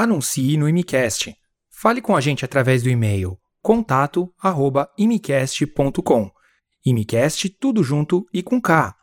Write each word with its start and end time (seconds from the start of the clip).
Anuncie 0.00 0.56
no 0.56 0.68
Imicast. 0.68 1.34
Fale 1.72 2.00
com 2.00 2.14
a 2.14 2.20
gente 2.20 2.44
através 2.44 2.84
do 2.84 2.88
e-mail 2.88 3.36
contato@imicast.com. 3.60 6.30
Imicast 6.86 7.48
tudo 7.58 7.82
junto 7.82 8.24
e 8.32 8.40
com 8.40 8.60
K. 8.60 8.94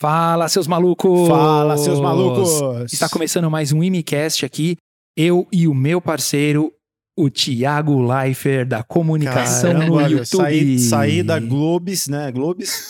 Fala, 0.00 0.48
seus 0.48 0.66
malucos! 0.66 1.28
Fala, 1.28 1.76
seus 1.76 2.00
malucos! 2.00 2.58
Está 2.90 3.06
começando 3.06 3.50
mais 3.50 3.70
um 3.70 3.84
Imicast 3.84 4.46
aqui. 4.46 4.78
Eu 5.14 5.46
e 5.52 5.68
o 5.68 5.74
meu 5.74 6.00
parceiro, 6.00 6.72
o 7.18 7.28
Thiago 7.28 8.00
Leifert, 8.00 8.68
da 8.68 8.84
comunicação 8.84 9.72
Caramba, 9.72 10.02
no 10.02 10.08
YouTube. 10.08 10.26
Saí, 10.26 10.78
saí 10.78 11.22
da 11.24 11.40
Globes, 11.40 12.06
né? 12.06 12.30
Globes. 12.30 12.86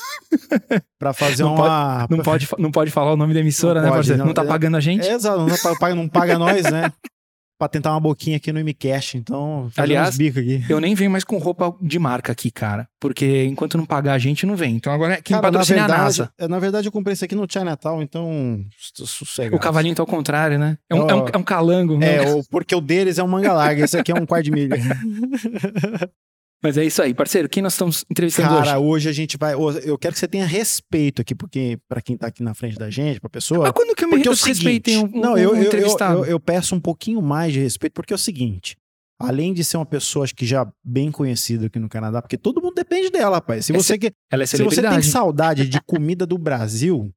pra 0.98 1.15
fazer 1.15 1.45
Não 1.45 1.55
uma. 1.55 2.07
Não 2.11 2.19
pode, 2.19 2.47
não 2.59 2.70
pode 2.70 2.91
falar 2.91 3.15
o 3.15 3.17
nome 3.17 3.33
da 3.33 3.41
emissora, 3.41 3.80
Não 3.80 3.87
né, 3.87 3.89
pode, 3.89 3.97
parceiro? 4.01 4.19
Não, 4.19 4.27
não. 4.27 4.34
tá 4.34 4.45
pagando 4.45 4.77
a 4.77 4.80
gente? 4.80 5.09
É, 5.09 5.15
exato, 5.15 5.47
não 5.47 5.77
paga, 5.79 5.95
não 5.95 6.09
paga 6.09 6.39
nós, 6.39 6.70
né? 6.70 6.93
Pra 7.59 7.67
tentar 7.69 7.91
uma 7.91 7.98
boquinha 7.98 8.37
aqui 8.37 8.53
no 8.53 8.61
MCast, 8.61 9.19
então. 9.19 9.69
Aliás, 9.77 10.11
uns 10.11 10.17
bicos 10.17 10.41
aqui. 10.41 10.65
Eu 10.69 10.79
nem 10.80 10.95
venho 10.95 11.11
mais 11.11 11.25
com 11.25 11.39
roupa 11.39 11.75
de 11.83 11.98
marca 11.98 12.31
aqui, 12.31 12.53
cara. 12.53 12.89
Porque 13.01 13.45
enquanto 13.47 13.77
não 13.77 13.84
pagar 13.84 14.12
a 14.12 14.19
gente, 14.19 14.47
não 14.47 14.55
vem. 14.55 14.77
Então 14.77 14.93
agora 14.93 15.17
quem 15.21 15.34
Cara, 15.37 15.43
na 15.43 15.48
patrocina 15.53 15.79
é 15.79 15.83
a 15.83 15.87
verdade, 15.87 16.03
NASA. 16.05 16.33
é, 16.39 16.47
na 16.47 16.59
verdade, 16.61 16.87
eu 16.87 16.93
comprei 16.93 17.15
isso 17.15 17.25
aqui 17.25 17.34
no 17.34 17.47
Chinatown, 17.51 18.01
então. 18.01 18.65
Sossegado. 18.95 19.57
O 19.57 19.59
cavalinho 19.59 19.95
tá 19.97 20.03
ao 20.03 20.07
contrário, 20.07 20.57
né? 20.57 20.79
É 20.89 20.95
um, 20.95 21.11
é 21.11 21.15
um, 21.17 21.27
é 21.33 21.37
um 21.37 21.43
calango. 21.43 21.98
né? 21.98 22.23
É, 22.23 22.33
o- 22.33 22.45
porque 22.48 22.75
o 22.77 22.81
deles 22.81 23.19
é 23.19 23.25
um 23.25 23.29
manga 23.29 23.53
larga, 23.53 23.84
esse 23.84 23.98
aqui 23.98 24.12
é 24.12 24.15
um 24.15 24.25
quarto 24.25 24.45
de 24.45 24.51
milha. 24.53 24.77
Mas 26.62 26.77
é 26.77 26.85
isso 26.85 27.01
aí, 27.01 27.15
parceiro. 27.15 27.48
Quem 27.48 27.62
nós 27.62 27.75
estamos 27.75 28.05
entrevistando 28.11 28.48
Cara, 28.48 28.79
hoje? 28.79 28.89
hoje 28.89 29.09
a 29.09 29.12
gente 29.12 29.37
vai. 29.37 29.55
Eu 29.55 29.97
quero 29.97 30.12
que 30.12 30.19
você 30.19 30.27
tenha 30.27 30.45
respeito 30.45 31.23
aqui, 31.23 31.34
porque 31.34 31.78
pra 31.89 32.03
quem 32.03 32.17
tá 32.17 32.27
aqui 32.27 32.42
na 32.42 32.53
frente 32.53 32.77
da 32.77 32.91
gente, 32.91 33.20
pra 33.20 33.31
pessoa. 33.31 33.62
Mas 33.64 33.73
quando 33.73 33.95
que 33.95 34.05
eu 34.05 34.09
me 34.09 34.17
Porque 34.17 34.28
é 34.28 34.31
um, 34.33 34.34
seguinte, 34.34 34.97
um, 34.97 35.20
não, 35.20 35.39
eu, 35.39 35.53
um 35.53 35.56
eu, 35.56 35.70
eu, 35.70 36.25
eu, 36.25 36.41
peço 36.41 36.75
um 36.75 36.81
pouquinho 36.81 37.23
mais 37.23 37.53
de 37.53 37.61
respeito, 37.61 37.92
porque 37.92 38.12
é 38.12 38.17
o 38.17 38.19
seguinte. 38.19 38.77
Além 39.20 39.53
de 39.53 39.64
ser 39.64 39.77
uma 39.77 39.86
pessoa, 39.86 40.25
acho 40.25 40.34
que 40.34 40.47
já 40.47 40.67
bem 40.84 41.11
conhecida 41.11 41.67
aqui 41.67 41.79
no 41.79 41.89
Canadá, 41.89 42.23
porque 42.23 42.39
todo 42.39 42.62
mundo 42.62 42.75
depende 42.75 43.11
dela, 43.11 43.36
rapaz. 43.36 43.67
Se 43.67 43.73
você, 43.73 43.98
que, 43.98 44.12
é 44.31 44.47
se 44.47 44.62
você 44.62 44.81
tem 44.81 45.03
saudade 45.03 45.69
de 45.69 45.81
comida 45.86 46.25
do 46.25 46.39
Brasil, 46.39 47.11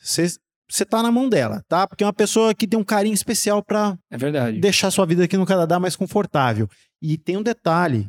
você, 0.00 0.26
você 0.70 0.84
tá 0.84 1.02
na 1.02 1.10
mão 1.10 1.28
dela, 1.28 1.60
tá? 1.68 1.88
Porque 1.88 2.04
é 2.04 2.06
uma 2.06 2.12
pessoa 2.12 2.54
que 2.54 2.68
tem 2.68 2.78
um 2.78 2.84
carinho 2.84 3.14
especial 3.14 3.64
pra 3.64 3.98
É 4.10 4.16
verdade. 4.16 4.60
deixar 4.60 4.92
sua 4.92 5.06
vida 5.06 5.24
aqui 5.24 5.36
no 5.36 5.46
Canadá 5.46 5.80
mais 5.80 5.96
confortável. 5.96 6.68
E 7.02 7.18
tem 7.18 7.36
um 7.36 7.42
detalhe. 7.42 8.08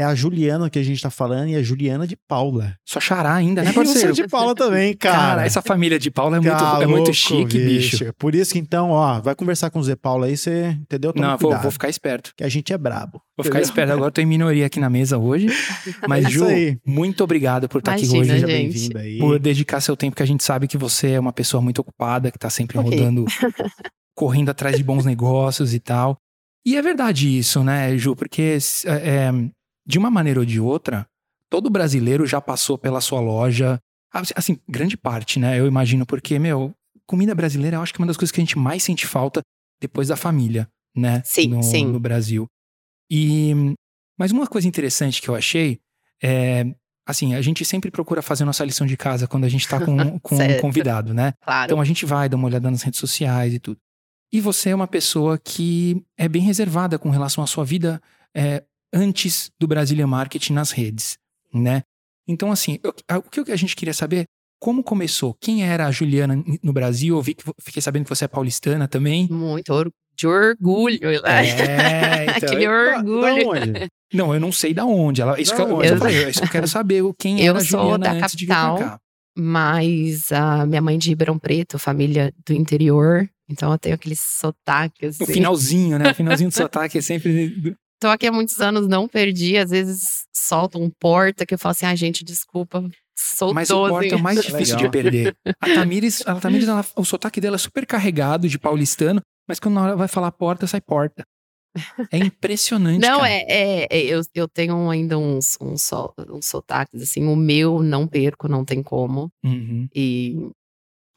É 0.00 0.04
a 0.04 0.14
Juliana 0.14 0.70
que 0.70 0.78
a 0.78 0.82
gente 0.82 1.02
tá 1.02 1.10
falando 1.10 1.48
e 1.50 1.56
a 1.56 1.62
Juliana 1.62 2.06
de 2.06 2.16
Paula. 2.16 2.74
Só 2.86 2.98
xará 2.98 3.34
ainda, 3.34 3.62
né, 3.62 3.68
Eu 3.68 3.74
sou 3.74 3.84
parceiro? 3.84 4.12
de 4.14 4.26
Paula 4.28 4.54
também, 4.54 4.96
Cara, 4.96 5.16
cara. 5.18 5.44
essa 5.46 5.60
família 5.60 5.98
de 5.98 6.10
Paula 6.10 6.38
é 6.38 6.40
muito, 6.40 6.56
Tá 6.56 6.78
é 6.82 6.86
muito 6.86 7.12
chique, 7.12 7.58
bicho. 7.58 8.10
Por 8.18 8.34
isso 8.34 8.52
que 8.54 8.58
então, 8.58 8.90
ó, 8.90 9.20
vai 9.20 9.34
conversar 9.34 9.68
com 9.68 9.78
o 9.78 9.82
Zé 9.82 9.94
Paulo 9.96 10.24
aí, 10.24 10.36
você 10.38 10.68
entendeu? 10.80 11.12
Toma 11.12 11.26
Não, 11.32 11.36
vou, 11.36 11.54
vou 11.58 11.70
ficar 11.70 11.90
esperto. 11.90 12.32
que 12.34 12.42
a 12.42 12.48
gente 12.48 12.72
é 12.72 12.78
brabo. 12.78 13.20
Vou 13.36 13.44
ficar 13.44 13.58
entendeu? 13.58 13.62
esperto. 13.68 13.92
Agora 13.92 14.06
eu 14.08 14.12
tô 14.12 14.20
em 14.22 14.26
minoria 14.26 14.64
aqui 14.64 14.80
na 14.80 14.88
mesa 14.88 15.18
hoje. 15.18 15.48
Mas, 16.08 16.24
É 16.24 16.30
Ju, 16.30 16.44
muito 16.86 17.22
obrigado 17.22 17.68
por 17.68 17.80
estar 17.80 17.92
aqui 17.92 18.04
Imagina, 18.04 18.20
hoje. 18.22 18.30
Seja 18.32 18.46
gente. 18.46 18.56
bem-vindo 18.72 18.98
aí. 18.98 19.18
por 19.18 19.38
dedicar 19.38 19.80
seu 19.82 19.96
tempo, 19.96 20.16
que 20.16 20.22
a 20.22 20.26
gente 20.26 20.42
sabe 20.42 20.66
que 20.66 20.78
você 20.78 21.10
é 21.10 21.20
uma 21.20 21.32
pessoa 21.32 21.60
muito 21.60 21.80
ocupada, 21.80 22.30
que 22.30 22.38
tá 22.38 22.48
sempre 22.48 22.78
Ok. 22.78 22.90
rodando, 22.98 23.26
correndo 24.16 24.48
atrás 24.50 24.76
de 24.76 24.82
bons 24.82 25.04
negócios 25.04 25.74
e 25.74 25.78
tal. 25.80 26.16
E 26.66 26.76
é 26.76 26.82
verdade 26.82 27.38
isso, 27.38 27.62
né, 27.64 27.96
Ju? 27.96 28.14
Porque, 28.14 28.58
é, 28.86 28.90
é, 28.92 29.32
de 29.90 29.98
uma 29.98 30.10
maneira 30.10 30.38
ou 30.38 30.46
de 30.46 30.60
outra, 30.60 31.04
todo 31.50 31.68
brasileiro 31.68 32.24
já 32.24 32.40
passou 32.40 32.78
pela 32.78 33.00
sua 33.00 33.20
loja. 33.20 33.78
Assim, 34.12 34.32
Assim, 34.36 34.58
grande 34.68 34.96
parte, 34.96 35.38
né? 35.38 35.58
Eu 35.58 35.66
imagino, 35.66 36.06
porque, 36.06 36.38
meu, 36.38 36.72
comida 37.06 37.34
brasileira 37.34 37.76
eu 37.76 37.82
acho 37.82 37.92
que 37.92 38.00
é 38.00 38.02
uma 38.02 38.06
das 38.06 38.16
coisas 38.16 38.30
que 38.30 38.40
a 38.40 38.44
gente 38.44 38.56
mais 38.56 38.84
sente 38.84 39.06
falta 39.06 39.42
depois 39.80 40.08
da 40.08 40.16
família, 40.16 40.68
né? 40.94 41.22
Sim, 41.24 41.48
no, 41.48 41.62
sim. 41.62 41.84
no 41.86 41.98
Brasil. 41.98 42.46
E. 43.10 43.74
Mas 44.16 44.30
uma 44.30 44.46
coisa 44.46 44.68
interessante 44.68 45.20
que 45.20 45.28
eu 45.28 45.34
achei 45.34 45.80
é. 46.22 46.64
Assim, 47.06 47.34
a 47.34 47.42
gente 47.42 47.64
sempre 47.64 47.90
procura 47.90 48.22
fazer 48.22 48.44
nossa 48.44 48.64
lição 48.64 48.86
de 48.86 48.96
casa 48.96 49.26
quando 49.26 49.44
a 49.44 49.48
gente 49.48 49.66
tá 49.66 49.84
com, 49.84 49.96
com 50.20 50.36
um 50.36 50.60
convidado, 50.60 51.12
né? 51.12 51.32
Claro. 51.40 51.64
Então 51.64 51.80
a 51.80 51.84
gente 51.84 52.06
vai 52.06 52.28
dar 52.28 52.36
uma 52.36 52.46
olhada 52.46 52.70
nas 52.70 52.82
redes 52.82 53.00
sociais 53.00 53.52
e 53.52 53.58
tudo. 53.58 53.78
E 54.32 54.40
você 54.40 54.70
é 54.70 54.74
uma 54.74 54.86
pessoa 54.86 55.36
que 55.36 56.04
é 56.16 56.28
bem 56.28 56.42
reservada 56.42 56.96
com 56.98 57.10
relação 57.10 57.42
à 57.42 57.48
sua 57.48 57.64
vida 57.64 58.00
é, 58.32 58.62
antes 58.92 59.50
do 59.58 59.66
Brazilian 59.66 60.06
Marketing 60.06 60.52
nas 60.52 60.70
redes, 60.70 61.16
né? 61.52 61.82
Então, 62.28 62.50
assim, 62.52 62.78
eu- 62.82 62.94
o 63.18 63.22
que 63.22 63.50
a 63.52 63.56
gente 63.56 63.74
queria 63.74 63.94
saber, 63.94 64.24
como 64.60 64.82
começou? 64.82 65.34
Quem 65.40 65.64
era 65.64 65.86
a 65.86 65.90
Juliana 65.90 66.42
no 66.62 66.72
Brasil? 66.72 67.16
Eu 67.16 67.22
vi 67.22 67.34
que, 67.34 67.44
fiquei 67.60 67.80
sabendo 67.82 68.04
que 68.04 68.10
você 68.10 68.24
é 68.24 68.28
paulistana 68.28 68.86
também. 68.86 69.26
Muito 69.30 69.90
de 70.16 70.26
orgulho. 70.26 71.00
né? 71.00 71.48
É, 71.48 72.24
então, 72.24 72.34
Aquele 72.36 72.66
Da- 72.66 72.96
orgulho. 72.98 73.22
Da 73.22 73.48
onde? 73.48 73.88
Não, 74.12 74.34
eu 74.34 74.40
não 74.40 74.52
sei 74.52 74.74
da 74.74 74.84
onde. 74.84 75.22
Ela, 75.22 75.40
isso, 75.40 75.54
que, 75.54 75.62
eu, 75.62 75.82
eu- 75.82 75.96
falei, 75.96 76.28
isso 76.28 76.40
que 76.40 76.46
eu 76.46 76.50
quero 76.50 76.68
saber, 76.68 77.02
o- 77.02 77.14
quem 77.14 77.40
Eu 77.40 77.50
era 77.54 77.58
a 77.58 77.62
Juliana 77.64 77.98
da 77.98 78.12
antes 78.12 78.36
de 78.36 78.44
vir 78.44 78.52
capital. 78.52 78.78
cá. 78.78 79.00
Mas 79.38 80.30
a 80.32 80.66
minha 80.66 80.82
mãe 80.82 80.98
de 80.98 81.08
Ribeirão 81.08 81.38
Preto, 81.38 81.78
família 81.78 82.32
do 82.46 82.52
interior. 82.52 83.28
Então 83.48 83.72
eu 83.72 83.78
tenho 83.78 83.94
aquele 83.94 84.14
sotaque, 84.16 85.06
assim. 85.06 85.24
No 85.24 85.26
finalzinho, 85.26 85.98
né? 85.98 86.10
O 86.10 86.14
finalzinho 86.14 86.50
do 86.50 86.54
sotaque 86.54 86.98
é 86.98 87.00
sempre... 87.00 87.74
Tô 88.00 88.08
aqui 88.08 88.26
há 88.26 88.32
muitos 88.32 88.60
anos, 88.60 88.88
não 88.88 89.06
perdi. 89.06 89.56
Às 89.58 89.70
vezes 89.70 90.24
solta 90.34 90.78
um 90.78 90.88
porta 90.90 91.44
que 91.44 91.52
eu 91.54 91.58
falo 91.58 91.72
assim, 91.72 91.86
ah, 91.86 91.94
gente, 91.94 92.24
desculpa. 92.24 92.82
Soltou, 93.14 93.54
Mas 93.54 93.70
o 93.70 93.86
porta 93.88 94.14
é 94.14 94.16
o 94.16 94.22
mais 94.22 94.40
difícil 94.42 94.76
de 94.76 94.84
Legal. 94.84 94.90
perder. 94.90 95.36
A 95.60 95.66
Tamires, 95.74 96.26
a 96.26 96.34
Tamires 96.40 96.66
ela- 96.68 96.84
o 96.96 97.04
sotaque 97.04 97.40
dela 97.40 97.56
é 97.56 97.58
super 97.58 97.84
carregado 97.86 98.48
de 98.48 98.58
paulistano, 98.58 99.20
mas 99.46 99.60
quando 99.60 99.74
na 99.74 99.82
hora 99.82 99.96
vai 99.96 100.08
falar 100.08 100.32
porta, 100.32 100.66
sai 100.66 100.80
porta. 100.80 101.22
É 102.10 102.18
impressionante, 102.18 103.00
Não, 103.00 103.18
cara. 103.18 103.30
é, 103.30 103.44
é, 103.48 103.86
é, 103.90 104.02
eu, 104.06 104.20
eu 104.34 104.48
tenho 104.48 104.90
ainda 104.90 105.16
uns, 105.18 105.56
uns, 105.60 105.88
uns 106.28 106.46
sotaques, 106.46 107.00
assim, 107.00 107.24
o 107.26 107.36
meu 107.36 107.80
não 107.80 108.08
perco, 108.08 108.48
não 108.48 108.64
tem 108.64 108.82
como. 108.82 109.30
Uhum. 109.44 109.86
E 109.94 110.50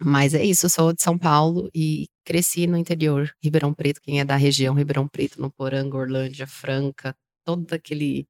mas 0.03 0.33
é 0.33 0.43
isso, 0.43 0.65
eu 0.65 0.69
sou 0.69 0.93
de 0.93 1.01
São 1.01 1.17
Paulo 1.17 1.69
e 1.73 2.07
cresci 2.25 2.67
no 2.67 2.77
interior, 2.77 3.29
Ribeirão 3.43 3.73
Preto, 3.73 3.99
quem 4.01 4.19
é 4.19 4.25
da 4.25 4.35
região 4.35 4.73
Ribeirão 4.75 5.07
Preto, 5.07 5.41
no 5.41 5.51
Poranga, 5.51 5.97
Orlândia, 5.97 6.47
Franca, 6.47 7.15
todo 7.45 7.71
aquele 7.73 8.25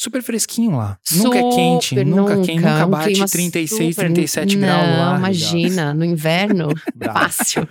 Super 0.00 0.22
fresquinho 0.22 0.76
lá. 0.76 0.96
nunca 1.12 1.38
é 1.38 1.42
quente, 1.50 1.88
Super, 1.88 2.06
nunca, 2.06 2.36
quente, 2.36 2.54
nunca 2.54 2.86
bate 2.86 3.10
clima 3.14 3.26
36, 3.26 3.94
super- 3.96 4.06
37 4.06 4.56
não, 4.56 4.60
graus 4.68 4.86
lá. 4.98 5.18
imagina, 5.18 5.92
no 5.94 6.04
inverno, 6.04 6.68
fácil. 7.04 7.68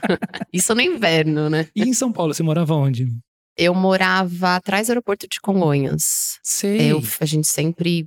Isso 0.51 0.75
no 0.75 0.81
inverno, 0.81 1.49
né? 1.49 1.67
E 1.73 1.83
em 1.83 1.93
São 1.93 2.11
Paulo, 2.11 2.33
você 2.33 2.43
morava 2.43 2.73
onde? 2.73 3.07
Eu 3.57 3.73
morava 3.73 4.55
atrás 4.55 4.87
do 4.87 4.91
aeroporto 4.91 5.25
de 5.25 5.39
Congonhas. 5.39 6.37
Sei. 6.43 6.91
Eu, 6.91 7.01
a 7.21 7.25
gente 7.25 7.47
sempre 7.47 8.05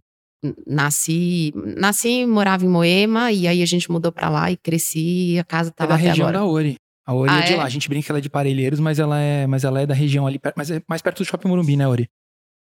nasci, 0.66 1.52
nasci, 1.76 2.24
morava 2.26 2.64
em 2.64 2.68
Moema 2.68 3.32
e 3.32 3.46
aí 3.46 3.62
a 3.62 3.66
gente 3.66 3.90
mudou 3.90 4.10
pra 4.12 4.28
lá 4.28 4.50
e 4.50 4.56
cresci 4.56 5.32
e 5.34 5.38
a 5.38 5.44
casa 5.44 5.70
é 5.70 5.72
tava 5.72 5.88
da 5.90 5.94
até 5.96 6.08
região 6.08 6.28
agora. 6.28 6.38
da 6.44 6.50
Ori. 6.50 6.74
A 7.06 7.14
Ori 7.14 7.30
Ah, 7.32 7.40
é 7.40 7.42
de 7.42 7.52
é? 7.54 7.56
lá. 7.56 7.64
A 7.64 7.68
gente 7.68 7.88
brinca 7.88 8.06
que 8.06 8.12
ela 8.12 8.18
é 8.18 8.22
de 8.22 8.30
Parelheiros, 8.30 8.78
mas 8.80 8.98
ela 8.98 9.18
é, 9.20 9.46
mas 9.46 9.64
ela 9.64 9.80
é 9.80 9.86
da 9.86 9.94
região 9.94 10.26
ali, 10.26 10.40
mas 10.56 10.70
é 10.70 10.80
mais 10.88 11.02
perto 11.02 11.18
do 11.18 11.24
Shopping 11.24 11.48
Morumbi, 11.48 11.76
né, 11.76 11.86
Ori? 11.86 12.08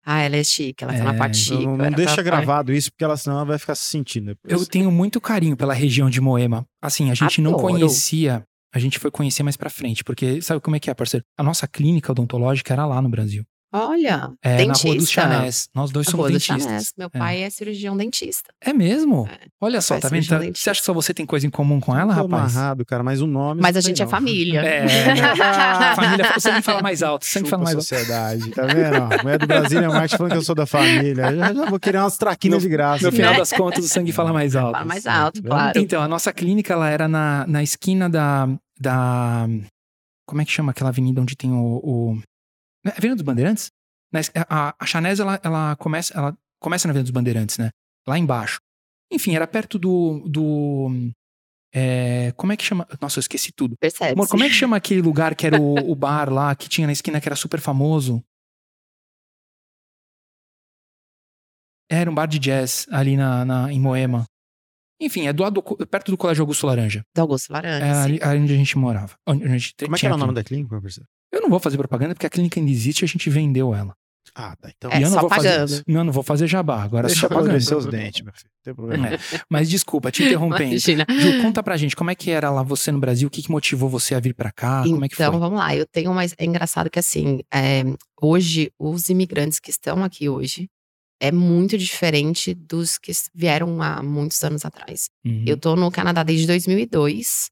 Ah, 0.06 0.22
ela 0.22 0.38
é 0.38 0.44
chique, 0.44 0.84
ela 0.84 0.94
tá 0.94 1.00
É, 1.00 1.04
na 1.04 1.14
parte 1.14 1.38
chique. 1.38 1.66
Não, 1.66 1.76
não 1.78 1.86
era 1.86 1.96
deixa 1.96 2.22
gravado 2.24 2.72
isso, 2.74 2.90
porque 2.92 3.04
ela 3.04 3.18
senão 3.18 3.38
ela 3.38 3.46
vai 3.46 3.60
ficar 3.60 3.76
se 3.76 3.84
sentindo 3.84 4.28
depois. 4.28 4.52
Eu 4.62 4.66
tenho 4.66 4.90
muito 4.92 5.20
carinho 5.20 5.58
pela 5.58 5.74
região 5.74 6.10
de 6.10 6.22
Moema. 6.22 6.66
Assim, 6.82 7.12
a 7.12 7.14
gente 7.14 7.42
não 7.42 7.52
Adoro. 7.56 7.68
conhecia, 7.74 8.44
a 8.74 8.80
gente 8.80 8.98
foi 8.98 9.12
conhecer 9.12 9.44
mais 9.44 9.58
pra 9.58 9.70
frente, 9.70 10.04
porque 10.04 10.42
sabe 10.42 10.62
como 10.62 10.76
é 10.76 10.80
que 10.80 10.90
é, 10.90 10.94
parceiro? 10.94 11.26
A 11.38 11.44
nossa 11.44 11.68
clínica 11.68 12.12
odontológica 12.14 12.74
era 12.74 12.86
lá 12.86 13.02
no 13.02 13.10
Brasil. 13.10 13.44
Olha, 13.72 14.32
É, 14.44 14.58
na 14.58 14.64
Rua 14.64 14.74
dos 14.74 14.82
dentista. 14.84 15.12
Chanés. 15.14 15.70
Nós 15.76 15.92
dois 15.92 16.08
A 16.08 16.12
somos 16.12 16.24
Rua 16.26 16.32
dentistas. 16.32 16.64
Chanés. 16.64 16.94
Meu 16.98 17.08
É. 17.14 17.20
pai 17.20 17.44
é 17.44 17.50
cirurgião 17.52 17.96
dentista. 17.96 18.52
É 18.60 18.74
mesmo? 18.74 19.28
É. 19.32 19.46
Olha 19.62 19.80
só, 19.80 19.96
é 19.96 20.00
tá 20.00 20.10
vendo? 20.10 20.28
Tá- 20.28 20.40
dentista. 20.40 20.64
Você 20.64 20.70
acha 20.72 20.80
que 20.82 20.86
só 20.88 20.94
você 20.94 21.14
tem 21.14 21.26
coisa 21.26 21.46
em 21.46 21.52
comum 21.52 21.80
com 21.80 21.96
ela, 21.96 22.16
Tô 22.16 22.24
rapaz? 22.24 22.56
amarrado, 22.58 22.84
cara, 22.86 23.04
mas 23.04 23.22
o 23.22 23.28
nome. 23.28 23.62
Mas 23.62 23.78
a 23.78 23.82
gente 23.82 24.02
é 24.02 24.06
não. 24.06 24.10
família. 24.12 24.62
É. 24.62 24.88
família, 25.96 26.34
você 26.34 26.52
me 26.52 26.62
fala 26.62 26.82
mais 26.82 27.04
alto, 27.04 27.26
você 27.26 27.40
me 27.40 27.46
Chupa 27.46 27.50
fala 27.58 27.64
mais 27.66 27.76
alto. 27.76 27.86
sociedade, 27.88 28.50
tá 28.52 28.66
vendo? 28.66 28.96
ó? 29.04 29.24
Mulher 29.24 29.38
do 29.40 29.48
Brasil 29.48 29.80
é 29.84 29.88
Marte 29.88 30.18
falando 30.18 30.32
que 30.32 30.38
eu 30.40 30.44
sou 30.44 30.56
da 30.56 30.66
família. 30.66 31.30
Eu 31.32 31.38
já, 31.38 31.54
já 31.54 31.66
vou 31.66 31.80
querer 31.80 32.00
umas 32.00 32.18
traquinas 32.18 32.62
de 32.64 32.70
graça. 32.70 33.06
No 33.06 33.12
final 33.12 33.34
Né? 33.34 33.38
das 33.40 33.52
contas, 33.54 33.86
o 33.86 33.88
sangue 33.88 34.12
fala 34.12 34.34
mais 34.34 34.56
alto. 34.56 34.72
Fala 34.74 34.86
mais 34.86 35.06
alto, 35.06 35.42
Vamos 35.42 35.50
claro. 35.58 35.80
Então, 35.80 36.02
a 36.02 36.08
nossa 36.08 36.34
clínica, 36.34 36.74
ela 36.74 36.90
era 36.90 37.08
na, 37.08 37.46
na 37.48 37.62
esquina 37.62 38.10
da, 38.10 38.48
da... 38.80 39.48
Como 40.28 40.42
é 40.42 40.46
que 40.46 40.52
chama 40.52 40.72
aquela 40.72 40.90
avenida 40.90 41.22
onde 41.22 41.36
tem 41.36 41.52
o... 41.52 41.80
o... 41.84 42.20
É 42.86 42.90
Avenida 42.90 43.16
dos 43.16 43.24
Bandeirantes? 43.24 43.70
Na 44.12 44.20
es- 44.20 44.32
a, 44.36 44.76
a 44.80 44.86
Chanés, 44.86 45.20
ela, 45.20 45.40
ela, 45.44 45.76
começa, 45.76 46.14
ela 46.18 46.38
começa 46.62 46.88
na 46.88 46.92
Avenida 46.92 47.04
dos 47.04 47.12
Bandeirantes, 47.12 47.58
né? 47.58 47.70
Lá 48.08 48.18
embaixo. 48.18 48.60
Enfim, 49.12 49.36
era 49.36 49.46
perto 49.48 49.78
do... 49.80 50.24
do 50.28 50.90
é, 51.74 52.32
como 52.34 52.52
é 52.52 52.58
que 52.58 52.64
chama? 52.64 52.88
Nossa, 53.02 53.20
eu 53.20 53.22
esqueci 53.22 53.52
tudo. 53.52 53.76
Percebe? 53.80 54.14
Amor, 54.14 54.28
como 54.28 54.44
é 54.44 54.48
que 54.48 54.54
chama 54.56 54.78
aquele 54.78 55.02
lugar 55.02 55.36
que 55.36 55.46
era 55.46 55.60
o, 55.60 55.92
o 55.92 55.96
bar 55.96 56.32
lá, 56.32 56.56
que 56.56 56.68
tinha 56.70 56.88
na 56.88 56.94
esquina, 56.94 57.20
que 57.22 57.28
era 57.28 57.36
super 57.36 57.60
famoso? 57.60 58.24
Era 61.92 62.10
um 62.10 62.14
bar 62.14 62.28
de 62.28 62.40
jazz 62.40 62.86
ali 62.92 63.18
na, 63.18 63.44
na- 63.46 63.72
em 63.72 63.80
Moema. 63.80 64.26
Enfim, 65.02 65.28
é 65.28 65.34
do 65.34 65.44
lado 65.44 65.62
perto 65.88 66.12
do 66.12 66.18
Colégio 66.18 66.42
Augusto 66.44 66.68
Laranja. 66.68 67.04
Do 67.16 67.22
Augusto 67.22 67.52
Laranja. 67.54 67.86
É 67.86 67.92
ali, 67.94 68.20
ali 68.22 68.40
onde 68.42 68.54
a 68.54 68.58
gente 68.58 68.78
morava. 68.78 69.16
Onde 69.28 69.44
a 69.46 69.48
gente 69.48 69.74
Como 69.82 69.96
é 69.96 70.00
que 70.00 70.06
era 70.06 70.16
o 70.16 70.18
nome 70.18 70.34
da 70.34 70.44
clínica, 70.44 70.70
professor? 70.70 71.06
Eu 71.32 71.42
não 71.42 71.50
vou 71.50 71.60
fazer 71.60 71.78
propaganda 71.78 72.14
porque 72.14 72.26
a 72.26 72.30
clínica 72.30 72.60
ainda 72.60 72.72
existe 72.72 73.02
e 73.02 73.06
a 73.06 73.08
gente 73.08 73.30
vendeu 73.30 73.74
ela. 73.74 73.96
Ah, 74.36 74.56
tá. 74.56 74.70
Então 74.76 74.92
É, 74.92 75.00
e 75.00 75.04
eu 75.04 75.10
não 75.10 75.16
só 75.16 75.22
vou 75.22 75.30
pagando. 75.30 75.70
fazer. 75.70 75.84
Não, 75.88 76.04
não 76.04 76.14
vou 76.14 76.24
fazer 76.24 76.48
jabá. 76.48 76.84
Agora 76.84 77.08
deixa 77.08 77.22
só 77.22 77.30
pagando. 77.30 77.60
seus 77.62 77.86
dentes, 77.86 78.22
meu 78.22 78.34
filho. 78.34 78.50
Não 78.56 78.64
tem 78.64 78.74
problema. 78.76 79.08
É. 79.16 79.20
Mas 79.50 79.70
desculpa, 79.70 80.12
te 80.12 80.24
interrompendo. 80.24 80.72
Imagina. 80.72 81.06
Ju, 81.10 81.42
conta 81.42 81.64
pra 81.64 81.76
gente, 81.78 81.96
como 81.96 82.12
é 82.12 82.16
que 82.16 82.30
era 82.32 82.50
lá 82.50 82.62
você 82.64 82.92
no 82.92 83.00
Brasil? 83.00 83.28
O 83.28 83.32
que, 83.32 83.42
que 83.42 83.52
motivou 83.52 83.90
você 83.90 84.16
a 84.16 84.20
vir 84.20 84.34
pra 84.34 84.52
cá? 84.52 84.84
como 84.84 85.04
é 85.04 85.10
que 85.10 85.16
então, 85.16 85.32
foi? 85.32 85.40
vamos 85.40 85.58
lá. 85.60 85.76
Eu 85.76 85.86
tenho 85.86 86.14
mais. 86.14 86.34
É 86.38 86.46
engraçado 86.46 86.90
que, 86.90 87.00
assim, 87.00 87.42
é, 87.54 87.84
hoje, 88.22 88.72
os 88.78 89.10
imigrantes 89.10 89.60
que 89.60 89.72
estão 89.72 90.04
aqui 90.04 90.30
hoje 90.30 90.70
é 91.22 91.32
muito 91.32 91.78
diferente 91.78 92.54
dos 92.54 92.98
que 92.98 93.12
vieram 93.34 93.82
há 93.82 94.02
muitos 94.02 94.42
anos 94.44 94.64
atrás. 94.64 95.10
Uhum. 95.26 95.44
Eu 95.46 95.58
tô 95.58 95.76
no 95.76 95.92
Canadá 95.92 96.24
desde 96.24 96.48
2002. 96.48 97.50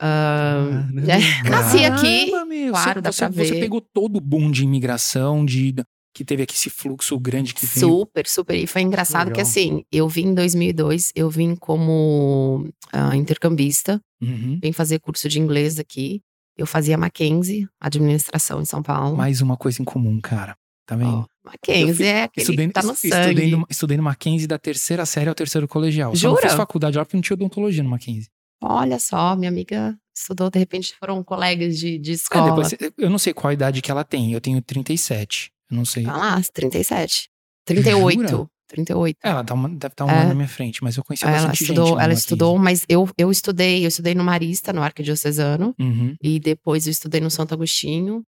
ahn, 0.04 1.04
Caramba. 1.06 1.12
é, 1.12 1.50
nasci 1.50 1.84
aqui. 1.84 2.30
Caramba, 2.30 2.44
meu, 2.46 2.72
claro, 2.72 2.94
você, 2.94 3.00
dá 3.02 3.12
você, 3.12 3.18
pra 3.26 3.44
você 3.44 3.52
ver. 3.52 3.60
pegou 3.60 3.80
todo 3.80 4.16
o 4.16 4.20
boom 4.20 4.50
de 4.50 4.64
imigração, 4.64 5.44
de, 5.44 5.74
que 6.14 6.24
teve 6.24 6.42
aqui 6.42 6.54
esse 6.54 6.70
fluxo 6.70 7.18
grande 7.18 7.54
que 7.54 7.64
veio. 7.66 7.86
Super, 7.86 8.26
super. 8.26 8.54
E 8.56 8.66
foi 8.66 8.82
engraçado 8.82 9.26
que, 9.26 9.36
Legal. 9.38 9.42
assim, 9.46 9.84
eu 9.92 10.08
vim 10.08 10.28
em 10.28 10.34
2002, 10.34 11.12
eu 11.14 11.28
vim 11.30 11.54
como 11.54 12.68
ah, 12.92 13.14
intercambista, 13.16 14.00
Uhum. 14.22 14.58
vim 14.62 14.72
fazer 14.72 14.98
curso 14.98 15.28
de 15.28 15.38
inglês 15.40 15.78
aqui. 15.78 16.20
Eu 16.58 16.66
fazia 16.66 16.98
Mackenzie, 16.98 17.66
administração 17.80 18.60
em 18.60 18.66
São 18.66 18.82
Paulo. 18.82 19.16
Mais 19.16 19.40
uma 19.40 19.56
coisa 19.56 19.80
em 19.80 19.84
comum, 19.84 20.20
cara. 20.20 20.54
Tá 20.84 20.94
vendo? 20.96 21.20
Ó, 21.20 21.24
Mackenzie 21.42 22.04
é 22.06 22.24
aquele 22.24 22.42
Estudei, 22.44 22.66
que 22.66 22.72
tá 22.74 22.82
no 22.82 22.92
estudei, 22.92 23.10
sangue. 23.24 23.50
no, 23.52 23.66
estudei 23.70 23.96
no 23.96 24.02
Mackenzie 24.02 24.46
da 24.46 24.58
terceira 24.58 25.06
série 25.06 25.28
ao 25.28 25.34
terceiro 25.34 25.66
colegial. 25.68 26.14
Só 26.14 26.28
não 26.28 26.34
Jura? 26.36 26.48
fiz 26.48 26.56
faculdade 26.56 26.98
lá 26.98 27.04
porque 27.04 27.16
não 27.16 27.22
tinha 27.22 27.34
odontologia 27.34 27.82
no 27.82 27.88
Mackenzie. 27.88 28.28
Olha 28.62 28.98
só, 28.98 29.34
minha 29.36 29.50
amiga 29.50 29.96
estudou, 30.14 30.50
de 30.50 30.58
repente 30.58 30.94
foram 30.98 31.22
colegas 31.24 31.78
de, 31.78 31.98
de 31.98 32.10
É, 32.10 32.14
escola. 32.14 32.50
depois, 32.50 32.92
eu 32.98 33.08
não 33.10 33.18
sei 33.18 33.32
qual 33.32 33.52
idade 33.52 33.80
que 33.80 33.90
ela 33.90 34.04
tem. 34.04 34.32
Eu 34.32 34.40
tenho 34.40 34.60
37. 34.60 35.50
Eu 35.70 35.76
não 35.76 35.84
sei. 35.84 36.04
Tá 36.04 36.16
lá, 36.16 36.40
37. 36.52 37.28
38. 37.64 38.28
Jura? 38.28 38.46
38. 38.68 39.16
Ela 39.22 39.42
tá 39.42 39.54
uma- 39.54 39.68
deve 39.68 39.92
estar 39.92 40.04
um 40.04 40.10
É. 40.10 40.18
ano 40.20 40.28
na 40.28 40.34
minha 40.34 40.46
frente, 40.48 40.82
mas 40.84 40.96
eu 40.96 41.02
conheci 41.04 41.24
Ela 41.24 41.32
bastante 41.32 41.62
estudou, 41.62 41.86
gente. 41.88 42.00
ela 42.02 42.12
estudou, 42.12 42.58
mas 42.58 42.84
eu, 42.88 43.08
eu 43.18 43.30
estudei, 43.30 43.84
eu 43.84 43.88
estudei 43.88 44.14
no 44.14 44.22
Marista, 44.22 44.72
no 44.72 44.82
Arquidiocesano, 44.82 45.74
Uhum. 45.80 46.14
e 46.22 46.38
depois 46.38 46.86
eu 46.86 46.90
estudei 46.92 47.20
no 47.20 47.30
Santo 47.30 47.52
Agostinho, 47.54 48.22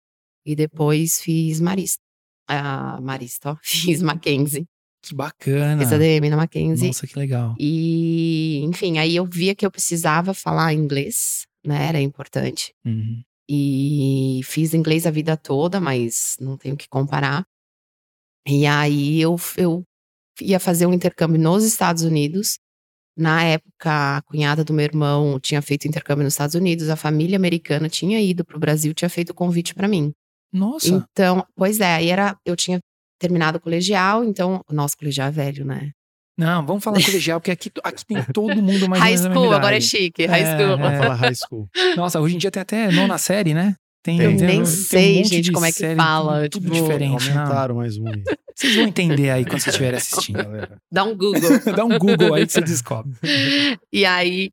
e 0.44 0.56
depois 0.56 1.20
fiz 1.20 1.61
Marista. 1.61 2.00
Ah, 2.49 2.99
Marista, 3.00 3.52
ó, 3.52 3.56
fiz 3.62 4.02
Mackenzie. 4.02 4.67
Que 5.02 5.14
bacana. 5.14 5.82
Fiz 5.82 5.93
ADM 5.93 6.31
na 6.31 6.37
Mackenzie. 6.37 6.87
Nossa, 6.87 7.06
que 7.06 7.19
legal. 7.19 7.54
E, 7.58 8.60
enfim, 8.62 8.99
aí 8.99 9.16
eu 9.16 9.26
via 9.26 9.54
que 9.54 9.66
eu 9.66 9.70
precisava 9.70 10.32
falar 10.32 10.72
inglês, 10.72 11.44
né? 11.66 11.88
Era 11.88 12.00
importante. 12.00 12.72
Uhum. 12.84 13.22
E 13.50 14.40
fiz 14.44 14.72
inglês 14.72 15.04
a 15.06 15.10
vida 15.10 15.37
toda, 15.37 15.81
mas 15.81 16.37
não 16.40 16.56
tenho 16.56 16.76
que 16.76 16.88
comparar. 16.88 17.44
E 18.46 18.64
aí 18.64 19.20
eu, 19.20 19.37
eu 19.56 19.84
ia 20.40 20.60
fazer 20.60 20.87
um 20.87 20.93
intercâmbio 20.93 21.40
nos 21.40 21.64
Estados 21.64 22.05
Unidos. 22.05 22.58
Na 23.16 23.43
época, 23.44 24.19
a 24.19 24.22
cunhada 24.22 24.64
do 24.64 24.72
meu 24.72 24.84
irmão 24.84 25.38
tinha 25.38 25.60
feito 25.60 25.87
intercâmbio 25.87 26.25
nos 26.25 26.32
Estados 26.32 26.55
Unidos, 26.55 26.88
a 26.88 26.96
família 26.96 27.37
americana 27.37 27.88
tinha 27.88 28.20
ido 28.20 28.43
para 28.44 28.56
o 28.56 28.60
Brasil, 28.60 28.94
tinha 28.94 29.10
feito 29.10 29.31
o 29.31 29.34
convite 29.34 29.75
para 29.75 29.87
mim. 29.87 30.12
Nossa. 30.50 30.88
Então, 30.88 31.46
pois 31.55 31.81
é, 31.81 31.94
aí 31.94 32.08
era, 32.08 32.38
eu 32.44 32.56
tinha 32.56 32.81
terminado 33.22 33.58
o 33.58 33.60
colegial, 33.60 34.24
então, 34.24 34.60
nosso 34.70 34.96
colegial 34.96 35.28
é 35.28 35.30
velho, 35.30 35.64
né? 35.64 35.90
Não, 36.36 36.64
vamos 36.66 36.82
falar 36.82 36.96
colegial, 37.04 37.40
porque 37.40 37.50
aqui, 37.52 37.70
aqui 37.84 38.04
tem 38.06 38.22
todo 38.32 38.60
mundo 38.62 38.88
mais 38.88 39.02
high 39.02 39.16
school, 39.19 39.52
agora 39.52 39.76
é 39.76 39.80
chique, 39.80 40.26
high 40.26 40.42
É, 40.42 40.56
school. 40.56 40.86
é. 40.86 40.98
Fala 40.98 41.14
high 41.14 41.34
school. 41.34 41.69
Nossa, 41.96 42.20
hoje 42.20 42.34
em 42.34 42.38
dia 42.38 42.50
tem 42.50 42.60
até 42.62 42.90
nona 42.90 43.16
série, 43.19 43.54
né? 43.54 43.74
Tem, 44.04 44.20
Eu 44.20 44.30
tem- 44.30 44.38
nem 44.38 44.48
tem 44.48 44.60
um 44.62 44.66
sei, 44.66 45.16
monte 45.19 45.28
gente, 45.28 45.42
de 45.42 45.52
como 45.52 45.64
é 45.64 45.70
que 45.70 45.94
fala, 45.94 46.48
Tudo 46.48 46.64
tipo, 46.69 46.74
diferente. 46.74 47.30
Não. 47.30 47.38
Aumentaram 47.42 47.74
mais 47.76 47.96
um. 47.96 48.08
aí, 48.08 48.22
Vocês 48.56 48.74
vão 48.74 48.84
entender 48.86 49.30
aí 49.30 49.44
quando 49.44 49.60
vocês 49.60 49.66
estiverem 49.69 49.96
assistindo. 49.98 50.36
galera. 50.42 50.76
Dá 50.90 51.04
um 51.04 51.16
Google. 51.16 51.40
Dá 51.76 51.84
um 51.84 51.98
Google 51.98 52.34
aí 52.34 52.44
que 52.44 52.52
você 52.52 52.60
descobre. 52.60 53.12
E 53.92 54.04
aí, 54.04 54.50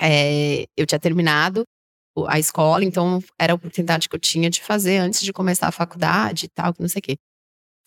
é, 0.00 0.64
eu 0.76 0.86
tinha 0.86 0.98
terminado 0.98 1.62
a 2.26 2.38
escola, 2.40 2.84
então 2.84 3.22
era 3.38 3.52
a 3.52 3.54
oportunidade 3.56 4.08
que 4.08 4.16
eu 4.16 4.18
tinha 4.20 4.50
de 4.50 4.60
fazer 4.60 4.96
antes 4.98 5.20
de 5.20 5.32
começar 5.32 5.68
a 5.68 5.72
faculdade 5.72 6.46
e 6.46 6.48
tal, 6.48 6.74
que 6.74 6.80
não 6.80 6.88
sei 6.88 6.98
o 6.98 7.02
quê. 7.02 7.16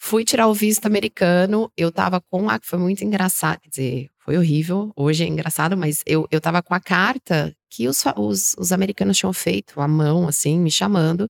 Fui 0.04 0.26
tirar 0.26 0.48
o 0.48 0.54
visto 0.54 0.88
americano, 0.88 1.72
eu 1.78 1.92
tava 1.92 2.20
com 2.20 2.50
a. 2.50 2.60
Foi 2.64 2.80
muito 2.80 3.06
engraçado, 3.06 3.60
quer 3.60 3.70
dizer, 3.70 4.10
foi 4.18 4.36
horrível. 4.36 4.92
Hoje 4.96 5.24
é 5.24 5.28
engraçado, 5.28 5.78
mas 5.78 6.02
eu, 6.08 6.28
eu 6.32 6.42
tava 6.42 6.64
com 6.64 6.74
a 6.74 6.80
carta 6.80 7.56
que 7.70 7.88
os, 7.88 8.04
os, 8.18 8.56
os 8.58 8.72
americanos 8.72 9.16
tinham 9.16 9.32
feito, 9.32 9.80
à 9.80 9.88
mão, 9.88 10.28
assim, 10.28 10.60
me 10.60 10.72
chamando. 10.72 11.28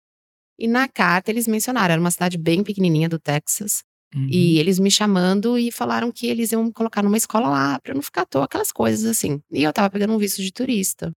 E 0.57 0.69
na 0.69 0.88
carta 0.88 1.29
eles 1.29 1.50
mencionaram, 1.50 1.91
era 1.91 2.01
uma 2.01 2.09
cidade 2.12 2.38
bem 2.38 2.63
pequenininha 2.63 3.09
do 3.09 3.19
Texas. 3.19 3.83
Uhum. 4.15 4.29
E 4.31 4.57
eles 4.57 4.79
me 4.79 4.89
chamando 4.89 5.59
e 5.59 5.69
falaram 5.69 6.09
que 6.09 6.27
eles 6.27 6.53
iam 6.53 6.63
me 6.63 6.71
colocar 6.71 7.03
numa 7.03 7.18
escola 7.18 7.50
lá 7.50 7.79
pra 7.81 7.91
eu 7.91 7.95
não 7.95 8.01
ficar 8.01 8.21
à 8.21 8.25
toa, 8.25 8.45
aquelas 8.45 8.71
coisas 8.71 9.06
assim. 9.06 9.41
E 9.51 9.63
eu 9.63 9.73
tava 9.73 9.89
pegando 9.89 10.13
um 10.13 10.18
visto 10.18 10.41
de 10.41 10.51
turista. 10.51 11.12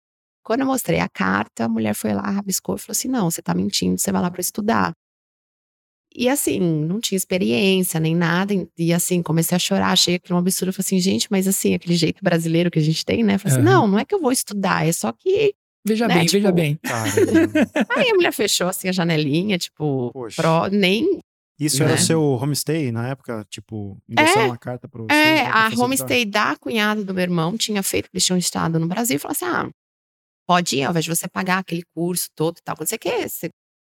Quando 0.43 0.61
eu 0.61 0.65
mostrei 0.65 0.99
a 0.99 1.07
carta, 1.07 1.65
a 1.65 1.69
mulher 1.69 1.93
foi 1.93 2.15
lá, 2.15 2.23
rabiscou 2.23 2.75
e 2.75 2.79
falou 2.79 2.93
assim: 2.93 3.07
não, 3.07 3.29
você 3.29 3.43
tá 3.43 3.53
mentindo, 3.53 3.99
você 3.99 4.11
vai 4.11 4.23
lá 4.23 4.31
pra 4.31 4.41
estudar. 4.41 4.91
E 6.15 6.29
assim, 6.29 6.59
não 6.59 6.99
tinha 6.99 7.17
experiência 7.17 7.99
nem 7.99 8.15
nada. 8.15 8.53
e- 8.77 8.93
assim, 8.93 9.21
comecei 9.21 9.55
a 9.55 9.59
chorar, 9.59 9.91
achei 9.91 10.15
aquilo 10.15 10.35
um 10.35 10.39
absurdo. 10.39 10.69
Eu 10.69 10.73
falei 10.73 10.85
assim, 10.85 10.99
gente, 10.99 11.27
mas 11.31 11.47
assim, 11.47 11.73
aquele 11.73 11.95
jeito 11.95 12.23
brasileiro 12.23 12.69
que 12.69 12.79
a 12.79 12.81
gente 12.81 13.03
tem, 13.03 13.23
né? 13.23 13.37
Falei 13.37 13.57
assim, 13.57 13.67
Aham. 13.67 13.79
não, 13.79 13.87
não 13.87 13.99
é 13.99 14.05
que 14.05 14.13
eu 14.13 14.21
vou 14.21 14.31
estudar, 14.31 14.87
é 14.87 14.91
só 14.91 15.11
que. 15.11 15.53
Veja 15.85 16.07
né, 16.07 16.13
bem, 16.15 16.25
tipo, 16.25 16.37
veja 16.37 16.51
bem. 16.51 16.79
Aí 16.83 18.09
a 18.09 18.13
mulher 18.15 18.31
fechou 18.31 18.67
assim 18.67 18.87
a 18.87 18.91
janelinha, 18.91 19.57
tipo, 19.57 20.11
Poxa. 20.13 20.41
pro, 20.41 20.67
nem 20.67 21.19
Isso 21.59 21.83
era 21.83 21.93
Né? 21.93 21.99
o 21.99 22.03
seu 22.03 22.21
homestay 22.21 22.91
na 22.91 23.09
época? 23.09 23.45
Tipo, 23.49 23.97
endossaram 24.07 24.45
uma 24.47 24.57
carta 24.57 24.87
pra 24.87 25.01
você? 25.01 25.13
É, 25.13 25.43
né, 25.43 25.49
a 25.51 25.69
homestay 25.77 26.25
da 26.25 26.55
cunhada 26.55 27.03
do 27.03 27.13
meu 27.13 27.23
irmão 27.23 27.57
tinha 27.57 27.83
feito, 27.83 28.07
eles 28.13 28.25
tinham 28.25 28.37
estado 28.37 28.79
no 28.79 28.87
Brasil 28.87 29.17
e 29.17 29.19
falou 29.19 29.33
assim: 29.33 29.45
ah, 29.45 29.69
pode 30.47 30.77
ir, 30.77 30.83
ao 30.83 30.91
invés 30.91 31.05
de 31.05 31.13
você 31.13 31.27
pagar 31.27 31.57
aquele 31.59 31.83
curso 31.93 32.27
todo 32.35 32.57
e 32.57 32.61
tal, 32.63 32.75
quando 32.77 32.87
você 32.87 32.97
quer, 32.97 33.29
você 33.29 33.49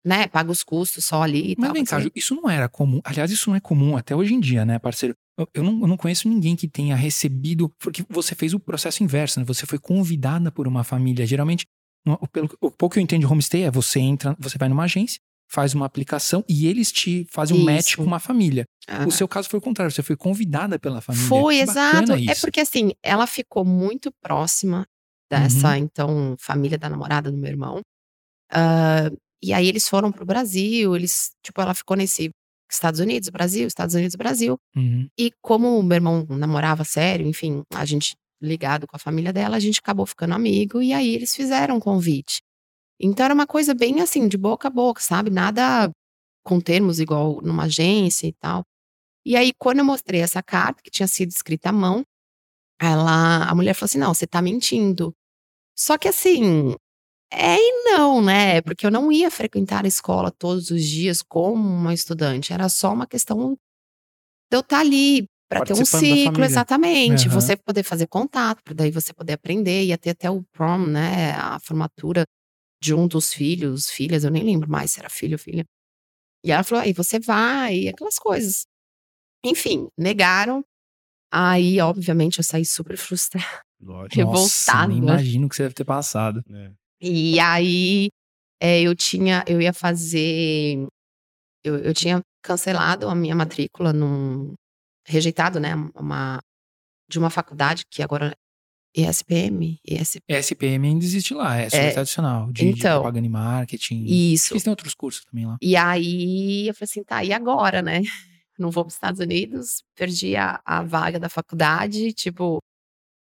né, 0.05 0.27
paga 0.27 0.51
os 0.51 0.63
custos 0.63 1.05
só 1.05 1.21
ali 1.23 1.53
e 1.53 1.55
Mas 1.57 1.67
tal. 1.67 1.73
vem 1.73 1.85
cá, 1.85 1.97
isso 2.15 2.35
não 2.35 2.50
era 2.50 2.67
comum. 2.67 3.00
Aliás, 3.03 3.31
isso 3.31 3.50
não 3.50 3.55
é 3.55 3.59
comum 3.59 3.95
até 3.95 4.15
hoje 4.15 4.33
em 4.33 4.39
dia, 4.39 4.65
né, 4.65 4.77
parceiro? 4.79 5.15
Eu, 5.38 5.47
eu 5.53 5.63
não, 5.63 5.81
eu 5.81 5.88
não 5.88 5.97
conheço 5.97 6.27
ninguém 6.29 6.55
que 6.55 6.67
tenha 6.67 6.95
recebido. 6.95 7.69
Porque 7.79 8.03
você 8.10 8.36
fez 8.36 8.53
o 8.53 8.60
processo 8.60 9.03
inverso, 9.03 9.39
né? 9.39 9.45
Você 9.45 9.65
foi 9.65 9.79
convidada 9.79 10.51
por 10.51 10.67
uma 10.67 10.83
família. 10.83 11.25
Geralmente, 11.25 11.65
no- 12.05 12.17
pelo 12.31 12.50
o 12.62 12.69
pouco 12.69 12.93
que 12.93 13.00
eu 13.00 13.03
entendo 13.03 13.22
de 13.22 13.25
homestay 13.25 13.63
é 13.63 13.72
você 13.72 14.00
entra, 14.00 14.36
você 14.38 14.57
vai 14.60 14.69
numa 14.69 14.83
agência, 14.83 15.19
faz 15.50 15.74
uma 15.74 15.86
aplicação 15.86 16.43
e 16.48 16.67
eles 16.67 16.91
te 16.91 17.25
fazem 17.31 17.57
um 17.57 17.63
match 17.63 17.88
Isso. 17.89 17.98
com 17.98 18.03
uma 18.03 18.19
família. 18.19 18.65
Ah. 18.88 19.07
O 19.07 19.12
seu 19.12 19.27
caso 19.27 19.50
foi 19.50 19.57
o 19.57 19.62
contrário, 19.62 19.91
você 19.91 20.03
foi 20.03 20.15
convidada 20.15 20.77
pela 20.77 21.00
família. 21.01 21.27
Foi, 21.27 21.60
exato. 21.60 22.12
É 22.12 22.19
isso. 22.19 22.41
porque 22.41 22.60
assim, 22.60 22.91
ela 23.01 23.25
ficou 23.25 23.63
muito 23.65 24.12
próxima 24.22 24.86
dessa, 25.31 25.77
então, 25.79 26.36
família 26.38 26.77
da 26.77 26.89
namorada 26.89 27.31
do 27.31 27.38
meu 27.38 27.50
irmão. 27.50 27.81
Ah, 28.51 29.10
e 29.43 29.51
aí 29.53 29.67
eles 29.67 29.89
foram 29.89 30.12
pro 30.12 30.25
Brasil, 30.25 30.95
eles, 30.95 31.31
tipo, 31.43 31.59
ela 31.62 31.73
ficou 31.73 31.97
nesse 31.97 32.31
Estados 32.71 33.00
Unidos, 33.00 33.29
Brasil, 33.29 33.67
Estados 33.67 33.93
Unidos, 33.93 34.15
Brasil. 34.15 34.57
Uhum. 34.75 35.07
E 35.19 35.31
como 35.41 35.77
o 35.77 35.83
meu 35.83 35.95
irmão 35.95 36.25
namorava 36.29 36.83
sério, 36.83 37.27
enfim, 37.27 37.62
a 37.73 37.85
gente 37.85 38.15
ligado 38.41 38.88
com 38.88 38.95
a 38.95 39.00
família 39.00 39.31
dela, 39.31 39.55
a 39.55 39.59
gente 39.59 39.79
acabou 39.79 40.05
ficando 40.05 40.33
amigo 40.33 40.81
e 40.81 40.91
aí 40.93 41.13
eles 41.13 41.35
fizeram 41.35 41.75
um 41.75 41.79
convite. 41.79 42.41
Então 43.00 43.25
era 43.25 43.33
uma 43.33 43.45
coisa 43.45 43.73
bem 43.73 44.01
assim, 44.01 44.27
de 44.27 44.38
boca 44.38 44.67
a 44.67 44.71
boca, 44.71 45.01
sabe? 45.01 45.29
Nada 45.29 45.91
com 46.43 46.59
termos 46.59 47.00
igual 47.00 47.41
numa 47.41 47.63
agência 47.63 48.27
e 48.27 48.33
tal. 48.33 48.63
E 49.25 49.35
aí 49.35 49.51
quando 49.57 49.79
eu 49.79 49.85
mostrei 49.85 50.21
essa 50.21 50.41
carta 50.41 50.81
que 50.83 50.91
tinha 50.91 51.07
sido 51.07 51.29
escrita 51.29 51.69
à 51.69 51.71
mão, 51.71 52.03
ela, 52.81 53.45
a 53.50 53.55
mulher 53.55 53.73
falou 53.73 53.85
assim: 53.85 54.00
"Não, 54.00 54.13
você 54.13 54.27
tá 54.27 54.41
mentindo". 54.41 55.13
Só 55.77 55.97
que 55.97 56.07
assim, 56.07 56.75
é 57.33 57.57
e 57.57 57.83
não, 57.85 58.21
né? 58.21 58.61
Porque 58.61 58.85
eu 58.85 58.91
não 58.91 59.11
ia 59.11 59.29
frequentar 59.31 59.85
a 59.85 59.87
escola 59.87 60.31
todos 60.31 60.69
os 60.69 60.83
dias 60.83 61.21
como 61.21 61.55
uma 61.55 61.93
estudante, 61.93 62.53
era 62.53 62.69
só 62.69 62.93
uma 62.93 63.07
questão 63.07 63.57
de 64.51 64.57
eu 64.57 64.61
estar 64.61 64.79
ali 64.79 65.25
para 65.49 65.65
ter 65.65 65.73
um 65.73 65.85
ciclo, 65.85 66.43
exatamente. 66.43 67.27
Aham. 67.27 67.39
Você 67.39 67.55
poder 67.55 67.83
fazer 67.83 68.07
contato, 68.07 68.63
para 68.63 68.73
daí 68.73 68.91
você 68.91 69.13
poder 69.13 69.33
aprender, 69.33 69.85
ia 69.85 69.97
ter 69.97 70.11
até 70.11 70.29
o 70.29 70.43
prom, 70.51 70.87
né? 70.87 71.33
A 71.33 71.59
formatura 71.59 72.25
de 72.81 72.93
um 72.93 73.07
dos 73.07 73.33
filhos, 73.33 73.89
filhas, 73.89 74.23
eu 74.23 74.31
nem 74.31 74.43
lembro 74.43 74.69
mais 74.69 74.91
se 74.91 74.99
era 74.99 75.09
filho 75.09 75.35
ou 75.35 75.39
filha. 75.39 75.63
E 76.43 76.51
ela 76.51 76.63
falou: 76.63 76.83
aí 76.83 76.93
você 76.93 77.19
vai, 77.19 77.75
e 77.77 77.89
aquelas 77.89 78.17
coisas. 78.19 78.65
Enfim, 79.45 79.87
negaram. 79.97 80.63
Aí, 81.31 81.79
obviamente, 81.79 82.37
eu 82.37 82.43
saí 82.43 82.65
super 82.65 82.97
frustrada. 82.97 83.61
Lógico. 83.81 84.21
Nossa, 84.21 84.71
revoltada. 84.71 84.87
nem 84.87 84.97
imagino 84.97 85.47
o 85.47 85.49
que 85.49 85.55
você 85.55 85.63
deve 85.63 85.75
ter 85.75 85.85
passado. 85.85 86.43
É. 86.49 86.71
E 87.05 87.38
aí 87.39 88.07
é, 88.62 88.81
eu 88.81 88.95
tinha, 88.95 89.43
eu 89.45 89.62
ia 89.62 89.74
fazer, 89.74 90.88
eu, 91.63 91.77
eu 91.79 91.93
tinha 91.93 92.22
cancelado 92.41 93.10
a 93.10 93.15
minha 93.15 93.36
matrícula 93.36 93.91
num, 93.91 94.53
rejeitado, 95.05 95.60
né? 95.60 95.75
Uma, 95.95 96.39
de 97.10 97.19
uma 97.19 97.29
faculdade 97.29 97.83
que 97.89 98.01
agora 98.01 98.33
ESPM, 98.95 99.79
ESP. 99.86 100.22
SPM 100.29 100.88
ainda 100.88 101.03
existe 101.03 101.33
lá, 101.33 101.57
é 101.57 101.69
super 101.69 101.83
É, 101.83 101.91
tradicional, 101.91 102.51
de, 102.51 102.63
de 102.63 102.79
então. 102.79 103.01
propaganda 103.01 103.25
e 103.25 103.29
marketing. 103.29 104.05
Isso. 104.05 104.53
Eles 104.53 104.63
têm 104.63 104.72
outros 104.72 104.93
cursos 104.93 105.25
também 105.25 105.45
lá. 105.45 105.57
E 105.62 105.75
aí 105.75 106.67
eu 106.67 106.74
falei 106.74 106.86
assim, 106.89 107.03
tá, 107.03 107.24
e 107.24 107.33
agora, 107.33 107.81
né? 107.81 108.01
Não 108.57 108.69
vou 108.69 108.83
para 108.83 108.89
os 108.89 108.93
Estados 108.93 109.19
Unidos, 109.19 109.83
perdi 109.95 110.36
a, 110.36 110.62
a 110.63 110.83
vaga 110.83 111.19
da 111.19 111.27
faculdade, 111.27 112.13
tipo, 112.13 112.60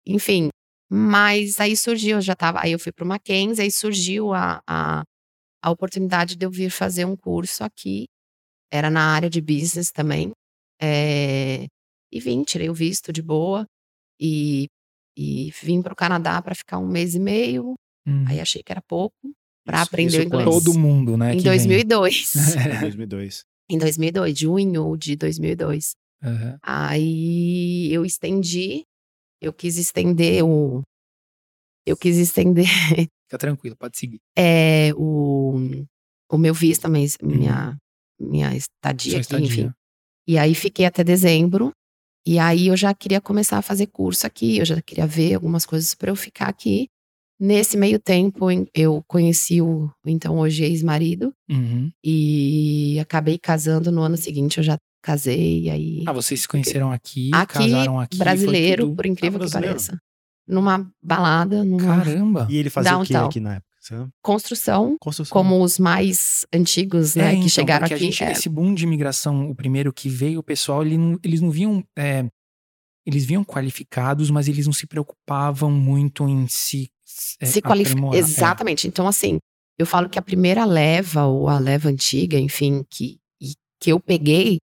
enfim. 0.06 0.50
Mas 0.90 1.60
aí 1.60 1.76
surgiu, 1.76 2.18
eu 2.18 2.22
já 2.22 2.36
tava, 2.36 2.60
aí 2.62 2.72
eu 2.72 2.80
fui 2.80 2.92
para 2.92 3.04
o 3.04 3.08
Mackenzie, 3.08 3.64
aí 3.64 3.72
surgiu 3.72 4.34
a, 4.34 4.62
a, 4.68 5.04
a 5.62 5.72
oportunidade 5.72 6.36
de 6.36 6.46
eu 6.46 6.52
vir 6.52 6.70
fazer 6.70 7.06
um 7.06 7.16
curso 7.16 7.64
aqui. 7.64 8.06
Era 8.72 8.90
na 8.90 9.14
área 9.14 9.30
de 9.30 9.42
business 9.42 9.92
também. 9.92 10.32
É, 10.82 11.66
e 12.12 12.20
vim, 12.20 12.44
tirei 12.44 12.70
o 12.70 12.74
visto 12.74 13.12
de 13.12 13.22
boa 13.22 13.66
e, 14.20 14.68
e 15.18 15.52
vim 15.62 15.82
para 15.82 15.94
o 15.94 15.96
Canadá 15.96 16.42
para 16.42 16.56
ficar 16.56 16.78
um 16.78 16.88
mês 16.88 17.16
e 17.16 17.20
meio. 17.20 17.76
Hum. 18.08 18.26
Aí 18.28 18.40
achei 18.40 18.62
que 18.62 18.72
era 18.72 18.82
pouco 18.82 19.16
para 19.66 19.82
aprender 19.82 20.18
o 20.18 20.20
isso 20.20 20.28
inglês. 20.28 20.46
Todo 20.46 20.78
mundo, 20.78 21.18
né? 21.18 21.34
em 21.34 21.38
que 21.38 21.44
vem. 21.44 21.68
2002. 21.68 22.34
Em 22.78 22.80
2002. 22.80 23.44
Em 23.68 23.78
2002, 23.80 24.38
junho 24.38 24.96
de 24.96 25.16
2002. 25.16 25.96
Aham. 26.24 26.60
Aí 26.62 27.92
eu 27.92 28.06
estendi, 28.06 28.84
eu 29.42 29.54
quis 29.54 29.78
estender 29.78 30.44
o. 30.44 30.82
Eu 31.86 31.96
quis 31.96 32.18
estender 32.18 32.66
Fica 33.28 33.38
tranquilo, 33.40 33.76
pode 33.76 33.98
seguir. 33.98 34.20
é, 34.38 34.92
o, 34.96 35.56
o 36.32 36.38
meu 36.38 36.54
visto 36.54 36.84
também, 36.84 37.08
minha, 37.22 37.78
minha 38.20 38.50
Sua 38.52 38.58
estadia 38.58 39.14
aqui, 39.18 39.22
estadia. 39.22 39.46
enfim. 39.46 39.72
E 40.28 40.38
aí 40.38 40.54
fiquei 40.56 40.86
até 40.86 41.04
dezembro. 41.04 41.72
E 42.28 42.40
aí 42.40 42.68
eu 42.68 42.78
já 42.78 42.92
queria 42.94 43.22
começar 43.22 43.60
a 43.60 43.62
fazer 43.62 43.86
curso 43.88 44.26
aqui, 44.26 44.58
eu 44.58 44.66
já 44.66 44.82
queria 44.82 45.06
ver 45.06 45.36
algumas 45.36 45.64
coisas 45.66 45.94
para 45.94 46.10
eu 46.10 46.16
ficar 46.16 46.48
aqui. 46.50 46.88
Nesse 47.40 47.78
meio 47.78 48.00
tempo, 48.00 48.50
em- 48.50 48.66
eu 48.74 49.04
conheci 49.08 49.62
o 49.62 49.92
então 50.06 50.38
hoje 50.40 50.64
ex-marido 50.64 51.32
Uhum. 51.50 51.92
e 52.04 52.98
acabei 53.00 53.38
casando 53.38 53.92
no 53.92 54.02
ano 54.02 54.18
seguinte. 54.18 54.58
Eu 54.58 54.64
já 54.64 54.78
casei, 55.06 55.62
e 55.64 55.70
aí 55.70 56.04
Ah, 56.08 56.12
vocês 56.14 56.42
se 56.42 56.48
conheceram 56.48 56.92
aqui, 56.92 57.30
Aqui, 57.34 57.54
casaram 57.54 58.00
aqui. 58.00 58.18
brasileiro, 58.18 58.84
tudo- 58.86 58.96
por 58.96 59.06
incrível 59.06 59.38
Ah, 59.38 59.46
que 59.46 59.50
brasileiro. 59.52 59.76
pareça. 59.76 60.00
Numa 60.48 60.90
balada, 61.02 61.64
numa 61.64 61.80
Caramba! 61.98 62.48
E 62.50 62.58
ele 62.58 62.70
fazia 62.70 62.98
o 62.98 63.04
que 63.04 63.14
Downtown. 63.14 63.30
aqui 63.30 63.40
na 63.40 63.56
época? 63.56 64.10
Construção, 64.22 64.98
Construção. 65.00 65.32
como 65.32 65.62
os 65.64 65.78
mais 65.78 66.46
antigos, 66.54 67.14
né, 67.16 67.26
É, 67.28 67.30
que 67.32 67.36
então, 67.38 67.50
chegaram 67.50 67.82
porque 67.84 67.94
aqui. 67.94 68.04
A 68.04 68.08
gente, 68.08 68.24
é, 68.24 68.32
Esse 68.32 68.50
boom 68.50 68.74
de 68.74 68.84
imigração, 68.84 69.50
o 69.50 69.56
primeiro 69.56 69.94
que 69.94 70.10
veio, 70.10 70.40
o 70.40 70.44
pessoal, 70.44 70.84
ele 70.84 70.98
não- 70.98 71.20
eles 71.24 71.40
não 71.42 71.52
viam. 71.52 71.84
é, 71.98 72.26
eles 73.06 73.24
vinham 73.26 73.44
qualificados, 73.44 74.32
mas 74.32 74.48
eles 74.48 74.66
não 74.66 74.74
se 74.74 74.88
preocupavam 74.88 75.70
muito 75.72 76.28
em 76.28 76.48
se. 76.48 76.90
é, 77.40 77.46
se 77.46 77.62
qualifica. 77.62 77.94
aprimorar. 77.98 78.16
É. 78.16 78.20
Exatamente. 78.20 78.88
Então, 78.88 79.08
assim, 79.08 79.38
eu 79.80 79.86
falo 79.86 80.10
que 80.10 80.18
a 80.18 80.22
primeira 80.22 80.66
leva, 80.66 81.26
ou 81.26 81.48
a 81.48 81.60
leva 81.60 81.88
antiga, 81.90 82.38
enfim, 82.40 82.84
que, 82.90 83.20
e- 83.40 83.54
que 83.80 83.92
eu 83.92 84.00
peguei, 84.00 84.58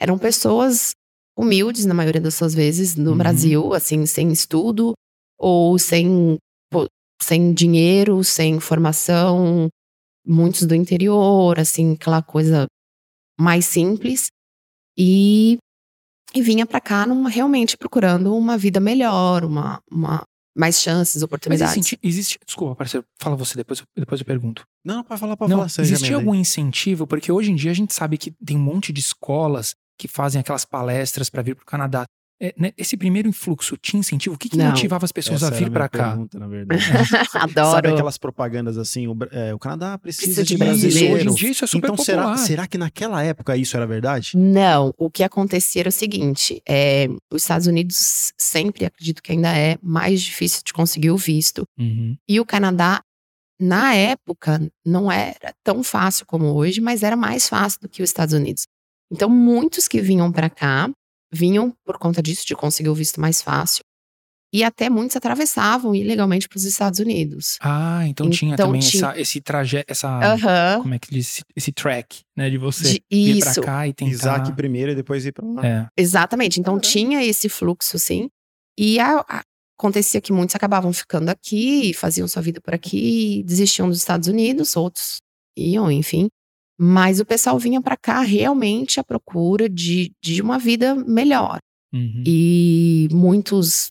eram 0.00 0.18
pessoas 0.18 0.90
humildes, 1.36 1.84
na 1.86 1.94
maioria 1.94 2.20
das 2.20 2.34
suas 2.34 2.54
vezes, 2.54 2.96
no 2.96 3.12
Uhum. 3.12 3.16
Brasil, 3.18 3.74
assim, 3.74 4.04
sem 4.06 4.30
estudo, 4.32 4.92
ou 5.38 5.78
sem, 5.78 6.36
sem 7.22 7.52
dinheiro, 7.54 8.22
sem 8.24 8.58
formação, 8.60 9.68
muitos 10.26 10.66
do 10.66 10.74
interior, 10.74 11.58
assim, 11.58 11.92
aquela 11.94 12.22
coisa 12.22 12.66
mais 13.38 13.66
simples. 13.66 14.28
E, 14.96 15.58
e 16.34 16.42
vinha 16.42 16.66
pra 16.66 16.80
cá 16.80 17.06
numa, 17.06 17.30
realmente 17.30 17.76
procurando 17.76 18.34
uma 18.36 18.58
vida 18.58 18.80
melhor, 18.80 19.44
uma, 19.44 19.80
uma 19.90 20.22
mais 20.56 20.80
chances, 20.80 21.14
Mas 21.16 21.22
oportunidades. 21.22 21.72
existe, 21.76 21.98
existe. 22.02 22.38
Desculpa, 22.44 22.74
parceiro, 22.74 23.06
fala 23.20 23.36
você, 23.36 23.54
depois, 23.56 23.78
eu- 23.78 23.86
depois 23.96 24.20
eu 24.20 24.26
pergunto. 24.26 24.64
Não, 24.84 25.04
pode 25.04 25.20
falar, 25.20 25.36
pode 25.36 25.50
Não, 25.52 25.68
falar. 25.68 25.84
existe 25.86 26.12
algum 26.12 26.34
incentivo? 26.34 27.06
Porque 27.06 27.30
hoje 27.30 27.52
em 27.52 27.54
dia 27.54 27.70
a 27.70 27.74
gente 27.74 27.94
sabe 27.94 28.18
que 28.18 28.32
tem 28.44 28.56
um 28.56 28.60
monte 28.60 28.92
de 28.92 28.98
escolas 29.00 29.74
que 29.98 30.08
fazem 30.08 30.40
aquelas 30.40 30.64
palestras 30.64 31.28
para 31.28 31.42
vir 31.42 31.54
para 31.56 31.62
o 31.62 31.66
Canadá. 31.66 32.04
É, 32.40 32.54
né, 32.56 32.72
esse 32.78 32.96
primeiro 32.96 33.28
influxo 33.28 33.76
tinha 33.76 33.98
incentivo? 33.98 34.36
O 34.36 34.38
que, 34.38 34.48
que 34.48 34.56
motivava 34.56 35.04
as 35.04 35.10
pessoas 35.10 35.42
Essa 35.42 35.52
a 35.52 35.58
vir 35.58 35.72
para 35.72 35.88
cá? 35.88 36.10
pergunta, 36.10 36.38
na 36.38 36.46
verdade. 36.46 36.84
Sabe 37.32 37.58
Adoro. 37.58 37.92
aquelas 37.92 38.16
propagandas 38.16 38.78
assim, 38.78 39.08
o, 39.08 39.16
é, 39.32 39.52
o 39.52 39.58
Canadá 39.58 39.98
precisa, 39.98 40.26
Precisa 40.26 40.44
de 40.44 40.50
de 40.50 40.56
brasileiro. 40.56 40.92
brasileiro. 40.94 41.16
Hoje 41.16 41.28
em 41.28 41.34
dia 41.34 41.50
isso 41.50 41.64
é 41.64 41.66
super 41.66 41.88
então 41.88 41.96
popular. 41.96 42.36
será, 42.36 42.46
será 42.46 42.66
que 42.68 42.78
naquela 42.78 43.24
época 43.24 43.56
isso 43.56 43.76
era 43.76 43.88
verdade? 43.88 44.36
Não, 44.36 44.94
o 44.96 45.10
que 45.10 45.24
acontecia 45.24 45.82
era 45.82 45.88
o 45.88 45.92
seguinte: 45.92 46.62
é, 46.68 47.08
os 47.32 47.42
Estados 47.42 47.66
Unidos 47.66 48.32
sempre, 48.38 48.84
acredito 48.84 49.20
que 49.20 49.32
ainda 49.32 49.50
é, 49.58 49.76
mais 49.82 50.22
difícil 50.22 50.62
de 50.64 50.72
conseguir 50.72 51.10
o 51.10 51.16
visto. 51.16 51.64
Uhum. 51.76 52.16
E 52.28 52.38
o 52.38 52.46
Canadá, 52.46 53.00
na 53.60 53.94
época, 53.96 54.60
não 54.86 55.10
era 55.10 55.52
tão 55.64 55.82
fácil 55.82 56.24
como 56.24 56.54
hoje, 56.54 56.80
mas 56.80 57.02
era 57.02 57.16
mais 57.16 57.48
fácil 57.48 57.80
do 57.80 57.88
que 57.88 58.00
os 58.00 58.10
Estados 58.10 58.32
Unidos. 58.32 58.62
Então, 59.10 59.28
muitos 59.28 59.88
que 59.88 60.00
vinham 60.00 60.30
para 60.30 60.50
cá 60.50 60.90
vinham 61.32 61.72
por 61.84 61.98
conta 61.98 62.22
disso, 62.22 62.46
de 62.46 62.54
conseguir 62.54 62.88
o 62.88 62.94
visto 62.94 63.20
mais 63.20 63.42
fácil. 63.42 63.80
E 64.50 64.64
até 64.64 64.88
muitos 64.88 65.14
atravessavam 65.14 65.94
ilegalmente 65.94 66.48
para 66.48 66.56
os 66.56 66.64
Estados 66.64 67.00
Unidos. 67.00 67.58
Ah, 67.60 68.06
então, 68.08 68.30
tinha 68.30 68.54
Então 68.54 68.66
também 68.68 68.80
tinha- 68.80 69.10
Essa, 69.10 69.20
esse 69.20 69.40
trajeto, 69.42 69.92
essa. 69.92 70.08
Como 70.80 70.94
é 70.94 70.98
que 70.98 71.10
diz? 71.10 71.42
Esse, 71.54 71.70
track, 71.70 72.20
né? 72.34 72.48
De 72.48 72.56
você 72.56 72.94
De- 72.94 73.02
Isso. 73.10 73.60
pra 73.60 73.62
cá 73.62 73.86
e 73.88 73.92
tentar. 73.92 74.10
Pisar 74.10 74.40
aqui 74.40 74.52
primeiro 74.52 74.92
e 74.92 74.94
depois 74.94 75.26
ir 75.26 75.32
pra 75.32 75.46
lá. 75.46 75.66
É. 75.66 75.86
Exatamente. 75.98 76.58
Então 76.60 76.80
tinha 76.80 77.22
esse 77.22 77.46
fluxo, 77.50 77.98
sim. 77.98 78.28
E 78.78 78.98
a- 78.98 79.20
a- 79.28 79.42
acontecia 79.78 80.18
que 80.20 80.32
muitos 80.32 80.56
acabavam 80.56 80.94
ficando 80.94 81.28
aqui, 81.28 81.92
faziam 81.92 82.26
sua 82.26 82.40
vida 82.40 82.58
por 82.58 82.72
aqui, 82.72 83.42
desistiam 83.44 83.86
dos 83.88 83.98
Estados 83.98 84.28
Unidos, 84.28 84.76
outros 84.76 85.18
iam, 85.58 85.92
enfim. 85.92 86.28
Mas 86.80 87.18
o 87.18 87.24
pessoal 87.24 87.58
vinha 87.58 87.82
para 87.82 87.96
cá 87.96 88.20
realmente 88.20 89.00
à 89.00 89.04
procura 89.04 89.68
de, 89.68 90.12
de 90.22 90.40
uma 90.40 90.58
vida 90.58 90.94
melhor. 90.94 91.58
Uhum. 91.92 92.22
E 92.24 93.08
muitos 93.10 93.88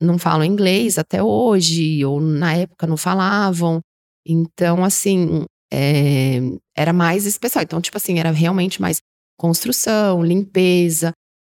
não 0.00 0.18
falam 0.18 0.44
inglês 0.44 0.98
até 0.98 1.22
hoje, 1.22 2.04
ou 2.04 2.20
na 2.20 2.54
época 2.54 2.86
não 2.86 2.96
falavam. 2.96 3.80
Então, 4.26 4.84
assim, 4.84 5.44
é, 5.72 6.38
era 6.76 6.92
mais 6.92 7.26
especial. 7.26 7.62
Então, 7.62 7.80
tipo 7.80 7.96
assim, 7.96 8.18
era 8.18 8.30
realmente 8.30 8.80
mais 8.80 8.98
construção, 9.38 10.22
limpeza. 10.22 11.12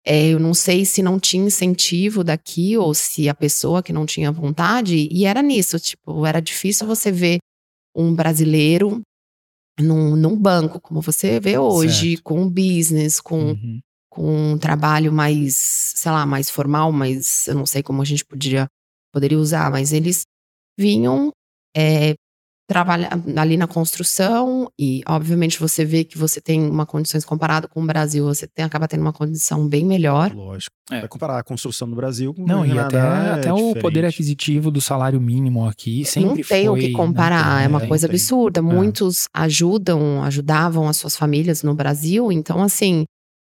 É, 0.05 0.29
eu 0.29 0.39
não 0.39 0.53
sei 0.53 0.85
se 0.85 1.03
não 1.03 1.19
tinha 1.19 1.45
incentivo 1.45 2.23
daqui 2.23 2.75
ou 2.77 2.93
se 2.93 3.29
a 3.29 3.35
pessoa 3.35 3.83
que 3.83 3.93
não 3.93 4.05
tinha 4.05 4.31
vontade. 4.31 5.07
E 5.11 5.25
era 5.25 5.41
nisso, 5.41 5.79
tipo, 5.79 6.25
era 6.25 6.39
difícil 6.39 6.87
você 6.87 7.11
ver 7.11 7.39
um 7.95 8.13
brasileiro 8.15 9.01
num, 9.79 10.15
num 10.15 10.35
banco, 10.37 10.79
como 10.79 11.01
você 11.01 11.39
vê 11.39 11.57
hoje, 11.57 12.11
Certo. 12.11 12.23
com 12.23 12.41
um 12.41 12.49
business, 12.49 13.19
com 13.21 13.51
Uhum. 13.51 13.79
com 14.09 14.51
um 14.53 14.57
trabalho 14.57 15.11
mais, 15.11 15.55
sei 15.95 16.11
lá, 16.11 16.25
mais 16.25 16.49
formal, 16.49 16.91
mas 16.91 17.47
eu 17.47 17.55
não 17.55 17.65
sei 17.65 17.81
como 17.81 18.01
a 18.01 18.05
gente 18.05 18.25
poderia, 18.25 18.67
poderia 19.13 19.39
usar, 19.39 19.71
mas 19.71 19.93
eles 19.93 20.23
vinham 20.77 21.31
é, 21.75 22.15
trabalhar 22.71 23.21
ali 23.35 23.57
na 23.57 23.67
construção 23.67 24.71
e, 24.79 25.01
obviamente, 25.05 25.59
você 25.59 25.83
vê 25.83 26.05
que 26.05 26.17
você 26.17 26.39
tem 26.39 26.61
uma 26.69 26.85
condições 26.85 27.25
comparado 27.25 27.67
com 27.67 27.83
o 27.83 27.85
Brasil, 27.85 28.23
você 28.23 28.47
tem, 28.47 28.63
acaba 28.63 28.87
tendo 28.87 29.01
uma 29.01 29.11
condição 29.11 29.67
bem 29.67 29.85
melhor. 29.85 30.33
Lógico. 30.33 30.73
É. 30.89 31.01
Vai 31.01 31.09
comparar 31.09 31.37
a 31.37 31.43
construção 31.43 31.89
do 31.89 31.97
Brasil 31.97 32.33
com 32.33 32.45
Não, 32.45 32.61
o 32.61 32.65
e 32.65 32.71
até, 32.79 32.97
Canadá, 32.97 33.27
é 33.27 33.33
até 33.33 33.53
o 33.53 33.75
poder 33.75 34.05
aquisitivo 34.05 34.71
do 34.71 34.79
salário 34.79 35.19
mínimo 35.19 35.67
aqui 35.67 36.05
sempre 36.05 36.29
não 36.29 36.35
tem 36.35 36.69
o 36.69 36.71
foi, 36.71 36.81
que 36.81 36.87
não 36.91 36.99
comparar, 36.99 37.57
tem, 37.57 37.65
é 37.65 37.67
uma 37.67 37.79
né? 37.79 37.87
coisa 37.87 38.07
tem. 38.07 38.15
absurda. 38.15 38.61
Muitos 38.61 39.25
ajudam, 39.33 40.23
ajudavam 40.23 40.87
as 40.87 40.95
suas 40.95 41.17
famílias 41.17 41.63
no 41.63 41.75
Brasil, 41.75 42.31
então 42.31 42.63
assim, 42.63 43.03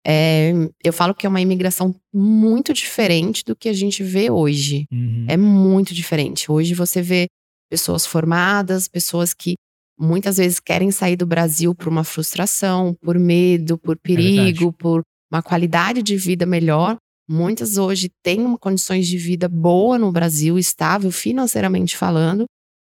é, 0.06 0.54
eu 0.84 0.94
falo 0.94 1.16
que 1.16 1.26
é 1.26 1.30
uma 1.30 1.42
imigração 1.42 1.96
muito 2.14 2.72
diferente 2.72 3.44
do 3.44 3.56
que 3.56 3.68
a 3.68 3.74
gente 3.74 4.04
vê 4.04 4.30
hoje. 4.30 4.86
Uhum. 4.92 5.26
É 5.28 5.36
muito 5.36 5.92
diferente. 5.94 6.52
Hoje 6.52 6.76
você 6.76 7.02
vê 7.02 7.28
pessoas 7.70 8.06
formadas, 8.06 8.88
pessoas 8.88 9.34
que 9.34 9.56
muitas 10.00 10.38
vezes 10.38 10.60
querem 10.60 10.92
sair 10.92 11.16
do 11.16 11.26
Brasil 11.26 11.74
por 11.74 11.88
uma 11.88 12.04
frustração, 12.04 12.96
por 13.02 13.18
medo, 13.18 13.78
por 13.78 13.98
perigo, 13.98 14.72
por 14.74 15.02
uma 15.32 15.42
qualidade 15.42 16.04
de 16.04 16.16
vida 16.16 16.46
melhor. 16.46 16.98
Muitas 17.30 17.78
hoje 17.78 18.10
têm 18.24 18.40
uma 18.42 18.58
condições 18.58 19.08
de 19.08 19.18
vida 19.18 19.50
boa 19.50 19.98
no 19.98 20.12
Brasil, 20.12 20.58
estável 20.58 21.12
financeiramente 21.12 21.98
falando, 21.98 22.46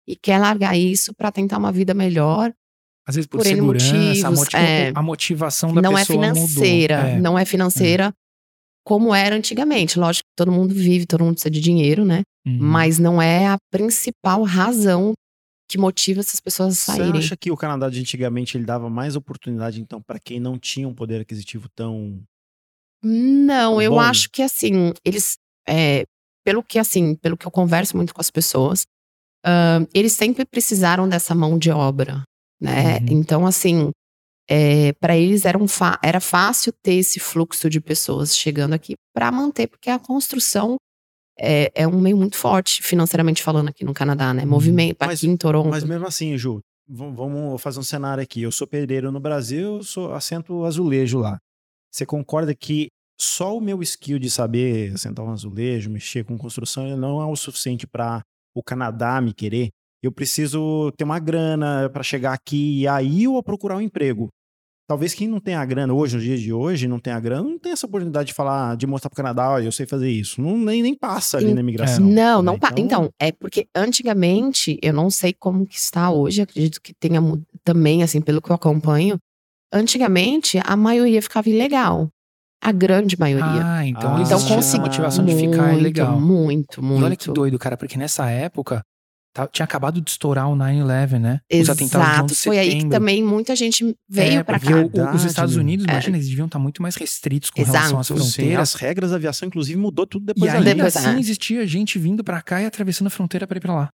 e 0.08 0.16
quer 0.16 0.38
largar 0.38 0.76
isso 0.78 1.12
para 1.14 1.30
tentar 1.30 1.58
uma 1.58 1.70
vida 1.70 1.92
melhor. 1.92 2.52
Às 3.06 3.16
vezes 3.16 3.26
por, 3.26 3.38
por 3.38 3.46
segurança, 3.46 3.94
a, 3.94 4.30
motivos, 4.30 4.38
motiva- 4.38 4.62
é. 4.62 4.92
a 4.94 5.02
motivação 5.02 5.74
da 5.74 5.82
não 5.82 5.98
é 5.98 6.00
pessoa 6.00 6.18
financeira, 6.18 6.96
mudou. 6.98 7.10
É. 7.10 7.20
não 7.20 7.38
é 7.38 7.44
financeira 7.44 8.14
como 8.84 9.14
era 9.14 9.36
antigamente. 9.36 9.98
Lógico 9.98 10.24
que 10.28 10.36
todo 10.36 10.52
mundo 10.52 10.74
vive, 10.74 11.06
todo 11.06 11.24
mundo 11.24 11.34
precisa 11.34 11.50
de 11.50 11.60
dinheiro, 11.60 12.04
né? 12.04 12.22
Uhum. 12.46 12.56
mas 12.58 12.98
não 12.98 13.20
é 13.20 13.46
a 13.48 13.58
principal 13.70 14.42
razão 14.44 15.12
que 15.70 15.76
motiva 15.76 16.20
essas 16.20 16.40
pessoas 16.40 16.72
a 16.88 16.92
Você 16.94 16.98
saírem. 16.98 17.18
acha 17.20 17.36
que 17.36 17.50
o 17.50 17.56
Canadá 17.56 17.90
de 17.90 18.00
antigamente 18.00 18.56
ele 18.56 18.64
dava 18.64 18.88
mais 18.88 19.14
oportunidade, 19.14 19.78
então, 19.80 20.00
para 20.00 20.18
quem 20.18 20.40
não 20.40 20.58
tinha 20.58 20.88
um 20.88 20.94
poder 20.94 21.20
aquisitivo 21.20 21.68
tão 21.76 22.22
Não, 23.04 23.80
eu 23.80 23.92
Bom. 23.92 24.00
acho 24.00 24.28
que 24.30 24.42
assim, 24.42 24.92
eles. 25.04 25.36
é, 25.68 26.04
pelo 26.44 26.62
que 26.62 26.78
assim, 26.78 27.14
pelo 27.14 27.36
que 27.36 27.46
eu 27.46 27.50
converso 27.50 27.96
muito 27.96 28.14
com 28.14 28.20
as 28.20 28.30
pessoas, 28.30 28.84
ahn, 29.44 29.84
eles 29.94 30.12
sempre 30.14 30.44
precisaram 30.44 31.08
dessa 31.08 31.34
mão 31.34 31.58
de 31.58 31.70
obra, 31.70 32.22
né? 32.60 32.98
Uhum. 33.00 33.06
Então, 33.10 33.46
assim, 33.46 33.90
para 35.00 35.16
eles 35.16 35.44
era, 35.44 35.56
um 35.56 35.66
era 36.02 36.20
fácil 36.20 36.72
ter 36.82 36.94
esse 36.94 37.20
fluxo 37.20 37.70
de 37.70 37.80
pessoas 37.80 38.36
chegando 38.36 38.72
aqui 38.74 38.94
para 39.14 39.30
manter, 39.30 39.66
porque 39.68 39.90
a 39.90 39.98
construção 39.98 40.76
é, 41.38 41.70
é 41.74 41.86
um 41.86 42.00
meio 42.00 42.16
muito 42.16 42.36
forte, 42.36 42.82
financeiramente 42.82 43.42
falando, 43.42 43.68
aqui 43.68 43.84
no 43.84 43.94
Canadá, 43.94 44.34
né? 44.34 44.42
Uhum. 44.42 44.48
Movimento 44.48 44.98
Mas- 45.00 45.20
aqui 45.20 45.28
em 45.28 45.36
Toronto. 45.36 45.70
Mas 45.70 45.84
mesmo 45.84 46.06
assim, 46.06 46.36
Ju, 46.36 46.60
vamos 46.88 47.60
fazer 47.62 47.78
um 47.78 47.84
cenário 47.84 48.22
aqui. 48.22 48.42
Eu 48.42 48.52
sou 48.52 48.66
pedreiro 48.66 49.10
no 49.10 49.20
Brasil, 49.20 49.76
eu 49.76 49.82
sou 49.82 50.12
assento 50.12 50.64
azulejo 50.64 51.18
lá. 51.18 51.38
Você 51.90 52.04
concorda 52.04 52.54
que 52.54 52.88
só 53.20 53.56
o 53.56 53.60
meu 53.60 53.82
skill 53.82 54.18
de 54.18 54.30
saber 54.30 54.92
assentar 54.94 55.24
um 55.24 55.32
azulejo, 55.32 55.90
mexer 55.90 56.24
com 56.24 56.36
construção, 56.38 56.96
não 56.96 57.20
é 57.20 57.26
o 57.26 57.36
suficiente 57.36 57.86
para 57.86 58.22
o 58.54 58.62
Canadá 58.62 59.20
me 59.20 59.32
querer? 59.32 59.68
Eu 60.02 60.10
preciso 60.10 60.90
ter 60.96 61.04
uma 61.04 61.18
grana 61.18 61.90
para 61.90 62.02
chegar 62.02 62.32
aqui 62.32 62.80
e 62.80 62.88
aí 62.88 63.24
eu 63.24 63.32
vou 63.32 63.42
procurar 63.42 63.76
um 63.76 63.80
emprego. 63.80 64.28
Talvez 64.90 65.14
quem 65.14 65.28
não 65.28 65.38
tenha 65.38 65.64
grana 65.64 65.94
hoje, 65.94 66.16
nos 66.16 66.24
dias 66.24 66.40
de 66.40 66.52
hoje, 66.52 66.88
não 66.88 66.98
tenha 66.98 67.20
grana, 67.20 67.44
não 67.48 67.56
tem 67.56 67.70
essa 67.70 67.86
oportunidade 67.86 68.26
de 68.26 68.34
falar, 68.34 68.76
de 68.76 68.88
mostrar 68.88 69.08
pro 69.08 69.16
Canadá, 69.16 69.48
olha, 69.48 69.66
eu 69.66 69.70
sei 69.70 69.86
fazer 69.86 70.10
isso. 70.10 70.42
Não, 70.42 70.58
nem, 70.58 70.82
nem 70.82 70.96
passa 70.96 71.36
ali 71.36 71.54
na 71.54 71.60
imigração. 71.60 72.04
Não, 72.04 72.42
não 72.42 72.54
né? 72.54 72.58
pa- 72.58 72.74
então, 72.76 73.08
é 73.16 73.30
porque 73.30 73.68
antigamente, 73.72 74.80
eu 74.82 74.92
não 74.92 75.08
sei 75.08 75.32
como 75.32 75.64
que 75.64 75.76
está 75.76 76.10
hoje, 76.10 76.42
acredito 76.42 76.82
que 76.82 76.92
tenha 76.92 77.20
também, 77.62 78.02
assim, 78.02 78.20
pelo 78.20 78.42
que 78.42 78.50
eu 78.50 78.56
acompanho. 78.56 79.16
Antigamente, 79.72 80.58
a 80.64 80.74
maioria 80.76 81.22
ficava 81.22 81.48
ilegal. 81.48 82.08
A 82.60 82.72
grande 82.72 83.16
maioria. 83.16 83.62
Ah, 83.64 83.86
então 83.86 84.16
Ah, 84.16 84.20
então, 84.22 84.40
consegui 84.42 84.82
motivação 84.82 85.24
de 85.24 85.36
ficar 85.36 85.68
muito, 85.68 85.80
ilegal. 85.82 86.20
Muito, 86.20 86.80
E 86.80 86.84
muito. 86.84 87.04
olha 87.04 87.16
que 87.16 87.30
doido, 87.30 87.60
cara, 87.60 87.76
porque 87.76 87.96
nessa 87.96 88.28
época 88.28 88.82
tinha 89.52 89.64
acabado 89.64 90.00
de 90.00 90.10
estourar 90.10 90.48
o 90.50 90.56
9-11, 90.56 91.18
né? 91.20 91.40
Os 91.52 91.68
atentados 91.70 91.90
de 91.90 91.96
11 91.96 92.10
Exato, 92.12 92.26
de 92.28 92.34
foi 92.36 92.58
aí 92.58 92.78
que 92.82 92.88
também 92.88 93.22
muita 93.22 93.54
gente 93.54 93.96
veio 94.08 94.40
É, 94.40 94.42
pra 94.42 94.58
porque 94.58 94.72
cá. 94.72 94.80
o- 94.80 95.12
o- 95.12 95.14
os 95.14 95.24
Estados. 95.24 95.56
Unidos, 95.56 95.86
É. 95.86 95.90
imagina, 95.90 96.16
eles 96.16 96.28
deviam 96.28 96.46
estar 96.46 96.58
muito 96.58 96.82
mais 96.82 96.96
restritos 96.96 97.50
com 97.50 97.60
Exato. 97.60 97.76
relação 97.76 97.98
às 98.00 98.06
Sim, 98.06 98.14
fronteiras. 98.16 98.60
as 98.60 98.74
regras 98.80 99.10
da 99.10 99.16
aviação, 99.16 99.46
inclusive, 99.46 99.78
mudou 99.78 100.06
tudo 100.06 100.24
E 100.24 100.26
depois 100.34 100.52
ainda 100.52 100.70
ali. 100.70 100.74
Depois, 100.76 100.96
assim 100.96 101.18
existia 101.18 101.66
gente 101.66 101.98
vindo 101.98 102.24
pra 102.24 102.42
cá 102.42 102.60
e 102.62 102.66
atravessando 102.66 103.06
a 103.06 103.10
fronteira 103.10 103.46
pra 103.46 103.56
ir 103.56 103.60
pra 103.60 103.74
lá. 103.74 103.88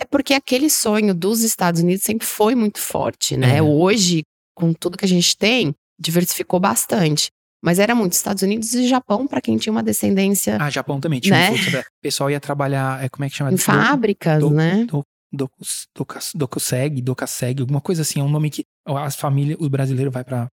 É 0.00 0.04
porque 0.04 0.34
aquele 0.34 0.70
sonho 0.70 1.14
dos 1.14 1.40
Estados 1.42 1.80
Unidos 1.80 2.04
sempre 2.04 2.26
foi 2.26 2.54
muito 2.54 2.78
forte, 2.78 3.36
né? 3.36 3.56
É. 3.58 3.62
Hoje, 3.62 4.22
com 4.54 4.72
tudo 4.72 4.96
que 4.98 5.04
a 5.04 5.08
gente 5.08 5.36
tem, 5.36 5.74
diversificou 6.00 6.60
bastante. 6.60 7.30
Mas 7.62 7.78
era 7.78 7.94
muito 7.94 8.12
Estados 8.12 8.42
Unidos 8.42 8.72
e 8.74 8.86
Japão 8.88 9.26
pra 9.26 9.40
quem 9.40 9.56
tinha 9.58 9.72
uma 9.72 9.82
descendência 9.82 10.56
Ah, 10.60 10.70
Japão 10.70 11.00
também 11.00 11.18
tinha 11.20 11.36
Né? 11.36 11.50
um 11.50 11.54
O 11.54 11.84
pessoal 12.00 12.30
ia 12.30 12.38
trabalhar, 12.40 13.02
é, 13.04 13.08
como 13.08 13.24
é 13.24 13.28
que 13.30 13.36
chama? 13.36 13.52
em 13.52 13.56
fábricas, 13.56 14.40
do- 14.40 14.50
né? 14.50 14.84
Do, 14.84 15.02
docus, 15.32 15.86
docas, 15.96 16.30
docuseg, 16.34 17.02
docaseg, 17.02 17.60
alguma 17.60 17.80
coisa 17.80 18.02
assim. 18.02 18.20
É 18.20 18.22
um 18.22 18.28
nome 18.30 18.48
que 18.50 18.64
as 18.86 19.16
famílias, 19.16 19.58
o 19.60 19.68
brasileiro 19.68 20.10
vai 20.10 20.24
pra, 20.24 20.48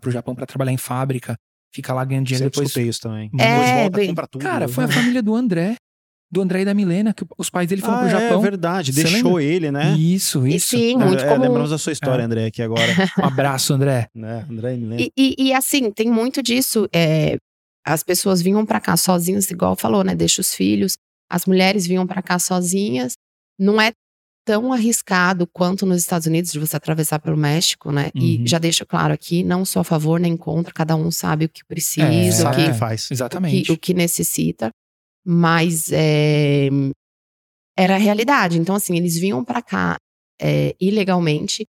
pro 0.00 0.10
Japão 0.10 0.34
pra 0.34 0.46
trabalhar 0.46 0.72
em 0.72 0.76
fábrica, 0.78 1.36
fica 1.74 1.92
lá 1.92 2.04
ganhando 2.04 2.26
dinheiro 2.26 2.44
Sempre 2.44 2.68
depois. 2.68 2.86
isso 2.86 3.00
também. 3.00 3.28
É, 3.38 3.50
Depois 3.50 3.70
volta, 3.72 3.96
bem- 3.98 4.08
compra 4.08 4.26
tudo. 4.26 4.42
Cara, 4.42 4.68
foi 4.68 4.84
a 4.84 4.88
família 4.88 5.22
do 5.22 5.34
André, 5.34 5.74
do 6.30 6.42
André 6.42 6.62
e 6.62 6.64
da 6.64 6.74
Milena, 6.74 7.14
que 7.14 7.24
os 7.38 7.48
pais 7.48 7.68
dele 7.68 7.80
foram 7.82 7.98
ah, 7.98 8.00
pro 8.00 8.08
Japão. 8.10 8.38
É 8.38 8.42
verdade, 8.42 8.92
Você 8.92 9.04
deixou 9.04 9.40
ele, 9.40 9.70
né? 9.70 9.96
Isso, 9.96 10.46
E 10.46 10.56
isso. 10.56 10.76
sim, 10.76 10.96
muito 10.96 11.22
é, 11.22 11.28
comum. 11.28 11.42
lembramos 11.42 11.70
da 11.70 11.78
sua 11.78 11.92
história, 11.92 12.22
É. 12.22 12.24
André, 12.26 12.46
aqui 12.46 12.60
agora. 12.62 12.82
Um 13.22 13.24
abraço, 13.26 13.72
André. 13.74 14.08
né? 14.14 14.44
André, 14.50 14.76
me 14.76 14.86
lembra. 14.86 15.02
E, 15.04 15.12
e- 15.16 15.34
e, 15.48 15.52
assim, 15.54 15.90
tem 15.90 16.10
muito 16.10 16.42
disso. 16.42 16.88
é, 16.92 17.36
as 17.86 18.02
pessoas 18.02 18.42
vinham 18.42 18.66
pra 18.66 18.80
cá 18.80 18.96
sozinhas, 18.96 19.48
igual 19.50 19.76
falou, 19.76 20.02
né? 20.02 20.14
Deixa 20.16 20.40
os 20.40 20.52
filhos. 20.52 20.96
As 21.30 21.46
mulheres 21.46 21.86
vinham 21.86 22.04
pra 22.06 22.20
cá 22.20 22.36
sozinhas. 22.38 23.12
Não 23.58 23.80
é 23.80 23.92
tão 24.44 24.72
arriscado 24.72 25.46
quanto 25.52 25.86
nos 25.86 25.98
Estados 26.02 26.26
Unidos 26.26 26.50
de 26.52 26.58
você 26.58 26.76
atravessar 26.76 27.18
pelo 27.20 27.36
México, 27.36 27.90
né? 27.92 28.10
E 28.14 28.38
Uhum. 28.38 28.46
já 28.46 28.58
deixo 28.58 28.84
claro 28.84 29.12
aqui, 29.14 29.42
não 29.44 29.64
sou 29.64 29.80
a 29.80 29.84
favor 29.84 30.18
nem 30.20 30.36
contra, 30.36 30.72
cada 30.72 30.94
um 30.96 31.10
sabe 31.10 31.44
o 31.46 31.48
que 31.48 31.64
precisa, 31.64 32.48
É, 32.48 32.50
o, 32.50 32.54
que, 32.54 32.64
que 32.66 32.72
faz. 32.74 33.08
o, 33.10 33.14
Exatamente. 33.14 33.62
que, 33.66 33.72
o 33.72 33.76
que 33.78 33.94
necessita. 33.94 34.70
Mas 35.26 35.90
é, 35.92 36.68
era 37.76 37.96
a 37.96 37.98
realidade. 37.98 38.58
Então, 38.58 38.74
assim, 38.74 38.96
eles 38.96 39.18
vinham 39.18 39.44
pra 39.44 39.60
cá 39.60 39.96
é, 40.40 40.74
ilegalmente, 40.80 41.66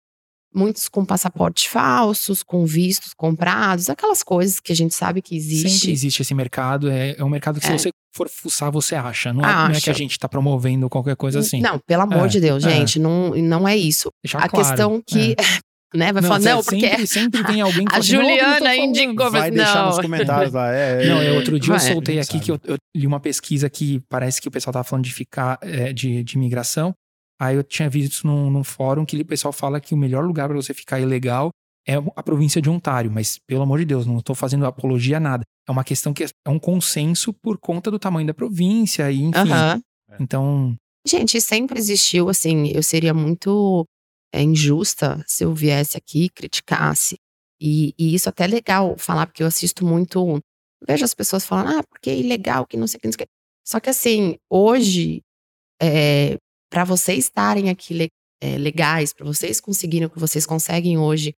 muitos 0.54 0.88
com 0.90 1.06
passaportes 1.06 1.66
falsos, 1.66 2.44
com 2.44 2.66
vistos 2.66 3.14
comprados, 3.14 3.90
aquelas 3.90 4.24
coisas 4.24 4.60
que 4.60 4.72
a 4.72 4.76
gente 4.76 4.94
sabe 4.94 5.22
que 5.22 5.36
existe. 5.36 5.70
Sempre 5.70 5.92
existe 5.94 6.22
esse 6.22 6.34
mercado. 6.34 6.90
É, 6.90 7.16
é 7.18 7.24
um 7.24 7.30
mercado 7.30 7.60
que, 7.60 7.66
É. 7.68 7.78
se 7.78 7.84
você 7.86 7.90
for 8.16 8.30
fuçar, 8.30 8.72
você 8.72 8.96
acha. 8.96 9.34
Não 9.34 9.42
é, 9.44 9.54
não 9.54 9.66
é 9.68 9.72
que 9.72 9.78
Acha. 9.78 9.92
a 9.92 9.94
gente 9.94 10.18
tá 10.18 10.30
promovendo 10.30 10.90
qualquer 10.90 11.16
coisa 11.18 11.40
assim. 11.40 11.60
Não, 11.62 11.80
pelo 11.86 12.04
amor 12.04 12.26
É, 12.26 12.30
de 12.30 12.40
Deus, 12.40 12.64
é. 12.64 12.70
gente, 12.70 13.00
não, 13.00 13.32
não 13.36 13.68
é 13.68 13.76
isso. 13.76 14.10
Deixar 14.24 14.40
a 14.40 14.48
claro. 14.50 14.66
questão 14.68 15.02
que, 15.06 15.36
né, 15.96 16.12
vai 16.14 16.22
falar, 16.22 16.40
cê- 16.42 16.50
não, 16.54 16.64
porque 16.64 16.88
sempre, 16.90 17.08
sempre 17.08 17.44
tem 17.44 17.62
alguém 17.62 17.86
que 17.86 17.96
a 17.96 17.98
"Não, 17.98 17.98
não 17.98 18.02
Juliana 18.04 18.60
falando." 18.60 18.76
indicou, 18.78 19.32
Vai 19.32 19.50
não. 19.52 19.58
deixar 19.58 19.86
nos 19.88 20.00
comentários 20.00 20.54
lá. 20.54 20.72
É, 20.72 21.06
Não, 21.10 21.22
é, 21.22 21.30
eu, 21.30 21.36
outro 21.36 21.60
dia 21.60 21.74
eu 21.74 21.80
soltei 21.80 22.20
aqui 22.20 22.34
Sabe. 22.34 22.46
que 22.46 22.52
eu, 22.52 22.60
eu 22.66 22.78
li 22.96 23.06
uma 23.08 23.20
pesquisa 23.20 23.70
que 23.70 24.02
parece 24.10 24.42
que 24.42 24.48
o 24.48 24.52
pessoal 24.52 24.74
tava 24.74 24.84
falando 24.84 25.06
de 25.06 25.14
ficar 25.14 25.58
é, 25.62 25.92
de, 25.94 26.24
de 26.24 26.36
imigração. 26.38 26.94
Aí 27.40 27.56
eu 27.56 27.64
tinha 27.64 27.90
visto 27.90 28.26
num, 28.26 28.50
num 28.50 28.64
fórum 28.64 29.06
que 29.06 29.18
o 29.20 29.26
pessoal 29.26 29.52
fala 29.52 29.80
que 29.82 29.94
o 29.94 29.98
melhor 29.98 30.24
lugar 30.26 30.48
para 30.48 30.56
você 30.56 30.74
ficar 30.74 31.00
ilegal 31.00 31.50
é 31.88 31.96
a 32.16 32.24
província 32.24 32.62
de 32.62 32.70
Ontário. 32.70 33.12
Mas, 33.12 33.38
pelo 33.48 33.62
amor 33.62 33.80
de 33.80 33.86
Deus, 33.86 34.06
não 34.06 34.18
estou 34.20 34.34
fazendo 34.36 34.66
apologia 34.66 35.18
a 35.18 35.20
nada. 35.20 35.44
É 35.68 35.72
uma 35.72 35.84
questão 35.84 36.14
que 36.14 36.24
é 36.24 36.50
um 36.50 36.58
consenso 36.58 37.34
por 37.34 37.58
conta 37.60 37.92
do 37.92 38.00
tamanho 38.00 38.26
da 38.26 38.34
província 38.34 39.12
e 39.12 39.22
enfim. 39.24 39.50
Então, 40.20 40.76
Gente, 41.08 41.40
sempre 41.40 41.78
existiu, 41.78 42.30
assim, 42.30 42.70
eu 42.74 42.82
seria 42.82 43.14
muito 43.14 43.86
é, 44.36 44.42
injusta 44.42 45.24
se 45.28 45.44
eu 45.44 45.54
viesse 45.54 45.98
aqui 45.98 46.26
e 46.26 46.30
criticasse. 46.30 47.18
E, 47.60 47.94
e 47.98 48.14
isso 48.14 48.28
até 48.30 48.44
é 48.44 48.48
legal 48.48 48.98
falar, 48.98 49.28
porque 49.28 49.42
eu 49.42 49.48
assisto 49.48 49.86
muito. 49.86 50.40
Vejo 50.86 51.06
as 51.06 51.14
pessoas 51.14 51.46
falando, 51.46 51.80
ah, 51.80 51.84
porque 51.84 52.10
é 52.10 52.18
ilegal, 52.18 52.66
que 52.68 52.78
não 52.78 52.88
sei 52.88 52.98
o 52.98 53.02
que, 53.02 53.08
não 53.08 53.14
sei 53.14 53.24
o 53.24 53.26
que. 53.26 53.32
Só 53.66 53.80
que 53.80 53.90
assim, 53.90 54.36
hoje, 54.50 55.22
é, 55.82 56.38
para 56.70 56.84
vocês 56.84 57.26
estarem 57.26 57.70
aqui 57.70 57.94
le- 57.94 58.10
é, 58.42 58.58
legais, 58.58 59.14
para 59.14 59.26
vocês 59.26 59.60
conseguirem 59.62 60.08
o 60.08 60.10
que 60.10 60.20
vocês 60.20 60.46
conseguem 60.46 60.98
hoje 60.98 61.34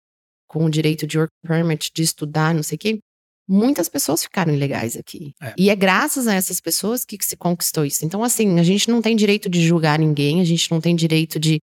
com 0.50 0.66
o 0.66 0.70
direito 0.70 1.06
de 1.06 1.18
work 1.18 1.32
permit, 1.46 1.92
de 1.94 2.02
estudar, 2.02 2.54
não 2.54 2.64
sei 2.64 2.76
o 2.76 2.80
quê, 2.80 3.00
muitas 3.48 3.88
pessoas 3.88 4.24
ficaram 4.24 4.54
ilegais 4.54 4.98
aqui. 4.98 5.32
É. 5.42 5.54
E 5.58 5.70
é 5.70 5.76
graças 5.76 6.28
a 6.28 6.34
essas 6.34 6.60
pessoas 6.60 7.06
que 7.06 7.18
se 7.22 7.38
conquistou 7.38 7.86
isso. 7.86 8.04
Então, 8.06 8.24
assim, 8.24 8.60
a 8.60 8.64
gente 8.64 8.90
não 8.90 9.02
tem 9.02 9.16
direito 9.16 9.50
de 9.50 9.66
julgar 9.66 10.00
ninguém, 10.00 10.42
a 10.42 10.46
gente 10.46 10.70
não 10.72 10.82
tem 10.82 10.96
direito 10.96 11.40
de. 11.40 11.60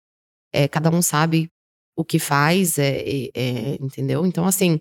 É, 0.52 0.68
cada 0.68 0.90
um 0.90 1.02
sabe 1.02 1.48
o 1.96 2.04
que 2.04 2.18
faz, 2.18 2.78
é, 2.78 3.28
é, 3.34 3.74
entendeu? 3.80 4.24
Então, 4.24 4.46
assim, 4.46 4.78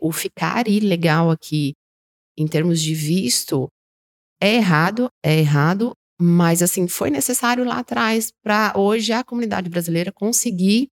o 0.00 0.12
ficar 0.12 0.68
ilegal 0.68 1.30
aqui, 1.30 1.72
em 2.38 2.46
termos 2.46 2.80
de 2.80 2.94
visto, 2.94 3.68
é 4.40 4.54
errado, 4.54 5.08
é 5.24 5.38
errado, 5.38 5.92
mas, 6.20 6.62
assim, 6.62 6.86
foi 6.86 7.10
necessário 7.10 7.64
lá 7.64 7.78
atrás 7.78 8.30
para 8.44 8.72
hoje 8.76 9.12
a 9.12 9.24
comunidade 9.24 9.68
brasileira 9.68 10.12
conseguir 10.12 10.88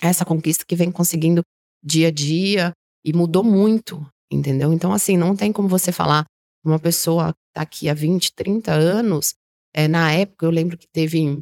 essa 0.00 0.24
conquista 0.24 0.64
que 0.66 0.76
vem 0.76 0.90
conseguindo 0.90 1.42
dia 1.82 2.08
a 2.08 2.10
dia 2.10 2.72
e 3.04 3.12
mudou 3.12 3.42
muito, 3.42 4.06
entendeu? 4.30 4.72
Então, 4.72 4.92
assim, 4.92 5.16
não 5.16 5.34
tem 5.34 5.52
como 5.52 5.68
você 5.68 5.90
falar 5.90 6.24
uma 6.64 6.78
pessoa 6.78 7.32
que 7.32 7.40
tá 7.54 7.62
aqui 7.62 7.88
há 7.88 7.94
20, 7.94 8.32
30 8.34 8.72
anos. 8.72 9.34
é, 9.74 9.88
na 9.88 10.12
época, 10.12 10.46
eu 10.46 10.50
lembro 10.50 10.76
que 10.76 10.86
teve. 10.92 11.40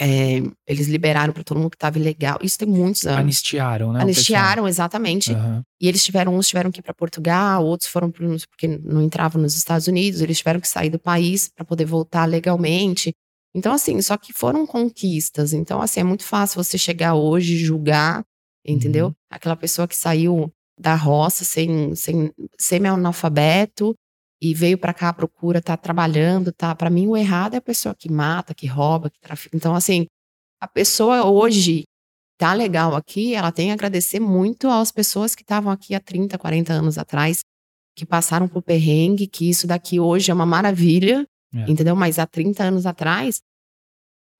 É, 0.00 0.42
eles 0.66 0.88
liberaram 0.88 1.32
para 1.32 1.44
todo 1.44 1.58
mundo 1.58 1.70
que 1.70 1.76
estava 1.76 1.98
ilegal. 1.98 2.38
Isso 2.42 2.58
tem 2.58 2.68
muitos 2.68 3.06
anos. 3.06 3.20
anistiaram, 3.20 3.92
né? 3.92 4.00
Anistiaram, 4.00 4.66
exatamente. 4.66 5.32
Aham. 5.32 5.62
E 5.80 5.88
eles 5.88 6.04
tiveram, 6.04 6.34
uns 6.34 6.48
tiveram 6.48 6.70
que 6.70 6.80
ir 6.80 6.82
para 6.82 6.94
Portugal, 6.94 7.64
outros 7.64 7.90
foram 7.90 8.10
pro, 8.10 8.28
porque 8.48 8.68
não 8.68 9.02
entravam 9.02 9.40
nos 9.40 9.54
Estados 9.56 9.86
Unidos, 9.86 10.20
eles 10.20 10.38
tiveram 10.38 10.60
que 10.60 10.68
sair 10.68 10.90
do 10.90 10.98
país 10.98 11.50
para 11.54 11.64
poder 11.64 11.84
voltar 11.84 12.24
legalmente. 12.24 13.12
Então, 13.54 13.72
assim, 13.72 14.00
só 14.00 14.16
que 14.16 14.32
foram 14.32 14.66
conquistas. 14.66 15.52
Então, 15.52 15.82
assim, 15.82 16.00
é 16.00 16.04
muito 16.04 16.24
fácil 16.24 16.62
você 16.62 16.78
chegar 16.78 17.14
hoje 17.14 17.54
e 17.54 17.58
julgar, 17.58 18.24
entendeu? 18.66 19.08
Uhum. 19.08 19.14
Aquela 19.30 19.56
pessoa 19.56 19.86
que 19.86 19.96
saiu 19.96 20.50
da 20.80 20.94
roça 20.94 21.44
sem, 21.44 21.94
sem 21.94 22.32
semi-analfabeto 22.58 23.94
e 24.44 24.52
veio 24.54 24.76
para 24.76 24.92
cá 24.92 25.10
à 25.10 25.12
procura, 25.12 25.62
tá 25.62 25.76
trabalhando, 25.76 26.50
tá? 26.52 26.74
Para 26.74 26.90
mim, 26.90 27.06
o 27.06 27.16
errado 27.16 27.54
é 27.54 27.58
a 27.58 27.62
pessoa 27.62 27.94
que 27.94 28.10
mata, 28.10 28.52
que 28.52 28.66
rouba, 28.66 29.08
que 29.08 29.20
trafica. 29.20 29.56
Então, 29.56 29.72
assim, 29.72 30.06
a 30.60 30.66
pessoa 30.66 31.24
hoje 31.24 31.84
tá 32.36 32.52
legal 32.52 32.96
aqui, 32.96 33.34
ela 33.36 33.52
tem 33.52 33.70
a 33.70 33.74
agradecer 33.74 34.18
muito 34.18 34.68
às 34.68 34.90
pessoas 34.90 35.36
que 35.36 35.42
estavam 35.42 35.70
aqui 35.72 35.94
há 35.94 36.00
30, 36.00 36.36
40 36.36 36.72
anos 36.72 36.98
atrás, 36.98 37.42
que 37.96 38.04
passaram 38.04 38.48
por 38.48 38.62
perrengue, 38.62 39.28
que 39.28 39.48
isso 39.48 39.64
daqui 39.66 40.00
hoje 40.00 40.32
é 40.32 40.34
uma 40.34 40.46
maravilha, 40.46 41.24
É. 41.54 41.70
entendeu? 41.70 41.94
Mas 41.94 42.18
há 42.18 42.26
30 42.26 42.64
anos 42.64 42.84
atrás, 42.84 43.40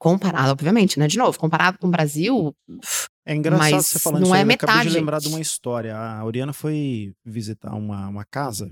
Comparado, 0.00 0.50
obviamente, 0.50 0.98
né? 0.98 1.06
De 1.06 1.16
novo, 1.16 1.38
comparado 1.38 1.78
com 1.78 1.86
o 1.86 1.90
Brasil, 1.90 2.52
É 3.24 3.36
engraçado 3.36 3.80
você 3.82 4.00
falando 4.00 4.22
não 4.22 4.26
isso 4.30 4.34
aí, 4.34 4.40
é 4.40 4.42
eu 4.42 4.50
acabei 4.54 4.74
metade, 4.74 4.88
de 4.90 4.96
lembrar 4.96 5.18
de 5.18 5.24
gente. 5.26 5.34
uma 5.34 5.40
história. 5.40 5.96
A 5.96 6.24
Oriana 6.24 6.52
foi 6.52 7.12
visitar 7.24 7.72
uma, 7.76 8.08
uma 8.08 8.24
casa 8.24 8.68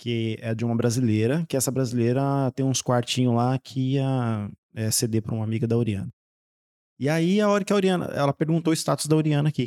que 0.00 0.38
é 0.40 0.54
de 0.54 0.64
uma 0.64 0.74
brasileira, 0.74 1.44
que 1.46 1.54
essa 1.58 1.70
brasileira 1.70 2.22
tem 2.54 2.64
uns 2.64 2.80
quartinhos 2.80 3.34
lá 3.34 3.58
que 3.58 3.92
ia 3.96 4.50
é, 4.74 4.90
ceder 4.90 5.20
para 5.22 5.34
uma 5.34 5.44
amiga 5.44 5.66
da 5.66 5.76
Oriana. 5.76 6.08
E 6.98 7.06
aí, 7.06 7.38
a 7.38 7.48
hora 7.50 7.62
que 7.62 7.72
a 7.72 7.76
Oriana, 7.76 8.06
ela 8.06 8.32
perguntou 8.32 8.70
o 8.70 8.74
status 8.74 9.04
da 9.06 9.14
Oriana 9.14 9.50
aqui, 9.50 9.66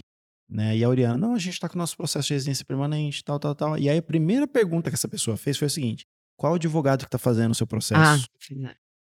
né? 0.49 0.75
E 0.75 0.83
a 0.83 0.89
Oriana, 0.89 1.17
não, 1.17 1.35
a 1.35 1.39
gente 1.39 1.59
tá 1.59 1.69
com 1.69 1.75
o 1.75 1.77
nosso 1.77 1.95
processo 1.95 2.27
de 2.29 2.33
residência 2.33 2.65
permanente, 2.65 3.23
tal, 3.23 3.39
tal, 3.39 3.53
tal. 3.53 3.77
E 3.77 3.87
aí, 3.87 3.97
a 3.99 4.01
primeira 4.01 4.47
pergunta 4.47 4.89
que 4.89 4.95
essa 4.95 5.07
pessoa 5.07 5.37
fez 5.37 5.55
foi 5.55 5.67
o 5.67 5.69
seguinte, 5.71 6.03
qual 6.35 6.55
advogado 6.55 7.03
que 7.05 7.09
tá 7.11 7.19
fazendo 7.19 7.51
o 7.51 7.55
seu 7.55 7.67
processo? 7.67 8.01
ah, 8.01 8.17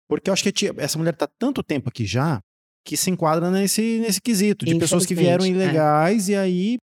Porque 0.10 0.30
eu 0.30 0.34
acho 0.34 0.44
que 0.44 0.52
tia- 0.52 0.74
essa 0.78 0.98
mulher 0.98 1.16
tá 1.16 1.28
tanto 1.40 1.64
tempo 1.64 1.88
aqui 1.88 2.06
já 2.06 2.40
que 2.86 2.98
se 2.98 3.10
enquadra 3.10 3.50
nesse, 3.50 4.00
nesse 4.00 4.22
quesito 4.22 4.66
de 4.66 4.72
pessoas 4.78 5.06
que 5.06 5.16
vieram 5.16 5.46
é. 5.46 5.48
ilegais 5.48 6.28
e 6.28 6.36
aí, 6.36 6.78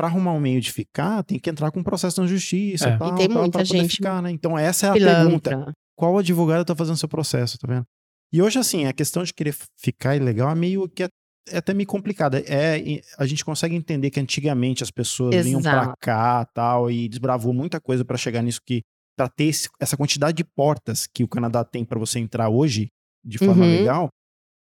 pra 0.00 0.06
arrumar 0.08 0.32
um 0.32 0.40
meio 0.40 0.60
de 0.62 0.72
ficar, 0.72 1.22
tem 1.22 1.38
que 1.38 1.50
entrar 1.50 1.70
com 1.70 1.80
um 1.80 1.82
processo 1.84 2.20
na 2.22 2.26
justiça. 2.26 2.88
É. 2.88 2.96
Tal, 2.96 3.08
E 3.12 3.16
tem 3.18 3.28
tal, 3.28 3.42
muita 3.42 3.58
pra 3.58 3.66
poder 3.66 3.80
gente 3.82 3.96
ficar, 3.96 4.22
né? 4.22 4.30
Então, 4.30 4.58
essa 4.58 4.86
é 4.86 4.88
a 4.88 4.92
pergunta. 4.94 5.50
pilantra. 5.50 5.72
Qual 5.94 6.16
advogado 6.16 6.64
tá 6.64 6.74
fazendo 6.74 6.96
seu 6.96 7.08
processo, 7.08 7.58
tá 7.58 7.68
vendo? 7.68 7.84
E 8.32 8.40
hoje, 8.40 8.58
assim, 8.58 8.86
a 8.86 8.92
questão 8.94 9.22
de 9.22 9.34
querer 9.34 9.54
ficar 9.76 10.16
ilegal 10.16 10.50
é 10.50 10.54
meio 10.54 10.88
que 10.88 11.02
é, 11.02 11.08
é 11.50 11.58
até 11.58 11.74
meio 11.74 11.86
complicada. 11.86 12.42
É, 12.46 13.02
a 13.18 13.26
gente 13.26 13.44
consegue 13.44 13.74
entender 13.76 14.08
que 14.10 14.18
antigamente 14.18 14.82
as 14.82 14.90
pessoas 14.90 15.34
vinham 15.44 15.60
pra 15.60 15.72
Exato. 15.82 15.94
cá 16.00 16.46
tal 16.54 16.90
e 16.90 17.08
desbravou 17.08 17.52
muita 17.52 17.78
coisa 17.80 18.02
pra 18.04 18.16
chegar 18.16 18.40
nisso 18.42 18.60
que 18.64 18.80
pra 19.18 19.28
ter 19.28 19.44
esse- 19.44 19.68
essa 19.78 19.96
quantidade 19.98 20.36
de 20.38 20.44
portas 20.44 21.06
que 21.12 21.22
o 21.22 21.28
Canadá 21.28 21.62
tem 21.64 21.84
pra 21.84 21.98
você 21.98 22.18
entrar 22.18 22.48
hoje 22.48 22.88
de 23.22 23.36
forma 23.36 23.62
Uhum. 23.64 23.70
legal, 23.70 24.08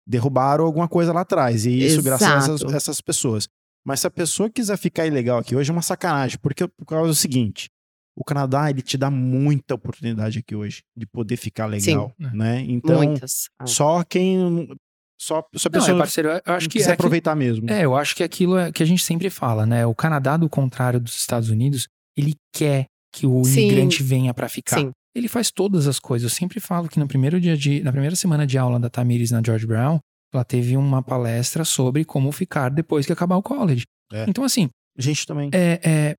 derrubaram 0.07 0.63
alguma 0.65 0.87
coisa 0.87 1.11
lá 1.11 1.21
atrás. 1.21 1.65
E 1.65 1.77
isso 1.85 2.01
graças 2.01 2.27
a 2.27 2.37
essas, 2.37 2.61
Exato. 2.61 2.75
essas 2.75 3.01
pessoas. 3.01 3.47
Mas 3.87 4.01
se 4.01 4.07
a 4.07 4.11
pessoa 4.11 4.49
quiser 4.49 4.77
ficar 4.77 5.05
ilegal 5.07 5.37
aqui 5.39 5.55
hoje 5.55 5.69
é 5.69 5.73
uma 5.73 5.81
sacanagem, 5.81 6.37
porque 6.41 6.67
por 6.67 6.85
causa 6.85 7.07
do 7.07 7.15
seguinte, 7.15 7.69
o 8.17 8.23
Canadá 8.23 8.69
ele 8.69 8.81
te 8.81 8.97
dá 8.97 9.09
muita 9.09 9.75
oportunidade 9.75 10.39
aqui 10.39 10.53
hoje 10.55 10.81
de 10.95 11.05
poder 11.05 11.37
ficar 11.37 11.67
legal, 11.67 12.13
Sim. 12.19 12.27
né? 12.35 12.61
Então, 12.67 12.97
Muitas. 12.97 13.47
Ah. 13.57 13.65
só 13.65 14.03
quem 14.03 14.67
só 15.19 15.41
se 15.55 15.67
a 15.67 15.71
Não, 15.71 15.79
pessoa 15.79 15.95
é, 15.95 15.99
parceiro, 15.99 16.29
eu 16.29 16.53
acho 16.53 16.67
que 16.67 16.73
quiser 16.77 16.89
é 16.89 16.93
aquilo- 16.93 17.05
aproveitar 17.07 17.35
mesmo. 17.35 17.69
É, 17.71 17.85
eu 17.85 17.95
acho 17.95 18.15
que 18.15 18.23
aquilo 18.23 18.57
é 18.57 18.71
que 18.71 18.83
a 18.83 18.85
gente 18.85 19.03
sempre 19.03 19.29
fala, 19.29 19.65
né? 19.65 19.85
O 19.85 19.95
Canadá, 19.95 20.35
do 20.37 20.47
contrário 20.49 20.99
dos 20.99 21.17
Estados 21.17 21.49
Unidos, 21.49 21.87
ele 22.15 22.35
quer 22.53 22.85
que 23.13 23.25
o 23.25 23.43
Sim. 23.43 23.61
imigrante 23.67 24.03
venha 24.03 24.33
pra 24.33 24.47
ficar. 24.49 24.79
Sim. 24.79 24.91
Ele 25.15 25.27
faz 25.27 25.49
todas 25.49 25.87
as 25.87 25.97
coisas. 25.99 26.29
Eu 26.31 26.35
sempre 26.35 26.59
falo 26.59 26.87
que 26.87 26.99
no 26.99 27.07
primeiro 27.07 27.41
dia 27.41 27.57
de, 27.57 27.81
na 27.81 27.91
primeira 27.91 28.15
semana 28.15 28.45
de 28.45 28.57
aula 28.59 28.79
da 28.79 28.89
Tamires 28.89 29.31
na 29.31 29.41
George 29.43 29.65
Brown, 29.65 29.97
ela 30.33 30.43
teve 30.43 30.75
uma 30.77 31.01
palestra 31.01 31.63
sobre 31.65 32.03
como 32.05 32.31
ficar 32.31 32.69
depois 32.69 33.05
que 33.05 33.13
acabar 33.13 33.37
o 33.37 33.43
college. 33.43 33.83
É. 34.11 34.25
Então, 34.27 34.43
assim, 34.43 34.69
gente 34.97 35.25
também. 35.25 35.49
é, 35.53 35.79
é- 35.83 36.15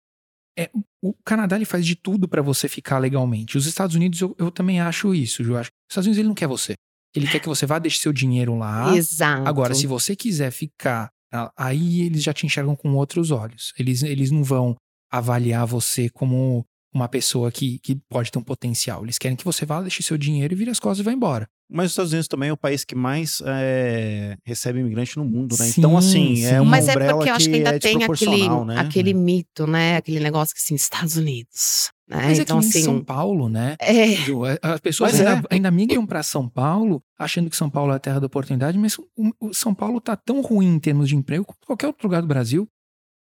é- 0.59 0.69
o 1.03 1.13
Canadá 1.25 1.55
ele 1.55 1.65
faz 1.65 1.85
de 1.85 1.95
tudo 1.95 2.27
pra 2.27 2.41
você 2.41 2.67
ficar 2.67 2.97
legalmente. 2.99 3.57
Os 3.57 3.65
Estados 3.65 3.95
Unidos, 3.95 4.19
eu, 4.21 4.35
eu 4.39 4.49
também 4.51 4.79
acho 4.81 5.13
isso, 5.13 5.43
Ju. 5.43 5.53
Eu 5.53 5.57
acho 5.57 5.69
Os 5.69 5.91
Estados 5.93 6.07
Unidos 6.07 6.19
ele 6.19 6.27
não 6.27 6.35
quer 6.35 6.47
você. 6.47 6.73
Ele 7.15 7.27
quer 7.27 7.39
que 7.39 7.47
você 7.47 7.65
vá 7.65 7.79
deixe 7.79 7.99
seu 7.99 8.11
dinheiro 8.13 8.55
lá. 8.57 8.95
Exato. 8.95 9.47
Agora, 9.47 9.73
se 9.73 9.87
você 9.87 10.15
quiser 10.15 10.51
ficar, 10.51 11.09
aí 11.55 12.01
eles 12.01 12.21
já 12.23 12.33
te 12.33 12.45
enxergam 12.45 12.75
com 12.75 12.93
outros 12.95 13.31
olhos. 13.31 13.73
Eles, 13.77 14.03
eles 14.03 14.29
não 14.31 14.43
vão 14.43 14.75
avaliar 15.11 15.65
você 15.65 16.09
como 16.09 16.65
uma 16.93 17.07
pessoa 17.07 17.51
que, 17.51 17.79
que 17.79 17.95
pode 18.09 18.31
ter 18.31 18.39
um 18.39 18.43
potencial. 18.43 19.03
Eles 19.03 19.17
querem 19.17 19.37
que 19.37 19.45
você 19.45 19.65
vá, 19.65 19.81
deixe 19.81 20.03
seu 20.03 20.17
dinheiro 20.17 20.53
e 20.53 20.57
vire 20.57 20.69
as 20.71 20.79
costas 20.79 20.99
e 20.99 21.03
vá 21.03 21.11
embora. 21.13 21.47
Mas 21.69 21.87
os 21.87 21.91
Estados 21.91 22.11
Unidos 22.13 22.27
também 22.29 22.49
é 22.49 22.53
o 22.53 22.57
país 22.57 22.85
que 22.85 22.95
mais 22.95 23.41
é, 23.45 24.37
recebe 24.45 24.79
imigrante 24.79 25.17
no 25.17 25.25
mundo, 25.25 25.55
né? 25.59 25.65
Sim, 25.65 25.81
então, 25.81 25.97
assim, 25.97 26.45
é 26.45 26.49
sim. 26.49 26.59
uma 26.59 26.71
Mas 26.71 26.87
é 26.87 26.93
porque 26.93 27.29
eu 27.29 27.33
acho 27.33 27.45
que 27.45 27.51
que 27.51 27.57
ainda 27.57 27.75
é 27.75 27.79
tem 27.79 28.03
aquele, 28.03 28.49
né? 28.65 28.79
aquele 28.79 29.13
mito, 29.13 29.67
né? 29.67 29.97
Aquele 29.97 30.21
negócio 30.21 30.55
que 30.55 30.61
assim, 30.61 30.75
Estados 30.75 31.17
Unidos. 31.17 31.91
Né? 32.07 32.21
Mas 32.23 32.39
então, 32.39 32.59
é 32.59 32.61
que 32.61 32.67
em 32.67 32.69
assim. 32.69 32.83
São 32.83 33.03
Paulo, 33.03 33.49
né? 33.49 33.75
É, 33.81 34.15
As 34.61 34.79
pessoas 34.79 35.19
ainda, 35.19 35.45
é. 35.49 35.55
ainda 35.55 35.69
migram 35.69 36.05
para 36.05 36.23
São 36.23 36.47
Paulo, 36.47 37.03
achando 37.19 37.49
que 37.49 37.57
São 37.57 37.69
Paulo 37.69 37.91
é 37.91 37.97
a 37.97 37.99
terra 37.99 38.19
da 38.19 38.27
oportunidade, 38.27 38.77
mas 38.77 38.97
o, 38.97 39.05
o 39.39 39.53
São 39.53 39.75
Paulo 39.75 39.99
tá 39.99 40.15
tão 40.15 40.39
ruim 40.41 40.75
em 40.75 40.79
termos 40.79 41.09
de 41.09 41.17
emprego 41.17 41.43
como 41.43 41.57
qualquer 41.65 41.87
outro 41.87 42.07
lugar 42.07 42.21
do 42.21 42.27
Brasil. 42.27 42.67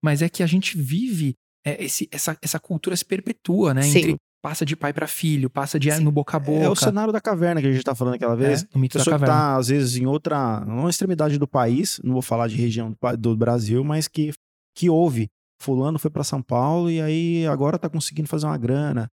Mas 0.02 0.20
é 0.20 0.28
que 0.28 0.42
a 0.42 0.46
gente 0.46 0.76
vive 0.76 1.34
é, 1.64 1.82
esse, 1.82 2.06
essa, 2.12 2.36
essa 2.42 2.60
cultura 2.60 2.94
se 2.94 3.06
perpetua, 3.06 3.72
né? 3.72 3.82
Sim. 3.82 3.98
Entre 3.98 4.16
passa 4.44 4.62
de 4.66 4.76
pai 4.76 4.92
para 4.92 5.06
filho, 5.06 5.48
passa 5.48 5.80
de 5.80 5.90
Sim. 5.90 6.04
no 6.04 6.12
boca 6.12 6.36
a 6.36 6.40
boca. 6.40 6.66
É 6.66 6.68
o 6.68 6.76
cenário 6.76 7.10
da 7.10 7.18
caverna 7.18 7.62
que 7.62 7.66
a 7.66 7.72
gente 7.72 7.82
tá 7.82 7.94
falando 7.94 8.16
aquela 8.16 8.36
vez. 8.36 8.62
É, 8.62 8.66
o 8.74 8.78
mito 8.78 8.98
da 8.98 9.00
pessoa 9.02 9.16
que 9.16 9.20
caverna. 9.22 9.40
tá, 9.40 9.56
às 9.56 9.68
vezes, 9.68 9.96
em 9.96 10.04
outra, 10.04 10.60
numa 10.66 10.90
extremidade 10.90 11.38
do 11.38 11.48
país, 11.48 11.98
não 12.04 12.12
vou 12.12 12.20
falar 12.20 12.46
de 12.46 12.54
região 12.54 12.94
do, 13.18 13.34
Brasil, 13.34 13.82
mas 13.82 14.06
que, 14.06 14.32
que 14.76 14.90
houve. 14.90 15.30
Fulano 15.62 15.98
foi 15.98 16.10
para 16.10 16.22
São 16.22 16.42
Paulo 16.42 16.90
e 16.90 17.00
aí 17.00 17.46
agora 17.46 17.78
tá 17.78 17.88
conseguindo 17.88 18.28
fazer 18.28 18.44
uma 18.44 18.58
grana. 18.58 19.08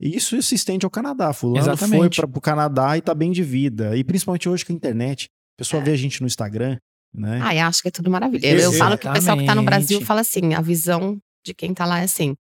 E 0.00 0.16
isso 0.16 0.42
se 0.42 0.56
estende 0.56 0.84
ao 0.84 0.90
Canadá. 0.90 1.32
Fulano 1.32 1.60
Exatamente. 1.60 2.16
foi 2.16 2.28
para 2.28 2.38
o 2.38 2.40
Canadá 2.40 2.98
e 2.98 3.00
tá 3.00 3.14
bem 3.14 3.30
de 3.30 3.44
vida. 3.44 3.96
E 3.96 4.02
principalmente 4.02 4.48
hoje 4.48 4.64
com 4.66 4.72
a 4.72 4.76
internet. 4.76 5.26
A 5.56 5.58
pessoa 5.58 5.80
É. 5.80 5.84
vê 5.84 5.92
a 5.92 5.96
gente 5.96 6.20
no 6.20 6.26
Instagram, 6.26 6.78
né? 7.14 7.38
ai, 7.44 7.60
acho 7.60 7.80
que 7.80 7.86
é 7.86 7.92
tudo 7.92 8.10
maravilha. 8.10 8.44
Eu, 8.44 8.58
eu 8.58 8.72
falo 8.72 8.98
que 8.98 9.06
o 9.06 9.12
pessoal 9.12 9.38
que 9.38 9.46
tá 9.46 9.54
no 9.54 9.62
Brasil 9.62 10.00
fala 10.00 10.22
assim: 10.22 10.52
a 10.52 10.60
visão 10.60 11.16
de 11.46 11.54
quem 11.54 11.72
tá 11.72 11.86
lá 11.86 12.00
é 12.00 12.04
assim. 12.04 12.34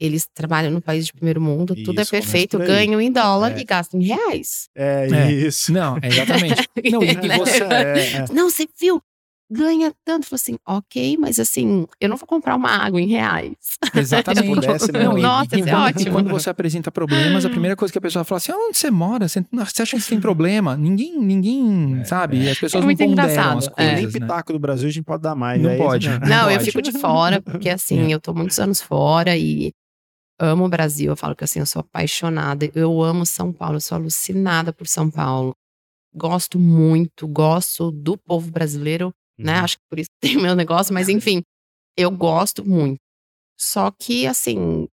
Eles 0.00 0.26
trabalham 0.34 0.70
no 0.70 0.80
país 0.80 1.04
de 1.06 1.12
primeiro 1.12 1.40
mundo, 1.42 1.74
tudo 1.84 1.98
é 1.98 2.02
Isso, 2.02 2.10
perfeito, 2.10 2.58
ganham 2.58 3.00
em 3.00 3.12
dólar 3.12 3.52
É. 3.56 3.60
e 3.60 3.64
gastam 3.64 4.00
em 4.00 4.04
reais. 4.04 4.68
É, 4.74 5.06
É. 5.12 5.30
isso. 5.32 5.70
Não, 5.72 5.98
é 6.00 6.08
exatamente. 6.08 6.68
Não, 6.90 7.02
e, 7.02 7.14
Né? 7.28 7.36
você. 7.38 7.62
É, 7.64 8.12
é. 8.16 8.24
Não, 8.32 8.48
você 8.50 8.66
viu? 8.80 9.02
Ganha 9.52 9.92
tanto. 10.04 10.26
Falei 10.26 10.36
assim, 10.40 10.56
ok, 10.64 11.16
mas 11.18 11.40
assim, 11.40 11.84
eu 12.00 12.08
não 12.08 12.16
vou 12.16 12.24
comprar 12.24 12.54
uma 12.54 12.70
água 12.70 13.00
em 13.00 13.08
reais. 13.08 13.50
Exatamente. 13.96 14.46
Se 14.46 14.54
pudesse, 14.54 14.92
Não, 14.92 15.18
e- 15.18 15.22
Nossa, 15.22 15.56
e, 15.56 15.58
isso 15.58 15.68
é 15.68 15.72
quando, 15.72 15.84
ótimo. 15.96 16.12
quando 16.12 16.30
você 16.30 16.50
apresenta 16.50 16.92
problemas, 16.92 17.44
a 17.44 17.50
primeira 17.50 17.74
coisa 17.74 17.90
que 17.90 17.98
a 17.98 18.00
pessoa 18.00 18.24
fala 18.24 18.36
assim: 18.38 18.52
onde 18.52 18.78
você 18.78 18.92
mora? 18.92 19.26
Você, 19.28 19.44
você 19.52 19.82
acha 19.82 19.96
que 19.96 20.02
você 20.02 20.10
tem 20.10 20.20
problema? 20.20 20.76
Ninguém, 20.76 21.18
ninguém 21.20 22.00
sabe. 22.04 22.48
As 22.48 22.58
pessoas 22.60 22.80
É 22.82 22.86
muito 22.86 23.00
não 23.00 23.08
ponderam 23.08 23.28
engraçado. 23.32 23.58
as 23.58 23.66
É. 23.66 23.70
coisas. 23.70 23.94
Nem 23.96 24.06
né? 24.06 24.12
pitaco 24.12 24.52
do 24.52 24.58
Brasil 24.60 24.88
a 24.88 24.92
gente 24.92 25.04
pode 25.04 25.22
dar 25.22 25.34
mais. 25.34 25.60
Não 25.60 25.76
pode. 25.76 26.08
Não. 26.08 26.18
Não, 26.20 26.48
eu 26.50 26.56
pode. 26.58 26.64
fico 26.66 26.80
de 26.80 26.92
fora, 26.92 27.42
porque 27.42 27.68
assim, 27.68 28.08
É. 28.08 28.14
eu 28.14 28.20
tô 28.20 28.32
muitos 28.32 28.58
anos 28.60 28.80
fora 28.80 29.36
e 29.36 29.72
amo 30.40 30.64
o 30.64 30.68
Brasil. 30.68 31.10
Eu 31.12 31.16
falo 31.16 31.36
que 31.36 31.44
assim, 31.44 31.60
eu 31.60 31.66
sou 31.66 31.80
apaixonada. 31.80 32.70
Eu 32.74 33.02
amo 33.02 33.26
São 33.26 33.52
Paulo, 33.52 33.76
eu 33.76 33.80
sou 33.80 33.96
alucinada 33.96 34.72
por 34.72 34.86
São 34.86 35.10
Paulo. 35.10 35.54
Gosto 36.14 36.58
muito, 36.58 37.28
gosto 37.28 37.90
do 37.90 38.16
povo 38.16 38.50
brasileiro, 38.50 39.12
né? 39.38 39.58
Uhum. 39.58 39.64
Acho 39.64 39.76
que 39.76 39.84
por 39.88 39.98
isso 39.98 40.10
tem 40.20 40.36
o 40.36 40.40
meu 40.40 40.56
negócio, 40.56 40.92
mas 40.92 41.08
enfim, 41.08 41.42
eu 41.96 42.10
gosto 42.10 42.64
muito. 42.64 42.98
Só 43.58 43.90
que, 43.90 44.26
assim, 44.26 44.88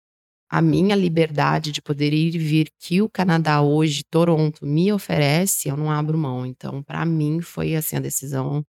a 0.51 0.63
minha 0.63 0.97
liberdade 0.97 1.73
de 1.73 1.83
poder 1.83 2.13
ir 2.13 2.35
e 2.35 2.39
vir 2.39 2.69
que 2.81 3.03
o 3.03 3.11
Canadá 3.11 3.61
hoje, 3.63 4.03
Toronto, 4.11 4.65
me 4.67 4.93
oferece, 4.93 5.69
eu 5.69 5.77
não 5.77 5.91
abro 5.91 6.17
mão. 6.17 6.47
Então, 6.47 6.83
pra 6.83 7.05
mim, 7.05 7.41
foi 7.41 7.75
assim 7.77 7.97
a 7.97 8.01
decisão 8.01 8.65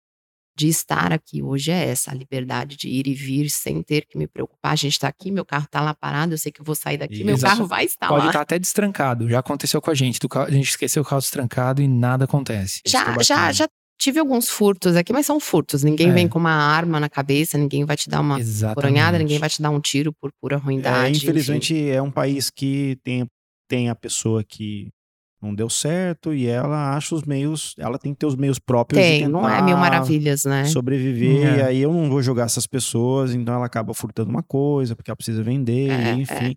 de 0.55 0.67
estar 0.67 1.11
aqui 1.11 1.41
hoje 1.41 1.71
é 1.71 1.87
essa, 1.89 2.11
a 2.11 2.13
liberdade 2.13 2.75
de 2.77 2.87
ir 2.87 3.07
e 3.07 3.13
vir 3.13 3.49
sem 3.49 3.81
ter 3.81 4.05
que 4.05 4.17
me 4.17 4.27
preocupar. 4.27 4.73
A 4.73 4.75
gente 4.75 4.99
tá 4.99 5.07
aqui, 5.07 5.31
meu 5.31 5.43
carro 5.45 5.67
tá 5.69 5.81
lá 5.81 5.93
parado, 5.93 6.33
eu 6.33 6.37
sei 6.37 6.51
que 6.51 6.61
eu 6.61 6.65
vou 6.65 6.75
sair 6.75 6.97
daqui, 6.97 7.23
meu 7.23 7.35
Exato. 7.35 7.55
carro 7.55 7.67
vai 7.67 7.85
estar 7.85 8.07
Pode 8.07 8.21
lá. 8.25 8.27
estar 8.29 8.41
até 8.41 8.59
destrancado. 8.59 9.27
Já 9.29 9.39
aconteceu 9.39 9.81
com 9.81 9.89
a 9.91 9.95
gente. 9.95 10.19
do 10.19 10.29
carro- 10.29 10.47
a 10.47 10.51
gente 10.51 10.69
esqueceu 10.69 11.01
o 11.01 11.05
carro 11.05 11.21
destrancado 11.21 11.81
e 11.81 11.87
nada 11.87 12.25
acontece. 12.25 12.81
Já, 12.85 13.15
é 13.19 13.23
já, 13.23 13.51
já 13.51 13.67
tive 13.99 14.19
alguns 14.19 14.49
furtos 14.49 14.95
aqui, 14.95 15.11
mas 15.13 15.25
são 15.25 15.39
furtos. 15.39 15.83
Ninguém 15.83 16.09
É. 16.09 16.13
vem 16.13 16.27
com 16.27 16.37
uma 16.37 16.51
arma 16.53 16.99
na 16.99 17.09
cabeça, 17.09 17.57
ninguém 17.57 17.83
vai 17.85 17.95
te 17.97 18.09
dar 18.09 18.21
uma 18.21 18.39
Exatamente. 18.39 18.75
coronhada, 18.75 19.17
ninguém 19.17 19.39
vai 19.39 19.49
te 19.49 19.61
dar 19.61 19.69
um 19.71 19.79
tiro 19.79 20.13
por 20.13 20.31
pura 20.41 20.57
É, 20.57 20.59
ruindade. 20.59 21.11
enfim. 21.17 21.25
infelizmente 21.25 21.89
é 21.89 22.01
um 22.01 22.11
país 22.11 22.49
que 22.49 22.97
tem, 23.03 23.25
tem 23.67 23.89
a 23.89 23.95
pessoa 23.95 24.43
que 24.43 24.89
não 25.43 25.53
deu 25.53 25.69
certo 25.69 26.33
e 26.33 26.47
ela 26.47 26.95
acha 26.95 27.13
os 27.13 27.23
meios, 27.23 27.75
ela 27.77 27.99
tem 27.99 28.13
que 28.13 28.19
ter 28.19 28.25
os 28.25 28.35
meios 28.35 28.57
próprios 28.57 29.03
de 29.03 29.09
Tem, 29.09 29.27
não 29.27 29.47
é 29.47 29.51
tentar 29.51 29.65
mil 29.65 29.77
maravilhas, 29.77 30.45
né? 30.45 30.65
sobreviver. 30.65 31.45
É. 31.45 31.57
E 31.57 31.61
aí 31.61 31.81
eu 31.81 31.91
não 31.91 32.09
vou 32.09 32.21
jogar 32.21 32.45
essas 32.45 32.65
pessoas, 32.65 33.33
então 33.33 33.53
ela 33.53 33.65
acaba 33.65 33.93
furtando 33.93 34.29
uma 34.29 34.41
coisa 34.43 34.95
porque 34.95 35.11
ela 35.11 35.17
precisa 35.17 35.43
vender, 35.43 35.89
É, 35.91 36.13
enfim. 36.13 36.55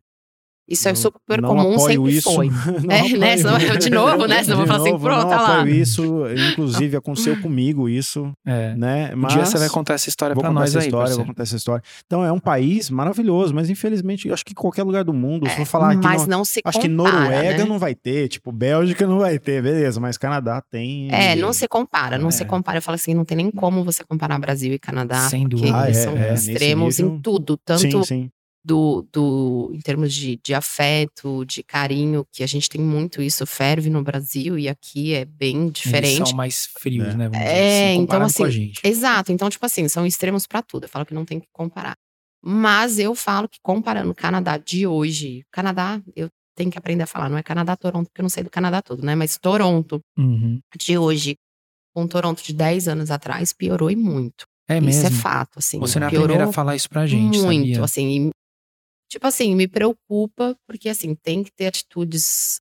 Isso 0.69 0.89
é 0.89 0.93
Não- 0.93 0.97
super 0.97 1.41
não 1.41 1.49
comum, 1.51 1.79
sempre 1.79 2.13
isso. 2.17 2.35
foi. 2.35 2.49
Não 2.83 2.91
É, 2.95 3.09
né? 3.17 3.37
Senão 3.37 3.57
de 3.79 3.89
novo, 3.91 4.27
né? 4.27 4.43
Senão 4.43 4.59
eu 4.59 4.65
De 4.65 4.69
vou 4.73 4.77
falar 4.79 4.89
assim, 4.89 4.99
pronto, 4.99 5.23
não 5.23 5.29
tá 5.31 5.41
lá. 5.59 5.69
isso, 5.69 6.25
inclusive 6.51 6.97
aconteceu 6.97 7.41
comigo 7.41 7.89
isso, 7.89 8.33
É. 8.45 8.75
né? 8.75 9.13
Um 9.15 9.19
Mas 9.19 9.33
dia 9.35 9.45
você 9.47 9.59
vai 9.59 9.69
contar 9.69 9.95
essa 9.95 10.09
história 10.09 10.35
contar 10.35 10.51
nós 10.53 10.71
essa 10.71 10.81
aí, 10.81 10.87
história, 10.87 11.15
vou 11.15 11.25
contar 11.27 11.43
essa 11.45 11.57
história. 11.57 11.83
Então 12.05 12.25
é 12.25 12.33
um 12.33 12.41
país 12.41 12.91
maravilhoso, 12.91 13.55
mas 13.55 13.71
infelizmente 13.71 14.27
eu 14.27 14.35
acho 14.35 14.45
que 14.45 14.53
em 14.53 14.57
qualquer 14.57 14.83
lugar 14.83 15.05
do 15.05 15.13
mundo, 15.13 15.47
se 15.47 15.53
É, 15.53 15.57
for 15.59 15.67
falar 15.67 15.93
aqui, 15.93 16.03
mas 16.03 16.23
no- 16.23 16.29
não 16.29 16.45
se 16.45 16.61
acho 16.65 16.81
que 16.81 16.89
Noruega 16.89 17.59
né? 17.59 17.65
não 17.65 17.79
vai 17.79 17.95
ter, 17.95 18.27
tipo 18.29 18.51
Bélgica 18.51 19.07
não 19.07 19.19
vai 19.21 19.39
ter, 19.39 19.63
beleza, 19.63 20.01
mas 20.01 20.19
Canadá 20.19 20.61
tem. 20.71 21.09
É, 21.13 21.37
não 21.37 21.53
se 21.53 21.69
compara, 21.69 22.19
não 22.19 22.29
É. 22.29 22.33
se 22.33 22.45
compara. 22.45 22.79
Eu 22.79 22.83
falo 22.83 22.97
assim, 22.97 23.15
não 23.15 23.25
tem 23.25 23.37
nem 23.37 23.51
como 23.53 23.85
você 23.85 24.03
comparar 24.03 24.37
Brasil 24.41 24.73
e 24.73 24.79
Canadá. 24.79 25.29
Sem 25.29 25.43
porque 25.43 25.57
dúvida. 25.57 25.79
Ah, 25.81 25.89
é, 25.91 25.93
são 25.93 26.17
é, 26.17 26.35
extremos 26.35 26.99
nível- 26.99 27.15
em 27.15 27.21
tudo. 27.21 27.57
Tanto 27.65 27.81
Sim, 27.81 28.03
sim. 28.03 28.31
Do, 28.67 29.07
do 29.13 29.71
em 29.73 29.79
termos 29.81 30.13
de, 30.13 30.41
de 30.43 30.53
afeto, 30.53 31.45
de 31.45 31.63
carinho, 31.63 32.27
que 32.33 32.43
a 32.43 32.47
gente 32.49 32.69
tem 32.69 32.81
muito 32.81 33.23
isso, 33.23 33.47
ferve 33.47 33.89
no 33.89 34.03
Brasil 34.03 34.59
e 34.59 34.69
aqui 34.69 35.15
é 35.15 35.25
bem 35.25 35.63
Eles 35.67 35.73
diferente. 35.75 36.29
são 36.29 36.37
mais 36.37 36.67
frios, 36.77 37.07
É. 37.07 37.17
né? 37.17 37.29
Vamos 37.29 37.47
É, 37.47 37.53
dizer 37.53 37.61
assim, 37.61 37.93
então, 37.95 38.01
comparado 38.07 38.35
com 38.35 38.43
a 38.43 38.47
assim, 38.49 38.57
gente. 38.59 38.81
Exato, 38.83 39.31
então, 39.33 39.49
tipo 39.49 39.65
assim, 39.65 39.87
são 39.89 40.05
extremos 40.05 40.47
pra 40.49 40.63
tudo. 40.63 40.85
Eu 40.85 40.89
falo 40.89 41.07
que 41.07 41.15
não 41.15 41.25
tem 41.25 41.39
que 41.39 41.47
comparar. 41.53 41.95
Mas 42.45 42.99
eu 42.99 43.15
falo 43.15 43.49
que 43.49 43.59
comparando 43.63 44.11
o 44.11 44.15
Canadá 44.15 44.57
de 44.59 44.87
hoje, 44.87 45.45
Canadá, 45.53 46.01
eu 46.17 46.29
tenho 46.57 46.71
que 46.71 46.79
aprender 46.79 47.05
a 47.05 47.07
falar, 47.07 47.29
não 47.29 47.39
é 47.39 47.43
Canadá, 47.43 47.77
Toronto, 47.77 48.07
porque 48.09 48.21
eu 48.21 48.25
não 48.25 48.31
sei 48.31 48.43
do 48.43 48.51
Canadá 48.51 48.83
todo, 48.83 49.05
né? 49.05 49.15
Mas 49.15 49.39
Toronto 49.39 50.01
Uhum. 50.19 50.59
de 50.77 50.99
hoje 50.99 51.37
com 51.95 52.07
Toronto 52.07 52.43
de 52.43 52.53
10 52.53 52.89
anos 52.89 53.11
atrás 53.11 53.53
piorou 53.53 53.91
e 53.91 53.97
muito. 53.97 54.45
É 54.69 54.79
Isso 54.79 54.85
mesmo. 54.85 55.07
é 55.07 55.11
fato, 55.11 55.59
assim. 55.59 55.79
Você 55.79 55.99
não 56.01 56.07
é 56.07 56.09
a 56.09 56.13
primeira 56.13 56.45
a 56.45 56.53
falar 56.53 56.75
isso 56.75 56.89
pra 56.89 57.07
gente, 57.07 57.39
muito, 57.39 57.69
sabia? 57.69 57.85
assim. 57.85 58.31
Tipo 59.09 59.27
assim, 59.27 59.55
me 59.55 59.69
preocupa, 59.69 60.57
porque 60.67 60.89
assim, 60.89 61.15
tem 61.15 61.43
que 61.43 61.51
ter 61.53 61.67
atitudes, 61.67 62.61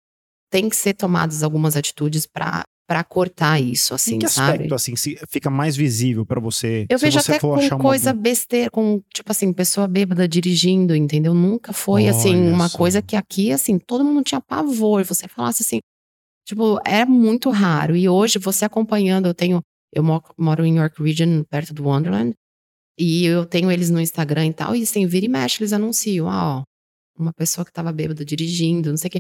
tem 0.50 0.70
que 0.70 0.76
ser 0.76 0.94
tomadas 0.94 1.44
algumas 1.44 1.76
atitudes 1.76 2.26
pra 2.26 2.64
para 2.88 3.04
cortar 3.04 3.60
isso, 3.60 3.96
assim, 3.96 4.14
em 4.18 4.20
que 4.20 4.28
sabe? 4.28 4.52
aspecto, 4.54 4.76
assim, 4.76 4.96
se 4.96 5.18
fica 5.28 5.50
mais 5.50 5.76
visível 5.76 6.24
pra 6.24 6.40
você? 6.40 6.86
Eu 6.88 7.00
se 7.00 7.06
vejo 7.06 7.20
você 7.20 7.32
até 7.32 7.40
com 7.40 7.48
uma 7.60 7.78
coisa 7.80 8.14
boa- 8.14 8.22
besteira, 8.22 8.70
com, 8.70 9.02
tipo 9.12 9.32
assim, 9.32 9.52
pessoa 9.52 9.88
bêbada 9.88 10.28
dirigindo, 10.28 10.96
entendeu? 10.96 11.34
Nunca 11.34 11.74
foi, 11.74 12.08
assim, 12.08 12.36
Olha 12.36 12.54
uma 12.54 12.70
só. 12.70 12.78
coisa 12.78 13.02
que 13.02 13.16
aqui, 13.16 13.52
assim, 13.52 13.80
todo 13.80 14.06
mundo 14.06 14.22
tinha 14.24 14.40
pavor. 14.40 15.04
Você 15.04 15.28
falasse 15.28 15.64
assim, 15.64 15.80
tipo, 16.48 16.80
era 16.86 17.08
muito 17.08 17.50
raro. 17.50 17.96
E 17.96 18.08
hoje, 18.08 18.38
você 18.38 18.66
acompanhando, 18.66 19.26
eu 19.26 19.34
tenho, 19.34 19.62
eu 19.92 20.04
mo- 20.04 20.22
moro 20.38 20.64
em 20.64 20.78
York 20.78 21.02
Region, 21.02 21.44
perto 21.50 21.74
do 21.74 21.86
Wonderland, 21.86 22.36
e 22.98 23.26
eu 23.26 23.46
tenho 23.46 23.72
eles 23.72 23.90
no 23.90 24.00
Instagram 24.02 24.48
e 24.48 24.54
tal, 24.54 24.76
e 24.76 24.84
assim, 24.84 25.06
vira 25.06 25.26
e 25.26 25.30
mexe, 25.30 25.62
eles 25.62 25.74
anunciam, 25.74 26.30
ah, 26.30 26.60
ó, 26.60 26.64
uma 27.18 27.34
pessoa 27.34 27.66
que 27.66 27.72
tava 27.72 27.92
bêbada 27.92 28.24
dirigindo, 28.26 28.90
não 28.90 28.98
sei 28.98 29.08
o 29.08 29.12
quê. 29.12 29.20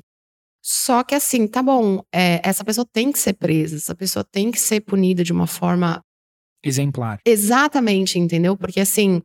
Só 0.63 1.03
que 1.03 1.13
assim, 1.13 1.47
tá 1.47 1.61
bom, 1.61 2.01
é, 2.13 2.41
essa 2.43 2.63
pessoa 2.65 2.85
tem 2.91 3.11
que 3.11 3.19
ser 3.19 3.33
presa, 3.33 3.75
essa 3.75 3.93
pessoa 3.95 4.23
tem 4.23 4.49
que 4.51 4.59
ser 4.59 4.81
punida 4.81 5.23
de 5.23 5.31
uma 5.31 5.47
forma 5.47 6.01
Exemplar. 6.63 7.19
Exatamente, 7.23 8.17
entendeu? 8.17 8.57
Porque 8.57 8.79
assim, 8.79 9.21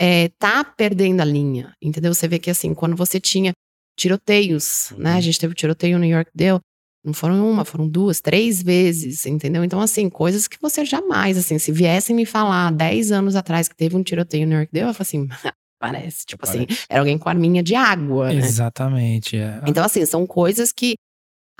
é, 0.00 0.28
tá 0.30 0.64
perdendo 0.64 1.20
a 1.20 1.24
linha, 1.24 1.72
entendeu? 1.80 2.12
Você 2.12 2.26
vê 2.26 2.38
que 2.40 2.50
assim, 2.50 2.74
quando 2.74 2.96
você 2.96 3.20
tinha 3.20 3.52
tiroteios, 3.96 4.92
né? 4.98 5.12
A 5.12 5.14
Uhum. 5.14 5.20
gente 5.20 5.38
teve 5.38 5.54
tiroteio 5.54 5.98
no 6.00 6.04
York 6.04 6.30
Dale, 6.34 6.58
não 7.04 7.12
foram 7.12 7.50
uma, 7.50 7.64
foram 7.64 7.86
duas, 7.86 8.20
três 8.20 8.62
vezes, 8.62 9.26
entendeu? 9.26 9.62
Então, 9.62 9.80
assim, 9.80 10.08
coisas 10.08 10.48
que 10.48 10.56
você 10.60 10.84
jamais, 10.84 11.36
assim, 11.36 11.58
se 11.58 11.70
viessem 11.70 12.16
me 12.16 12.24
falar 12.24 12.72
10 12.72 13.12
anos 13.12 13.36
atrás 13.36 13.68
que 13.68 13.76
teve 13.76 13.94
um 13.94 14.02
tiroteio 14.02 14.46
no 14.46 14.54
York 14.54 14.70
Dale, 14.72 14.88
eu 14.88 14.94
falo 14.94 15.02
assim, 15.02 15.28
parece, 15.78 16.24
tipo 16.24 16.44
assim, 16.46 16.66
era 16.88 17.00
alguém 17.00 17.18
com 17.18 17.28
arminha 17.28 17.62
de 17.62 17.74
água, 17.74 18.28
né? 18.32 18.36
Exatamente. 18.36 19.36
é. 19.36 19.60
Então, 19.66 19.84
assim, 19.84 20.04
são 20.06 20.26
coisas 20.26 20.72
que. 20.72 20.94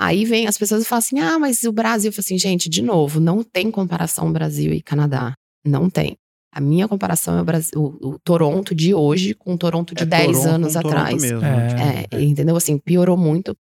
Aí 0.01 0.25
vem 0.25 0.49
as 0.49 0.59
pessoas 0.59 0.83
e 0.83 0.87
falam 0.87 0.99
assim: 0.99 1.21
ah, 1.21 1.39
mas 1.39 1.63
o 1.63 1.71
Brasil. 1.73 2.09
Eu 2.09 2.13
falo 2.13 2.25
assim, 2.25 2.37
gente, 2.39 2.69
de 2.69 2.83
novo, 2.83 3.21
não 3.21 3.45
tem 3.45 3.71
comparação 3.71 4.33
Brasil 4.33 4.73
e 4.73 4.83
Canadá. 4.83 5.35
Não 5.65 5.89
tem. 5.89 6.17
A 6.53 6.61
minha 6.61 6.89
comparação 6.89 7.37
é 7.39 7.43
o, 7.43 7.45
Brasil, 7.45 7.73
o, 7.77 8.09
o 8.15 8.19
Toronto 8.19 8.75
de 8.75 8.93
hoje 8.95 9.35
com 9.35 9.55
o 9.55 9.59
Toronto 9.59 9.95
de 9.95 10.03
É 10.03 10.07
10 10.07 10.27
Toronto 10.27 10.49
anos 10.49 10.75
com 10.75 10.83
Toronto 10.83 10.97
atrás. 10.99 11.23
mesmo, 11.23 11.39
É. 11.39 11.41
né? 11.41 12.05
É, 12.11 12.23
entendeu? 12.23 12.57
Assim, 12.57 12.79
piorou 12.79 13.17
muito. 13.17 13.57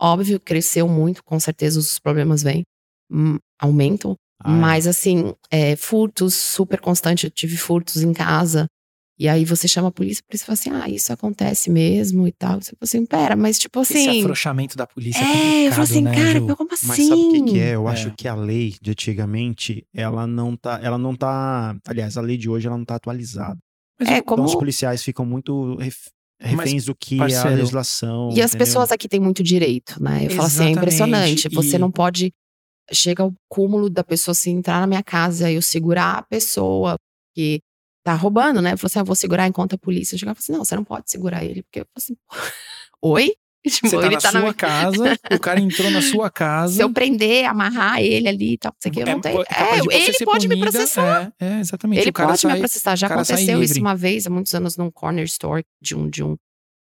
Óbvio, 0.00 0.38
cresceu 0.38 0.86
muito, 0.88 1.22
com 1.24 1.38
certeza 1.40 1.78
os 1.78 1.98
problemas 1.98 2.42
vêm, 2.42 2.62
hum, 3.10 3.38
aumentam. 3.58 4.14
Ah, 4.42 4.52
é. 4.54 4.60
Mas 4.60 4.86
assim, 4.86 5.34
é, 5.50 5.74
furtos 5.76 6.34
super 6.34 6.80
constante. 6.80 7.24
Eu 7.24 7.30
tive 7.30 7.56
furtos 7.56 8.02
em 8.02 8.12
casa. 8.12 8.66
E 9.18 9.26
aí 9.28 9.46
você 9.46 9.66
chama 9.66 9.88
a 9.88 9.90
polícia, 9.90 10.20
a 10.22 10.28
polícia 10.30 10.44
fala 10.46 10.52
assim: 10.54 10.70
ah, 10.70 10.88
isso 10.94 11.10
acontece 11.10 11.70
mesmo 11.70 12.28
e 12.28 12.32
tal. 12.32 12.56
Você 12.60 12.72
fala 12.72 12.78
assim, 12.82 13.06
pera, 13.06 13.34
mas 13.34 13.58
tipo 13.58 13.80
Esse 13.80 13.96
assim. 13.96 14.20
afrouxamento 14.20 14.76
da 14.76 14.86
polícia 14.86 15.24
é, 15.24 15.64
É, 15.64 15.68
eu 15.68 15.72
falo 15.72 15.82
assim, 15.84 16.02
né, 16.02 16.14
cara, 16.14 16.38
Ju? 16.40 16.54
como 16.54 16.70
assim? 16.74 16.86
Mas 16.86 17.02
sabe 17.06 17.22
o 17.22 17.30
que, 17.30 17.52
que 17.52 17.58
é? 17.58 17.74
Eu 17.76 17.88
É. 17.88 17.92
acho 17.92 18.10
que 18.14 18.28
a 18.28 18.34
lei 18.34 18.74
de 18.82 18.90
antigamente, 18.90 19.86
ela 19.94 20.26
não 20.26 20.54
tá. 20.54 20.78
Ela 20.82 20.98
não 20.98 21.16
tá. 21.16 21.74
Aliás, 21.86 22.18
a 22.18 22.20
lei 22.20 22.36
de 22.36 22.50
hoje 22.50 22.66
ela 22.66 22.76
não 22.76 22.84
tá 22.84 22.96
atualizada. 22.96 23.56
Mas 23.98 24.08
É, 24.10 24.18
eu- 24.18 24.24
como- 24.24 24.42
Então 24.42 24.52
os 24.52 24.54
policiais 24.58 25.02
ficam 25.02 25.24
muito 25.24 25.78
ref- 26.40 26.58
reféns 26.58 26.84
do 26.84 26.94
que 26.94 27.14
é 27.14 27.18
a 27.18 27.20
parceiro, 27.20 27.56
legislação. 27.56 28.28
E 28.32 28.42
as 28.42 28.50
entendeu? 28.50 28.66
pessoas 28.66 28.92
aqui 28.92 29.08
têm 29.08 29.20
muito 29.20 29.42
direito, 29.42 30.02
né? 30.02 30.26
Eu 30.26 30.30
falo 30.30 30.46
assim, 30.46 30.64
é 30.64 30.70
Exatamente, 30.70 30.76
impressionante. 30.78 31.48
Você 31.50 31.76
e- 31.76 31.78
não 31.78 31.90
pode. 31.90 32.32
Chega 32.92 33.22
ao 33.24 33.32
cúmulo 33.48 33.90
da 33.90 34.04
pessoa 34.04 34.32
assim, 34.32 34.52
entrar 34.52 34.80
na 34.80 34.86
minha 34.86 35.02
casa 35.02 35.50
e 35.50 35.56
eu 35.56 35.62
segurar 35.62 36.18
a 36.18 36.22
pessoa 36.22 36.96
que 37.34 37.60
tá 38.04 38.14
roubando, 38.14 38.62
né? 38.62 38.74
Eu 38.74 38.78
falo 38.78 38.86
assim, 38.86 38.98
ah, 39.00 39.02
vou 39.02 39.16
segurar 39.16 39.48
enquanto 39.48 39.74
a 39.74 39.78
polícia 39.78 40.16
chegar. 40.16 40.30
Eu 40.30 40.34
falo 40.36 40.42
assim, 40.44 40.52
não, 40.52 40.64
você 40.64 40.76
não 40.76 40.84
pode 40.84 41.10
segurar 41.10 41.44
ele. 41.44 41.62
Porque 41.64 41.80
eu 41.80 41.84
falo 41.84 41.94
assim, 41.96 42.16
oi? 43.02 43.34
Tipo, 43.76 43.88
Você 43.88 43.96
tá 43.98 44.06
ele 44.06 44.14
na 44.14 44.20
tá 44.20 44.32
na 44.32 44.32
sua 44.32 44.40
minha 44.40 44.54
casa, 44.54 45.18
o 45.34 45.40
cara 45.40 45.60
entrou 45.60 45.90
na 45.90 46.00
sua 46.00 46.30
casa. 46.30 46.74
Se 46.74 46.82
eu 46.82 46.92
prender, 46.92 47.46
amarrar 47.46 48.00
ele 48.00 48.28
ali 48.28 48.52
e 48.52 48.58
tal, 48.58 48.72
não 48.72 48.78
sei 48.80 48.90
o 48.90 48.94
que, 48.94 49.00
eu 49.02 49.06
não 49.06 49.20
tenho. 49.20 49.42
É, 49.42 49.82
você 49.82 50.10
ele 50.10 50.24
pode 50.24 50.48
me 50.48 50.54
punida, 50.54 50.70
processar. 50.70 51.32
É, 51.40 51.46
é, 51.46 51.60
exatamente. 51.60 52.00
Ele 52.00 52.12
pode 52.12 52.40
sai, 52.40 52.52
me 52.52 52.58
processar. 52.60 52.96
Já 52.96 53.08
aconteceu 53.08 53.62
isso 53.62 53.80
uma 53.80 53.96
vez, 53.96 54.26
há 54.26 54.30
muitos 54.30 54.54
anos, 54.54 54.76
num 54.76 54.90
corner 54.90 55.24
store 55.24 55.64
de 55.82 55.96
um, 55.96 56.08
de 56.08 56.22
um, 56.22 56.36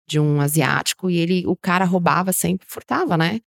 de 0.07 0.19
um 0.19 0.41
asiático, 0.41 1.09
e 1.09 1.17
ele, 1.17 1.47
o 1.47 1.55
cara 1.55 1.85
roubava 1.85 2.33
sempre, 2.33 2.67
furtava, 2.69 3.17
né? 3.17 3.39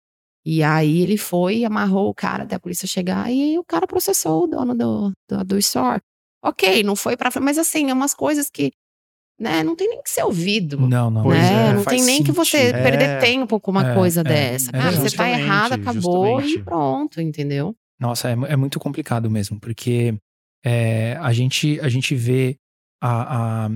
E 0.44 0.62
aí 0.62 1.02
ele 1.02 1.18
foi, 1.18 1.64
amarrou 1.64 2.08
o 2.08 2.14
cara 2.14 2.44
até 2.44 2.54
a 2.54 2.60
polícia 2.60 2.86
chegar, 2.86 3.30
e 3.30 3.58
o 3.58 3.64
cara 3.64 3.86
processou 3.86 4.44
o 4.44 4.46
dono 4.46 4.74
do, 4.74 5.12
do, 5.28 5.44
do 5.44 5.58
store. 5.58 6.00
Ok, 6.42 6.82
não 6.82 6.96
foi 6.96 7.16
pra 7.16 7.30
mas 7.40 7.58
assim, 7.58 7.90
é 7.90 7.92
umas 7.92 8.14
coisas 8.14 8.48
que, 8.48 8.72
né, 9.38 9.62
não 9.62 9.76
tem 9.76 9.88
nem 9.88 10.02
que 10.02 10.10
ser 10.10 10.22
ouvido. 10.24 10.78
Não, 10.88 11.10
não. 11.10 11.28
Né? 11.28 11.70
é, 11.70 11.72
não 11.74 11.84
tem 11.84 12.02
nem 12.02 12.22
que 12.22 12.32
você 12.32 12.58
sentido. 12.58 12.76
É. 12.76 12.82
perder 12.82 13.20
tempo 13.20 13.60
com 13.60 13.70
uma 13.70 13.90
É, 13.90 13.94
coisa 13.94 14.20
é, 14.20 14.24
dessa. 14.24 14.70
é 14.70 14.72
Cara, 14.72 14.92
você 14.92 15.16
tá 15.16 15.28
errado, 15.28 15.72
acabou 15.74 16.40
e 16.40 16.42
justamente. 16.44 16.64
pronto, 16.64 17.20
entendeu? 17.20 17.74
Nossa, 18.00 18.28
é, 18.30 18.32
é 18.32 18.56
muito 18.56 18.78
complicado 18.78 19.30
mesmo, 19.30 19.58
porque 19.60 20.14
é, 20.64 21.16
a, 21.20 21.32
gente, 21.32 21.78
a 21.80 21.88
gente 21.88 22.14
vê 22.14 22.56
a, 23.02 23.66
a- 23.66 23.70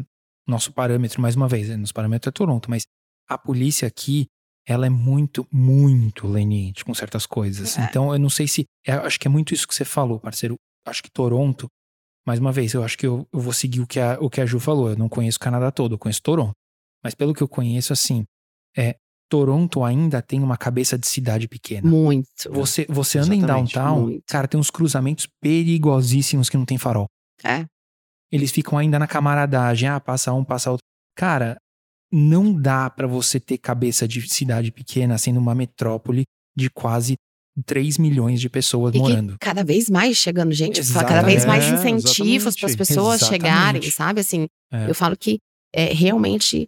nosso 0.48 0.72
parâmetro, 0.72 1.20
mais 1.22 1.36
uma 1.36 1.46
vez, 1.48 1.68
né, 1.68 1.76
nosso 1.76 1.94
parâmetro 1.94 2.28
é 2.28 2.32
Toronto, 2.32 2.68
mas 2.70 2.82
a 3.28 3.38
polícia 3.38 3.86
aqui, 3.86 4.26
ela 4.66 4.86
é 4.86 4.90
muito, 4.90 5.46
muito 5.52 6.26
leniente 6.26 6.84
com 6.84 6.92
certas 6.94 7.24
coisas. 7.26 7.78
É. 7.78 7.84
Então, 7.84 8.12
eu 8.12 8.18
não 8.18 8.28
sei 8.30 8.46
se. 8.48 8.64
acho 8.86 9.18
que 9.20 9.26
é 9.28 9.30
muito 9.30 9.54
isso 9.54 9.66
que 9.68 9.74
você 9.74 9.84
falou, 9.84 10.18
parceiro. 10.18 10.56
Acho 10.86 11.02
que 11.02 11.10
Toronto, 11.10 11.66
mais 12.26 12.38
uma 12.38 12.52
vez, 12.52 12.74
eu 12.74 12.84
acho 12.84 12.96
que 12.98 13.06
eu, 13.06 13.26
eu 13.32 13.40
vou 13.40 13.52
seguir 13.52 13.80
o 13.80 13.86
que, 13.86 13.98
a, 13.98 14.18
o 14.20 14.28
que 14.28 14.40
a 14.40 14.46
Ju 14.46 14.60
falou. 14.60 14.90
Eu 14.90 14.96
não 14.96 15.08
conheço 15.08 15.36
o 15.38 15.40
Canadá 15.40 15.70
todo, 15.70 15.94
eu 15.94 15.98
conheço 15.98 16.22
Toronto. 16.22 16.52
Mas 17.02 17.14
pelo 17.14 17.34
que 17.34 17.42
eu 17.42 17.48
conheço, 17.48 17.92
assim, 17.92 18.24
é, 18.76 18.96
Toronto 19.28 19.84
ainda 19.84 20.20
tem 20.20 20.42
uma 20.42 20.56
cabeça 20.56 20.98
de 20.98 21.06
cidade 21.06 21.48
pequena. 21.48 21.88
Muito. 21.88 22.26
Você, 22.50 22.84
você 22.88 23.18
anda 23.18 23.34
em 23.34 23.40
downtown, 23.40 24.02
muito. 24.02 24.24
cara, 24.26 24.48
tem 24.48 24.60
uns 24.60 24.70
cruzamentos 24.70 25.26
perigosíssimos 25.40 26.50
que 26.50 26.56
não 26.56 26.66
tem 26.66 26.76
farol. 26.76 27.06
É. 27.42 27.64
Eles 28.30 28.50
ficam 28.50 28.76
ainda 28.76 28.98
na 28.98 29.06
camaradagem, 29.06 29.88
ah, 29.88 30.00
passa 30.00 30.32
um, 30.32 30.44
passa 30.44 30.70
outro. 30.70 30.84
Cara, 31.16 31.56
não 32.12 32.52
dá 32.52 32.90
pra 32.90 33.06
você 33.06 33.38
ter 33.38 33.58
cabeça 33.58 34.06
de 34.06 34.28
cidade 34.28 34.72
pequena 34.72 35.16
sendo 35.16 35.38
uma 35.38 35.54
metrópole 35.54 36.24
de 36.56 36.68
quase 36.68 37.16
3 37.66 37.98
milhões 37.98 38.40
de 38.40 38.48
pessoas 38.48 38.90
E 38.94 38.98
que 38.98 39.00
morando. 39.00 39.36
cada 39.40 39.62
vez 39.64 39.90
mais 39.90 40.16
chegando 40.16 40.52
gente, 40.52 40.80
cada 40.92 41.22
vez 41.22 41.44
mais 41.44 41.64
É, 41.64 41.70
incentivos 41.90 42.56
para 42.56 42.68
as 42.68 42.76
pessoas 42.76 43.20
Exatamente. 43.22 43.42
chegarem, 43.42 43.90
sabe? 43.90 44.20
Assim, 44.20 44.46
É. 44.72 44.88
eu 44.88 44.94
falo 44.94 45.16
que 45.16 45.38
é, 45.74 45.92
realmente 45.92 46.66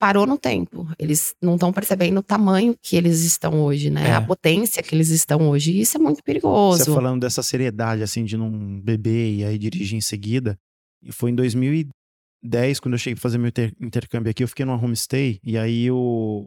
parou 0.00 0.26
no 0.26 0.36
tempo. 0.36 0.88
Eles 0.98 1.32
não 1.40 1.54
estão 1.54 1.72
percebendo 1.72 2.18
o 2.18 2.22
tamanho 2.22 2.74
que 2.82 2.96
eles 2.96 3.20
estão 3.22 3.62
hoje, 3.62 3.88
né? 3.88 4.08
É. 4.08 4.12
A 4.14 4.20
potência 4.20 4.82
que 4.82 4.94
eles 4.94 5.10
estão 5.10 5.48
hoje. 5.48 5.70
E 5.72 5.80
isso 5.80 5.96
é 5.96 6.00
muito 6.00 6.16
Você 6.16 6.22
perigoso. 6.22 6.92
falando 6.92 7.20
dessa 7.20 7.42
seriedade, 7.42 8.02
assim, 8.02 8.24
de 8.24 8.36
não 8.36 8.80
beber 8.80 9.32
e 9.36 9.44
aí 9.44 9.56
dirigir 9.56 9.96
em 9.96 10.00
seguida. 10.00 10.56
E 11.04 11.12
foi 11.12 11.30
em 11.30 11.34
2010, 11.36 12.80
quando 12.80 12.94
eu 12.94 12.98
cheguei 12.98 13.14
pra 13.14 13.22
fazer 13.22 13.38
meu 13.38 13.48
inter- 13.48 13.72
intercâmbio 13.80 14.30
aqui, 14.30 14.42
eu 14.42 14.48
fiquei 14.48 14.64
numa 14.66 14.82
homestay. 14.82 15.38
E 15.44 15.56
aí 15.56 15.90
o, 15.90 16.44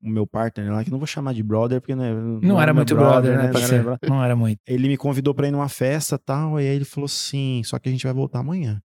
o 0.00 0.08
meu 0.08 0.26
partner 0.26 0.72
lá, 0.72 0.84
que 0.84 0.90
não 0.90 0.98
vou 0.98 1.06
chamar 1.06 1.34
de 1.34 1.42
brother, 1.42 1.80
porque 1.80 1.94
né, 1.94 2.12
Não, 2.42 2.60
era 2.60 2.72
meu 2.72 2.80
muito 2.80 2.94
brother, 2.94 3.32
né, 3.32 3.36
Não 3.36 3.44
era 3.44 3.52
parceiro? 3.52 3.74
meu 3.74 3.84
brother. 3.84 4.10
Não 4.10 4.24
era 4.24 4.36
muito. 4.36 4.60
Ele 4.66 4.88
me 4.88 4.96
convidou 4.96 5.34
pra 5.34 5.48
ir 5.48 5.50
numa 5.50 5.68
festa 5.68 6.14
e 6.14 6.18
tal. 6.18 6.60
E 6.60 6.64
aí 6.68 6.76
ele 6.76 6.84
falou 6.84 7.06
assim: 7.06 7.62
só 7.64 7.78
que 7.78 7.88
a 7.88 7.92
gente 7.92 8.04
vai 8.04 8.12
voltar 8.12 8.40
amanhã. 8.40 8.80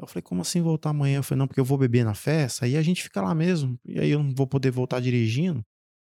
Eu 0.00 0.06
falei, 0.06 0.22
como 0.22 0.42
assim 0.42 0.60
voltar 0.60 0.90
amanhã? 0.90 1.18
Eu 1.18 1.22
falei, 1.24 1.40
não, 1.40 1.48
porque 1.48 1.58
eu 1.58 1.64
vou 1.64 1.76
beber 1.76 2.04
na 2.04 2.14
festa, 2.14 2.64
aí 2.64 2.76
a 2.76 2.82
gente 2.82 3.02
fica 3.02 3.20
lá 3.20 3.34
mesmo. 3.34 3.76
E 3.84 3.98
aí 3.98 4.10
eu 4.10 4.22
não 4.22 4.32
vou 4.32 4.46
poder 4.46 4.70
voltar 4.70 5.00
dirigindo. 5.00 5.60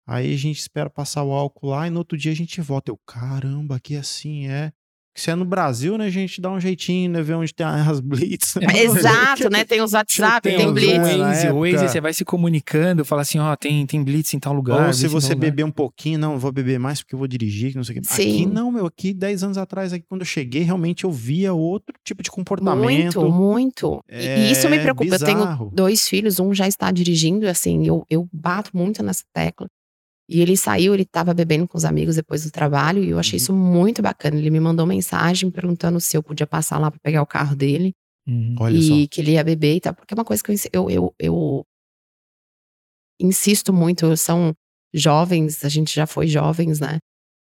Aí 0.05 0.33
a 0.33 0.37
gente 0.37 0.59
espera 0.59 0.89
passar 0.89 1.23
o 1.23 1.31
álcool 1.31 1.69
lá 1.69 1.87
e 1.87 1.89
no 1.89 1.99
outro 1.99 2.17
dia 2.17 2.31
a 2.31 2.35
gente 2.35 2.59
volta. 2.61 2.91
Eu, 2.91 2.99
caramba, 3.07 3.79
que 3.79 3.95
assim 3.95 4.47
é. 4.47 4.73
Se 5.19 5.29
é 5.31 5.35
no 5.35 5.45
Brasil, 5.45 5.97
né, 5.97 6.05
a 6.05 6.09
gente 6.09 6.39
dá 6.41 6.49
um 6.51 6.59
jeitinho, 6.59 7.11
né? 7.11 7.21
Ver 7.21 7.33
onde 7.35 7.53
tem 7.53 7.65
as 7.65 7.99
blitz. 7.99 8.55
né? 8.55 8.67
Exato, 8.83 9.49
né? 9.49 9.63
Tem 9.65 9.81
os 9.81 9.93
WhatsApp, 9.93 10.41
tem, 10.49 10.67
o 10.67 10.73
Blitz. 10.73 10.97
Waze, 11.17 11.47
o 11.49 11.59
Waze, 11.59 11.87
você 11.89 12.01
vai 12.01 12.13
se 12.13 12.23
comunicando, 12.25 13.03
fala 13.05 13.21
assim, 13.21 13.39
ó, 13.39 13.55
tem, 13.55 13.85
tem 13.85 14.03
blitz 14.03 14.33
em 14.33 14.39
tal 14.39 14.53
lugar. 14.53 14.87
Ou 14.87 14.93
se 14.93 15.07
você 15.07 15.33
lugar. 15.33 15.41
beber 15.49 15.63
um 15.63 15.71
pouquinho, 15.71 16.17
não, 16.19 16.37
vou 16.39 16.51
beber 16.51 16.79
mais 16.79 17.01
porque 17.01 17.15
eu 17.15 17.19
vou 17.19 17.27
dirigir, 17.27 17.71
que 17.71 17.77
não 17.77 17.83
sei 17.83 17.97
o 17.97 18.01
que. 18.01 18.07
Sim. 18.07 18.21
Aqui 18.43 18.45
não, 18.45 18.71
meu, 18.71 18.85
aqui 18.85 19.13
10 19.13 19.43
anos 19.43 19.57
atrás, 19.57 19.93
aqui 19.93 20.05
quando 20.07 20.21
eu 20.21 20.25
cheguei, 20.27 20.63
realmente 20.63 21.03
eu 21.03 21.11
via 21.11 21.53
outro 21.53 21.93
tipo 22.03 22.23
de 22.23 22.31
comportamento. 22.31 23.21
Muito, 23.21 23.29
muito. 23.31 24.03
E- 24.09 24.25
e 24.47 24.51
isso 24.51 24.69
me 24.69 24.77
É 24.77 24.81
preocupa. 24.81 25.13
Eu 25.15 25.19
tenho 25.19 25.37
bizarro. 25.39 25.71
dois 25.73 26.07
filhos, 26.07 26.39
um 26.39 26.53
já 26.53 26.67
está 26.67 26.91
dirigindo, 26.91 27.45
e 27.45 27.49
assim, 27.49 27.85
eu, 27.85 28.05
eu 28.09 28.27
bato 28.31 28.71
muito 28.73 29.03
nessa 29.03 29.23
tecla. 29.33 29.67
E 30.29 30.41
ele 30.41 30.55
saiu, 30.55 30.93
ele 30.93 31.01
estava 31.03 31.33
bebendo 31.33 31.67
com 31.67 31.75
os 31.75 31.83
amigos 31.83 32.15
depois 32.15 32.43
do 32.43 32.51
trabalho, 32.51 33.03
e 33.03 33.09
eu 33.09 33.17
achei 33.17 33.37
Uhum. 33.37 33.41
isso 33.41 33.53
muito 33.53 33.99
bacana. 34.01 34.37
Ele 34.37 34.51
me 34.51 34.59
mandou 34.59 34.85
mensagem 34.85 35.49
perguntando 35.49 35.99
se 35.99 36.15
eu 36.15 36.21
podia 36.21 36.45
passar 36.45 36.77
lá 36.77 36.91
para 36.91 36.99
pegar 36.99 37.23
o 37.23 37.25
carro 37.25 37.55
dele. 37.55 37.93
Uhum. 38.27 38.55
Olha 38.59 38.77
e 38.77 38.83
só. 38.83 39.07
que 39.09 39.21
ele 39.21 39.31
ia 39.31 39.43
beber 39.43 39.77
e 39.77 39.81
tal, 39.81 39.93
porque 39.95 40.13
é 40.13 40.15
uma 40.15 40.23
coisa 40.23 40.43
que 40.43 40.51
eu, 40.51 40.55
eu, 40.71 40.89
eu, 40.91 41.15
eu 41.19 41.65
insisto 43.19 43.73
muito, 43.73 44.15
são 44.15 44.53
jovens, 44.93 45.65
a 45.65 45.69
gente 45.69 45.93
já 45.93 46.05
foi 46.05 46.27
jovens, 46.27 46.79
né? 46.79 46.99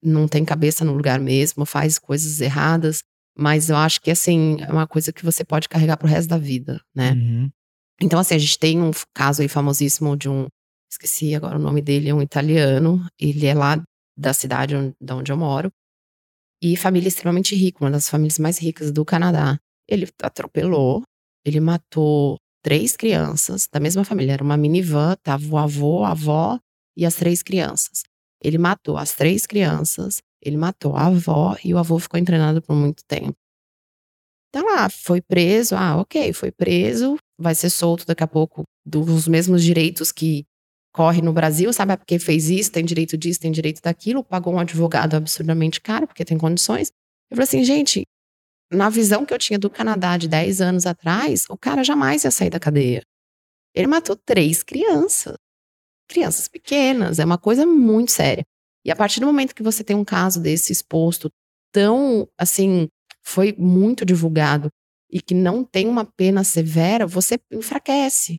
Não 0.03 0.27
tem 0.27 0.43
cabeça 0.43 0.83
no 0.83 0.93
lugar 0.93 1.19
mesmo, 1.19 1.65
faz 1.65 1.99
coisas 1.99 2.41
erradas, 2.41 3.01
mas 3.37 3.69
eu 3.69 3.75
acho 3.75 4.01
que 4.01 4.11
assim, 4.11 4.57
é 4.61 4.71
uma 4.71 4.87
coisa 4.87 5.11
que 5.13 5.23
você 5.23 5.43
pode 5.43 5.69
carregar 5.69 5.97
pro 5.97 6.07
resto 6.07 6.29
da 6.29 6.37
vida, 6.37 6.81
né? 6.95 7.11
Uhum. 7.13 7.49
Então, 8.01 8.17
assim, 8.19 8.33
a 8.33 8.39
gente 8.39 8.57
tem 8.57 8.81
um 8.81 8.91
caso 9.13 9.41
aí 9.41 9.47
famosíssimo 9.47 10.17
de 10.17 10.27
um, 10.27 10.47
esqueci 10.91 11.33
agora 11.33 11.57
o 11.57 11.61
nome 11.61 11.81
dele, 11.81 12.09
é 12.09 12.13
um 12.13 12.21
italiano, 12.21 13.05
ele 13.19 13.45
é 13.45 13.53
lá 13.53 13.81
da 14.17 14.33
cidade 14.33 14.75
onde, 14.75 14.93
de 14.99 15.13
onde 15.13 15.31
eu 15.31 15.37
moro, 15.37 15.71
e 16.61 16.75
família 16.75 17.07
extremamente 17.07 17.55
rica, 17.55 17.83
uma 17.83 17.91
das 17.91 18.09
famílias 18.09 18.37
mais 18.37 18.59
ricas 18.59 18.91
do 18.91 19.03
Canadá. 19.03 19.57
Ele 19.87 20.07
atropelou, 20.21 21.01
ele 21.43 21.59
matou 21.59 22.37
três 22.63 22.95
crianças 22.95 23.67
da 23.71 23.79
mesma 23.79 24.03
família, 24.03 24.33
era 24.33 24.43
uma 24.43 24.57
minivan, 24.57 25.15
tava 25.23 25.43
o 25.47 25.57
avô, 25.57 26.03
a 26.03 26.11
avó 26.11 26.59
e 26.95 27.05
as 27.05 27.15
três 27.15 27.41
crianças. 27.41 28.03
Ele 28.43 28.57
matou 28.57 28.97
as 28.97 29.15
três 29.15 29.47
crianças, 29.47 30.19
ele 30.41 30.57
matou 30.57 30.95
a 30.95 31.07
avó 31.07 31.55
e 31.63 31.73
o 31.73 31.77
avô 31.77 31.97
ficou 31.97 32.19
internado 32.19 32.61
por 32.61 32.75
muito 32.75 33.03
tempo. 33.05 33.33
Então 34.49 34.65
lá, 34.65 34.89
foi 34.89 35.21
preso, 35.21 35.75
ah, 35.75 35.97
ok, 35.97 36.33
foi 36.33 36.51
preso, 36.51 37.17
vai 37.39 37.55
ser 37.55 37.69
solto 37.69 38.05
daqui 38.05 38.23
a 38.23 38.27
pouco 38.27 38.63
dos 38.85 39.27
mesmos 39.27 39.63
direitos 39.63 40.11
que 40.11 40.43
corre 40.93 41.21
no 41.21 41.33
Brasil, 41.33 41.71
sabe? 41.71 41.93
Ah, 41.93 41.97
Porque 41.97 42.19
fez 42.19 42.49
isso, 42.49 42.71
tem 42.71 42.83
direito 42.83 43.17
disso, 43.17 43.39
tem 43.39 43.51
direito 43.51 43.81
daquilo, 43.81 44.23
pagou 44.23 44.53
um 44.53 44.59
advogado 44.59 45.15
absurdamente 45.15 45.79
caro, 45.81 46.07
porque 46.07 46.25
tem 46.25 46.37
condições. 46.37 46.91
Eu 47.29 47.37
falei 47.37 47.43
assim, 47.43 47.63
gente, 47.63 48.05
na 48.71 48.89
visão 48.89 49.25
que 49.25 49.33
eu 49.33 49.37
tinha 49.37 49.59
do 49.59 49.69
Canadá 49.69 50.17
de 50.17 50.27
10 50.27 50.61
anos 50.61 50.85
atrás, 50.85 51.45
o 51.49 51.57
cara 51.57 51.83
jamais 51.83 52.23
ia 52.23 52.31
sair 52.31 52.49
da 52.49 52.59
cadeia. 52.59 53.03
Ele 53.73 53.87
matou 53.87 54.15
três 54.15 54.63
crianças. 54.63 55.37
Crianças 56.07 56.47
pequenas, 56.47 57.19
é 57.19 57.25
uma 57.25 57.37
coisa 57.37 57.65
muito 57.65 58.11
séria. 58.11 58.43
E 58.83 58.91
a 58.91 58.95
partir 58.95 59.19
do 59.19 59.25
momento 59.25 59.55
que 59.55 59.63
você 59.63 59.83
tem 59.83 59.95
um 59.95 60.03
caso 60.03 60.41
desse 60.41 60.71
exposto 60.71 61.29
tão, 61.71 62.27
assim, 62.37 62.89
foi 63.23 63.55
muito 63.57 64.05
divulgado 64.05 64.69
e 65.09 65.21
que 65.21 65.33
não 65.33 65.63
tem 65.63 65.87
uma 65.87 66.05
pena 66.05 66.43
severa, 66.43 67.05
você 67.05 67.39
enfraquece. 67.51 68.37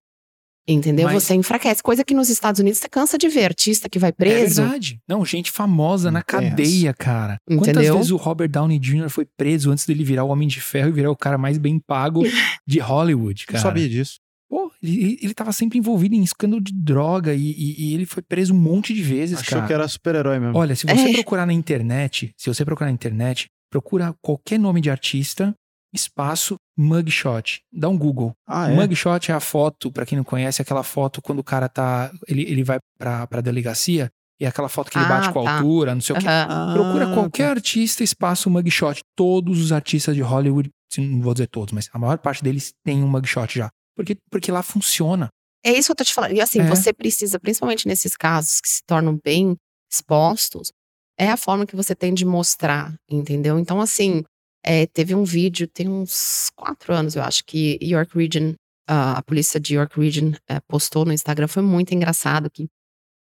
Entendeu? 0.66 1.06
Mas- 1.08 1.24
Você 1.24 1.34
enfraquece. 1.34 1.82
Coisa 1.82 2.04
que 2.04 2.14
nos 2.14 2.28
Estados 2.28 2.60
Unidos 2.60 2.78
você 2.78 2.88
cansa 2.88 3.18
de 3.18 3.28
ver 3.28 3.44
artista 3.46 3.88
que 3.88 3.98
vai 3.98 4.10
É 4.10 4.12
preso. 4.12 4.62
verdade. 4.62 5.00
Não, 5.08 5.24
gente 5.24 5.50
famosa 5.50 6.10
na 6.10 6.20
Intenso. 6.20 6.50
cadeia, 6.50 6.94
cara. 6.94 7.36
Quantas 7.48 7.68
Entendeu? 7.68 7.96
vezes 7.96 8.10
o 8.12 8.16
Robert 8.16 8.48
Downey 8.48 8.78
Jr. 8.78 9.08
foi 9.10 9.26
preso 9.36 9.70
antes 9.72 9.84
dele 9.86 10.04
virar 10.04 10.22
o 10.24 10.28
Homem 10.28 10.46
de 10.46 10.60
Ferro 10.60 10.88
e 10.90 10.92
virar 10.92 11.10
o 11.10 11.16
cara 11.16 11.36
mais 11.36 11.58
bem 11.58 11.80
pago 11.84 12.22
de 12.66 12.78
Hollywood, 12.78 13.46
cara? 13.46 13.60
sabia 13.62 13.88
disso. 13.88 14.20
Pô, 14.48 14.70
ele, 14.82 15.18
ele 15.22 15.32
tava 15.34 15.50
sempre 15.50 15.78
envolvido 15.78 16.14
em 16.14 16.22
escândalo 16.22 16.60
de 16.62 16.72
droga 16.74 17.32
e, 17.34 17.40
e- 17.50 17.74
e 17.90 17.94
ele 17.94 18.04
foi 18.06 18.22
preso 18.22 18.52
um 18.54 18.58
monte 18.58 18.92
de 18.92 19.02
vezes, 19.02 19.38
Achou 19.38 19.56
cara. 19.56 19.66
que 19.66 19.72
era 19.72 19.88
super-herói 19.88 20.38
mesmo. 20.38 20.56
Olha, 20.58 20.76
se 20.76 20.86
você 20.86 21.08
É. 21.08 21.12
procurar 21.14 21.46
na 21.46 21.54
internet, 21.54 22.32
se 22.36 22.48
você 22.52 22.62
procurar 22.64 22.88
na 22.88 22.92
internet, 22.92 23.48
procura 23.70 24.14
qualquer 24.20 24.58
nome 24.60 24.82
de 24.82 24.90
artista, 24.90 25.54
espaço, 25.92 26.56
mugshot. 26.76 27.60
Dá 27.72 27.88
um 27.88 27.96
Google. 27.98 28.32
ah, 28.46 28.70
é? 28.70 28.74
Mugshot 28.74 29.30
é 29.30 29.34
a 29.34 29.40
foto, 29.40 29.90
pra 29.90 30.06
quem 30.06 30.16
não 30.16 30.24
conhece, 30.24 30.60
é 30.60 30.62
aquela 30.62 30.82
foto 30.82 31.20
quando 31.22 31.38
o 31.40 31.44
cara 31.44 31.68
tá. 31.68 32.10
Ele, 32.26 32.42
ele 32.42 32.64
vai 32.64 32.78
pra, 32.98 33.26
pra 33.26 33.40
delegacia 33.40 34.10
e 34.40 34.44
é 34.44 34.48
aquela 34.48 34.68
foto 34.68 34.90
que 34.90 34.98
ele 34.98 35.04
Ah, 35.04 35.08
bate 35.08 35.32
com 35.32 35.40
a 35.40 35.44
tá. 35.44 35.54
altura, 35.56 35.94
não 35.94 36.00
sei 36.00 36.16
o 36.16 36.18
quê. 36.18 36.26
Ah, 36.28 36.70
Procura 36.74 37.12
qualquer 37.14 37.44
tá. 37.46 37.50
artista, 37.52 38.02
espaço, 38.02 38.48
mugshot. 38.50 39.00
Todos 39.16 39.60
os 39.60 39.72
artistas 39.72 40.14
de 40.16 40.22
Hollywood, 40.22 40.70
não 40.98 41.20
vou 41.20 41.32
dizer 41.34 41.46
todos, 41.48 41.72
mas 41.72 41.88
a 41.92 41.98
maior 41.98 42.18
parte 42.18 42.42
deles 42.42 42.72
tem 42.84 43.02
um 43.02 43.08
mugshot 43.08 43.58
já. 43.58 43.68
Porque, 43.96 44.16
porque 44.30 44.50
lá 44.50 44.62
funciona. 44.62 45.28
É 45.64 45.70
isso 45.72 45.88
que 45.88 45.92
eu 45.92 45.96
tô 45.96 46.04
te 46.04 46.14
falando. 46.14 46.32
E 46.32 46.40
assim, 46.40 46.60
É. 46.60 46.66
você 46.66 46.92
precisa, 46.92 47.38
principalmente 47.38 47.86
nesses 47.86 48.16
casos 48.16 48.60
que 48.60 48.68
se 48.68 48.80
tornam 48.86 49.16
bem 49.22 49.54
expostos, 49.92 50.72
é 51.18 51.28
a 51.30 51.36
forma 51.36 51.66
que 51.66 51.76
você 51.76 51.94
tem 51.94 52.12
de 52.12 52.24
mostrar, 52.24 52.92
entendeu? 53.08 53.58
Então, 53.58 53.80
assim, 53.80 54.24
é, 54.64 54.86
teve 54.86 55.14
um 55.14 55.24
vídeo, 55.24 55.66
tem 55.66 55.88
uns 55.88 56.50
quatro 56.54 56.92
anos, 56.94 57.16
eu 57.16 57.22
acho, 57.22 57.44
que 57.44 57.78
York 57.82 58.16
Region, 58.16 58.54
ah, 58.88 59.18
a 59.18 59.22
polícia 59.22 59.58
de 59.58 59.74
York 59.74 59.98
Region 59.98 60.32
eh, 60.48 60.60
postou 60.68 61.04
no 61.04 61.12
Instagram, 61.12 61.48
foi 61.48 61.62
muito 61.62 61.92
engraçado, 61.94 62.50
que 62.50 62.68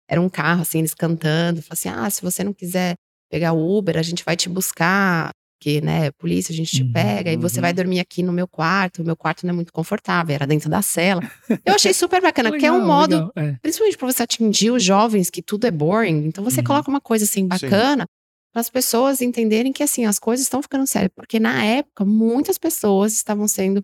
era 0.08 0.20
um 0.20 0.28
carro, 0.28 0.62
assim, 0.62 0.80
eles 0.80 0.94
cantando, 0.94 1.62
falou 1.62 1.72
assim, 1.74 1.88
ah, 1.88 2.10
se 2.10 2.20
você 2.22 2.42
não 2.44 2.52
quiser 2.52 2.94
pegar 3.30 3.52
o 3.52 3.78
Uber, 3.78 3.96
a 3.96 4.02
gente 4.02 4.24
vai 4.24 4.36
te 4.36 4.48
buscar, 4.48 5.30
porque, 5.56 5.80
né, 5.82 6.10
polícia, 6.12 6.52
a 6.52 6.56
gente 6.56 6.70
te 6.74 6.82
Uhum, 6.82 6.92
pega, 6.92 7.30
e 7.30 7.36
você 7.36 7.56
uhum. 7.58 7.62
vai 7.62 7.72
dormir 7.72 8.00
aqui 8.00 8.22
no 8.22 8.32
meu 8.32 8.48
quarto, 8.48 9.02
o 9.02 9.04
meu 9.04 9.14
quarto 9.16 9.46
não 9.46 9.52
é 9.52 9.54
muito 9.54 9.72
confortável, 9.72 10.34
era 10.34 10.46
dentro 10.46 10.68
da 10.70 10.82
cela. 10.82 11.22
Eu 11.64 11.74
achei 11.74 11.92
super 11.94 12.20
bacana, 12.20 12.50
porque 12.50 12.66
é 12.66 12.72
um 12.72 12.76
Legal, 12.76 12.88
modo 12.88 13.14
legal, 13.16 13.32
é. 13.36 13.56
principalmente 13.62 13.96
para 13.98 14.10
você 14.10 14.22
atingir 14.22 14.70
os 14.70 14.82
jovens, 14.82 15.30
que 15.30 15.42
tudo 15.42 15.66
é 15.66 15.70
boring. 15.70 16.26
Então 16.26 16.42
você 16.42 16.60
Uhum. 16.60 16.64
coloca 16.66 16.90
uma 16.90 17.00
coisa 17.00 17.24
assim 17.24 17.46
bacana 17.46 18.06
para 18.52 18.60
as 18.60 18.70
pessoas 18.70 19.20
entenderem 19.20 19.72
que 19.72 19.82
assim 19.82 20.04
as 20.04 20.18
coisas 20.18 20.44
estão 20.44 20.62
ficando 20.62 20.86
sérias. 20.86 21.12
Porque 21.14 21.38
na 21.38 21.64
época 21.64 22.04
muitas 22.04 22.58
pessoas 22.58 23.12
estavam 23.12 23.46
sendo 23.46 23.80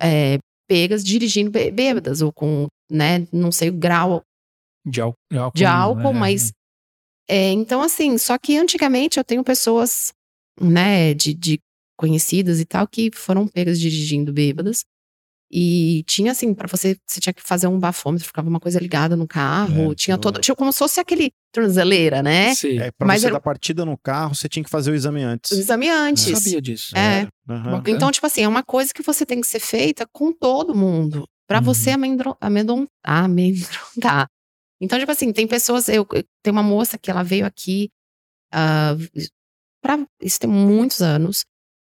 é, 0.00 0.38
pegas 0.68 1.04
dirigindo 1.04 1.50
bê- 1.50 1.70
bêbadas 1.70 2.20
ou 2.22 2.32
com, 2.32 2.66
né, 2.90 3.26
não 3.32 3.50
sei 3.52 3.68
o 3.70 3.72
grau 3.72 4.22
De, 4.84 5.00
ál- 5.00 5.14
de 5.30 5.38
álcool. 5.38 5.58
de 5.58 5.64
álcool, 5.64 6.12
né? 6.12 6.18
mas 6.20 6.52
é, 7.28 7.50
então 7.50 7.82
assim, 7.82 8.16
só 8.18 8.36
que 8.38 8.56
antigamente 8.56 9.18
eu 9.18 9.24
tenho 9.24 9.42
pessoas, 9.42 10.12
né, 10.60 11.14
de, 11.14 11.34
de 11.34 11.58
conhecidas 11.98 12.60
e 12.60 12.64
tal 12.64 12.86
que 12.86 13.10
foram 13.14 13.46
pegas 13.48 13.78
dirigindo 13.80 14.32
bêbadas. 14.32 14.84
E 15.50 16.02
tinha 16.06 16.32
assim, 16.32 16.52
pra 16.52 16.66
você, 16.66 16.96
você 17.06 17.20
tinha 17.20 17.32
que 17.32 17.42
fazer 17.42 17.66
um 17.68 17.78
bafômetro, 17.78 18.26
ficava 18.26 18.48
uma 18.48 18.58
coisa 18.58 18.78
ligada 18.80 19.14
no 19.14 19.26
carro, 19.28 19.92
É, 19.92 19.94
tinha 19.94 20.14
eu- 20.14 20.18
todo, 20.18 20.40
tinha 20.40 20.54
como 20.54 20.72
se 20.72 20.78
fosse 20.78 20.98
aquele 20.98 21.30
tornozeleira, 21.52 22.22
né? 22.22 22.54
Sim. 22.54 22.78
É, 22.80 22.90
pra 22.90 23.06
Mas 23.06 23.20
você 23.20 23.26
era- 23.26 23.34
dar 23.36 23.40
partida 23.40 23.84
no 23.84 23.96
carro, 23.96 24.34
você 24.34 24.48
tinha 24.48 24.64
que 24.64 24.70
fazer 24.70 24.90
o 24.90 24.94
exame 24.94 25.22
antes. 25.22 25.52
O 25.52 25.54
exame 25.60 25.88
antes. 25.88 26.24
sabia 26.38 26.60
disso. 26.60 26.96
É. 26.96 27.28
Bacana. 27.46 27.82
Então, 27.86 28.10
tipo 28.10 28.26
assim, 28.26 28.42
é 28.42 28.48
uma 28.48 28.64
coisa 28.64 28.92
que 28.92 29.02
você 29.02 29.24
tem 29.24 29.40
que 29.40 29.46
ser 29.46 29.60
feita 29.60 30.06
com 30.12 30.32
todo 30.32 30.74
mundo. 30.74 31.24
Pra 31.46 31.58
Uhum. 31.58 31.64
você 31.64 31.90
amendro- 31.90 32.36
amedron- 32.40 32.86
amedrontar. 33.04 34.26
Então, 34.80 34.98
tipo 34.98 35.12
assim, 35.12 35.32
tem 35.32 35.46
pessoas. 35.46 35.88
Eu, 35.88 36.06
eu- 36.12 36.24
tem 36.42 36.50
uma 36.52 36.62
moça 36.62 36.98
que 36.98 37.10
ela 37.10 37.22
veio 37.22 37.46
aqui. 37.46 37.90
ah, 38.56 38.94
pra, 39.82 39.98
isso 40.22 40.38
tem 40.38 40.48
muitos 40.48 41.02
anos. 41.02 41.44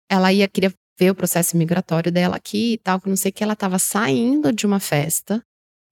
Ela 0.09 0.31
ia, 0.31 0.47
queria 0.47 0.71
ver 1.01 1.09
o 1.09 1.15
processo 1.15 1.57
migratório 1.57 2.11
dela 2.11 2.35
aqui 2.35 2.73
e 2.73 2.77
tal, 2.77 3.01
que 3.01 3.09
não 3.09 3.15
sei 3.15 3.31
o 3.31 3.33
que. 3.33 3.43
Ela 3.43 3.55
tava 3.55 3.79
saindo 3.79 4.53
de 4.53 4.67
uma 4.67 4.79
festa. 4.79 5.41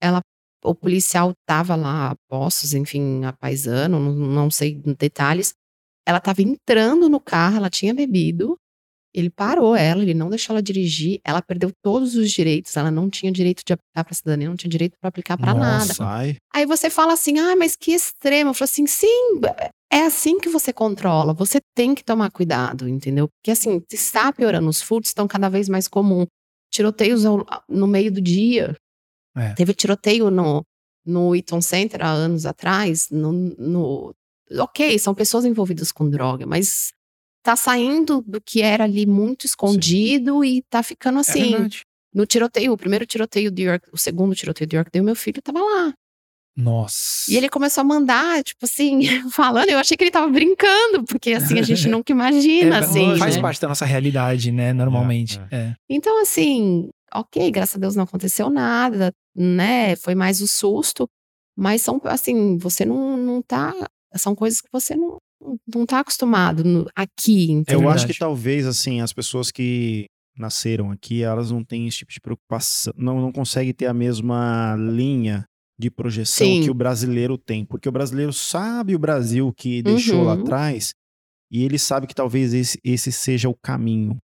Ela, 0.00 0.20
o 0.64 0.72
policial 0.72 1.32
tava 1.44 1.74
lá, 1.74 2.12
a 2.12 2.16
postos, 2.28 2.74
enfim, 2.74 3.24
a 3.24 3.32
paisano, 3.32 3.98
não, 3.98 4.12
não 4.12 4.50
sei 4.50 4.80
detalhes. 4.96 5.52
Ela 6.06 6.20
tava 6.20 6.42
entrando 6.42 7.08
no 7.08 7.18
carro, 7.18 7.56
ela 7.56 7.68
tinha 7.68 7.92
bebido. 7.92 8.56
Ele 9.12 9.28
parou 9.28 9.74
ela, 9.74 10.02
ele 10.02 10.14
não 10.14 10.30
deixou 10.30 10.54
ela 10.54 10.62
dirigir. 10.62 11.20
Ela 11.24 11.42
perdeu 11.42 11.72
todos 11.82 12.14
os 12.14 12.30
direitos. 12.30 12.76
Ela 12.76 12.92
não 12.92 13.10
tinha 13.10 13.32
direito 13.32 13.62
de 13.66 13.72
aplicar 13.72 14.04
pra 14.04 14.14
cidadania, 14.14 14.48
não 14.48 14.56
tinha 14.56 14.70
direito 14.70 14.96
pra 15.00 15.08
aplicar 15.08 15.36
pra 15.36 15.52
nada. 15.52 15.92
Sai. 15.92 16.36
Aí 16.54 16.64
você 16.64 16.88
fala 16.88 17.14
assim: 17.14 17.40
ah, 17.40 17.56
mas 17.56 17.74
que 17.74 17.90
extremo. 17.90 18.50
Eu 18.50 18.54
falo 18.54 18.68
assim: 18.70 18.86
sim, 18.86 19.40
é 19.92 20.02
assim 20.02 20.38
que 20.38 20.48
você 20.48 20.72
controla. 20.72 21.32
Você 21.34 21.60
tem 21.74 21.94
que 21.94 22.04
tomar 22.04 22.30
cuidado, 22.30 22.88
entendeu? 22.88 23.28
Porque 23.28 23.50
assim, 23.50 23.82
está 23.90 24.32
piorando, 24.32 24.68
os 24.68 24.80
furtos 24.82 25.10
estão 25.10 25.26
cada 25.26 25.48
vez 25.48 25.68
mais 25.68 25.88
comum. 25.88 26.26
Tiroteios 26.72 27.24
ao- 27.26 27.44
no 27.68 27.86
meio 27.86 28.12
do 28.12 28.20
dia. 28.20 28.76
É. 29.36 29.52
Teve 29.54 29.74
tiroteio 29.74 30.30
no, 30.30 30.62
no 31.04 31.34
Eaton 31.34 31.60
Center 31.60 32.04
há 32.04 32.10
anos 32.10 32.46
atrás. 32.46 33.08
No, 33.10 33.32
no- 33.32 34.14
ok, 34.58 34.98
são 34.98 35.14
pessoas 35.14 35.44
envolvidas 35.44 35.90
com 35.92 36.08
droga, 36.08 36.46
mas 36.46 36.90
tá 37.42 37.56
saindo 37.56 38.22
do 38.26 38.40
que 38.40 38.60
era 38.62 38.84
ali 38.84 39.06
muito 39.06 39.46
escondido 39.46 40.44
e 40.44 40.62
tá 40.70 40.82
ficando 40.82 41.18
É 41.18 41.20
assim. 41.22 41.50
verdade. 41.52 41.82
no 42.14 42.26
tiroteio, 42.26 42.72
o 42.72 42.76
primeiro 42.76 43.06
tiroteio 43.06 43.50
de 43.50 43.62
York, 43.62 43.88
o 43.92 43.96
segundo 43.96 44.34
tiroteio 44.34 44.68
de 44.68 44.76
York, 44.76 45.00
o 45.00 45.04
meu 45.04 45.14
filho 45.16 45.40
tava 45.42 45.60
lá. 45.60 45.94
Nossa. 46.60 47.30
E 47.30 47.36
ele 47.36 47.48
começou 47.48 47.80
a 47.80 47.84
mandar, 47.84 48.42
tipo 48.42 48.64
assim, 48.64 49.00
falando. 49.32 49.68
Eu 49.70 49.78
achei 49.78 49.96
que 49.96 50.04
ele 50.04 50.10
tava 50.10 50.28
brincando, 50.30 51.04
porque 51.04 51.32
assim, 51.32 51.58
a 51.58 51.62
gente 51.62 51.86
nunca 51.88 52.12
imagina, 52.12 52.76
É, 52.76 52.78
assim. 52.80 53.16
faz 53.18 53.36
né? 53.36 53.42
parte 53.42 53.60
da 53.60 53.68
nossa 53.68 53.84
realidade, 53.84 54.50
né? 54.52 54.72
Normalmente. 54.72 55.40
É, 55.50 55.56
É. 55.56 55.74
Então, 55.88 56.20
assim, 56.22 56.88
ok, 57.14 57.50
graças 57.50 57.76
a 57.76 57.78
Deus 57.78 57.96
não 57.96 58.04
aconteceu 58.04 58.50
nada, 58.50 59.12
né? 59.34 59.96
Foi 59.96 60.14
mais 60.14 60.40
o 60.40 60.46
susto. 60.46 61.08
Mas 61.56 61.82
são, 61.82 62.00
assim, 62.04 62.56
você 62.58 62.84
não, 62.84 63.16
não 63.16 63.42
tá. 63.42 63.74
São 64.16 64.34
coisas 64.34 64.60
que 64.60 64.68
você 64.72 64.96
não, 64.96 65.18
não 65.74 65.84
tá 65.86 66.00
acostumado 66.00 66.64
no- 66.64 66.86
aqui, 66.96 67.50
entendeu? 67.52 67.82
Eu 67.82 67.90
acho 67.90 68.06
que 68.06 68.18
talvez, 68.18 68.66
assim, 68.66 69.00
as 69.00 69.12
pessoas 69.12 69.50
que 69.50 70.06
nasceram 70.36 70.90
aqui, 70.90 71.22
elas 71.22 71.50
não 71.50 71.62
têm 71.62 71.86
esse 71.86 71.98
tipo 71.98 72.12
de 72.12 72.20
preocupação, 72.20 72.92
não, 72.96 73.20
não 73.20 73.30
conseguem 73.30 73.74
ter 73.74 73.86
a 73.86 73.92
mesma 73.94 74.74
linha 74.78 75.44
de 75.80 75.90
projeção 75.90 76.46
Sim. 76.46 76.62
que 76.62 76.70
o 76.70 76.74
brasileiro 76.74 77.38
tem. 77.38 77.64
Porque 77.64 77.88
o 77.88 77.92
brasileiro 77.92 78.32
sabe 78.32 78.94
o 78.94 78.98
Brasil 78.98 79.52
que 79.56 79.82
deixou 79.82 80.22
lá 80.24 80.34
Uhum. 80.34 80.42
atrás 80.42 80.92
e 81.50 81.64
ele 81.64 81.78
sabe 81.78 82.06
que 82.06 82.14
talvez 82.14 82.52
esse, 82.52 82.78
esse 82.84 83.10
seja 83.10 83.48
o 83.48 83.54
caminho 83.54 84.18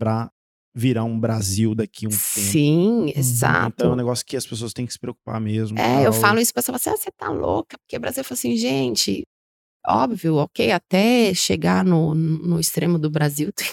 para 0.00 0.30
virar 0.74 1.04
um 1.04 1.18
Brasil 1.18 1.74
daqui 1.74 2.06
a 2.06 2.08
um 2.08 2.10
tempo. 2.10 2.22
Sim, 2.22 3.12
exato. 3.14 3.74
Então 3.76 3.90
é 3.90 3.92
um 3.92 3.96
negócio 3.96 4.24
que 4.24 4.36
as 4.36 4.46
pessoas 4.46 4.72
têm 4.72 4.86
que 4.86 4.92
se 4.92 4.98
preocupar 4.98 5.40
mesmo. 5.40 5.78
É, 5.78 6.06
eu 6.06 6.12
falo 6.12 6.38
isso 6.40 6.52
pra 6.52 6.62
pessoa, 6.62 6.76
assim, 6.76 6.90
ah, 6.90 6.96
você 6.96 7.10
tá 7.10 7.28
louca? 7.30 7.76
Porque 7.78 7.96
o 7.96 8.00
Brasil 8.00 8.22
fala 8.24 8.38
assim, 8.38 8.56
gente, 8.56 9.22
óbvio, 9.86 10.36
ok, 10.36 10.70
até 10.72 11.34
chegar 11.34 11.84
no, 11.84 12.14
no 12.14 12.58
extremo 12.60 12.98
do 12.98 13.10
Brasil, 13.10 13.50
tem 13.52 13.66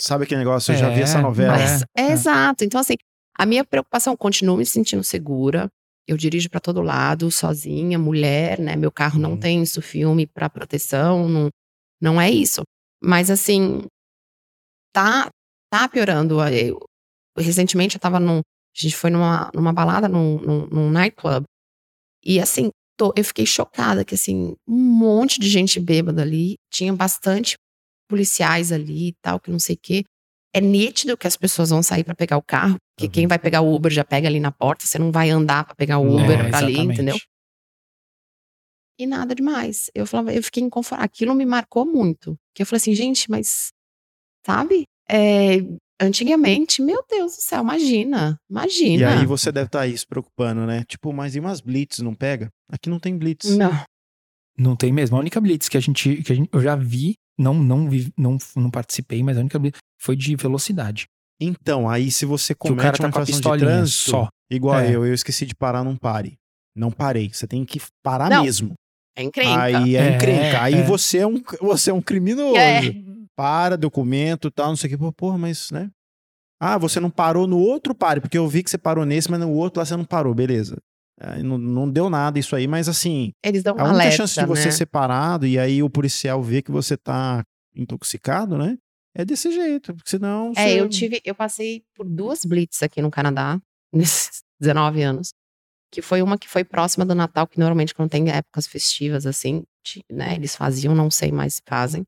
Sabe 0.00 0.24
aquele 0.24 0.40
negócio? 0.40 0.72
Eu 0.72 0.78
já 0.78 0.88
vi 0.88 1.00
É, 1.00 1.02
essa 1.02 1.20
novela. 1.20 1.52
Mas, 1.52 1.82
É, 1.82 1.84
é, 1.96 2.02
é. 2.08 2.12
exato. 2.12 2.64
Então, 2.64 2.80
assim, 2.80 2.94
a 3.38 3.46
minha 3.46 3.64
preocupação, 3.64 4.16
continuo 4.16 4.56
me 4.56 4.66
sentindo 4.66 5.04
segura. 5.04 5.68
Eu 6.08 6.16
dirijo 6.16 6.50
pra 6.50 6.60
todo 6.60 6.82
lado, 6.82 7.30
sozinha, 7.30 7.98
mulher, 7.98 8.58
né? 8.60 8.76
Meu 8.76 8.90
carro 8.92 9.18
não 9.20 9.32
Uhum. 9.32 9.40
tem 9.40 9.62
isso, 9.62 9.80
filme 9.82 10.26
pra 10.26 10.50
proteção, 10.50 11.28
não, 11.28 11.48
não 12.00 12.20
é 12.20 12.30
isso. 12.30 12.62
Mas, 13.02 13.30
assim, 13.30 13.82
tá, 14.92 15.30
tá 15.70 15.88
piorando. 15.88 16.40
Eu- 16.48 16.78
recentemente 17.38 17.96
eu 17.96 18.00
tava 18.00 18.20
num. 18.20 18.38
A 18.38 18.42
gente 18.74 18.96
foi 18.96 19.10
numa, 19.10 19.50
numa 19.54 19.72
balada, 19.72 20.08
num, 20.08 20.38
num, 20.40 20.66
num 20.66 20.90
nightclub. 20.90 21.44
E, 22.24 22.40
assim, 22.40 22.70
tô- 22.98 23.12
eu 23.16 23.24
fiquei 23.24 23.46
chocada 23.46 24.04
que, 24.04 24.14
assim, 24.14 24.54
um 24.68 24.76
monte 24.78 25.40
de 25.40 25.48
gente 25.48 25.80
bêbada 25.80 26.22
ali. 26.22 26.56
Tinha 26.72 26.92
bastante 26.94 27.56
policiais 28.08 28.72
ali 28.72 29.08
e 29.10 29.14
tal, 29.22 29.40
que 29.40 29.50
não 29.50 29.58
sei 29.58 29.76
o 29.76 29.80
quê. 29.82 30.04
É 30.54 30.60
nítido 30.60 31.16
que 31.16 31.26
as 31.26 31.36
pessoas 31.36 31.70
vão 31.70 31.82
sair 31.82 32.04
pra 32.04 32.14
pegar 32.14 32.36
o 32.36 32.42
carro, 32.42 32.76
porque 32.94 33.06
Uhum. 33.06 33.10
quem 33.12 33.26
vai 33.26 33.38
pegar 33.38 33.62
o 33.62 33.74
Uber 33.74 33.90
já 33.90 34.04
pega 34.04 34.28
ali 34.28 34.38
na 34.38 34.52
porta, 34.52 34.84
você 34.86 34.98
não 34.98 35.10
vai 35.10 35.30
andar 35.30 35.64
pra 35.64 35.74
pegar 35.74 35.98
o 35.98 36.04
Não, 36.04 36.22
Uber 36.24 36.40
É, 36.40 36.48
pra 36.50 36.58
ali, 36.58 36.78
entendeu? 36.78 37.16
E 38.98 39.06
nada 39.06 39.34
demais. 39.34 39.90
Eu 39.94 40.06
falava, 40.06 40.32
eu 40.34 40.42
fiquei 40.42 40.62
inconfortável. 40.62 41.04
Aquilo 41.06 41.34
me 41.34 41.46
marcou 41.46 41.84
muito. 41.86 42.36
Que 42.54 42.62
eu 42.62 42.66
falei 42.66 42.76
assim, 42.78 42.94
gente, 42.94 43.30
mas 43.30 43.70
sabe? 44.46 44.84
É, 45.08 45.56
antigamente, 46.00 46.82
meu 46.82 47.02
Deus 47.08 47.36
do 47.36 47.40
céu, 47.42 47.62
imagina, 47.62 48.38
E 48.48 48.52
imagina. 48.52 49.20
aí 49.20 49.26
você 49.26 49.50
deve 49.50 49.66
estar 49.66 49.80
aí 49.80 49.96
se 49.96 50.06
preocupando, 50.06 50.66
né? 50.66 50.84
Tipo, 50.84 51.12
mas 51.12 51.34
e 51.34 51.40
umas 51.40 51.60
blitz, 51.60 51.98
não 52.00 52.14
pega? 52.14 52.48
Aqui 52.70 52.90
não 52.90 53.00
tem 53.00 53.16
blitz. 53.16 53.56
Não. 53.56 53.72
Não 54.56 54.76
tem 54.76 54.92
mesmo. 54.92 55.16
A 55.16 55.20
única 55.20 55.40
blitz 55.40 55.68
que 55.68 55.76
a 55.78 55.80
gente, 55.80 56.22
que 56.22 56.32
a 56.32 56.36
gente 56.36 56.48
eu 56.52 56.60
já 56.60 56.76
vi, 56.76 57.14
não 57.42 57.54
não 57.54 57.90
vi, 57.90 58.12
não, 58.16 58.38
não 58.56 58.70
participei, 58.70 59.22
mas 59.22 59.36
a 59.36 59.40
única 59.40 59.60
foi 60.00 60.16
de 60.16 60.34
velocidade. 60.36 61.06
Então, 61.40 61.88
aí 61.88 62.10
se 62.10 62.24
você 62.24 62.54
Que 62.54 62.66
o 62.66 62.76
comete 62.76 62.98
tá 62.98 63.06
uma 63.06 63.12
com 63.12 63.18
a 63.18 63.22
infração 63.22 63.24
de 63.24 63.32
pistolinha 63.32 63.66
trânsito, 63.66 64.10
só. 64.10 64.28
igual 64.50 64.78
É. 64.80 64.94
eu, 64.94 65.04
eu 65.04 65.12
esqueci 65.12 65.44
de 65.44 65.54
parar 65.54 65.82
num 65.82 65.96
pare. 65.96 66.38
Não 66.74 66.90
parei. 66.90 67.30
Você 67.32 67.46
tem 67.46 67.64
que 67.64 67.80
parar 68.02 68.30
Não, 68.30 68.44
mesmo. 68.44 68.74
É 69.16 69.22
encrenca. 69.22 69.62
Aí 69.62 69.96
é, 69.96 70.00
É, 70.00 70.16
encrenca. 70.16 70.62
Aí 70.62 70.74
é. 70.74 70.82
você 70.84 71.18
é 71.18 71.26
um 71.26 71.42
você 71.60 71.90
é 71.90 71.94
um 71.94 72.00
criminoso. 72.00 72.56
É. 72.56 72.80
Para, 73.36 73.76
documento, 73.76 74.50
tal, 74.50 74.68
não 74.68 74.76
sei 74.76 74.88
o 74.88 74.90
que. 74.90 74.98
Pô, 74.98 75.12
Porra, 75.12 75.38
mas, 75.38 75.70
né? 75.70 75.90
Ah, 76.60 76.78
você 76.78 77.00
não 77.00 77.10
parou 77.10 77.46
no 77.46 77.58
outro 77.58 77.94
pare, 77.94 78.20
porque 78.20 78.38
eu 78.38 78.46
vi 78.46 78.62
que 78.62 78.70
você 78.70 78.78
parou 78.78 79.04
nesse, 79.04 79.30
mas 79.30 79.40
no 79.40 79.50
outro 79.50 79.80
lá 79.80 79.84
você 79.84 79.96
não 79.96 80.04
parou, 80.04 80.32
beleza. 80.32 80.76
Aí 81.24 81.42
não, 81.42 81.56
não 81.56 81.88
deu 81.90 82.10
nada 82.10 82.38
isso 82.38 82.56
aí, 82.56 82.66
mas 82.66 82.88
assim, 82.88 83.32
Eles 83.44 83.62
dão 83.62 83.74
a 83.74 83.76
uma 83.76 83.84
única 83.84 83.94
alerta, 83.96 84.16
chance 84.16 84.38
de 84.38 84.44
você 84.46 84.68
né? 84.68 84.70
ser 84.72 84.86
parado 84.86 85.46
e 85.46 85.58
aí 85.58 85.82
o 85.82 85.88
policial 85.90 86.42
ver 86.42 86.62
que 86.62 86.70
você 86.70 86.96
tá 86.96 87.42
intoxicado, 87.74 88.58
né? 88.58 88.76
É 89.14 89.24
desse 89.24 89.50
jeito, 89.52 89.94
porque 89.94 90.10
senão 90.10 90.52
É, 90.56 90.64
você- 90.70 90.80
eu 90.80 90.88
tive, 90.88 91.20
eu 91.24 91.34
passei 91.34 91.84
por 91.94 92.08
duas 92.08 92.44
blitz 92.44 92.82
aqui 92.82 93.00
no 93.02 93.10
Canadá, 93.10 93.60
nesses 93.92 94.42
19 94.60 95.02
anos. 95.02 95.32
Que 95.92 96.00
foi 96.00 96.22
uma 96.22 96.38
que 96.38 96.48
foi 96.48 96.64
próxima 96.64 97.04
do 97.04 97.14
Natal, 97.14 97.46
que 97.46 97.58
normalmente 97.58 97.94
quando 97.94 98.08
tem 98.10 98.30
épocas 98.30 98.66
festivas, 98.66 99.26
assim, 99.26 99.62
né, 100.10 100.34
eles 100.34 100.56
faziam, 100.56 100.94
não 100.94 101.10
sei 101.10 101.30
mais 101.30 101.54
se 101.56 101.62
fazem. 101.68 102.02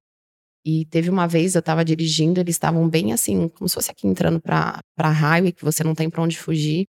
E 0.64 0.86
teve 0.86 1.10
uma 1.10 1.28
vez, 1.28 1.54
eu 1.54 1.60
tava 1.60 1.84
dirigindo, 1.84 2.40
eles 2.40 2.54
estavam 2.54 2.88
bem 2.88 3.12
assim, 3.12 3.48
como 3.50 3.68
se 3.68 3.74
fosse 3.74 3.90
aqui 3.90 4.06
entrando 4.06 4.40
pra, 4.40 4.80
pra 4.96 5.10
highway, 5.10 5.52
que 5.52 5.62
você 5.62 5.84
não 5.84 5.94
tem 5.94 6.08
pra 6.08 6.22
onde 6.22 6.38
fugir. 6.38 6.86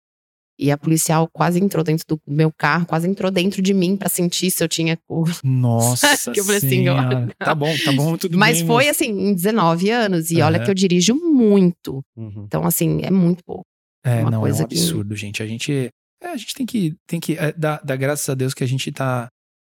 E 0.58 0.72
a 0.72 0.78
policial 0.78 1.28
quase 1.32 1.60
entrou 1.60 1.84
dentro 1.84 2.06
do 2.08 2.22
meu 2.26 2.52
carro, 2.52 2.86
quase 2.86 3.08
entrou 3.10 3.30
dentro 3.30 3.62
de 3.62 3.74
mim 3.74 3.98
pra 3.98 4.08
sentir 4.08 4.50
se 4.50 4.64
eu 4.64 4.68
tinha 4.70 4.98
cu. 5.08 5.26
Nossa 5.44 6.08
Que 6.34 6.40
eu 6.40 6.46
falei 6.46 6.58
assim, 6.60 6.88
olha. 6.88 7.28
Tá 7.38 7.54
bom, 7.54 7.76
tá 7.84 7.92
bom, 7.92 8.16
tudo 8.18 8.38
Mas 8.38 8.60
bem. 8.60 8.68
foi 8.68 8.86
moço. 8.86 8.90
assim, 8.92 9.10
em 9.10 9.34
19 9.34 9.90
anos, 9.90 10.32
e 10.32 10.42
olha 10.42 10.58
Aham. 10.58 10.66
que 10.66 10.72
eu 10.72 10.76
dirijo 10.76 11.14
muito. 11.16 12.02
Uhum. 12.16 12.46
Então, 12.48 12.66
assim, 12.66 13.02
é 13.04 13.12
muito 13.12 13.44
pouco. 13.44 13.66
É, 14.06 14.22
uma 14.22 14.32
não, 14.32 14.48
é 14.48 14.54
um 14.54 14.56
que- 14.56 14.64
absurdo, 14.64 15.16
gente. 15.16 15.44
A 15.44 15.48
gente, 15.48 15.90
é, 16.24 16.28
a 16.30 16.38
gente 16.38 16.54
tem 16.54 16.66
que, 16.66 16.96
tem 17.08 17.20
que 17.20 17.34
é, 17.38 17.52
dar, 17.52 17.82
dar 17.84 17.96
graças 17.98 18.30
a 18.30 18.34
Deus 18.36 18.54
que 18.54 18.64
a 18.64 18.68
gente 18.68 18.92
tá, 18.92 19.28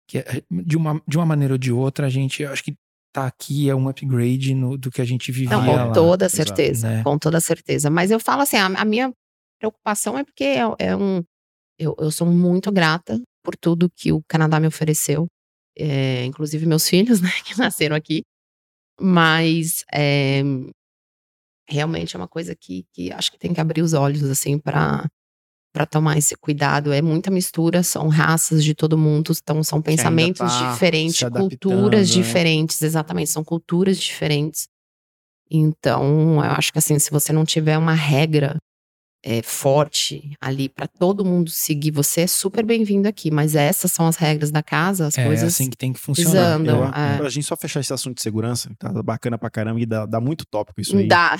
que 0.07 0.19
é, 0.19 0.43
de, 0.51 0.77
uma, 0.77 1.01
de 1.07 1.17
uma 1.17 1.25
maneira 1.25 1.53
ou 1.53 1.57
de 1.57 1.71
outra, 1.71 2.05
a 2.05 2.09
gente, 2.09 2.45
acho 2.45 2.63
que 2.63 2.75
tá 3.13 3.25
aqui 3.27 3.69
é 3.69 3.73
um 3.75 3.87
upgrade 3.87 4.53
no, 4.53 4.77
do 4.77 4.91
que 4.91 5.01
a 5.01 5.05
gente 5.05 5.31
vivia 5.31 5.49
Não, 5.57 5.65
lá. 5.73 5.87
com 5.87 5.93
toda 5.93 6.25
exato, 6.25 6.35
certeza, 6.49 6.89
né? 6.89 7.01
com 7.03 7.17
toda 7.17 7.39
certeza. 7.39 7.89
Mas 7.89 8.11
eu 8.11 8.19
falo 8.19 8.41
assim, 8.41 8.57
a, 8.57 8.65
a 8.65 8.83
minha 8.85 9.11
preocupação 9.59 10.17
é 10.17 10.23
porque 10.23 10.43
é, 10.43 10.61
é 10.79 10.95
um, 10.95 11.23
eu, 11.77 11.95
eu 11.99 12.11
sou 12.11 12.27
muito 12.27 12.71
grata 12.71 13.21
por 13.43 13.55
tudo 13.55 13.89
que 13.89 14.11
o 14.11 14.21
Canadá 14.27 14.59
me 14.59 14.67
ofereceu, 14.67 15.27
é, 15.77 16.25
inclusive 16.25 16.65
meus 16.65 16.87
filhos, 16.89 17.21
né, 17.21 17.29
que 17.45 17.57
nasceram 17.57 17.95
aqui. 17.95 18.23
Mas 18.99 19.83
é, 19.93 20.41
realmente 21.67 22.15
é 22.15 22.19
uma 22.19 22.27
coisa 22.27 22.55
que, 22.55 22.85
que 22.93 23.11
acho 23.11 23.31
que 23.31 23.37
tem 23.37 23.53
que 23.53 23.59
abrir 23.59 23.81
os 23.81 23.93
olhos 23.93 24.23
assim 24.23 24.57
para 24.57 25.05
para 25.73 25.85
tomar 25.85 26.17
esse 26.17 26.37
cuidado. 26.37 26.93
É 26.93 27.01
muita 27.01 27.29
mistura, 27.29 27.83
são 27.83 28.07
raças 28.07 28.63
de 28.63 28.73
todo 28.73 28.97
mundo, 28.97 29.33
então 29.35 29.61
são 29.61 29.81
pensamentos 29.81 30.39
tá 30.39 30.71
diferentes, 30.71 31.21
culturas 31.21 32.07
né? 32.07 32.15
diferentes, 32.15 32.81
exatamente, 32.81 33.29
são 33.29 33.43
culturas 33.43 33.99
diferentes. 33.99 34.69
Então, 35.51 36.35
eu 36.35 36.51
acho 36.51 36.71
que 36.71 36.79
assim, 36.79 36.97
se 36.97 37.11
você 37.11 37.33
não 37.33 37.43
tiver 37.43 37.77
uma 37.77 37.93
regra 37.93 38.57
é, 39.27 39.41
forte 39.41 40.33
ali 40.39 40.69
para 40.69 40.87
todo 40.87 41.25
mundo 41.25 41.49
seguir, 41.49 41.89
você 41.89 42.21
é 42.21 42.27
super 42.27 42.63
bem-vindo 42.63 43.07
aqui. 43.07 43.31
Mas 43.31 43.55
essas 43.55 43.91
são 43.91 44.05
as 44.05 44.15
regras 44.17 44.51
da 44.51 44.61
casa, 44.61 45.07
as 45.07 45.17
É 45.17 45.25
coisas. 45.25 45.51
assim 45.53 45.67
que 45.69 45.75
tem 45.75 45.91
que 45.91 45.99
funcionar. 45.99 46.31
desandam. 46.31 46.77
Eu- 46.85 46.93
é. 46.93 47.17
Pra 47.17 47.29
gente 47.29 47.45
só 47.47 47.55
fechar 47.57 47.79
esse 47.79 47.91
assunto 47.91 48.17
de 48.17 48.21
segurança, 48.21 48.69
tá 48.77 48.91
bacana 49.01 49.37
pra 49.37 49.49
caramba 49.49 49.81
e 49.81 49.85
dá, 49.85 50.05
dá 50.05 50.21
muito 50.21 50.45
tópico 50.45 50.79
isso 50.79 50.95
aí. 50.95 51.07
Dá. 51.07 51.35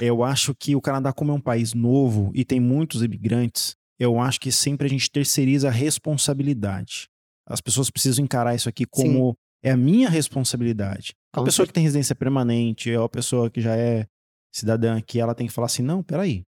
Eu 0.00 0.22
acho 0.22 0.54
que 0.54 0.76
o 0.76 0.80
Canadá, 0.80 1.12
como 1.12 1.32
é 1.32 1.34
um 1.34 1.40
país 1.40 1.72
novo 1.74 2.30
e 2.34 2.44
tem 2.44 2.60
muitos 2.60 3.02
imigrantes, 3.02 3.74
eu 3.98 4.20
acho 4.20 4.38
que 4.40 4.52
sempre 4.52 4.86
a 4.86 4.90
gente 4.90 5.10
terceiriza 5.10 5.68
a 5.68 5.70
responsabilidade. 5.70 7.08
As 7.46 7.60
pessoas 7.60 7.90
precisam 7.90 8.24
encarar 8.24 8.54
isso 8.54 8.68
aqui 8.68 8.84
como 8.86 9.34
é 9.62 9.70
a 9.70 9.76
minha 9.76 10.08
responsabilidade. 10.08 11.12
A 11.34 11.38
Com 11.38 11.44
pessoa 11.44 11.66
que 11.66 11.72
tem 11.72 11.82
residência 11.82 12.14
permanente, 12.14 12.90
ou 12.94 13.04
a 13.04 13.08
pessoa 13.08 13.50
que 13.50 13.60
já 13.60 13.76
é 13.76 14.06
cidadã 14.54 14.96
aqui, 14.96 15.18
ela 15.20 15.34
tem 15.34 15.46
que 15.46 15.52
falar 15.52 15.66
assim: 15.66 15.82
não, 15.82 16.02
peraí. 16.02 16.42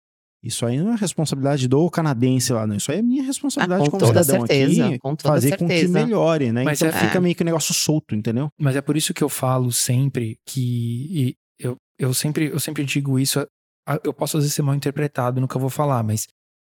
Isso 0.44 0.66
aí 0.66 0.78
não 0.78 0.92
é 0.92 0.96
responsabilidade 0.96 1.66
do 1.66 1.88
canadense 1.90 2.52
lá, 2.52 2.66
não. 2.66 2.76
Isso 2.76 2.92
aí 2.92 2.98
é 2.98 3.02
minha 3.02 3.22
responsabilidade 3.22 3.80
Ah, 3.80 3.84
com 3.86 3.90
como 3.98 4.00
toda 4.06 4.22
cidadão 4.22 4.46
certeza, 4.46 4.86
aqui. 4.88 4.98
com 4.98 5.16
toda 5.16 5.34
fazer 5.34 5.56
com 5.56 5.66
que 5.66 5.72
certeza. 5.74 5.92
melhore, 6.04 6.52
né? 6.52 6.64
Mas 6.64 6.82
então 6.82 6.94
é- 6.94 7.00
fica 7.06 7.18
meio 7.20 7.34
que 7.34 7.42
um 7.42 7.46
negócio 7.46 7.72
solto, 7.72 8.14
entendeu? 8.14 8.48
Mas 8.60 8.76
é 8.76 8.82
por 8.82 8.94
isso 8.94 9.14
que 9.14 9.24
eu 9.24 9.28
falo 9.30 9.72
sempre 9.72 10.36
que 10.46 11.34
eu, 11.58 11.76
eu 11.98 12.12
sempre 12.12 12.46
eu 12.46 12.60
sempre 12.60 12.84
digo 12.84 13.18
isso. 13.18 13.46
Eu 14.02 14.12
posso 14.12 14.36
às 14.36 14.42
vezes 14.44 14.54
ser 14.54 14.60
mal 14.62 14.74
interpretado 14.74 15.40
no 15.40 15.48
que 15.48 15.56
eu 15.56 15.60
vou 15.60 15.70
falar, 15.70 16.02
mas 16.02 16.26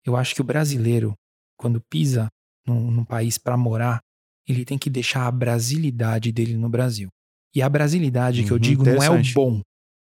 eu 0.05 0.15
acho 0.15 0.34
que 0.34 0.41
o 0.41 0.45
brasileiro, 0.45 1.13
quando 1.57 1.82
pisa 1.89 2.28
num, 2.65 2.89
num 2.89 3.03
país 3.05 3.38
para 3.38 3.57
morar, 3.57 3.99
ele 4.47 4.63
tem 4.63 4.78
que 4.78 4.89
deixar 4.89 5.28
a 5.28 5.32
brasilidade 5.32 6.32
dele 6.32 6.55
no 6.55 6.70
Brasil. 6.70 7.09
E 7.53 7.61
a 7.61 7.68
brasilidade 7.68 8.43
que 8.43 8.51
eu 8.51 8.55
Uhum, 8.55 8.61
digo 8.61 8.86
não 8.86 9.03
é 9.03 9.09
o 9.09 9.22
bom, 9.34 9.61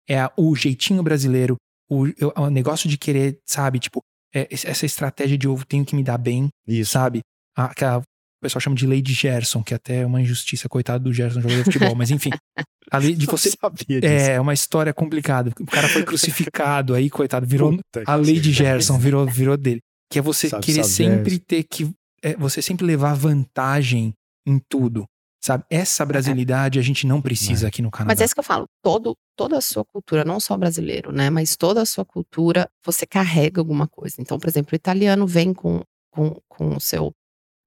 é 0.07 0.19
a- 0.21 0.31
o 0.37 0.55
jeitinho 0.55 1.01
brasileiro, 1.03 1.55
o, 1.91 2.05
o 2.43 2.49
negócio 2.49 2.87
de 2.89 2.97
querer, 2.97 3.37
sabe, 3.45 3.79
tipo, 3.79 4.01
é, 4.33 4.47
essa 4.49 4.85
estratégia 4.85 5.37
de 5.37 5.45
eu 5.47 5.59
tenho 5.67 5.83
que 5.85 5.95
me 5.95 6.03
dar 6.03 6.17
bem, 6.17 6.47
Isso. 6.67 6.91
sabe? 6.91 7.19
A, 7.55 7.73
que 7.73 7.83
a- 7.83 7.97
o 7.99 8.03
pessoal 8.41 8.61
chama 8.61 8.75
de 8.75 8.87
lei 8.87 9.01
de 9.01 9.13
Gerson, 9.13 9.61
que 9.61 9.73
até 9.73 9.97
é 10.01 10.05
uma 10.05 10.19
injustiça, 10.21 10.67
coitado 10.69 11.03
do 11.03 11.13
Gerson, 11.13 11.41
jogador 11.41 11.59
de 11.59 11.63
futebol, 11.65 11.93
mas 11.95 12.09
enfim. 12.11 12.29
A 12.91 12.97
lei 12.97 13.13
de 13.15 13.25
você. 13.25 13.49
disso. 13.49 14.05
É 14.05 14.39
uma 14.39 14.53
história 14.53 14.93
complicada. 14.93 15.51
O 15.59 15.65
cara 15.65 15.87
foi 15.87 16.03
crucificado, 16.03 16.93
aí, 16.93 17.09
coitado, 17.09 17.45
virou. 17.45 17.71
Puta 17.77 18.03
A 18.05 18.15
lei 18.15 18.39
de 18.39 18.51
Gerson 18.51 18.97
virou, 18.97 19.25
virou 19.27 19.55
dele. 19.55 19.79
Que 20.11 20.19
é 20.19 20.21
você 20.21 20.49
Sabe, 20.49 20.65
querer 20.65 20.83
sabe, 20.83 20.93
sempre 20.95 21.29
Gerson. 21.31 21.45
ter 21.47 21.63
que 21.63 21.89
é, 22.21 22.35
você 22.35 22.61
sempre 22.61 22.85
levar 22.85 23.13
vantagem 23.13 24.13
em 24.45 24.59
tudo. 24.67 25.05
Sabe? 25.43 25.63
Essa 25.71 26.05
brasilidade 26.05 26.77
a 26.77 26.81
gente 26.83 27.07
não 27.07 27.19
precisa 27.21 27.65
É. 27.65 27.69
aqui 27.69 27.81
no 27.81 27.89
Canadá. 27.89 28.11
Mas 28.13 28.21
é 28.21 28.25
isso 28.25 28.33
que 28.35 28.39
eu 28.39 28.43
falo, 28.43 28.65
todo, 28.83 29.15
toda 29.35 29.57
a 29.57 29.61
sua 29.61 29.83
cultura, 29.83 30.23
não 30.23 30.39
só 30.39 30.55
brasileiro, 30.55 31.11
né? 31.11 31.31
Mas 31.31 31.55
toda 31.55 31.81
a 31.81 31.85
sua 31.85 32.05
cultura, 32.05 32.69
você 32.85 33.07
carrega 33.07 33.59
alguma 33.59 33.87
coisa. 33.87 34.17
Então, 34.19 34.37
por 34.39 34.47
exemplo, 34.47 34.69
o 34.73 34.75
italiano 34.75 35.25
vem 35.25 35.51
com, 35.53 35.81
com, 36.11 36.39
com 36.47 36.75
o 36.75 36.79
seu, 36.79 37.11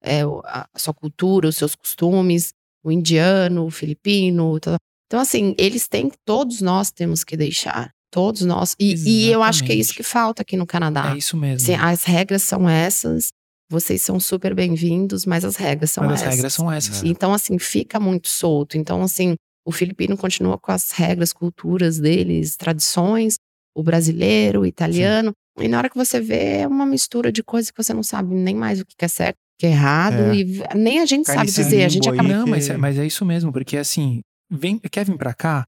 é, 0.02 0.20
a 0.44 0.68
sua 0.76 0.94
cultura, 0.94 1.48
os 1.48 1.56
seus 1.56 1.74
costumes, 1.74 2.52
o 2.84 2.92
indiano, 2.92 3.66
o 3.66 3.70
filipino. 3.70 4.60
tá- 4.60 4.76
Então, 5.08 5.18
assim, 5.18 5.54
eles 5.58 5.88
têm, 5.88 6.12
todos 6.24 6.60
nós 6.60 6.92
temos 6.92 7.24
que 7.24 7.36
deixar. 7.36 7.90
Todos 8.12 8.42
nós. 8.42 8.76
E, 8.78 8.94
e 8.94 9.28
eu 9.32 9.42
acho 9.42 9.64
que 9.64 9.72
é 9.72 9.74
isso 9.74 9.92
que 9.92 10.04
falta 10.04 10.42
aqui 10.42 10.56
no 10.56 10.64
Canadá. 10.66 11.12
É 11.12 11.18
isso 11.18 11.36
mesmo. 11.36 11.56
Assim, 11.64 11.74
as 11.74 12.04
regras 12.04 12.44
são 12.44 12.68
essas, 12.68 13.32
vocês 13.70 14.02
são 14.02 14.20
super 14.20 14.54
bem-vindos, 14.54 15.24
mas 15.26 15.44
as 15.44 15.56
regras 15.56 15.90
são 15.90 16.04
Mas 16.04 16.14
as 16.14 16.22
essas. 16.22 16.34
regras 16.34 16.52
são 16.54 16.70
essas. 16.72 17.02
É. 17.02 17.06
Então, 17.06 17.32
assim, 17.32 17.58
fica 17.58 17.98
muito 17.98 18.28
solto. 18.28 18.76
Então, 18.76 19.02
assim, 19.02 19.34
o 19.66 19.72
filipino 19.72 20.16
continua 20.16 20.58
com 20.58 20.70
as 20.70 20.90
regras, 20.92 21.32
culturas 21.32 21.98
deles, 21.98 22.56
tradições, 22.56 23.36
o 23.74 23.82
brasileiro, 23.82 24.60
o 24.60 24.66
italiano. 24.66 25.32
E 25.58 25.68
na 25.68 25.78
hora 25.78 25.88
que 25.88 25.96
você 25.96 26.20
vê, 26.20 26.58
é 26.60 26.68
uma 26.68 26.84
mistura 26.84 27.32
de 27.32 27.42
coisas 27.42 27.70
que 27.70 27.82
você 27.82 27.94
não 27.94 28.02
sabe 28.02 28.34
nem 28.34 28.54
mais 28.54 28.80
o 28.80 28.84
que 28.86 28.94
é 29.04 29.08
certo, 29.08 29.36
o 29.36 29.60
que 29.60 29.66
é 29.66 29.70
errado. 29.70 30.14
É. 30.14 30.36
E 30.36 30.62
nem 30.74 31.00
a 31.00 31.06
gente 31.06 31.26
Cai 31.26 31.36
sabe 31.36 31.50
dizer. 31.50 31.84
A 31.84 31.88
gente 31.88 32.08
acaba. 32.08 32.28
Não, 32.28 32.46
mas, 32.46 32.68
é- 32.68 32.76
mas 32.76 32.98
é 32.98 33.06
isso 33.06 33.24
mesmo, 33.24 33.52
porque 33.52 33.76
assim, 33.76 34.20
vem, 34.50 34.78
quer 34.78 35.04
vir 35.06 35.16
pra 35.16 35.32
cá, 35.32 35.64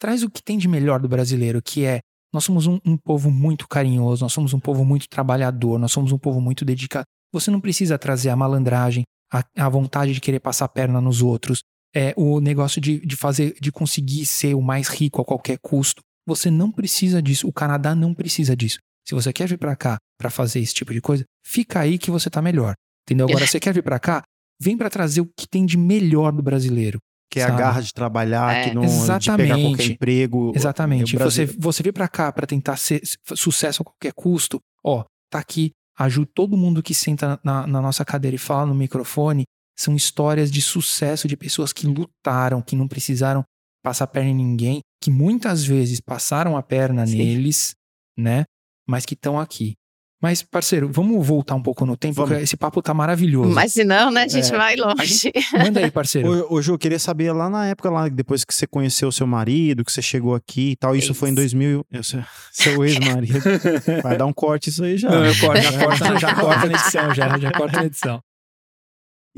traz 0.00 0.22
o 0.22 0.30
que 0.30 0.42
tem 0.42 0.58
de 0.58 0.66
melhor 0.68 1.00
do 1.00 1.08
brasileiro, 1.08 1.62
que 1.62 1.84
é 1.84 2.00
nós 2.34 2.44
somos 2.44 2.66
um, 2.66 2.78
um 2.84 2.96
povo 2.96 3.30
muito 3.30 3.66
carinhoso, 3.68 4.24
nós 4.24 4.32
somos 4.32 4.52
um 4.52 4.60
povo 4.60 4.84
muito 4.84 5.08
trabalhador, 5.08 5.78
nós 5.78 5.92
somos 5.92 6.12
um 6.12 6.18
povo 6.18 6.40
muito 6.40 6.64
dedicado. 6.64 7.06
Você 7.38 7.50
não 7.50 7.60
precisa 7.60 7.98
trazer 7.98 8.30
a 8.30 8.36
malandragem, 8.36 9.02
a, 9.32 9.44
a 9.58 9.68
vontade 9.68 10.12
de 10.14 10.20
querer 10.20 10.40
passar 10.40 10.64
a 10.64 10.68
perna 10.68 11.00
nos 11.00 11.20
outros, 11.22 11.60
é, 11.94 12.14
o 12.16 12.40
negócio 12.40 12.80
de, 12.80 12.98
de 13.04 13.16
fazer, 13.16 13.54
de 13.60 13.70
conseguir 13.70 14.24
ser 14.26 14.54
o 14.54 14.62
mais 14.62 14.88
rico 14.88 15.20
a 15.20 15.24
qualquer 15.24 15.58
custo. 15.58 16.00
Você 16.26 16.50
não 16.50 16.72
precisa 16.72 17.20
disso. 17.22 17.46
O 17.46 17.52
Canadá 17.52 17.94
não 17.94 18.14
precisa 18.14 18.56
disso. 18.56 18.78
Se 19.06 19.14
você 19.14 19.32
quer 19.32 19.46
vir 19.48 19.58
pra 19.58 19.76
cá 19.76 19.96
pra 20.18 20.30
fazer 20.30 20.60
esse 20.60 20.74
tipo 20.74 20.92
de 20.92 21.00
coisa, 21.00 21.24
fica 21.46 21.80
aí 21.80 21.98
que 21.98 22.10
você 22.10 22.28
tá 22.28 22.40
melhor. 22.42 22.74
Entendeu? 23.06 23.26
Agora, 23.28 23.44
você 23.46 23.60
quer 23.60 23.72
vir 23.74 23.82
pra 23.82 23.98
cá, 23.98 24.22
vem 24.60 24.76
pra 24.76 24.90
trazer 24.90 25.20
o 25.20 25.28
que 25.38 25.46
tem 25.48 25.64
de 25.66 25.76
melhor 25.76 26.32
do 26.32 26.42
brasileiro. 26.42 26.98
Que 27.30 27.40
é 27.40 27.42
a 27.44 27.50
garra 27.50 27.82
de 27.82 27.92
trabalhar, 27.92 28.54
É. 28.54 28.68
que 28.68 28.74
não 28.74 28.82
de 28.82 28.88
pegar 28.88 29.02
Exatamente. 29.02 29.62
qualquer 29.62 29.86
emprego. 29.92 30.52
Exatamente. 30.54 31.14
O 31.14 31.18
Brasil- 31.18 31.46
Você, 31.46 31.56
você 31.58 31.82
vir 31.82 31.92
pra 31.92 32.08
cá 32.08 32.32
pra 32.32 32.46
tentar 32.46 32.76
ser 32.76 33.00
sucesso 33.34 33.82
a 33.82 33.84
qualquer 33.84 34.12
custo, 34.14 34.58
ó, 34.84 35.04
tá 35.30 35.38
aqui, 35.38 35.70
ajuda 35.98 36.30
todo 36.34 36.56
mundo 36.56 36.82
que 36.82 36.94
senta 36.94 37.40
na, 37.42 37.66
na 37.66 37.80
nossa 37.80 38.04
cadeira 38.04 38.34
e 38.34 38.38
fala 38.38 38.66
no 38.66 38.74
microfone. 38.74 39.44
São 39.78 39.94
histórias 39.94 40.50
de 40.50 40.62
sucesso 40.62 41.28
de 41.28 41.36
pessoas 41.36 41.72
que 41.72 41.86
lutaram, 41.86 42.62
que 42.62 42.76
não 42.76 42.88
precisaram 42.88 43.44
passar 43.82 44.04
a 44.04 44.08
perna 44.08 44.30
em 44.30 44.34
ninguém, 44.34 44.80
que 45.02 45.10
muitas 45.10 45.64
vezes 45.64 46.00
passaram 46.00 46.56
a 46.56 46.62
perna 46.62 47.06
Sim. 47.06 47.18
neles, 47.18 47.74
né? 48.18 48.44
Mas 48.88 49.04
que 49.04 49.14
estão 49.14 49.38
aqui. 49.38 49.74
Mas, 50.22 50.42
parceiro, 50.42 50.88
vamos 50.90 51.24
voltar 51.26 51.54
um 51.54 51.62
pouco 51.62 51.84
no 51.84 51.94
tempo, 51.94 52.14
Vamos. 52.14 52.30
porque 52.30 52.42
esse 52.44 52.56
papo 52.56 52.80
tá 52.80 52.94
maravilhoso. 52.94 53.50
Mas 53.50 53.74
se 53.74 53.84
não, 53.84 54.10
né, 54.10 54.22
a 54.22 54.28
gente 54.28 54.52
É. 54.52 54.56
vai 54.56 54.74
longe. 54.74 55.30
Manda 55.52 55.80
aí, 55.80 55.90
parceiro. 55.90 56.46
Ô, 56.50 56.54
ô, 56.54 56.62
Ju, 56.62 56.72
eu 56.72 56.78
queria 56.78 56.98
saber 56.98 57.30
lá 57.32 57.50
na 57.50 57.66
época, 57.66 57.90
lá, 57.90 58.08
depois 58.08 58.42
que 58.42 58.54
você 58.54 58.66
conheceu 58.66 59.12
seu 59.12 59.26
marido, 59.26 59.84
que 59.84 59.92
você 59.92 60.00
chegou 60.00 60.34
aqui 60.34 60.70
e 60.70 60.76
tal, 60.76 60.96
isso 60.96 61.12
foi 61.12 61.28
em 61.28 61.32
Ex. 61.32 61.36
2000, 61.52 61.84
eu 61.92 62.02
sei- 62.02 62.24
seu 62.50 62.82
ex-marido. 62.82 63.38
Vai 64.02 64.16
dar 64.16 64.24
um 64.24 64.32
corte 64.32 64.70
isso 64.70 64.82
aí 64.82 64.96
já. 64.96 65.10
Não, 65.10 65.26
eu 65.26 65.38
corto, 65.38 65.60
já 65.62 65.72
corta, 65.84 66.18
já 66.18 66.34
corta 66.34 66.66
na 66.66 66.72
edição, 66.72 67.14
já, 67.14 67.38
já 67.38 67.52
corta 67.52 67.76
na 67.76 67.84
edição. 67.84 68.20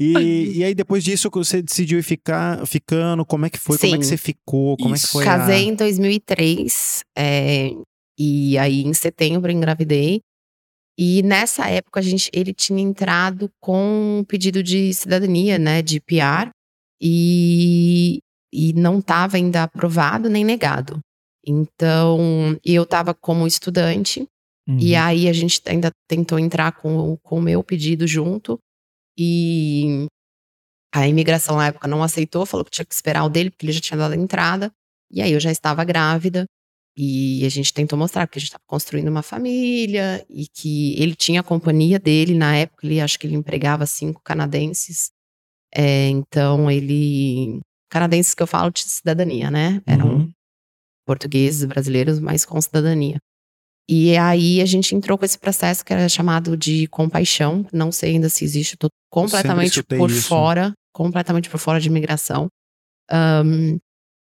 E, 0.00 0.58
e 0.58 0.64
aí 0.64 0.76
depois 0.76 1.02
disso 1.02 1.28
você 1.28 1.60
decidiu 1.60 1.98
ir 1.98 2.04
ficar, 2.04 2.64
ficando, 2.66 3.26
como 3.26 3.46
é 3.46 3.50
que 3.50 3.58
foi? 3.58 3.76
Como 3.76 3.94
é 3.96 3.98
que 3.98 4.04
Sim. 4.04 4.10
você 4.10 4.16
ficou? 4.16 4.76
Como 4.76 4.94
é 4.94 4.96
Isso. 4.96 5.06
que 5.06 5.12
foi 5.12 5.24
Casei 5.24 5.56
a... 5.66 5.72
em 5.72 5.74
2003, 5.74 7.02
é, 7.18 7.70
e 8.16 8.56
aí 8.58 8.82
em 8.82 8.94
setembro 8.94 9.50
engravidei. 9.50 10.20
E 10.98 11.22
nessa 11.22 11.68
época 11.68 12.00
a 12.00 12.02
gente, 12.02 12.28
ele 12.32 12.52
tinha 12.52 12.82
entrado 12.82 13.48
com 13.60 14.18
um 14.18 14.24
pedido 14.24 14.62
de 14.62 14.92
cidadania, 14.92 15.58
né, 15.58 15.80
de 15.80 16.00
PR, 16.00 16.50
e, 17.00 18.18
e 18.52 18.72
não 18.72 18.98
estava 18.98 19.36
ainda 19.36 19.62
aprovado 19.62 20.28
nem 20.28 20.44
negado. 20.44 20.98
Então, 21.46 22.58
eu 22.64 22.82
estava 22.82 23.14
como 23.14 23.46
estudante, 23.46 24.26
e 24.68 24.92
Uhum. 24.92 25.00
aí 25.00 25.28
a 25.28 25.32
gente 25.32 25.62
ainda 25.66 25.90
tentou 26.06 26.38
entrar 26.38 26.72
com, 26.72 27.16
com 27.22 27.38
o 27.38 27.42
meu 27.42 27.64
pedido 27.64 28.06
junto. 28.06 28.58
E 29.18 30.06
a 30.94 31.08
imigração 31.08 31.56
na 31.56 31.68
época 31.68 31.88
não 31.88 32.02
aceitou, 32.02 32.44
falou 32.44 32.64
que 32.64 32.70
tinha 32.70 32.84
que 32.84 32.92
esperar 32.92 33.24
o 33.24 33.30
dele, 33.30 33.50
porque 33.50 33.64
ele 33.64 33.72
já 33.72 33.80
tinha 33.80 33.96
dado 33.96 34.12
a 34.12 34.16
entrada. 34.16 34.70
E 35.10 35.22
aí 35.22 35.32
eu 35.32 35.40
já 35.40 35.50
estava 35.50 35.84
grávida. 35.84 36.44
E 37.00 37.46
a 37.46 37.48
gente 37.48 37.72
tentou 37.72 37.96
mostrar 37.96 38.26
que 38.26 38.38
a 38.38 38.40
gente 38.40 38.48
estava 38.48 38.64
construindo 38.66 39.06
uma 39.06 39.22
família 39.22 40.26
e 40.28 40.48
que 40.48 41.00
ele 41.00 41.14
tinha 41.14 41.40
a 41.40 41.44
companhia 41.44 41.96
dele 41.96 42.34
na 42.34 42.56
época. 42.56 42.84
Ele 42.84 43.00
acho 43.00 43.16
que 43.18 43.26
ele 43.26 43.36
empregava 43.36 43.86
cinco 43.86 44.20
canadenses. 44.24 45.10
É, 45.72 46.08
então 46.08 46.68
ele. 46.68 47.60
Canadenses 47.88 48.34
que 48.34 48.42
eu 48.42 48.46
falo 48.48 48.70
de 48.72 48.80
cidadania, 48.80 49.48
né? 49.50 49.80
Eram 49.86 50.08
Uhum. 50.16 50.30
portugueses, 51.06 51.64
brasileiros, 51.64 52.18
mas 52.18 52.44
com 52.44 52.60
cidadania. 52.60 53.18
E 53.88 54.16
aí 54.18 54.60
a 54.60 54.66
gente 54.66 54.94
entrou 54.94 55.16
com 55.16 55.24
esse 55.24 55.38
processo 55.38 55.84
que 55.84 55.92
era 55.92 56.08
chamado 56.08 56.56
de 56.56 56.86
compaixão. 56.88 57.64
Não 57.72 57.90
sei 57.92 58.12
ainda 58.16 58.28
se 58.28 58.44
existe, 58.44 58.76
tô 58.76 58.88
completamente 59.10 59.82
por 59.84 60.10
isso. 60.10 60.28
fora, 60.28 60.72
completamente 60.92 61.48
por 61.48 61.58
fora 61.58 61.80
de 61.80 61.88
imigração. 61.88 62.48
Ahn, 63.10 63.78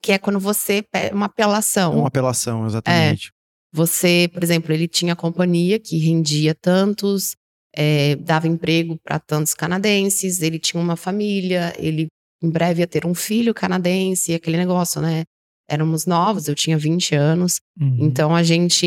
que 0.03 0.13
é 0.13 0.19
quando 0.19 0.41
você 0.41 0.83
pede 0.83 1.15
uma 1.15 1.27
apelação. 1.27 1.99
Uma 1.99 2.09
apelação, 2.09 2.67
exatamente. 2.67 3.31
Você, 3.73 4.29
por 4.33 4.43
exemplo, 4.43 4.73
ele 4.73 4.89
tinha 4.89 5.15
companhia 5.15 5.79
que 5.79 5.97
rendia 5.99 6.55
tantos, 6.55 7.37
é, 7.75 8.17
dava 8.17 8.49
emprego 8.49 8.99
para 9.03 9.19
tantos 9.19 9.55
canadenses, 9.55 10.43
ele 10.43 10.59
tinha 10.59 10.83
uma 10.83 10.97
família, 10.97 11.73
ele 11.79 12.09
em 12.43 12.51
breve 12.51 12.81
ia 12.81 12.87
ter 12.87 13.07
um 13.07 13.15
filho 13.15 13.55
canadense, 13.55 14.35
aquele 14.35 14.57
negócio, 14.57 15.01
né? 15.01 15.25
Éramos 15.69 16.05
novos, 16.07 16.49
eu 16.49 16.55
tinha 16.55 16.77
20 16.77 17.15
anos. 17.15 17.61
Uhum. 17.79 17.99
Então 18.01 18.35
a 18.35 18.43
gente 18.43 18.87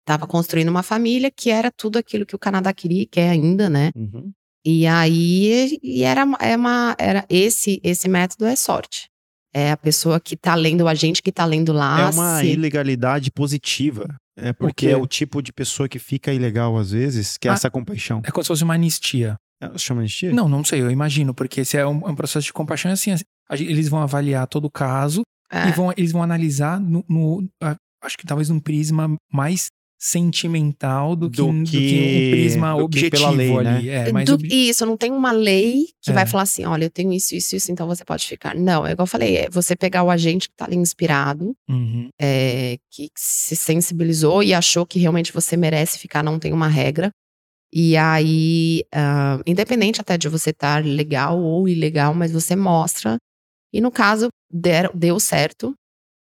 estava 0.00 0.26
construindo 0.26 0.68
uma 0.68 0.82
família 0.82 1.30
que 1.30 1.50
era 1.50 1.70
tudo 1.70 1.98
aquilo 1.98 2.26
que 2.26 2.34
o 2.34 2.38
Canadá 2.38 2.72
queria, 2.74 3.02
e 3.02 3.06
quer 3.06 3.30
ainda, 3.30 3.70
né? 3.70 3.90
Uhum. 3.96 4.32
E 4.64 4.86
aí 4.86 5.78
e 5.82 6.02
era, 6.02 6.26
é 6.40 6.56
uma, 6.56 6.94
era 6.98 7.24
esse 7.28 7.80
esse 7.82 8.08
método 8.08 8.44
é 8.44 8.54
sorte. 8.54 9.08
É 9.54 9.70
a 9.70 9.76
pessoa 9.76 10.18
que 10.18 10.36
tá 10.36 10.54
lendo, 10.54 10.88
a 10.88 10.94
gente 10.94 11.22
que 11.22 11.30
tá 11.30 11.44
lendo 11.44 11.72
lá. 11.72 12.00
É 12.00 12.10
uma 12.10 12.40
se- 12.40 12.46
ilegalidade 12.46 13.30
positiva. 13.30 14.14
É 14.36 14.52
porque 14.52 14.86
quê? 14.86 14.92
é 14.92 14.96
o 14.96 15.06
tipo 15.06 15.42
de 15.42 15.52
pessoa 15.52 15.88
que 15.88 15.98
fica 15.98 16.32
ilegal 16.32 16.76
às 16.78 16.92
vezes, 16.92 17.36
que 17.36 17.46
é 17.48 17.50
Ah. 17.50 17.54
essa 17.54 17.70
compaixão. 17.70 18.22
É 18.24 18.30
como 18.30 18.42
se 18.42 18.48
fosse 18.48 18.64
uma 18.64 18.74
anistia. 18.74 19.36
É, 19.62 19.76
Chama 19.78 20.00
anistia? 20.00 20.32
Não, 20.32 20.48
não 20.48 20.64
sei, 20.64 20.80
eu 20.80 20.90
imagino, 20.90 21.34
porque 21.34 21.64
se 21.64 21.76
é 21.76 21.86
um, 21.86 21.96
um 22.08 22.14
processo 22.14 22.46
de 22.46 22.52
compaixão, 22.52 22.90
é 22.90 22.94
assim, 22.94 23.10
gente- 23.14 23.26
eles 23.70 23.88
vão 23.88 24.00
avaliar 24.00 24.46
todo 24.46 24.64
o 24.64 24.70
caso 24.70 25.22
é, 25.50 25.68
e 25.68 25.72
vão, 25.72 25.92
eles 25.96 26.12
vão 26.12 26.22
analisar 26.22 26.80
no, 26.80 27.04
no- 27.08 27.46
a- 27.62 27.76
acho 28.02 28.16
que 28.16 28.26
talvez 28.26 28.48
num 28.48 28.58
prisma 28.58 29.14
mais 29.30 29.66
sentimental 30.04 31.14
do 31.14 31.30
que, 31.30 31.36
Do 31.36 31.52
do 31.52 31.64
que, 31.64 31.88
que- 31.88 32.00
um 32.00 32.30
prisma 32.30 32.72
do 32.72 32.76
que 32.78 32.82
objetivo 32.84 33.10
pela 33.10 33.30
lei, 33.30 33.56
né? 33.58 33.76
ali. 33.76 33.88
É, 33.88 34.12
mas 34.12 34.24
do- 34.26 34.34
ob- 34.34 34.48
Isso, 34.50 34.84
não 34.84 34.96
tem 34.96 35.12
uma 35.12 35.30
lei 35.32 35.86
que 36.02 36.10
É. 36.10 36.14
vai 36.14 36.26
falar 36.26 36.42
assim: 36.42 36.64
olha, 36.64 36.84
eu 36.86 36.90
tenho 36.90 37.12
isso, 37.12 37.34
isso, 37.34 37.54
isso, 37.54 37.70
então 37.70 37.86
você 37.86 38.04
pode 38.04 38.26
ficar. 38.26 38.54
Não, 38.54 38.86
é 38.86 38.92
igual 38.92 39.04
eu 39.04 39.10
falei, 39.10 39.36
é 39.36 39.48
você 39.50 39.76
pegar 39.76 40.02
o 40.02 40.10
agente 40.10 40.48
que 40.48 40.54
tá 40.56 40.64
ali 40.64 40.76
inspirado, 40.76 41.54
Uhum, 41.68 42.08
é, 42.20 42.76
que 42.90 43.08
se 43.16 43.54
sensibilizou 43.54 44.42
e 44.42 44.52
achou 44.52 44.84
que 44.84 44.98
realmente 44.98 45.32
você 45.32 45.56
merece 45.56 45.98
ficar, 45.98 46.22
não 46.22 46.38
tem 46.38 46.52
uma 46.52 46.68
regra. 46.68 47.10
E 47.72 47.96
aí, 47.96 48.84
ah, 48.94 49.40
independente 49.46 50.00
até 50.00 50.18
de 50.18 50.28
você 50.28 50.50
estar 50.50 50.84
legal 50.84 51.40
ou 51.40 51.66
ilegal, 51.68 52.12
mas 52.12 52.30
você 52.30 52.54
mostra. 52.54 53.16
E 53.72 53.80
no 53.80 53.90
caso, 53.90 54.28
der- 54.52 54.90
deu 54.94 55.18
certo. 55.18 55.72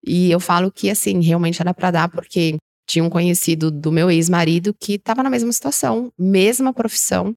E 0.07 0.31
eu 0.31 0.39
falo 0.39 0.71
que, 0.71 0.89
assim, 0.89 1.21
realmente 1.21 1.61
era 1.61 1.75
pra 1.75 1.91
dar, 1.91 2.09
porque 2.09 2.57
tinha 2.91 3.05
um 3.05 3.11
conhecido 3.11 3.71
do 3.71 3.91
meu 3.93 4.11
ex-marido 4.11 4.75
que 4.79 4.99
tava 4.99 5.23
na 5.23 5.31
mesma 5.31 5.53
situação, 5.53 6.13
mesma 6.19 6.73
profissão. 6.73 7.35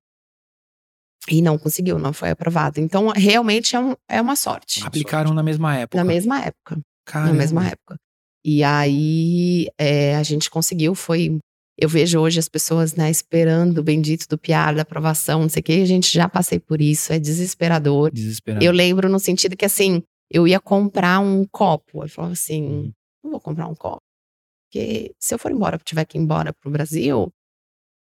E 1.29 1.41
não 1.41 1.57
conseguiu, 1.57 1.97
não 1.97 2.11
foi 2.11 2.31
aprovado. 2.31 2.79
Então, 2.81 3.07
realmente 3.15 3.75
é, 3.75 3.79
um- 3.79 3.95
é 4.09 4.19
uma 4.21 4.35
sorte. 4.35 4.83
aplicaram 4.85 5.33
na 5.33 5.41
mesma 5.43 5.75
época. 5.77 5.97
Na 5.97 6.03
mesma 6.03 6.39
época 6.41 6.81
Caramba. 7.05 7.31
na 7.31 7.37
mesma 7.37 7.65
época. 7.67 7.95
E 8.45 8.61
aí 8.63 9.67
é, 9.77 10.15
a 10.15 10.23
gente 10.23 10.49
conseguiu, 10.49 10.93
foi. 10.95 11.37
Eu 11.79 11.87
vejo 11.89 12.19
hoje 12.19 12.37
as 12.39 12.47
pessoas, 12.49 12.93
né, 12.93 13.09
esperando 13.09 13.77
o 13.79 13.83
bendito 13.83 14.27
do 14.27 14.37
PR, 14.37 14.75
da 14.75 14.81
aprovação, 14.83 15.41
não 15.41 15.49
sei 15.49 15.61
o 15.61 15.63
quê. 15.63 15.73
A 15.81 15.85
gente 15.85 16.11
já 16.13 16.27
passei 16.29 16.59
por 16.59 16.79
isso, 16.81 17.11
é 17.13 17.17
desesperador. 17.19 18.11
Desesperado. 18.11 18.63
Eu 18.63 18.71
lembro 18.71 19.09
no 19.09 19.17
sentido 19.17 19.55
que, 19.57 19.65
assim, 19.65 20.03
eu 20.29 20.45
ia 20.47 20.59
comprar 20.59 21.19
um 21.19 21.45
copo. 21.49 22.03
Eu 22.03 22.09
falava 22.09 22.33
assim: 22.33 22.63
Uhum. 22.63 22.91
não 23.23 23.31
vou 23.31 23.39
comprar 23.39 23.67
um 23.67 23.73
copo. 23.75 24.01
Porque 24.73 25.13
se 25.19 25.35
eu 25.35 25.37
for 25.37 25.51
embora, 25.51 25.77
tiver 25.77 26.03
que 26.03 26.17
ir 26.17 26.21
embora 26.21 26.51
pro 26.51 26.71
Brasil, 26.71 27.31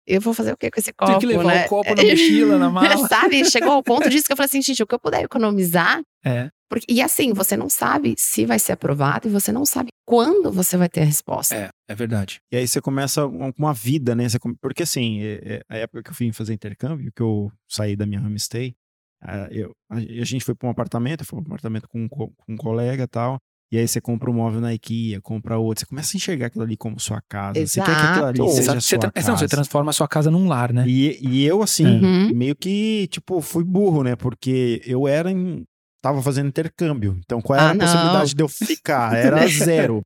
eu 0.05 0.21
vou 0.21 0.35
fazer 0.35 0.53
o 0.53 0.57
que 0.57 0.69
com 0.71 0.81
esse 0.81 0.93
copo, 0.93 1.13
Tem 1.13 1.21
que 1.21 1.27
levar 1.27 1.45
né? 1.45 1.67
o 1.67 1.69
copo 1.69 1.95
na 1.95 2.03
mochila, 2.03 2.59
na 2.59 2.69
mala. 2.69 2.97
Sabe? 3.07 3.45
Chegou 3.49 3.71
ao 3.71 3.83
ponto 3.83 4.11
disso 4.11 4.27
que 4.27 4.33
eu 4.33 4.37
falei 4.37 4.47
assim, 4.49 4.61
gente, 4.61 4.83
o 4.83 4.87
que 4.87 4.95
eu 4.95 4.99
puder 4.99 5.23
economizar. 5.23 6.03
É. 6.25 6.51
Porque, 6.69 6.85
e 6.89 7.01
assim, 7.01 7.33
você 7.33 7.57
não 7.57 7.69
sabe 7.69 8.15
se 8.19 8.45
vai 8.45 8.59
ser 8.59 8.73
aprovado 8.73 9.29
e 9.29 9.31
você 9.31 9.53
não 9.53 9.65
sabe 9.65 9.91
quando 10.05 10.51
você 10.51 10.77
vai 10.77 10.89
ter 10.89 11.03
a 11.03 11.05
resposta. 11.05 11.55
É, 11.55 11.71
é 11.89 11.95
verdade. 11.95 12.41
E 12.51 12.57
aí 12.57 12.67
você 12.67 12.81
começa 12.81 13.23
com 13.29 13.53
uma 13.57 13.73
vida, 13.73 14.17
né? 14.17 14.29
Você 14.29 14.39
Porque 14.61 14.83
assim, 14.83 15.23
é- 15.23 15.41
é 15.45 15.63
a 15.69 15.77
época 15.77 16.03
que 16.03 16.11
eu 16.11 16.15
fui 16.15 16.33
fazer 16.33 16.53
intercâmbio, 16.55 17.13
que 17.15 17.23
eu 17.23 17.53
saí 17.69 17.95
da 17.95 18.05
minha 18.05 18.21
homestay, 18.21 18.75
ah, 19.23 19.49
eu, 19.51 19.73
a, 19.91 20.01
gente 20.25 20.45
foi 20.45 20.55
para 20.57 20.67
um 20.69 20.71
apartamento, 20.73 21.25
fui 21.25 21.37
para 21.41 21.45
um 21.45 21.47
apartamento 21.55 21.89
com, 21.89 22.03
um 22.03 22.09
co- 22.09 22.33
com 22.37 22.53
um 22.53 22.57
colega 22.57 23.05
e 23.05 23.09
tal. 23.09 23.39
E 23.71 23.77
aí 23.77 23.87
você 23.87 24.01
compra 24.01 24.31
um 24.31 24.35
móvel 24.35 24.61
na 24.63 24.73
IKEA, 24.73 25.21
compra 25.21 25.59
outro. 25.59 25.81
Você 25.81 25.87
começa 25.87 26.15
a 26.15 26.19
enxergar 26.19 26.47
aquilo 26.47 26.65
ali 26.65 26.77
como 26.77 26.99
sua 26.99 27.21
casa. 27.29 27.67
Você 27.67 27.81
quer 27.83 27.97
que 27.97 28.05
aquilo 28.07 28.25
ali 28.25 28.41
Exato. 28.41 28.57
seja 28.57 28.81
Você, 28.81 28.89
sua 28.89 28.99
tra- 28.99 29.11
casa. 29.13 29.29
não, 29.31 29.37
você 29.37 29.47
transforma 29.49 29.91
a 29.91 29.93
sua 29.93 30.09
casa 30.09 30.31
num 30.31 30.49
lar, 30.49 30.73
né? 30.73 30.85
E, 30.89 31.19
e 31.21 31.45
eu, 31.45 31.63
assim, 31.63 31.87
Uhum. 32.03 32.33
meio 32.35 32.57
que, 32.57 33.07
tipo, 33.09 33.41
fui 33.43 33.63
burro, 33.65 34.03
né? 34.03 34.17
Porque 34.17 34.81
eu 34.87 35.07
era 35.07 35.31
em. 35.31 35.65
Tava 36.03 36.23
fazendo 36.23 36.49
intercâmbio. 36.49 37.19
Então, 37.25 37.43
qual 37.43 37.59
era 37.59 37.69
Ah, 37.69 37.71
a 37.73 37.75
não. 37.75 37.81
possibilidade 37.85 38.35
de 38.35 38.43
eu 38.43 38.49
ficar? 38.49 39.13
Era 39.19 39.47
zero. 39.49 40.01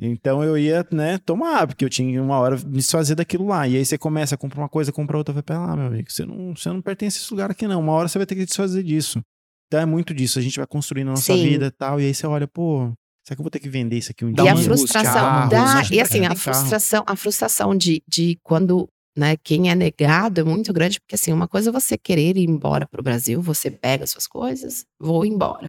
Então 0.00 0.42
eu 0.42 0.56
ia, 0.56 0.84
né, 0.90 1.18
tomar, 1.18 1.66
porque 1.66 1.84
eu 1.84 1.88
tinha 1.90 2.20
uma 2.22 2.38
hora 2.38 2.56
me 2.56 2.76
desfazer 2.78 3.14
daquilo 3.14 3.46
lá. 3.46 3.68
E 3.68 3.76
aí 3.76 3.84
você 3.84 3.98
começa, 3.98 4.36
compra 4.38 4.58
uma 4.60 4.68
coisa, 4.68 4.90
compra 4.90 5.16
outra, 5.18 5.32
vai 5.34 5.42
pra 5.42 5.58
lá, 5.64 5.76
meu 5.76 5.86
amigo. 5.86 6.10
Você 6.10 6.24
não, 6.24 6.56
você 6.56 6.68
não 6.70 6.80
pertence 6.80 7.18
a 7.18 7.20
esse 7.22 7.30
lugar 7.32 7.50
aqui, 7.50 7.68
não. 7.68 7.80
Uma 7.80 7.92
hora 7.92 8.08
você 8.08 8.18
vai 8.18 8.26
ter 8.26 8.34
que 8.34 8.44
desfazer 8.46 8.82
disso. 8.82 9.20
Então 9.66 9.80
é 9.80 9.86
muito 9.86 10.12
disso. 10.14 10.38
A 10.38 10.42
gente 10.42 10.56
vai 10.56 10.66
construindo 10.66 11.08
a 11.08 11.10
nossa 11.10 11.34
Sim. 11.36 11.42
vida 11.42 11.66
e 11.66 11.70
tal. 11.70 12.00
E 12.00 12.04
aí 12.06 12.14
você 12.14 12.26
olha, 12.26 12.48
pô, 12.48 12.92
será 13.24 13.36
que 13.36 13.40
eu 13.40 13.44
vou 13.44 13.50
ter 13.50 13.60
que 13.60 13.68
vender 13.68 13.98
isso 13.98 14.10
aqui 14.10 14.24
um 14.24 14.32
Dá 14.32 14.42
e 14.42 14.46
dia? 14.46 14.54
a 14.54 14.56
frustração 14.56 15.42
angústia, 15.44 15.88
dá, 15.88 15.94
e 15.94 16.00
assim, 16.00 16.20
é, 16.20 16.24
a 16.24 16.28
carro. 16.28 16.40
frustração, 16.40 17.04
a 17.06 17.16
frustração 17.16 17.76
de, 17.76 18.02
de 18.06 18.38
quando, 18.42 18.88
né, 19.16 19.36
quem 19.42 19.70
é 19.70 19.74
negado 19.74 20.40
é 20.40 20.44
muito 20.44 20.72
grande, 20.72 21.00
porque 21.00 21.14
assim, 21.14 21.32
uma 21.32 21.48
coisa 21.48 21.70
é 21.70 21.72
você 21.72 21.96
querer 21.96 22.36
ir 22.36 22.48
embora 22.48 22.86
pro 22.86 23.02
Brasil, 23.02 23.40
você 23.40 23.70
pega 23.70 24.06
suas 24.06 24.26
coisas, 24.26 24.84
vou 25.00 25.24
embora. 25.24 25.66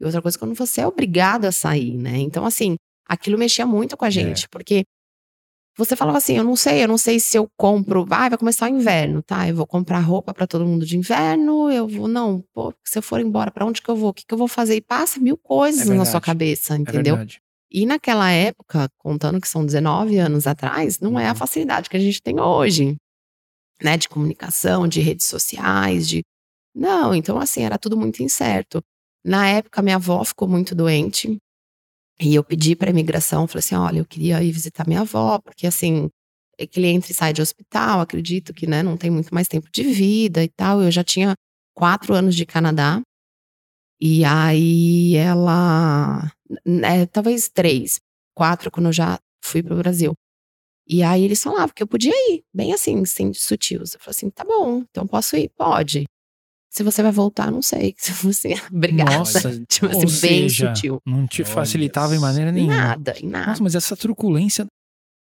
E 0.00 0.04
outra 0.04 0.22
coisa 0.22 0.36
é 0.36 0.40
quando 0.40 0.54
você 0.54 0.80
é 0.80 0.86
obrigado 0.86 1.44
a 1.44 1.52
sair, 1.52 1.96
né? 1.96 2.16
Então, 2.18 2.46
assim, 2.46 2.76
aquilo 3.06 3.36
mexia 3.36 3.66
muito 3.66 3.96
com 3.96 4.04
a 4.04 4.10
gente, 4.10 4.48
porque 4.48 4.84
você 5.76 5.96
falava 5.96 6.18
assim, 6.18 6.36
eu 6.36 6.44
não 6.44 6.56
sei, 6.56 6.82
eu 6.84 6.88
não 6.88 6.98
sei 6.98 7.18
se 7.18 7.36
eu 7.38 7.48
compro, 7.56 8.06
ah, 8.10 8.28
vai 8.28 8.36
começar 8.38 8.66
o 8.66 8.74
inverno, 8.74 9.22
tá? 9.22 9.48
Eu 9.48 9.54
vou 9.56 9.66
comprar 9.66 10.00
roupa 10.00 10.34
pra 10.34 10.46
todo 10.46 10.66
mundo 10.66 10.84
de 10.84 10.96
inverno, 10.98 11.70
eu 11.70 11.88
vou, 11.88 12.06
não, 12.08 12.44
pô, 12.52 12.74
se 12.84 12.98
eu 12.98 13.02
for 13.02 13.20
embora, 13.20 13.50
pra 13.50 13.64
onde 13.64 13.80
que 13.80 13.88
eu 13.88 13.96
vou? 13.96 14.10
O 14.10 14.14
que 14.14 14.24
que 14.26 14.34
eu 14.34 14.38
vou 14.38 14.48
fazer? 14.48 14.76
E 14.76 14.80
passa 14.80 15.18
mil 15.20 15.36
coisas 15.38 15.88
É 15.88 15.94
na 15.94 16.04
sua 16.04 16.20
verdade. 16.20 16.26
cabeça, 16.26 16.74
É 16.74 16.78
entendeu? 16.78 17.16
verdade. 17.16 17.40
E 17.72 17.86
naquela 17.86 18.30
época, 18.30 18.88
contando 18.98 19.40
que 19.40 19.48
são 19.48 19.64
19 19.64 20.18
anos 20.18 20.46
atrás, 20.46 20.98
não 20.98 21.18
é 21.18 21.26
a 21.26 21.30
Uhum. 21.30 21.36
facilidade 21.36 21.88
que 21.88 21.96
a 21.96 22.00
gente 22.00 22.20
tem 22.20 22.40
hoje, 22.40 22.96
né? 23.82 23.96
De 23.96 24.08
comunicação, 24.08 24.86
de 24.88 25.00
redes 25.00 25.26
sociais, 25.26 26.08
de. 26.08 26.22
Não, 26.74 27.14
então 27.14 27.38
assim, 27.38 27.62
era 27.62 27.78
tudo 27.78 27.96
muito 27.96 28.22
incerto. 28.22 28.82
Na 29.24 29.46
época, 29.48 29.82
minha 29.82 29.96
avó 29.96 30.24
ficou 30.24 30.48
muito 30.48 30.74
doente. 30.74 31.38
E 32.20 32.34
eu 32.34 32.44
pedi 32.44 32.76
para 32.76 32.90
imigração, 32.90 33.46
falei 33.46 33.60
assim: 33.60 33.74
olha, 33.74 33.98
eu 34.00 34.04
queria 34.06 34.42
ir 34.42 34.52
visitar 34.52 34.86
minha 34.86 35.00
avó, 35.02 35.38
porque 35.38 35.66
assim, 35.66 36.08
é 36.58 36.66
que 36.66 36.78
ele 36.80 36.88
entra 36.88 37.10
e 37.10 37.14
sai 37.14 37.32
de 37.32 37.40
hospital, 37.42 38.00
acredito 38.00 38.52
que 38.52 38.66
né, 38.66 38.82
não 38.82 38.96
tem 38.96 39.10
muito 39.10 39.34
mais 39.34 39.48
tempo 39.48 39.68
de 39.72 39.82
vida 39.84 40.42
e 40.44 40.48
tal. 40.48 40.82
Eu 40.82 40.90
já 40.90 41.02
tinha 41.04 41.34
quatro 41.74 42.14
anos 42.14 42.34
de 42.36 42.44
Canadá. 42.46 43.00
E 44.00 44.24
aí 44.24 45.14
ela. 45.16 46.30
né, 46.66 47.06
talvez 47.06 47.48
três, 47.48 48.00
quatro, 48.34 48.70
quando 48.70 48.86
eu 48.86 48.92
já 48.92 49.18
fui 49.44 49.62
pro 49.62 49.76
Brasil. 49.76 50.14
E 50.88 51.02
aí 51.02 51.24
eles 51.24 51.42
falavam 51.42 51.70
que 51.74 51.82
eu 51.82 51.86
podia 51.88 52.12
ir, 52.32 52.42
bem 52.54 52.72
assim, 52.74 53.04
sem 53.06 53.32
sutis. 53.34 53.94
Eu 53.94 54.00
falei 54.00 54.10
assim: 54.10 54.30
tá 54.30 54.44
bom, 54.44 54.84
então 54.90 55.06
posso 55.06 55.36
ir? 55.36 55.50
Pode. 55.56 56.06
Se 56.70 56.82
você 56.84 57.02
vai 57.02 57.10
voltar, 57.12 57.50
não 57.50 57.60
sei. 57.62 57.94
Se 57.98 58.12
você. 58.24 58.54
Obrigada. 58.72 59.18
Nossa, 59.18 59.40
tipo 59.66 59.86
ou 59.86 59.92
assim, 60.04 60.20
bem 60.26 60.48
seja, 60.48 60.74
sutil. 60.74 60.98
Não 61.04 61.26
te 61.26 61.42
Olha 61.42 61.50
facilitava 61.50 62.14
em 62.14 62.18
maneira 62.20 62.52
nenhuma. 62.52 62.76
Nada, 62.76 63.14
em 63.20 63.26
nada. 63.26 63.46
Nossa, 63.48 63.62
mas 63.62 63.74
essa 63.74 63.96
truculência 63.96 64.66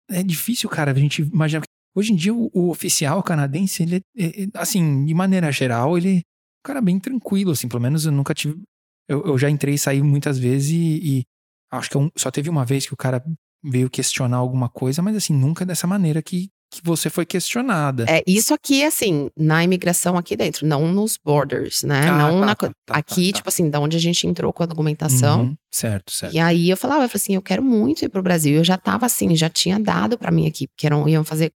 é 0.10 0.22
difícil, 0.24 0.70
cara. 0.70 0.92
A 0.92 0.96
gente 0.96 1.22
imagina. 1.22 1.64
Hoje 1.94 2.14
em 2.14 2.16
dia, 2.16 2.34
o, 2.34 2.50
o 2.54 2.70
oficial 2.70 3.22
canadense, 3.22 3.84
ele 3.84 4.02
é, 4.18 4.44
é, 4.44 4.48
assim, 4.54 5.06
de 5.06 5.14
maneira 5.14 5.52
geral, 5.52 5.98
ele 5.98 6.18
é 6.18 6.20
um 6.20 6.64
cara 6.66 6.82
bem 6.82 7.00
tranquilo, 7.00 7.52
assim. 7.52 7.68
Pelo 7.68 7.82
menos 7.82 8.06
eu 8.06 8.12
nunca 8.12 8.34
tive. 8.34 8.62
Eu, 9.10 9.26
eu 9.26 9.38
já 9.38 9.50
entrei 9.50 9.74
e 9.74 9.78
saí 9.80 10.02
muitas 10.02 10.38
vezes 10.38 10.70
e, 10.72 11.00
e 11.20 11.24
acho 11.72 11.90
que 11.90 11.98
é 11.98 12.00
um- 12.00 12.10
só 12.16 12.30
teve 12.32 12.50
uma 12.50 12.64
vez 12.64 12.86
que 12.86 12.94
o 12.94 12.98
cara 12.98 13.22
veio 13.64 13.90
questionar 13.90 14.38
alguma 14.38 14.70
coisa, 14.70 15.02
mas 15.02 15.16
assim, 15.16 15.34
nunca 15.34 15.66
dessa 15.66 15.86
maneira 15.86 16.22
que, 16.22 16.50
que 16.72 16.80
você 16.84 17.10
foi 17.10 17.26
questionada. 17.26 18.06
É, 18.08 18.24
isso 18.26 18.54
aqui, 18.54 18.84
assim, 18.84 19.30
na 19.38 19.62
imigração 19.64 20.18
aqui 20.18 20.38
dentro, 20.38 20.66
não 20.66 20.88
nos 20.88 21.18
borders, 21.22 21.84
né? 21.84 22.08
Ah, 22.08 22.18
não 22.18 22.40
tá, 22.40 22.46
na. 22.46 22.48
tá, 22.48 22.56
co- 22.56 22.74
tá, 22.86 22.94
aqui, 22.96 23.26
tá, 23.28 23.32
tá. 23.34 23.38
tipo 23.40 23.50
assim, 23.50 23.70
da 23.70 23.80
onde 23.80 23.98
a 23.98 24.00
gente 24.00 24.26
entrou 24.26 24.54
com 24.54 24.64
a 24.64 24.66
documentação. 24.66 25.42
Uhum, 25.42 25.56
certo, 25.70 26.12
certo. 26.12 26.34
E 26.34 26.40
aí 26.40 26.70
eu 26.70 26.78
falava, 26.78 27.04
eu 27.04 27.10
falei 27.10 27.22
assim, 27.22 27.36
eu 27.36 27.42
quero 27.42 27.62
muito 27.62 28.06
ir 28.06 28.10
pro 28.10 28.24
Brasil. 28.24 28.56
Eu 28.56 28.64
já 28.64 28.78
tava 28.78 29.06
assim, 29.06 29.36
já 29.36 29.50
tinha 29.50 29.78
dado 29.78 30.18
pra 30.18 30.32
mim 30.32 30.48
aqui, 30.48 30.68
porque 30.70 30.86
eram, 30.86 31.08
iam 31.10 31.24
fazer. 31.26 31.52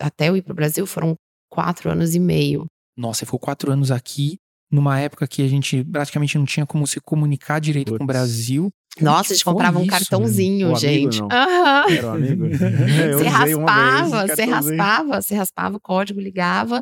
Até 0.00 0.30
eu 0.30 0.36
ir 0.36 0.42
pro 0.42 0.54
Brasil 0.54 0.86
foram 0.86 1.14
quatro 1.50 1.90
anos 1.90 2.14
e 2.14 2.18
meio. 2.18 2.66
Nossa, 2.96 3.20
você 3.20 3.26
ficou 3.26 3.38
quatro 3.40 3.70
anos 3.70 3.90
aqui, 3.90 4.38
numa 4.70 4.98
época 5.00 5.26
que 5.26 5.42
a 5.42 5.48
gente 5.48 5.84
praticamente 5.84 6.36
não 6.38 6.44
tinha 6.44 6.66
como 6.66 6.86
se 6.86 7.00
comunicar 7.00 7.60
direito 7.60 7.96
com 7.96 8.04
o. 8.04 8.06
Brasil. 8.06 8.70
Nossa, 9.00 9.32
a 9.32 9.34
gente 9.34 9.44
Foi 9.44 9.52
comprava 9.52 9.78
um 9.78 9.86
cartãozinho, 9.86 10.74
gente. 10.76 11.20
Era 11.20 12.06
um 12.06 12.10
amigo? 12.14 12.44
Você 13.18 13.24
raspava, 13.28 14.26
você 14.26 14.44
raspava, 14.44 15.22
você 15.22 15.34
raspava 15.34 15.76
o 15.76 15.80
código, 15.80 16.20
ligava. 16.20 16.80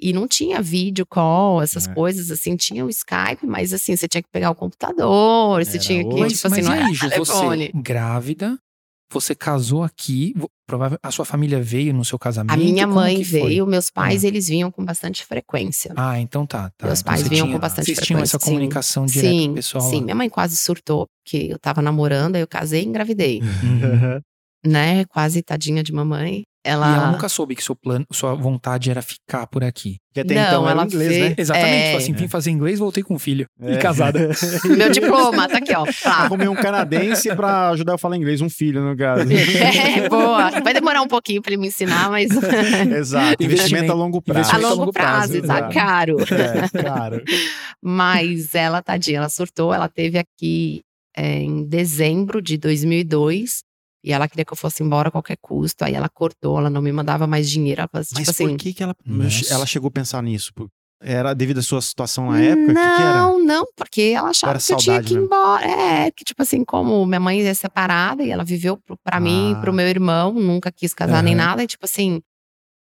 E 0.00 0.12
não 0.12 0.28
tinha 0.28 0.62
vídeo 0.62 1.04
call, 1.04 1.60
essas 1.60 1.88
É. 1.88 1.92
coisas 1.94 2.30
assim. 2.30 2.54
Tinha 2.54 2.84
o 2.84 2.90
Skype, 2.90 3.44
mas 3.46 3.72
assim, 3.72 3.96
você 3.96 4.06
tinha 4.06 4.22
que 4.22 4.28
pegar 4.30 4.50
o 4.50 4.54
computador, 4.54 5.64
você 5.64 5.72
Era 5.76 5.78
tinha 5.80 6.08
que. 6.08 6.20
Mas, 6.20 6.34
tipo 6.34 6.46
assim, 6.46 6.56
mas 6.56 6.66
não 6.66 6.74
e 6.74 6.78
era 6.78 6.86
aí, 6.86 6.98
telefone. 6.98 7.70
você 7.74 7.82
grávida, 7.82 8.58
você 9.10 9.34
casou 9.34 9.82
aqui, 9.82 10.34
provável, 10.66 10.98
a 11.02 11.10
sua 11.10 11.24
família 11.24 11.60
veio 11.62 11.94
no 11.94 12.04
seu 12.04 12.18
casamento? 12.18 12.52
A 12.52 12.56
minha 12.56 12.84
como 12.86 12.96
mãe 13.00 13.22
veio, 13.22 13.66
meus 13.66 13.90
pais, 13.90 14.22
eles 14.24 14.48
vinham 14.48 14.70
com 14.70 14.84
bastante 14.84 15.24
frequência. 15.24 15.92
Ah, 15.96 16.20
então 16.20 16.44
tá. 16.46 16.70
tá. 16.76 16.86
Meus 16.86 17.00
Então 17.00 17.12
pais 17.12 17.26
vinham 17.28 17.46
tinha- 17.46 17.56
com 17.56 17.60
bastante 17.60 17.86
Vocês 17.86 17.98
tinham 18.06 18.20
essa 18.20 18.38
frequência, 18.38 18.46
sim. 18.46 18.52
comunicação 18.54 19.06
direta 19.06 19.28
com 19.34 19.38
sim, 19.40 19.50
o 19.50 19.54
pessoal 19.54 19.84
sim. 19.90 19.96
lá. 19.96 20.02
Minha 20.02 20.14
mãe 20.14 20.28
quase 20.28 20.56
surtou, 20.56 21.06
porque 21.24 21.48
eu 21.50 21.58
tava 21.58 21.80
namorando, 21.80 22.36
aí 22.36 22.42
eu 22.42 22.48
casei 22.48 22.82
e 22.82 22.86
engravidei, 22.86 23.40
né? 24.64 25.04
Quase 25.06 25.42
tadinha 25.42 25.82
de 25.82 25.92
mamãe. 25.92 26.42
E 26.66 26.70
Ela, 26.70 26.96
ela 26.96 27.10
nunca 27.12 27.28
soube 27.28 27.54
que 27.54 27.62
seu 27.62 27.74
plano, 27.74 28.04
sua 28.12 28.34
vontade 28.34 28.90
era 28.90 29.00
ficar 29.00 29.46
por 29.46 29.62
aqui. 29.64 29.96
Que 30.12 30.20
até 30.20 30.34
Não, 30.34 30.42
então 30.42 30.62
era 30.64 30.70
ela 30.72 30.84
inglês, 30.84 31.08
veio- 31.10 31.28
né? 31.30 31.34
Exatamente. 31.38 31.72
É. 31.74 31.84
Tipo 31.86 31.96
assim, 31.98 32.12
vim 32.12 32.28
fazer 32.28 32.50
inglês, 32.50 32.78
voltei 32.78 33.02
com 33.02 33.14
um 33.14 33.18
filho. 33.18 33.46
É. 33.60 33.74
E 33.74 33.78
casada. 33.78 34.30
meu 34.76 34.90
diploma, 34.90 35.48
tá 35.48 35.58
aqui, 35.58 35.72
ó. 35.74 35.84
Pá. 36.02 36.10
Arrumei 36.24 36.48
um 36.48 36.54
canadense 36.56 37.34
pra 37.36 37.70
ajudar 37.70 37.92
eu 37.92 37.94
a 37.94 37.98
falar 37.98 38.16
inglês, 38.16 38.40
um 38.40 38.50
filho, 38.50 38.82
no 38.82 38.96
caso. 38.96 39.24
É, 39.32 40.08
boa. 40.08 40.50
Vai 40.60 40.74
demorar 40.74 41.00
um 41.02 41.08
pouquinho 41.08 41.40
pra 41.40 41.52
ele 41.52 41.60
me 41.60 41.68
ensinar, 41.68 42.10
mas 42.10 42.28
Exato. 42.98 43.42
Investimento 43.42 43.92
a 43.92 43.94
longo 43.94 44.20
prazo. 44.20 44.50
a 44.50 44.54
a 44.54 44.58
longo 44.58 44.92
prazo, 44.92 45.32
prazo, 45.40 45.46
tá 45.46 45.58
exato. 45.58 45.74
caro. 45.74 46.16
É, 46.20 46.82
claro. 46.82 47.22
Mas 47.82 48.54
ela, 48.54 48.82
tadinha, 48.82 49.18
ela 49.18 49.28
surtou. 49.28 49.72
Ela 49.72 49.88
teve 49.88 50.18
aqui 50.18 50.80
é, 51.16 51.38
em 51.40 51.64
dezembro 51.64 52.42
de 52.42 52.56
2002 52.58 53.62
e 54.02 54.12
ela 54.12 54.28
queria 54.28 54.44
que 54.44 54.52
eu 54.52 54.56
fosse 54.56 54.82
embora 54.82 55.08
a 55.08 55.10
qualquer 55.12 55.36
custo. 55.40 55.84
Aí 55.84 55.94
ela 55.94 56.08
cortou, 56.08 56.58
ela 56.58 56.70
não 56.70 56.80
me 56.82 56.92
mandava 56.92 57.26
mais 57.26 57.48
dinheiro. 57.50 57.80
Ela 57.82 57.88
assim, 57.94 58.14
Mas 58.14 58.26
tipo 58.28 58.36
por 58.38 58.44
assim. 58.46 58.56
que, 58.56 58.72
que 58.74 58.82
ela, 58.82 58.94
Nossa. 59.04 59.52
ela 59.52 59.66
chegou 59.66 59.88
a 59.88 59.90
pensar 59.90 60.22
nisso? 60.22 60.52
Por- 60.54 60.68
Era 61.00 61.32
devido 61.34 61.58
à 61.58 61.62
sua 61.62 61.80
situação 61.80 62.30
na 62.30 62.40
época? 62.40 62.72
O 62.72 62.74
que, 62.74 62.96
que 62.96 63.02
era? 63.02 63.20
Não, 63.20 63.38
não, 63.44 63.66
porque 63.76 64.02
ela 64.16 64.30
achava 64.30 64.52
Era 64.52 64.60
que 64.60 64.72
eu 64.72 64.76
tinha 64.76 65.02
que 65.02 65.10
ir 65.12 65.14
mesmo. 65.14 65.26
embora. 65.26 65.64
É, 65.64 66.10
que 66.10 66.24
tipo 66.24 66.42
assim, 66.42 66.64
como 66.64 67.04
minha 67.06 67.20
mãe 67.20 67.40
é 67.46 67.54
separada 67.54 68.22
e 68.24 68.30
ela 68.30 68.44
viveu 68.44 68.76
pro- 68.76 68.96
pra 69.04 69.20
mim, 69.20 69.54
Ah. 69.56 69.60
pro 69.60 69.72
meu 69.72 69.86
irmão, 69.86 70.32
nunca 70.32 70.72
quis 70.72 70.92
casar 70.94 71.22
nem 71.22 71.34
Aham. 71.34 71.44
nada, 71.44 71.62
e 71.62 71.66
tipo 71.68 71.84
assim, 71.84 72.20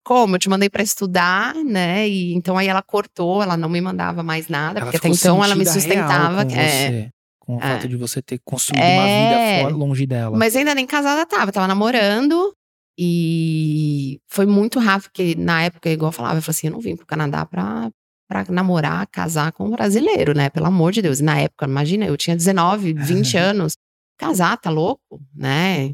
como 0.05 0.35
eu 0.35 0.39
te 0.39 0.49
mandei 0.49 0.69
pra 0.69 0.81
estudar, 0.81 1.53
né? 1.55 2.07
E 2.07 2.33
então 2.33 2.57
aí 2.57 2.67
ela 2.67 2.81
cortou, 2.81 3.43
ela 3.43 3.55
não 3.57 3.67
me 3.69 3.81
mandava 3.81 4.23
mais 4.23 4.47
nada, 4.47 4.79
Ela 4.79 4.85
porque 4.91 4.97
até 4.97 5.09
então 5.09 5.43
ela 5.43 5.53
me 5.55 5.65
sustentava. 5.65 6.45
com 6.45 6.51
é, 6.55 6.67
você, 6.67 7.09
com 7.49 7.55
o 7.55 7.59
É. 7.59 7.61
fato 7.73 7.87
de 7.87 7.95
você 7.97 8.21
ter 8.21 8.39
construído 8.45 8.83
É. 8.83 8.93
uma 8.99 9.05
vida 9.07 9.63
fora, 9.63 9.75
longe 9.75 10.05
dela. 10.05 10.37
Mas 10.37 10.55
ainda 10.55 10.75
nem 10.75 10.85
casada 10.85 11.25
tava, 11.25 11.51
tava 11.51 11.67
namorando. 11.67 12.53
E 12.95 14.19
foi 14.27 14.45
muito 14.45 14.77
rápido, 14.77 15.05
porque 15.09 15.33
na 15.35 15.63
época, 15.63 15.89
igual 15.89 16.09
eu 16.09 16.13
falava, 16.13 16.37
eu 16.37 16.41
falei 16.43 16.51
assim: 16.55 16.67
eu 16.67 16.73
não 16.73 16.79
vim 16.79 16.95
pro 16.95 17.07
Canadá 17.07 17.43
pra, 17.45 17.89
pra 18.27 18.45
namorar, 18.49 19.07
casar 19.07 19.51
com 19.51 19.65
um 19.65 19.71
brasileiro, 19.71 20.35
né? 20.35 20.49
Pelo 20.51 20.67
amor 20.67 20.91
de 20.91 21.01
Deus. 21.01 21.19
E 21.19 21.23
na 21.23 21.39
época, 21.39 21.65
imagina, 21.65 22.05
eu 22.05 22.15
tinha 22.15 22.35
19, 22.35 22.93
20 22.93 23.35
anos. 23.37 23.73
Casar, 24.19 24.55
tá 24.57 24.69
louco, 24.69 25.19
né? 25.33 25.93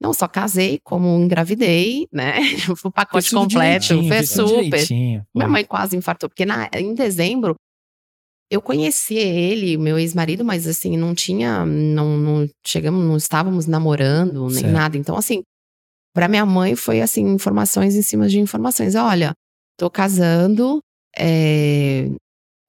Não, 0.00 0.12
só 0.12 0.28
casei 0.28 0.78
como 0.84 1.08
engravidei, 1.18 2.06
né? 2.12 2.34
O 2.84 2.90
pacote 2.92 3.30
completo, 3.34 3.88
tudo 3.88 4.26
super. 4.26 4.86
Minha 5.34 5.48
mãe 5.48 5.64
quase 5.64 5.96
infartou, 5.96 6.28
porque 6.28 6.44
na, 6.46 6.68
em 6.76 6.94
dezembro 6.94 7.56
eu 8.52 8.60
conheci 8.60 9.14
ele, 9.14 9.76
meu 9.76 9.98
ex-marido, 9.98 10.44
mas 10.44 10.66
assim, 10.66 10.96
não 10.96 11.14
tinha, 11.14 11.64
não, 11.64 12.16
não 12.16 12.48
chegamos, 12.66 13.04
não 13.04 13.16
estávamos 13.16 13.66
namorando 13.66 14.46
nem 14.48 14.60
Certo. 14.60 14.72
nada. 14.72 14.98
Então, 14.98 15.16
assim, 15.16 15.42
Pra 16.14 16.28
minha 16.28 16.44
mãe 16.44 16.76
foi 16.76 17.00
assim, 17.00 17.26
informações 17.26 17.94
em 17.94 18.02
cima 18.02 18.28
de 18.28 18.38
informações. 18.38 18.94
Olha, 18.94 19.32
tô 19.78 19.88
casando, 19.88 20.78
é, 21.16 22.06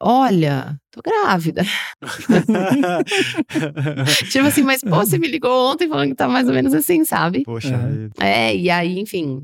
olha, 0.02 0.78
tô 0.90 1.02
grávida. 1.02 1.64
tipo 4.32 4.48
assim, 4.48 4.64
mas 4.64 4.82
pô, 4.82 4.96
você 4.96 5.18
me 5.18 5.28
ligou 5.28 5.72
ontem 5.72 5.90
falando 5.90 6.08
que 6.10 6.16
tá 6.16 6.30
mais 6.30 6.48
ou 6.48 6.54
menos 6.54 6.74
assim, 6.74 7.04
sabe? 7.04 7.44
Poxa, 7.44 7.78
É. 8.22 8.52
É, 8.52 8.56
e 8.56 8.70
aí, 8.70 8.98
enfim, 8.98 9.44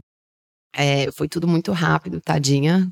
é, 0.74 1.12
foi 1.12 1.28
tudo 1.28 1.46
muito 1.46 1.74
rápido, 1.74 2.22
tadinha. 2.22 2.88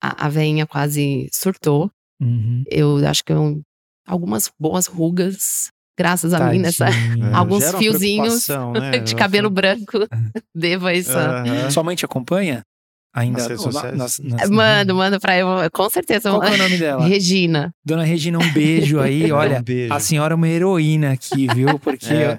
A, 0.00 0.26
a 0.26 0.28
veinha 0.28 0.68
quase 0.68 1.28
surtou. 1.32 1.90
Uhum. 2.20 2.64
Eu 2.70 2.96
acho 3.06 3.24
que 3.24 3.32
eu, 3.32 3.60
algumas 4.06 4.50
boas 4.58 4.86
rugas, 4.86 5.70
graças 5.98 6.34
a 6.34 6.50
mim, 6.50 6.58
nessa, 6.58 6.86
Tadinha. 6.86 7.30
alguns 7.36 7.64
gera 7.64 7.78
fiozinhos 7.78 8.48
né? 8.48 8.98
de 9.04 9.14
cabelo 9.14 9.50
branco. 9.50 9.98
Devo 10.54 10.86
a 10.86 10.94
isso. 10.94 11.12
Aham. 11.16 11.70
Sua 11.70 11.82
mãe 11.82 11.94
te 11.96 12.04
acompanha? 12.04 12.62
Ainda 13.14 13.48
Nas 13.48 13.64
nas- 13.96 14.18
nas- 14.20 14.50
Manda, 14.50 14.92
manda 14.94 15.18
pra 15.18 15.36
eu, 15.38 15.48
com 15.72 15.88
certeza. 15.88 16.30
Qual 16.30 16.42
é 16.44 16.54
o 16.54 16.58
nome 16.58 16.76
dela? 16.76 17.04
Regina. 17.06 17.70
Dona 17.84 18.04
Regina, 18.04 18.38
um 18.38 18.52
beijo 18.52 19.00
aí. 19.00 19.32
Olha, 19.32 19.58
Um 19.58 19.62
beijo. 19.62 19.92
a 19.92 19.98
senhora 19.98 20.34
é 20.34 20.36
uma 20.36 20.46
heroína 20.46 21.12
aqui, 21.12 21.46
viu? 21.54 21.78
Porque, 21.78 22.12
É. 22.12 22.38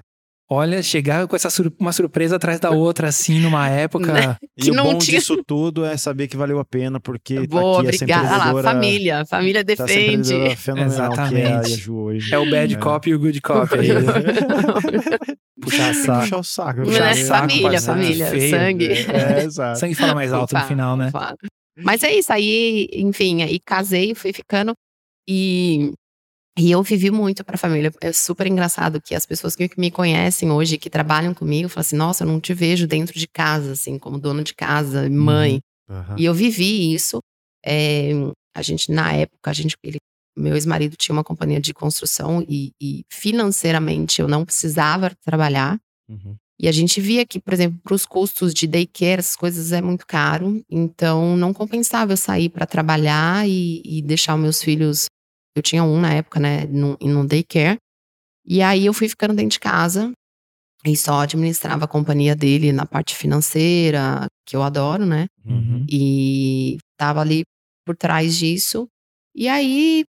olha, 0.50 0.82
chegar 0.82 1.28
com 1.28 1.36
essa 1.36 1.50
sur- 1.50 1.72
uma 1.80 1.92
surpresa 1.94 2.38
atrás 2.38 2.60
da 2.60 2.72
outra, 2.72 3.08
assim, 3.10 3.40
numa 3.40 3.68
época. 3.70 4.12
Né? 4.12 4.36
E 4.58 4.64
que 4.64 4.72
o 4.72 4.74
não 4.74 4.84
bom 4.86 4.98
tinha- 4.98 5.20
disso 5.20 5.42
tudo 5.46 5.86
é 5.86 5.96
saber 5.96 6.28
que 6.28 6.36
valeu 6.36 6.60
a 6.60 6.66
pena, 6.66 7.00
porque 7.00 7.46
Boa, 7.48 7.76
tá 7.84 7.90
aqui 7.90 7.96
essa 7.96 8.04
obrigada. 8.06 8.28
Ah 8.44 8.52
lá, 8.54 8.64
família. 8.64 9.26
Família 9.26 9.64
tá 9.64 9.74
essa 9.74 9.86
defende. 9.86 10.34
empreendedora 10.34 10.56
fenomenal 10.56 10.90
que 10.90 11.20
é 11.20 11.22
a 11.46 11.50
Exatamente. 11.62 11.92
Hoje. 11.92 12.34
É 12.34 12.38
o 12.40 12.50
bad 12.50 12.74
É. 12.74 12.78
cop 12.78 13.10
e 13.10 13.14
o 13.14 13.20
good 13.20 13.42
cop 13.42 13.70
aí. 13.78 13.90
Puxar 15.62 15.94
saco. 15.94 16.22
puxar 16.22 16.38
o 16.38 16.44
saco. 16.44 16.80
Né? 16.82 16.98
cara. 17.00 17.16
saco, 17.16 17.50
família, 17.50 17.82
família, 17.82 18.26
feio. 18.28 18.50
sangue. 18.50 18.88
É, 18.88 19.44
exato. 19.44 19.80
Sangue 19.80 19.96
fala 19.96 20.16
mais 20.16 20.32
alto 20.32 20.54
no 20.54 20.60
Fala, 20.60 20.70
final, 20.70 20.96
né? 20.98 21.12
fala. 21.12 21.36
Mas 21.82 22.04
é 22.04 22.14
isso, 22.14 22.32
aí, 22.34 22.88
enfim, 22.94 23.42
aí 23.42 23.60
casei, 23.66 24.14
fui 24.16 24.34
ficando 24.34 24.74
e, 25.30 25.92
e 26.58 26.72
eu 26.72 26.84
vivi 26.84 27.10
muito 27.12 27.44
pra 27.44 27.58
família. 27.58 27.92
É 28.02 28.12
super 28.12 28.48
engraçado 28.48 29.02
que 29.02 29.16
as 29.16 29.26
pessoas 29.26 29.56
que 29.56 29.70
me 29.78 29.92
conhecem 29.92 30.52
hoje, 30.52 30.78
que 30.78 30.90
trabalham 30.90 31.34
comigo, 31.34 31.70
falam 31.70 31.82
assim: 31.82 31.96
nossa, 31.96 32.24
eu 32.24 32.28
não 32.28 32.40
te 32.40 32.54
vejo 32.54 32.88
dentro 32.88 33.18
de 33.18 33.28
casa, 33.28 33.72
assim, 33.72 33.98
como 33.98 34.20
dona 34.20 34.44
de 34.44 34.54
casa, 34.54 35.10
mãe. 35.10 35.60
Aham. 35.90 36.16
E 36.18 36.26
eu 36.26 36.34
vivi 36.34 36.94
isso. 36.94 37.20
É, 37.66 38.12
a 38.56 38.62
gente, 38.62 38.92
na 38.92 39.14
época, 39.14 39.50
a 39.50 39.54
gente, 39.54 39.76
ele, 39.84 39.98
meu 40.38 40.56
ex-marido 40.56 40.96
tinha 40.98 41.14
uma 41.14 41.24
companhia 41.24 41.60
de 41.60 41.74
construção 41.74 42.46
e, 42.48 42.72
e 42.82 43.04
financeiramente 43.12 44.22
eu 44.22 44.28
não 44.28 44.46
precisava 44.46 45.12
trabalhar. 45.24 45.78
Uhum. 46.10 46.36
E 46.62 46.68
a 46.68 46.72
gente 46.74 47.00
via 47.00 47.26
que, 47.26 47.40
por 47.40 47.54
exemplo, 47.54 47.80
para 47.82 47.94
os 47.94 48.06
custos 48.06 48.54
de 48.54 48.68
daycare, 48.68 49.20
essas 49.20 49.38
coisas 49.38 49.72
é 49.72 49.82
muito 49.82 50.06
caro. 50.06 50.62
Então, 50.70 51.38
não 51.38 51.54
compensava 51.54 52.12
eu 52.12 52.18
sair 52.18 52.50
para 52.50 52.66
trabalhar 52.66 53.48
e, 53.48 53.82
e 53.86 54.02
deixar 54.02 54.38
meus 54.38 54.62
filhos. 54.62 55.06
Eu 55.56 55.62
tinha 55.62 55.84
um 55.84 56.00
na 56.00 56.14
época, 56.14 56.40
né, 56.40 56.66
no, 56.66 56.98
no 57.02 57.28
daycare. 57.28 57.78
E 58.46 58.62
aí 58.62 58.86
eu 58.86 58.94
fui 58.94 59.08
ficando 59.10 59.34
dentro 59.34 59.52
de 59.52 59.60
casa 59.60 60.12
e 60.86 60.96
só 60.96 61.20
administrava 61.22 61.86
a 61.86 61.88
companhia 61.88 62.36
dele 62.36 62.72
na 62.72 62.86
parte 62.86 63.16
financeira, 63.16 64.28
que 64.46 64.56
eu 64.56 64.64
adoro, 64.64 65.06
né? 65.06 65.28
Uhum. 65.46 65.86
E 65.90 66.78
tava 66.98 67.22
ali 67.22 67.44
por 67.86 67.96
trás 67.98 68.36
disso. 68.38 68.88
E 69.36 69.48
aí 69.48 70.04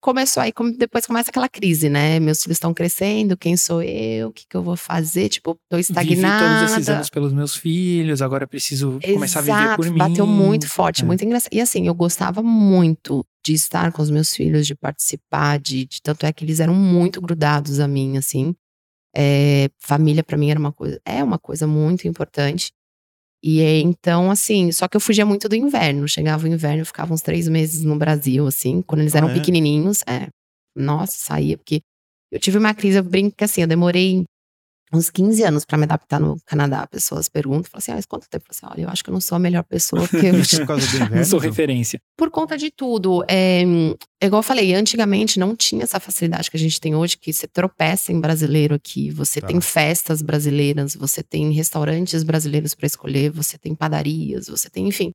começou, 0.00 0.42
aí 0.42 0.52
depois 0.78 1.06
começa 1.06 1.30
aquela 1.30 1.48
crise, 1.48 1.88
né? 1.88 2.18
Meus 2.20 2.42
filhos 2.42 2.56
estão 2.56 2.72
crescendo, 2.74 3.36
quem 3.36 3.56
sou 3.56 3.82
eu? 3.82 4.28
O 4.28 4.32
que, 4.32 4.44
que 4.48 4.56
eu 4.56 4.62
vou 4.62 4.76
fazer? 4.76 5.28
Tipo, 5.28 5.54
tô 5.68 5.76
Vivi 5.76 5.80
estagnada. 5.80 6.44
todos 6.60 6.72
esses 6.72 6.88
anos 6.88 7.10
pelos 7.10 7.32
meus 7.32 7.54
filhos, 7.56 8.22
agora 8.22 8.44
eu 8.44 8.48
preciso 8.48 8.98
começar 9.04 9.40
a 9.40 9.42
viver 9.42 9.56
Exato, 9.58 9.76
por 9.76 9.90
mim. 9.90 9.98
bateu 9.98 10.26
muito 10.26 10.68
forte, 10.68 11.02
É. 11.02 11.04
muito 11.04 11.24
engraçado. 11.24 11.52
E 11.52 11.60
assim, 11.60 11.86
eu 11.86 11.94
gostava 11.94 12.42
muito 12.42 13.24
de 13.44 13.52
estar 13.54 13.92
com 13.92 14.02
os 14.02 14.10
meus 14.10 14.34
filhos, 14.34 14.66
de 14.66 14.74
participar, 14.74 15.58
de, 15.58 15.84
de- 15.86 16.00
tanto 16.02 16.24
é 16.26 16.32
que 16.32 16.44
eles 16.44 16.60
eram 16.60 16.74
muito 16.74 17.20
grudados 17.20 17.80
a 17.80 17.88
mim, 17.88 18.16
assim. 18.16 18.54
É, 19.16 19.68
família 19.78 20.22
pra 20.24 20.38
mim 20.38 20.50
era 20.50 20.60
uma 20.60 20.72
coisa, 20.72 21.00
é 21.04 21.22
uma 21.24 21.38
coisa 21.38 21.66
muito 21.66 22.08
importante. 22.08 22.72
E 23.44 23.60
então, 23.82 24.30
assim, 24.30 24.70
só 24.72 24.86
que 24.88 24.96
eu 24.96 25.00
fugia 25.00 25.26
muito 25.26 25.48
do 25.48 25.56
inverno. 25.56 26.06
Chegava 26.08 26.44
o 26.44 26.48
inverno, 26.48 26.82
eu 26.82 26.86
ficava 26.86 27.12
uns 27.12 27.22
três 27.22 27.48
meses 27.48 27.82
no 27.84 27.96
Brasil, 27.98 28.46
assim, 28.46 28.82
quando 28.82 29.00
eles 29.02 29.14
eram 29.14 29.28
Ah, 29.28 29.30
é? 29.32 29.34
pequenininhos. 29.34 30.02
É, 30.08 30.28
nossa, 30.76 31.12
saía, 31.18 31.58
porque 31.58 31.80
eu 32.30 32.38
tive 32.40 32.58
uma 32.58 32.72
crise, 32.74 32.98
eu 32.98 33.02
brinco 33.04 33.36
que 33.36 33.44
assim, 33.44 33.62
eu 33.62 33.66
demorei 33.66 34.24
uns 34.92 35.08
15 35.10 35.42
anos 35.44 35.64
pra 35.64 35.78
me 35.78 35.84
adaptar 35.84 36.20
no 36.20 36.36
Canadá. 36.44 36.86
Pessoas 36.86 37.28
perguntam, 37.28 37.64
falam 37.70 37.78
assim, 37.78 37.92
ah, 37.92 37.94
mas 37.96 38.06
quanto 38.06 38.28
tempo? 38.28 38.44
Eu 38.50 38.54
falo 38.54 38.72
assim, 38.72 38.80
olha, 38.80 38.86
eu 38.86 38.90
acho 38.92 39.02
que 39.02 39.10
eu 39.10 39.14
não 39.14 39.20
sou 39.20 39.36
a 39.36 39.38
melhor 39.38 39.62
pessoa, 39.64 40.06
porque 40.08 40.26
eu 40.26 40.32
Por 40.60 40.66
causa 40.66 40.86
do 40.86 40.96
inverno? 40.96 41.16
Não 41.16 41.24
sou 41.24 41.38
referência. 41.38 41.98
por 42.16 42.30
conta 42.30 42.56
de 42.58 42.70
tudo. 42.70 43.24
É, 43.28 43.62
é 44.20 44.26
igual 44.26 44.40
eu 44.40 44.42
falei, 44.42 44.74
antigamente 44.74 45.38
não 45.38 45.56
tinha 45.56 45.82
essa 45.84 45.98
facilidade 45.98 46.50
que 46.50 46.56
a 46.56 46.60
gente 46.60 46.80
tem 46.80 46.94
hoje, 46.94 47.16
que 47.16 47.32
você 47.32 47.46
tropeça 47.48 48.12
em 48.12 48.20
brasileiro 48.20 48.74
aqui, 48.74 49.10
você 49.10 49.40
Tá. 49.40 49.46
tem 49.48 49.60
festas 49.60 50.20
brasileiras, 50.22 50.94
você 50.94 51.22
tem 51.22 51.50
restaurantes 51.52 52.22
brasileiros 52.22 52.74
para 52.74 52.86
escolher, 52.86 53.30
você 53.30 53.56
tem 53.58 53.74
padarias, 53.74 54.46
você 54.48 54.68
tem, 54.70 54.88
enfim. 54.88 55.10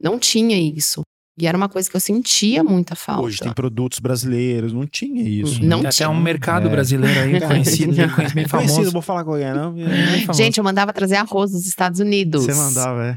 Não 0.00 0.18
tinha 0.18 0.58
isso. 0.58 1.00
E 1.38 1.46
era 1.46 1.56
uma 1.56 1.68
coisa 1.68 1.88
que 1.90 1.94
eu 1.94 2.00
sentia 2.00 2.64
muita 2.64 2.94
falta. 2.96 3.22
Hoje 3.22 3.38
tem 3.38 3.52
produtos 3.52 3.98
brasileiros, 3.98 4.72
não 4.72 4.86
tinha 4.86 5.22
isso. 5.22 5.62
Não 5.62 5.80
Tem 5.80 5.88
até 5.88 5.96
tinha. 5.96 6.08
um 6.08 6.18
mercado 6.18 6.66
É. 6.66 6.70
brasileiro 6.70 7.20
aí 7.20 7.40
conhecido, 7.46 7.94
bem, 7.94 8.08
conhecido, 8.08 8.34
bem 8.34 8.48
Conhecido, 8.48 8.74
famoso. 8.76 8.90
vou 8.92 9.02
falar 9.02 9.22
qual 9.22 9.36
é, 9.36 9.52
não? 9.52 9.74
Famoso. 10.22 10.32
Gente, 10.42 10.56
eu 10.58 10.64
mandava 10.64 10.94
trazer 10.94 11.16
arroz 11.16 11.50
dos 11.50 11.66
Estados 11.66 12.00
Unidos. 12.00 12.44
Você 12.44 12.54
mandava, 12.54 13.04
é. 13.04 13.16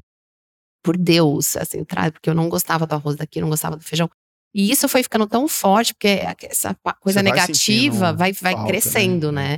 por 0.84 0.98
Deus, 0.98 1.56
assim, 1.56 1.86
porque 1.86 2.30
eu 2.30 2.34
não 2.36 2.50
gostava 2.50 2.86
do 2.86 2.94
arroz 2.94 3.16
daqui, 3.16 3.40
eu 3.40 3.44
não 3.44 3.50
gostava 3.50 3.78
do 3.78 3.84
feijão. 3.84 4.10
E 4.54 4.70
isso 4.70 4.90
foi 4.90 5.02
ficando 5.02 5.26
tão 5.26 5.48
forte, 5.48 5.94
porque 5.94 6.20
essa 6.44 6.76
coisa 7.00 7.22
vai 7.22 7.32
negativa 7.32 8.12
vai, 8.12 8.34
vai 8.34 8.54
falta, 8.54 8.68
crescendo, 8.68 9.32
né? 9.32 9.52
né? 9.52 9.58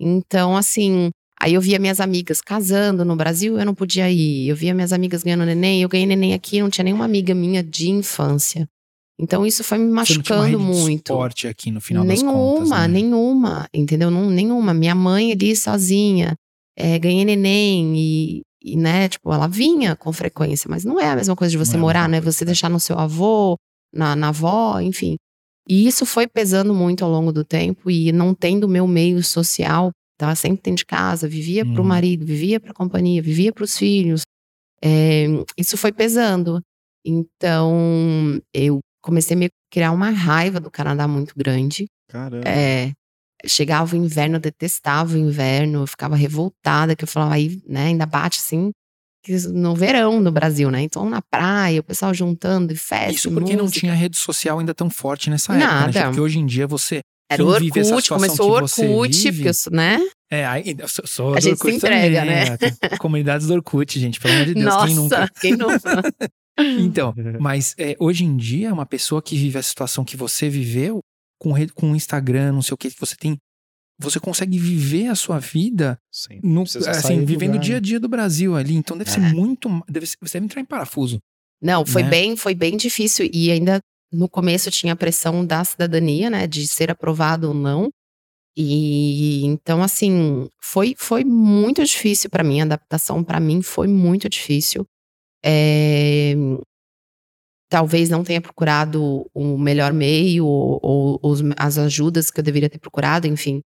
Então, 0.00 0.54
assim, 0.56 1.10
aí 1.42 1.54
eu 1.54 1.60
via 1.60 1.78
minhas 1.78 2.00
amigas 2.00 2.40
casando 2.40 3.04
no 3.04 3.16
Brasil, 3.16 3.58
eu 3.58 3.66
não 3.66 3.74
podia 3.74 4.08
ir. 4.10 4.48
Eu 4.48 4.54
via 4.56 4.72
minhas 4.72 4.92
amigas 4.92 5.22
ganhando 5.22 5.44
neném, 5.44 5.82
eu 5.82 5.88
ganhei 5.88 6.06
neném 6.06 6.32
aqui, 6.34 6.60
não 6.60 6.70
tinha 6.70 6.84
nenhuma 6.84 7.04
amiga 7.04 7.34
minha 7.34 7.62
de 7.62 7.90
infância. 7.90 8.68
Então, 9.20 9.44
isso 9.44 9.62
foi 9.62 9.78
me 9.78 9.86
Você 9.88 9.92
machucando 9.92 10.58
muito. 10.58 11.08
suporte 11.12 11.46
aqui 11.46 11.70
no 11.70 11.80
final 11.80 12.02
nenhuma, 12.04 12.32
das 12.32 12.40
contas. 12.40 12.70
né? 12.70 12.88
nenhuma, 12.88 13.68
entendeu? 13.74 14.10
Não, 14.10 14.30
nenhuma. 14.30 14.72
Minha 14.72 14.94
mãe 14.94 15.32
ali 15.32 15.54
sozinha, 15.54 16.34
é, 16.76 16.98
ganhei 16.98 17.24
neném 17.24 17.94
e, 17.96 18.42
e, 18.64 18.76
né, 18.76 19.08
tipo, 19.08 19.32
ela 19.32 19.46
vinha 19.46 19.94
com 19.94 20.12
frequência, 20.12 20.68
mas 20.70 20.84
não 20.84 20.98
é 20.98 21.08
a 21.10 21.16
mesma 21.16 21.36
coisa 21.36 21.50
de 21.52 21.58
você 21.58 21.72
Não 21.72 21.80
é 21.80 21.82
morar, 21.82 22.08
né? 22.08 22.20
coisa, 22.20 22.32
Você 22.32 22.44
é. 22.44 22.46
deixar 22.46 22.68
no 22.70 22.80
seu 22.80 22.98
avô, 22.98 23.56
na, 23.94 24.16
na 24.16 24.28
avó, 24.28 24.80
enfim. 24.80 25.16
E 25.68 25.86
isso 25.86 26.04
foi 26.06 26.26
pesando 26.26 26.74
muito 26.74 27.04
ao 27.04 27.10
longo 27.10 27.30
do 27.32 27.44
tempo 27.44 27.90
e 27.90 28.10
não 28.10 28.34
tendo 28.34 28.66
meu 28.68 28.86
meio 28.88 29.22
social, 29.22 29.92
tava 30.22 30.34
sempre 30.36 30.62
dentro 30.62 30.78
de 30.78 30.86
casa, 30.86 31.28
vivia 31.28 31.64
pro 31.64 31.82
Uhum. 31.82 31.88
marido, 31.88 32.24
vivia 32.24 32.60
pra 32.60 32.72
companhia, 32.72 33.20
vivia 33.20 33.52
pros 33.52 33.76
filhos. 33.76 34.22
É, 34.82 35.26
isso 35.58 35.76
foi 35.76 35.92
pesando. 35.92 36.60
Então, 37.04 38.40
eu 38.54 38.80
comecei 39.02 39.36
a 39.36 39.38
me 39.38 39.48
criar 39.70 39.90
uma 39.92 40.10
raiva 40.10 40.60
do 40.60 40.70
Canadá 40.70 41.06
muito 41.08 41.34
grande. 41.36 41.86
Caramba. 42.08 42.48
É, 42.48 42.92
chegava 43.44 43.94
o 43.94 43.98
inverno, 43.98 44.36
eu 44.36 44.40
detestava 44.40 45.14
o 45.14 45.18
inverno, 45.18 45.82
eu 45.82 45.86
ficava 45.86 46.14
revoltada, 46.14 46.94
que 46.94 47.04
eu 47.04 47.08
falava, 47.08 47.34
aí, 47.34 47.60
né, 47.66 47.86
ainda 47.86 48.06
bate 48.06 48.38
assim, 48.38 48.70
que 49.24 49.36
no 49.48 49.74
verão 49.74 50.20
no 50.20 50.30
Brasil, 50.32 50.70
né? 50.70 50.82
Então 50.82 51.08
na 51.08 51.22
praia, 51.22 51.80
o 51.80 51.84
pessoal 51.84 52.12
juntando 52.12 52.72
e 52.72 52.76
festa. 52.76 53.12
Isso 53.12 53.30
porque 53.32 53.54
não 53.56 53.64
música. 53.64 53.80
tinha 53.80 53.94
rede 53.94 54.16
social 54.16 54.58
ainda 54.58 54.74
tão 54.74 54.90
forte 54.90 55.30
nessa 55.30 55.54
época, 55.54 55.86
né? 55.92 56.04
Porque 56.06 56.20
hoje 56.20 56.38
em 56.40 56.46
dia 56.46 56.66
você. 56.66 57.00
Era 57.32 57.44
o 57.44 57.48
Orkut, 57.48 58.08
começou 58.08 58.50
o 58.50 58.52
Orkut, 58.54 59.12
vive- 59.22 59.32
porque 59.38 59.48
eu 59.48 59.54
sou, 59.54 59.72
né? 59.72 59.98
É, 60.30 60.46
aí, 60.46 60.74
eu 60.78 60.88
sou, 60.88 61.06
sou 61.06 61.32
A 61.32 61.36
do 61.36 61.40
gente 61.40 61.56
se 61.58 61.62
Orkut 61.66 61.76
entrega, 61.76 62.20
também, 62.20 62.34
né? 62.34 62.44
é, 62.44 62.56
tem 62.88 62.98
comunidades 62.98 63.46
do 63.46 63.54
Orkut, 63.54 63.98
gente, 64.00 64.18
pelo 64.20 64.34
amor 64.34 64.46
de 64.46 64.54
Deus, 64.54 64.66
Nossa, 64.66 64.86
quem 64.86 64.94
nunca? 64.96 65.28
quem 65.40 65.56
nunca? 65.56 66.02
Então, 66.58 67.14
mas 67.40 67.74
é, 67.78 67.96
hoje 67.98 68.24
em 68.26 68.36
dia, 68.36 68.72
uma 68.74 68.84
pessoa 68.84 69.22
que 69.22 69.34
vive 69.36 69.58
a 69.58 69.62
situação 69.62 70.04
que 70.04 70.16
você 70.18 70.50
viveu, 70.50 71.00
com, 71.40 71.50
rede, 71.50 71.72
com 71.72 71.96
Instagram, 71.96 72.52
não 72.52 72.60
sei 72.62 72.74
o 72.74 72.76
que, 72.76 72.90
que 72.90 73.00
você 73.00 73.16
tem. 73.16 73.38
Você 73.98 74.20
consegue 74.20 74.58
viver 74.58 75.06
a 75.06 75.14
sua 75.14 75.38
vida 75.38 75.96
Sim. 76.12 76.40
no, 76.42 76.62
assim, 76.62 77.24
vivendo 77.24 77.54
o 77.54 77.58
dia 77.58 77.76
a 77.76 77.80
né? 77.80 77.80
dia 77.80 77.98
do 77.98 78.08
Brasil 78.08 78.54
ali. 78.54 78.74
Então 78.74 78.98
deve 78.98 79.10
ser 79.10 79.20
É. 79.20 79.32
muito. 79.32 79.68
Deve, 79.88 80.04
ser- 80.06 80.16
você 80.20 80.34
deve 80.38 80.44
entrar 80.44 80.60
em 80.60 80.64
parafuso. 80.66 81.18
Não, 81.60 81.86
foi 81.86 82.02
Né? 82.02 82.10
bem, 82.10 82.36
foi 82.36 82.54
bem 82.54 82.76
difícil 82.76 83.28
e 83.32 83.50
ainda 83.50 83.80
no 84.12 84.28
começo 84.28 84.70
tinha 84.70 84.92
a 84.94 84.96
pressão 84.96 85.44
da 85.46 85.64
cidadania, 85.64 86.30
né, 86.30 86.46
de 86.46 86.66
ser 86.68 86.90
aprovado 86.90 87.48
ou 87.48 87.54
não. 87.54 87.90
E 88.56 89.44
então 89.46 89.82
assim, 89.82 90.48
foi 90.62 90.94
foi 90.98 91.24
muito 91.24 91.84
difícil 91.84 92.30
pra 92.30 92.44
mim, 92.44 92.60
a 92.60 92.64
adaptação 92.64 93.24
pra 93.24 93.40
mim 93.40 93.62
foi 93.62 93.88
muito 93.88 94.28
difícil. 94.28 94.86
É, 95.44 96.34
talvez 97.68 98.08
não 98.10 98.22
tenha 98.24 98.40
procurado 98.40 99.26
o 99.34 99.56
melhor 99.58 99.92
meio 99.92 100.46
ou, 100.46 100.78
ou 100.82 101.20
os- 101.22 101.40
as 101.56 101.78
ajudas 101.78 102.30
que 102.30 102.40
eu 102.40 102.44
deveria 102.44 102.68
ter 102.70 102.78
procurado, 102.78 103.26
enfim. 103.26 103.60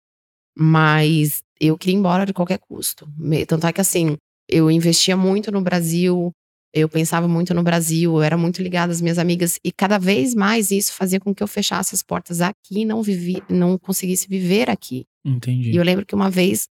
Mas 0.58 1.42
eu 1.60 1.78
queria 1.78 1.96
ir 1.96 1.98
embora 2.00 2.26
de 2.26 2.34
qualquer 2.34 2.58
custo. 2.60 3.08
Tanto 3.48 3.66
é 3.66 3.72
que 3.72 3.80
assim, 3.82 4.16
eu 4.48 4.70
investia 4.70 5.16
muito 5.16 5.52
no 5.52 5.62
Brasil, 5.62 6.32
eu 6.74 6.88
pensava 6.88 7.28
muito 7.28 7.54
no 7.54 7.62
Brasil, 7.62 8.12
eu 8.14 8.22
era 8.22 8.36
muito 8.36 8.60
ligada 8.60 8.92
às 8.92 9.00
minhas 9.00 9.18
amigas 9.18 9.60
e 9.64 9.70
cada 9.70 9.96
vez 9.96 10.34
mais 10.34 10.72
isso 10.72 10.92
fazia 10.92 11.20
com 11.20 11.32
que 11.32 11.40
eu 11.42 11.46
fechasse 11.46 11.94
as 11.94 12.02
portas 12.02 12.40
aqui 12.40 12.80
e 12.80 12.84
não 12.84 13.00
vivi, 13.00 13.40
não 13.48 13.78
conseguisse 13.78 14.26
viver 14.28 14.68
aqui. 14.68 15.06
Entendi. 15.24 15.70
E 15.70 15.76
eu 15.76 15.84
lembro 15.84 16.04
que 16.04 16.16
uma 16.16 16.28
vez 16.28 16.66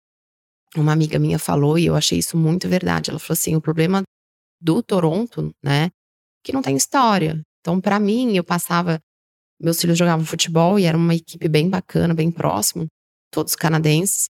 uma 0.75 0.93
amiga 0.93 1.19
minha 1.19 1.37
falou 1.37 1.77
e 1.77 1.85
eu 1.85 1.95
achei 1.95 2.17
isso 2.17 2.37
muito 2.37 2.69
verdade. 2.69 3.09
Ela 3.09 3.19
falou 3.19 3.33
assim: 3.33 3.55
"O 3.57 3.61
problema 3.61 4.03
do 4.61 4.81
Toronto, 4.81 5.51
né, 5.63 5.89
que 6.43 6.53
não 6.53 6.61
tem 6.61 6.75
história. 6.77 7.41
Então, 7.59 7.81
para 7.81 7.99
mim, 7.99 8.37
eu 8.37 8.43
passava 8.43 8.99
meus 9.61 9.81
filhos 9.81 9.97
jogavam 9.97 10.25
futebol 10.25 10.79
e 10.79 10.85
era 10.85 10.97
uma 10.97 11.13
equipe 11.13 11.49
bem 11.49 11.69
bacana, 11.69 12.13
bem 12.13 12.31
próximo, 12.31 12.87
todos 13.31 13.55
canadenses. 13.55 14.27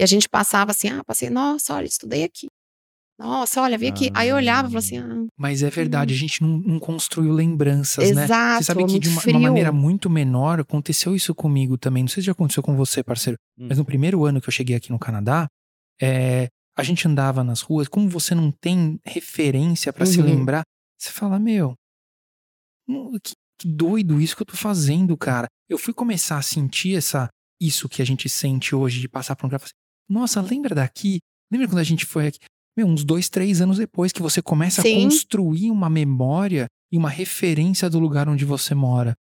E 0.00 0.02
a 0.02 0.06
gente 0.06 0.28
passava 0.28 0.72
assim: 0.72 0.88
"Ah, 0.88 1.04
passei, 1.04 1.30
nossa, 1.30 1.74
olha, 1.74 1.86
estudei 1.86 2.24
aqui. 2.24 2.48
Nossa, 3.20 3.60
olha, 3.60 3.76
vim 3.76 3.88
aqui. 3.88 4.10
Aí 4.14 4.30
eu 4.30 4.36
olhava 4.36 4.68
e 4.68 4.70
falava 4.70 4.78
assim: 4.78 4.98
ah, 4.98 5.26
Mas 5.36 5.62
é 5.62 5.68
verdade, 5.68 6.14
a 6.14 6.16
gente 6.16 6.42
não, 6.42 6.58
não 6.58 6.78
construiu 6.80 7.32
lembranças, 7.32 8.10
né? 8.12 8.24
exato, 8.24 8.64
Você 8.64 8.64
sabe 8.64 8.86
que 8.86 8.98
de 8.98 9.08
uma, 9.10 9.22
uma 9.26 9.40
maneira 9.40 9.70
muito 9.70 10.08
menor 10.08 10.60
aconteceu 10.60 11.14
isso 11.14 11.34
comigo 11.34 11.76
também. 11.76 12.02
Não 12.02 12.08
sei 12.08 12.22
se 12.22 12.26
já 12.26 12.32
aconteceu 12.32 12.62
com 12.62 12.74
você, 12.74 13.04
parceiro. 13.04 13.38
Hum. 13.58 13.66
Mas 13.68 13.76
no 13.76 13.84
primeiro 13.84 14.24
ano 14.24 14.40
que 14.40 14.48
eu 14.48 14.52
cheguei 14.52 14.74
aqui 14.74 14.90
no 14.90 14.98
Canadá, 14.98 15.46
é, 16.00 16.48
a 16.76 16.82
gente 16.82 17.06
andava 17.06 17.44
nas 17.44 17.60
ruas, 17.60 17.88
como 17.88 18.08
você 18.08 18.34
não 18.34 18.50
tem 18.50 18.98
referência 19.04 19.92
pra 19.92 20.06
se 20.06 20.18
Uhum. 20.18 20.24
lembrar, 20.26 20.62
você 20.98 21.10
fala, 21.10 21.38
meu, 21.38 21.74
que, 23.22 23.34
que 23.58 23.68
doido 23.68 24.20
isso 24.20 24.34
que 24.34 24.42
eu 24.42 24.46
tô 24.46 24.56
fazendo, 24.56 25.16
cara. 25.16 25.46
Eu 25.68 25.78
fui 25.78 25.92
começar 25.92 26.38
a 26.38 26.42
sentir 26.42 26.96
essa, 26.96 27.28
isso 27.60 27.88
que 27.88 28.00
a 28.00 28.04
gente 28.04 28.28
sente 28.28 28.74
hoje 28.74 29.00
de 29.00 29.08
passar 29.08 29.36
por 29.36 29.44
um 29.44 29.48
e 29.48 29.50
falar 29.50 29.64
assim, 29.64 29.74
nossa, 30.08 30.40
lembra 30.40 30.74
daqui? 30.74 31.18
Lembra 31.52 31.68
quando 31.68 31.78
a 31.78 31.84
gente 31.84 32.06
foi 32.06 32.28
aqui? 32.28 32.38
Meu, 32.76 32.86
uns 32.86 33.04
dois, 33.04 33.28
três 33.28 33.60
anos 33.60 33.78
depois 33.78 34.12
que 34.12 34.22
você 34.22 34.40
começa 34.40 34.82
Sim. 34.82 34.98
a 34.98 35.02
construir 35.04 35.70
uma 35.70 35.90
memória 35.90 36.66
e 36.92 36.96
uma 36.96 37.10
referência 37.10 37.90
do 37.90 37.98
lugar 37.98 38.28
onde 38.28 38.44
você 38.44 38.74
mora. 38.74 39.14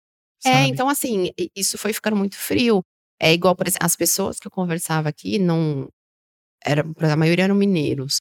É, 0.45 0.51
sabe? 0.53 0.69
então 0.69 0.89
assim, 0.89 1.31
isso 1.55 1.77
foi 1.77 1.93
ficando 1.93 2.17
muito 2.17 2.37
frio. 2.37 2.83
É 3.21 3.33
igual, 3.33 3.57
por 3.57 3.67
exemplo, 3.67 3.85
as 3.85 3.97
pessoas 3.97 4.39
que 4.39 4.47
eu 4.47 4.51
conversava 4.51 5.09
aqui 5.09 5.39
não 5.39 5.89
era, 6.65 6.85
a 7.13 7.17
maioria 7.17 7.45
eram 7.45 7.55
mineiros. 7.55 8.19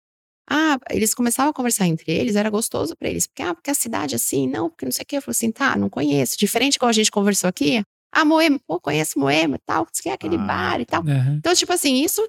Ah, 0.50 0.78
eles 0.90 1.14
começavam 1.14 1.52
a 1.52 1.54
conversar 1.54 1.88
entre 1.88 2.12
eles, 2.12 2.36
era 2.36 2.50
gostoso 2.50 2.96
pra 2.96 3.10
eles. 3.10 3.28
Porque, 3.28 3.44
ah, 3.44 3.54
porque 3.54 3.70
a 3.70 3.76
cidade 3.76 4.16
é 4.16 4.18
assim, 4.18 4.48
não, 4.48 4.70
porque 4.70 4.86
não 4.86 4.92
sei 4.92 5.04
o 5.04 5.06
quê. 5.06 5.18
Eu 5.18 5.22
falei 5.22 5.34
assim, 5.34 5.52
tá, 5.52 5.76
não 5.76 5.90
conheço. 5.90 6.38
Diferente 6.38 6.78
igual 6.78 6.90
a 6.90 6.94
gente 6.94 7.12
conversou 7.12 7.50
aqui. 7.50 7.84
Ah, 8.14 8.24
Moema, 8.24 8.58
pô, 8.66 8.80
conheço 8.80 9.20
Moema 9.20 9.58
e 9.58 9.60
tal, 9.66 9.86
que, 9.86 10.10
aquele 10.10 10.38
Ah, 10.38 10.48
bar 10.48 10.80
e 10.82 10.86
tal. 10.86 11.04
Aham. 11.06 11.36
Então, 11.36 11.54
tipo 11.54 11.74
assim, 11.74 12.02
isso 12.02 12.26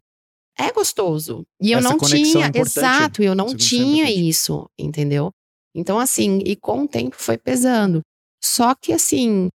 é 0.58 0.72
gostoso. 0.72 1.46
E 1.60 1.72
eu 1.72 1.78
Essa 1.78 1.88
não 1.88 1.96
é 1.96 1.98
tinha, 2.00 2.46
importante. 2.46 2.58
exato, 2.58 3.22
eu 3.22 3.34
não 3.34 3.46
Essa 3.46 3.54
é 3.54 3.58
tinha 3.58 4.10
isso, 4.10 4.68
entendeu? 4.78 5.30
Então, 5.74 5.98
assim, 5.98 6.40
e 6.44 6.56
com 6.56 6.82
o 6.82 6.88
tempo 6.88 7.16
foi 7.16 7.38
pesando. 7.38 8.00
Só 8.42 8.74
que, 8.74 8.92
assim, 8.92 9.48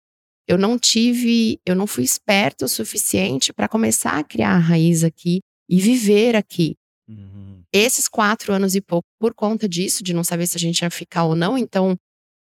eu 0.48 0.58
não 0.58 0.80
tive, 0.80 1.60
eu 1.66 1.76
não 1.76 1.86
fui 1.86 2.04
esperta 2.04 2.66
o 2.66 2.70
suficiente 2.70 3.52
para 3.52 3.68
começar 3.68 4.18
a 4.18 4.24
criar 4.24 4.56
a 4.56 4.60
raiz 4.60 5.04
aqui 5.04 5.40
e 5.70 5.80
viver 5.80 6.36
aqui. 6.36 6.76
Uhum. 7.10 7.62
Esses 7.74 8.08
quatro 8.08 8.54
anos 8.54 8.76
e 8.76 8.82
pouco, 8.82 9.08
por 9.20 9.34
conta 9.34 9.68
disso, 9.68 10.04
de 10.04 10.14
não 10.14 10.24
saber 10.24 10.48
se 10.48 10.56
a 10.56 10.60
gente 10.60 10.82
ia 10.82 10.90
ficar 10.90 11.26
ou 11.26 11.36
não, 11.36 11.58
então, 11.58 11.98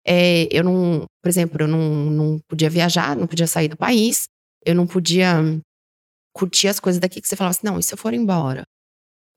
é, 0.05 0.47
eu 0.51 0.63
não, 0.63 1.05
por 1.21 1.29
exemplo, 1.29 1.61
eu 1.61 1.67
não, 1.67 2.11
não 2.11 2.39
podia 2.47 2.69
viajar, 2.69 3.15
não 3.15 3.27
podia 3.27 3.47
sair 3.47 3.67
do 3.67 3.75
país, 3.75 4.25
eu 4.65 4.75
não 4.75 4.85
podia 4.85 5.41
curtir 6.35 6.67
as 6.67 6.79
coisas 6.79 6.99
daqui 6.99 7.21
que 7.21 7.27
você 7.27 7.35
falava 7.35 7.51
assim, 7.51 7.61
não, 7.65 7.79
e 7.79 7.83
se 7.83 7.93
eu 7.93 7.97
for 7.97 8.13
embora? 8.13 8.63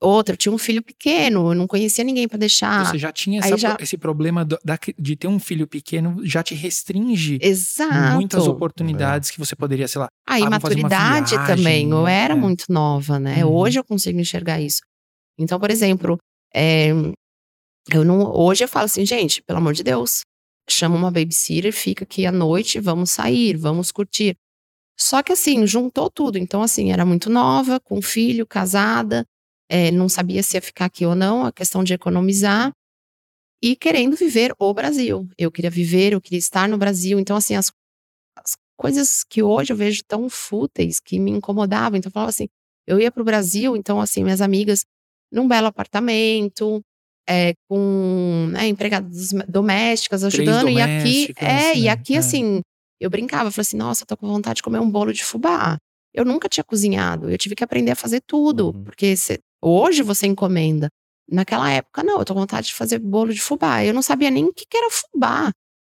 Outra, 0.00 0.32
eu 0.34 0.36
tinha 0.36 0.52
um 0.52 0.58
filho 0.58 0.80
pequeno, 0.82 1.50
eu 1.50 1.54
não 1.56 1.66
conhecia 1.66 2.04
ninguém 2.04 2.28
para 2.28 2.38
deixar. 2.38 2.86
Você 2.86 2.98
já 2.98 3.10
tinha 3.12 3.40
essa- 3.40 3.56
já- 3.56 3.76
esse 3.80 3.96
problema 3.98 4.44
do- 4.44 4.58
da- 4.64 4.78
de 4.96 5.16
ter 5.16 5.26
um 5.26 5.40
filho 5.40 5.66
pequeno, 5.66 6.24
já 6.24 6.40
te 6.42 6.54
restringe 6.54 7.38
Exato. 7.42 8.14
muitas 8.14 8.46
oportunidades 8.46 9.30
que 9.30 9.38
você 9.40 9.56
poderia, 9.56 9.88
sei 9.88 10.00
lá, 10.00 10.08
Aí, 10.28 10.42
Ah, 10.44 10.50
vou 10.50 10.60
fazer 10.60 10.74
uma 10.76 10.88
maturidade 10.88 11.30
viagem, 11.30 11.56
também. 11.56 11.90
Eu 11.90 12.06
era 12.06 12.34
É. 12.34 12.36
muito 12.36 12.66
nova, 12.68 13.18
né? 13.18 13.44
Uhum. 13.44 13.52
Hoje 13.52 13.78
eu 13.78 13.84
consigo 13.84 14.20
enxergar 14.20 14.60
isso. 14.60 14.82
Então, 15.38 15.58
por 15.58 15.70
exemplo, 15.70 16.16
é, 16.54 16.90
eu 17.92 18.04
não, 18.04 18.20
hoje 18.36 18.62
eu 18.62 18.68
falo 18.68 18.84
assim, 18.84 19.04
gente, 19.06 19.42
pelo 19.42 19.58
amor 19.58 19.72
de 19.72 19.82
Deus, 19.82 20.20
chama 20.68 20.94
uma 20.96 21.10
babysitter, 21.10 21.72
fica 21.72 22.04
aqui 22.04 22.26
à 22.26 22.30
noite, 22.30 22.78
vamos 22.78 23.10
sair, 23.10 23.56
vamos 23.56 23.90
curtir. 23.90 24.34
Só 25.00 25.22
que 25.22 25.32
assim, 25.32 25.66
juntou 25.66 26.10
tudo. 26.10 26.38
Então, 26.38 26.62
assim, 26.62 26.90
era 26.92 27.04
muito 27.04 27.30
nova, 27.30 27.78
com 27.78 28.02
filho, 28.02 28.46
casada, 28.46 29.24
é, 29.70 29.90
não 29.90 30.08
sabia 30.08 30.42
se 30.42 30.56
ia 30.56 30.62
ficar 30.62 30.86
aqui 30.86 31.06
ou 31.06 31.14
não, 31.14 31.44
a 31.44 31.52
questão 31.52 31.84
de 31.84 31.94
economizar 31.94 32.72
e 33.62 33.76
querendo 33.76 34.16
viver 34.16 34.54
o 34.58 34.72
Brasil. 34.72 35.28
Eu 35.36 35.50
queria 35.50 35.70
viver, 35.70 36.12
eu 36.12 36.20
queria 36.20 36.38
estar 36.38 36.68
no 36.68 36.78
Brasil. 36.78 37.18
Então, 37.18 37.36
assim, 37.36 37.54
as, 37.54 37.70
as 38.36 38.56
coisas 38.76 39.24
que 39.24 39.42
hoje 39.42 39.72
eu 39.72 39.76
vejo 39.76 40.02
tão 40.06 40.28
fúteis 40.28 41.00
que 41.00 41.18
me 41.18 41.30
incomodavam. 41.30 41.98
Então, 41.98 42.08
eu 42.08 42.12
falava 42.12 42.30
assim, 42.30 42.48
eu 42.86 42.98
ia 42.98 43.10
para 43.10 43.20
o 43.20 43.24
Brasil, 43.24 43.76
então, 43.76 44.00
assim, 44.00 44.24
minhas 44.24 44.40
amigas 44.40 44.84
num 45.30 45.46
belo 45.46 45.66
apartamento, 45.66 46.80
é, 47.28 47.52
com 47.68 48.48
né, 48.50 48.66
empregadas 48.68 49.30
domésticas 49.46 50.24
ajudando. 50.24 50.68
E 50.70 50.80
aqui, 50.80 51.32
domésticas, 51.34 51.48
é, 51.48 51.76
e 51.76 51.82
né? 51.82 51.88
aqui, 51.90 52.14
É. 52.14 52.18
assim, 52.18 52.62
eu 53.00 53.10
brincava, 53.10 53.50
falei 53.50 53.62
assim, 53.62 53.76
nossa, 53.76 54.02
eu 54.02 54.06
tô 54.06 54.16
com 54.16 54.26
vontade 54.26 54.56
de 54.56 54.62
comer 54.62 54.78
um 54.80 54.90
bolo 54.90 55.12
de 55.12 55.24
fubá. 55.24 55.76
Eu 56.14 56.24
nunca 56.24 56.48
tinha 56.48 56.64
cozinhado, 56.64 57.30
eu 57.30 57.38
tive 57.38 57.54
que 57.54 57.62
aprender 57.64 57.90
a 57.92 57.96
fazer 57.96 58.22
tudo, 58.26 58.68
Uhum. 58.74 58.84
porque 58.84 59.16
cê- 59.16 59.38
hoje 59.62 60.02
você 60.02 60.26
encomenda. 60.26 60.88
Naquela 61.30 61.70
época, 61.70 62.02
não, 62.02 62.18
eu 62.18 62.24
tô 62.24 62.32
com 62.34 62.40
vontade 62.40 62.68
de 62.68 62.74
fazer 62.74 62.98
bolo 62.98 63.32
de 63.34 63.40
fubá. 63.40 63.84
Eu 63.84 63.92
não 63.92 64.00
sabia 64.02 64.30
nem 64.30 64.46
o 64.46 64.52
que, 64.52 64.64
que 64.68 64.76
era 64.76 64.88
fubá. 64.90 65.50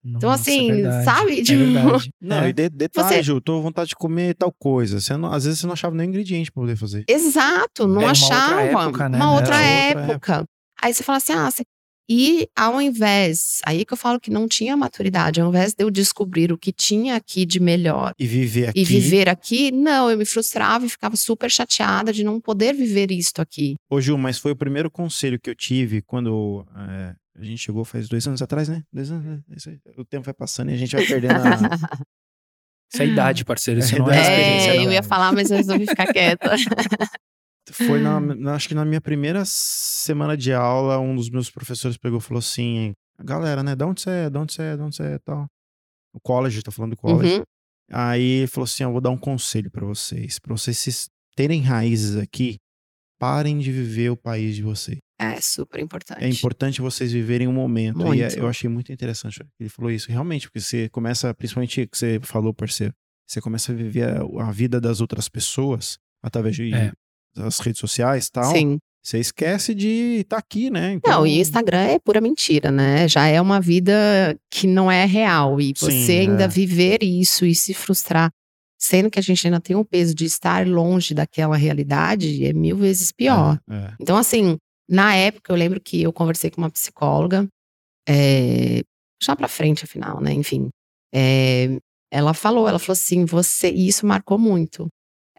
Então, 0.04 0.30
Nossa, 0.30 0.42
assim, 0.42 0.68
é 0.70 0.74
verdade, 0.74 1.04
sabe? 1.04 1.40
É 1.40 1.42
Tipo. 1.44 1.54
Não, 2.20 2.36
É. 2.42 2.48
e 2.48 2.52
de, 2.52 2.68
detalhe, 2.68 3.08
Você- 3.08 3.22
Ju, 3.22 3.40
tô 3.40 3.54
com 3.56 3.62
vontade 3.62 3.90
de 3.90 3.94
comer 3.94 4.34
tal 4.34 4.52
coisa. 4.52 5.00
Você 5.00 5.16
não- 5.16 5.32
às 5.32 5.44
vezes 5.44 5.60
você 5.60 5.66
não 5.66 5.72
achava 5.74 5.94
nem 5.94 6.08
ingrediente 6.08 6.50
pra 6.50 6.60
poder 6.62 6.76
fazer. 6.76 7.04
Exato, 7.08 7.86
não 7.86 8.02
Era 8.02 8.10
uma 8.12 8.12
outra 8.12 8.36
achava. 8.36 8.60
época, 8.62 9.08
né? 9.08 9.16
Uma 9.16 9.24
Era 9.26 9.34
outra 9.34 9.54
outra 9.56 9.60
época. 9.62 10.44
Aí 10.82 10.92
você 10.92 11.02
fala 11.04 11.18
assim, 11.18 11.32
ah, 11.32 11.50
você- 11.50 11.62
e 12.14 12.48
ao 12.54 12.80
invés, 12.82 13.60
aí 13.64 13.84
que 13.84 13.92
eu 13.92 13.96
falo 13.96 14.20
que 14.20 14.30
não 14.30 14.46
tinha 14.46 14.76
maturidade, 14.76 15.40
ao 15.40 15.48
invés 15.48 15.72
de 15.72 15.82
eu 15.82 15.90
descobrir 15.90 16.52
o 16.52 16.58
que 16.58 16.70
tinha 16.72 17.16
aqui 17.16 17.46
de 17.46 17.58
melhor 17.58 18.12
E 18.18 18.26
viver 18.26 18.68
aqui. 18.68 18.80
e 18.80 18.84
viver 18.84 19.28
aqui, 19.28 19.70
não, 19.72 20.10
eu 20.10 20.18
me 20.18 20.24
frustrava 20.26 20.84
e 20.84 20.88
ficava 20.90 21.16
super 21.16 21.50
chateada 21.50 22.12
de 22.12 22.22
não 22.22 22.38
poder 22.40 22.74
viver 22.74 23.10
isto 23.10 23.40
aqui. 23.40 23.76
Ô, 23.88 24.00
Ju, 24.00 24.18
mas 24.18 24.38
foi 24.38 24.52
o 24.52 24.56
primeiro 24.56 24.90
conselho 24.90 25.40
que 25.40 25.48
eu 25.48 25.54
tive 25.54 26.02
quando 26.02 26.66
é, 26.76 27.14
a 27.40 27.44
gente 27.44 27.58
chegou 27.58 27.84
faz 27.84 28.08
dois 28.08 28.26
anos 28.26 28.42
atrás, 28.42 28.68
né? 28.68 28.82
Dois 28.92 29.10
anos, 29.10 29.24
né? 29.24 29.40
O 29.96 30.04
tempo 30.04 30.24
vai 30.24 30.34
passando 30.34 30.70
e 30.70 30.74
a 30.74 30.76
gente 30.76 30.94
vai 30.94 31.06
perdendo 31.06 31.32
a. 31.36 31.36
Isso 32.92 33.02
é 33.02 33.06
idade, 33.06 33.42
parceiro. 33.44 33.80
Isso 33.80 33.94
É 33.96 33.98
não 33.98 34.10
é 34.10 34.12
idade. 34.12 34.28
experiência, 34.28 34.70
É, 34.70 34.76
não. 34.76 34.84
eu 34.84 34.92
ia 34.92 35.02
falar, 35.02 35.32
mas 35.32 35.50
eu 35.50 35.56
resolvi 35.56 35.86
ficar 35.86 36.12
quieta. 36.12 36.50
Foi 37.70 38.00
na, 38.00 38.18
na- 38.20 38.54
acho 38.54 38.68
que 38.68 38.74
na 38.74 38.84
minha 38.84 39.00
primeira 39.00 39.44
semana 39.44 40.36
de 40.36 40.52
aula, 40.52 40.98
um 40.98 41.14
dos 41.14 41.30
meus 41.30 41.50
professores 41.50 41.96
pegou 41.96 42.18
e 42.18 42.22
falou 42.22 42.38
assim: 42.40 42.92
galera, 43.22 43.62
né? 43.62 43.74
De 43.76 43.84
onde 43.84 44.00
você 44.00 44.10
é? 44.10 44.30
De 44.30 44.38
onde 44.38 44.52
você 44.54 44.62
é? 44.62 44.76
De 44.76 44.82
onde 44.82 44.96
você 44.96 45.02
é? 45.04 45.18
Tal. 45.18 45.46
O 46.14 46.20
college, 46.20 46.62
tô 46.62 46.70
falando 46.70 46.90
do 46.92 46.96
college. 46.96 47.36
Uhum. 47.38 47.42
Aí 47.90 48.22
ele 48.22 48.46
falou 48.46 48.64
assim: 48.64 48.82
eu 48.82 48.92
vou 48.92 49.00
dar 49.00 49.10
um 49.10 49.18
conselho 49.18 49.70
pra 49.70 49.86
vocês. 49.86 50.38
Pra 50.38 50.56
vocês 50.56 51.08
terem 51.36 51.60
raízes 51.62 52.16
aqui, 52.16 52.58
parem 53.18 53.58
de 53.58 53.70
viver 53.70 54.10
o 54.10 54.16
país 54.16 54.56
de 54.56 54.62
vocês. 54.62 54.98
É 55.20 55.40
super 55.40 55.78
importante. 55.80 56.24
É 56.24 56.28
importante 56.28 56.80
vocês 56.80 57.12
viverem 57.12 57.46
o 57.46 57.52
momento. 57.52 58.00
E 58.00 58.04
Muito. 58.04 58.22
é- 58.22 58.38
eu 58.38 58.48
achei 58.48 58.68
muito 58.68 58.92
interessante 58.92 59.38
que 59.38 59.46
ele 59.60 59.68
falou 59.70 59.90
isso. 59.90 60.10
Realmente, 60.10 60.48
porque 60.48 60.60
você 60.60 60.88
começa, 60.88 61.32
principalmente 61.32 61.82
o 61.82 61.88
que 61.88 61.96
você 61.96 62.18
falou, 62.24 62.52
parceiro, 62.52 62.92
você 63.24 63.40
começa 63.40 63.70
a 63.70 63.74
viver 63.74 64.08
a, 64.08 64.48
a 64.48 64.50
vida 64.50 64.80
das 64.80 65.00
outras 65.00 65.28
pessoas 65.28 65.96
através 66.20 66.56
de 66.56 66.74
É. 66.74 66.92
das 67.34 67.58
redes 67.60 67.80
sociais 67.80 68.26
e 68.26 68.32
tal. 68.32 68.52
Sim. 68.52 68.78
Você 69.02 69.18
esquece 69.18 69.74
de 69.74 70.20
estar 70.20 70.38
aqui, 70.38 70.70
né? 70.70 70.92
Então, 70.92 71.20
Não, 71.20 71.26
e 71.26 71.40
Instagram 71.40 71.80
é 71.80 71.98
pura 71.98 72.20
mentira, 72.20 72.70
né? 72.70 73.08
Já 73.08 73.26
é 73.26 73.40
uma 73.40 73.60
vida 73.60 73.92
que 74.48 74.66
não 74.66 74.90
é 74.90 75.04
real. 75.04 75.60
E 75.60 75.72
você 75.76 75.90
Sim, 75.90 76.18
ainda 76.20 76.44
é. 76.44 76.48
viver 76.48 77.02
isso 77.02 77.44
e 77.44 77.52
se 77.52 77.74
frustrar, 77.74 78.30
sendo 78.78 79.10
que 79.10 79.18
a 79.18 79.22
gente 79.22 79.44
ainda 79.44 79.60
tem 79.60 79.74
o 79.74 79.84
peso 79.84 80.14
de 80.14 80.24
estar 80.24 80.64
longe 80.68 81.14
daquela 81.14 81.56
realidade, 81.56 82.44
é 82.46 82.52
mil 82.52 82.76
vezes 82.76 83.10
pior. 83.10 83.58
É, 83.68 83.74
é. 83.74 83.94
Então, 84.00 84.16
assim, 84.16 84.56
na 84.88 85.16
época 85.16 85.52
eu 85.52 85.56
lembro 85.56 85.80
que 85.80 86.00
eu 86.00 86.12
conversei 86.12 86.48
com 86.48 86.60
uma 86.60 86.70
psicóloga, 86.70 87.48
é, 88.08 88.82
já 89.20 89.34
pra 89.34 89.48
frente, 89.48 89.84
afinal, 89.84 90.20
né? 90.20 90.32
Enfim. 90.32 90.68
é, 91.12 91.76
ela 92.12 92.34
falou, 92.34 92.68
ela 92.68 92.78
falou 92.78 92.92
assim, 92.92 93.24
você, 93.24 93.70
e 93.70 93.88
isso 93.88 94.06
marcou 94.06 94.38
muito. 94.38 94.86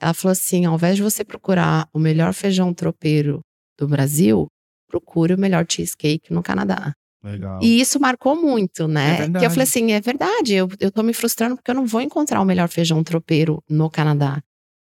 Ela 0.04 0.14
falou 0.14 0.34
assim: 0.34 0.66
ao 0.66 0.76
invés 0.76 0.98
de 0.98 1.02
você 1.02 1.24
procurar 1.24 1.88
o 1.94 2.00
melhor 2.00 2.34
feijão 2.34 2.74
tropeiro 2.74 3.40
do 3.80 3.88
Brasil, 3.88 4.48
procure 4.88 5.34
o 5.34 5.38
melhor 5.38 5.66
cheesecake 5.68 6.34
no 6.34 6.44
Canadá. 6.44 6.94
Legal. 7.24 7.60
E 7.64 7.80
isso 7.80 8.00
marcou 8.02 8.36
muito, 8.36 8.86
né? 8.86 9.24
É 9.24 9.40
que 9.40 9.46
eu 9.46 9.50
falei 9.50 9.64
assim: 9.64 9.94
é 9.94 10.02
verdade, 10.02 10.56
eu, 10.56 10.68
eu 10.80 10.92
tô 10.92 11.02
me 11.02 11.14
frustrando 11.14 11.56
porque 11.56 11.72
eu 11.72 11.76
não 11.76 11.86
vou 11.86 12.02
encontrar 12.02 12.42
o 12.42 12.46
melhor 12.46 12.68
feijão 12.68 13.02
tropeiro 13.02 13.64
no 13.70 13.90
Canadá. 13.90 14.42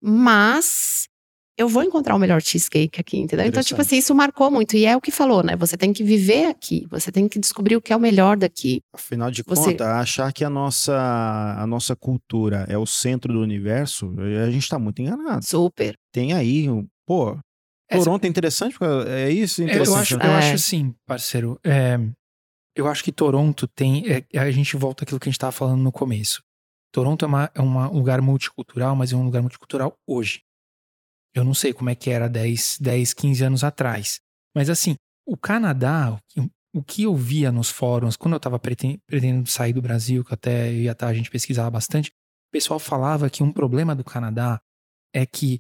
Mas 0.01 1.07
eu 1.57 1.67
vou 1.67 1.83
encontrar 1.83 2.15
o 2.15 2.19
melhor 2.19 2.41
cheesecake 2.41 2.99
aqui, 2.99 3.17
entendeu? 3.17 3.45
Então, 3.45 3.61
tipo 3.61 3.79
assim, 3.81 3.97
isso 3.97 4.15
marcou 4.15 4.49
muito. 4.49 4.75
E 4.75 4.85
é 4.85 4.95
o 4.95 5.01
que 5.01 5.11
falou, 5.11 5.43
né? 5.43 5.55
Você 5.57 5.77
tem 5.77 5.93
que 5.93 6.03
viver 6.03 6.45
aqui, 6.47 6.87
você 6.89 7.11
tem 7.11 7.27
que 7.27 7.37
descobrir 7.39 7.75
o 7.75 7.81
que 7.81 7.93
é 7.93 7.95
o 7.95 7.99
melhor 7.99 8.35
daqui. 8.37 8.81
Afinal 8.93 9.29
de 9.29 9.43
Você- 9.45 9.71
contas, 9.71 9.85
achar 9.87 10.31
que 10.33 10.43
a 10.43 10.49
nossa, 10.49 10.95
a 11.57 11.67
nossa 11.67 11.95
cultura 11.95 12.65
é 12.67 12.77
o 12.77 12.85
centro 12.85 13.31
do 13.33 13.41
universo, 13.41 14.11
a 14.45 14.49
gente 14.49 14.67
tá 14.67 14.79
muito 14.79 15.01
enganado. 15.01 15.45
Super. 15.45 15.95
Tem 16.11 16.33
aí, 16.33 16.67
pô, 17.05 17.37
Toronto 17.89 18.23
é 18.23 18.27
interessante, 18.27 18.77
porque 18.79 19.09
é 19.09 19.29
isso 19.29 19.61
É, 19.61 19.65
interessante. 19.65 20.13
eu 20.13 20.17
acho, 20.19 20.27
eu 20.27 20.31
É. 20.31 20.37
acho 20.37 20.55
assim, 20.55 20.95
parceiro. 21.05 21.59
é, 21.63 21.99
eu 22.75 22.87
acho 22.87 23.03
que 23.03 23.11
Toronto 23.11 23.67
tem. 23.67 24.05
é, 24.09 24.39
a 24.39 24.49
gente 24.49 24.77
volta 24.77 25.03
àquilo 25.03 25.19
que 25.19 25.27
a 25.27 25.29
gente 25.29 25.35
estava 25.37 25.51
falando 25.51 25.81
no 25.81 25.91
começo. 25.91 26.41
Toronto 26.93 27.23
é, 27.23 27.27
uma, 27.27 27.51
é 27.53 27.61
uma- 27.61 27.89
um 27.91 27.97
lugar 27.97 28.21
multicultural, 28.21 28.95
mas 28.95 29.11
é 29.13 29.15
um 29.15 29.23
lugar 29.25 29.41
multicultural 29.41 29.93
hoje. 30.07 30.41
Eu 31.35 31.43
não 31.43 31.53
sei 31.53 31.73
como 31.73 31.89
é 31.89 31.95
que 31.95 32.09
era 32.09 32.27
10, 32.27 32.77
10 32.79 33.13
15 33.13 33.43
anos 33.43 33.63
atrás. 33.63 34.19
Mas 34.55 34.69
assim, 34.69 34.95
o 35.25 35.37
Canadá, 35.37 36.17
o 36.73 36.83
que- 36.83 37.03
eu 37.03 37.15
via 37.15 37.51
nos 37.51 37.69
fóruns, 37.69 38.15
quando 38.17 38.33
eu 38.33 38.37
estava 38.37 38.59
pretendendo 38.59 39.49
sair 39.49 39.73
do 39.73 39.81
Brasil, 39.81 40.23
que 40.23 40.33
até 40.33 40.73
ia 40.73 40.95
tá, 40.95 41.07
a 41.07 41.13
gente 41.13 41.29
pesquisava 41.29 41.69
bastante, 41.69 42.09
o 42.09 42.51
pessoal 42.51 42.79
falava 42.79 43.29
que 43.29 43.43
um 43.43 43.51
problema 43.51 43.95
do 43.95 44.03
Canadá 44.03 44.59
é 45.13 45.25
que 45.25 45.59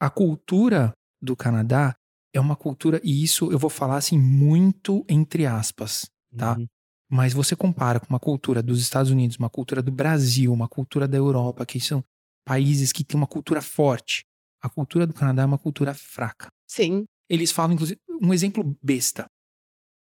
a 0.00 0.10
cultura 0.10 0.92
do 1.22 1.36
Canadá 1.36 1.94
é 2.34 2.40
uma 2.40 2.56
cultura, 2.56 3.00
e 3.04 3.22
isso 3.22 3.50
eu 3.52 3.58
vou 3.58 3.70
falar 3.70 3.96
assim 3.96 4.18
muito 4.18 5.04
entre 5.08 5.46
aspas, 5.46 6.10
tá? 6.36 6.56
Uhum. 6.58 6.66
Mas 7.10 7.32
você 7.32 7.54
compara 7.54 8.00
com 8.00 8.06
uma 8.08 8.18
cultura 8.18 8.62
dos 8.62 8.80
Estados 8.80 9.10
Unidos, 9.10 9.36
uma 9.36 9.48
cultura 9.50 9.80
do 9.82 9.92
Brasil, 9.92 10.52
uma 10.52 10.68
cultura 10.68 11.06
da 11.06 11.16
Europa, 11.16 11.64
que 11.64 11.78
são 11.78 12.02
países 12.44 12.92
que 12.92 13.04
têm 13.04 13.16
uma 13.16 13.26
cultura 13.26 13.62
forte. 13.62 14.24
A 14.64 14.68
cultura 14.70 15.06
do 15.06 15.12
Canadá 15.12 15.42
é 15.42 15.44
uma 15.44 15.58
cultura 15.58 15.92
fraca. 15.92 16.48
Sim. 16.66 17.04
Eles 17.28 17.52
falam, 17.52 17.74
inclusive, 17.74 18.00
um 18.22 18.32
exemplo 18.32 18.74
besta 18.82 19.26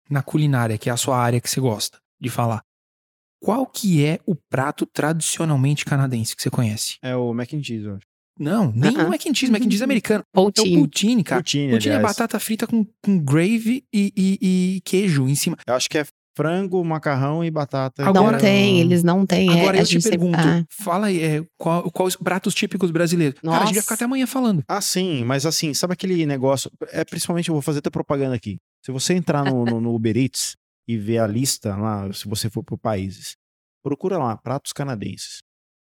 na 0.10 0.24
culinária, 0.24 0.78
que 0.78 0.90
é 0.90 0.94
a 0.94 0.98
sua 0.98 1.18
área 1.18 1.42
que 1.42 1.50
você 1.50 1.60
gosta 1.60 1.98
de 2.22 2.30
falar. 2.30 2.62
Qual 3.44 3.66
que 3.68 4.06
é 4.06 4.18
o 4.26 4.34
prato 4.34 4.86
tradicionalmente 4.86 5.84
canadense 5.84 6.34
que 6.36 6.42
você 6.42 6.50
conhece? 6.50 6.96
É 7.02 7.14
o 7.18 7.34
mac 7.34 7.52
and 7.54 7.62
cheese, 7.62 7.84
eu 7.86 7.96
acho. 7.96 8.06
Não, 8.40 8.72
nem 8.72 8.96
Uh-uh. 8.98 9.08
o 9.08 9.10
mac 9.10 9.26
and 9.28 9.34
cheese, 9.34 9.52
mac 9.52 9.62
and 9.62 9.66
cheese 9.70 9.82
é 9.82 9.86
americano. 9.86 10.24
É 10.34 10.40
o 10.40 10.44
Poutine. 10.44 10.78
poutine, 10.78 11.24
cara. 11.24 11.42
Poutine, 11.42 11.72
Poutine 11.72 11.96
é 11.96 12.00
batata 12.00 12.40
frita 12.40 12.66
com, 12.66 12.86
com 13.04 13.20
gravy 13.20 13.86
e, 13.94 14.14
e- 14.16 14.76
e 14.78 14.82
queijo 14.86 15.28
em 15.28 15.36
cima. 15.36 15.58
Eu 15.68 15.74
acho 15.74 15.90
que 15.90 15.98
é 15.98 16.06
frango, 16.36 16.84
macarrão 16.84 17.44
e 17.44 17.50
batata. 17.50 18.06
Agora- 18.08 18.34
não 18.34 18.40
tem, 18.40 18.80
eles 18.82 19.04
não 19.04 19.26
têm. 19.26 19.50
é, 19.50 19.62
Agora 19.62 19.78
a 19.78 19.82
eu 19.82 19.86
te 19.86 19.94
gente 19.94 20.04
sempre- 20.04 20.18
pergunto, 20.20 20.38
ah, 20.40 20.64
fala 20.70 21.08
aí, 21.08 21.24
é, 21.24 21.44
qual- 21.58 21.90
quais 21.92 22.16
os 22.16 22.22
pratos 22.22 22.54
típicos 22.54 22.92
brasileiros? 22.92 23.40
Cara, 23.40 23.56
a 23.56 23.60
gente 23.60 23.66
vai 23.68 23.74
Nossa. 23.76 23.82
ficar 23.84 23.96
até 23.96 24.06
amanhã 24.06 24.28
falando. 24.28 24.64
Ah, 24.68 24.82
sim, 24.82 25.24
mas 25.24 25.46
assim, 25.46 25.74
sabe 25.74 25.94
aquele 25.94 26.26
negócio? 26.26 26.70
É 26.92 27.04
principalmente, 27.06 27.50
eu 27.50 27.56
vou 27.56 27.62
fazer 27.62 27.80
até 27.80 27.90
propaganda 27.90 28.36
aqui. 28.36 28.58
Se 28.84 28.92
você 28.92 29.14
entrar 29.14 29.46
no, 29.46 29.66
no, 29.66 29.82
no 29.82 29.96
Uber 29.96 30.16
Eats 30.18 30.56
e 30.88 30.98
ver 30.98 31.18
a 31.20 31.28
lista 31.28 31.76
lá, 31.76 32.12
se 32.14 32.28
você 32.28 32.50
for 32.50 32.64
por 32.64 32.78
países, 32.78 33.36
procura 33.84 34.18
lá, 34.18 34.36
pratos 34.38 34.74
canadenses. 34.74 35.40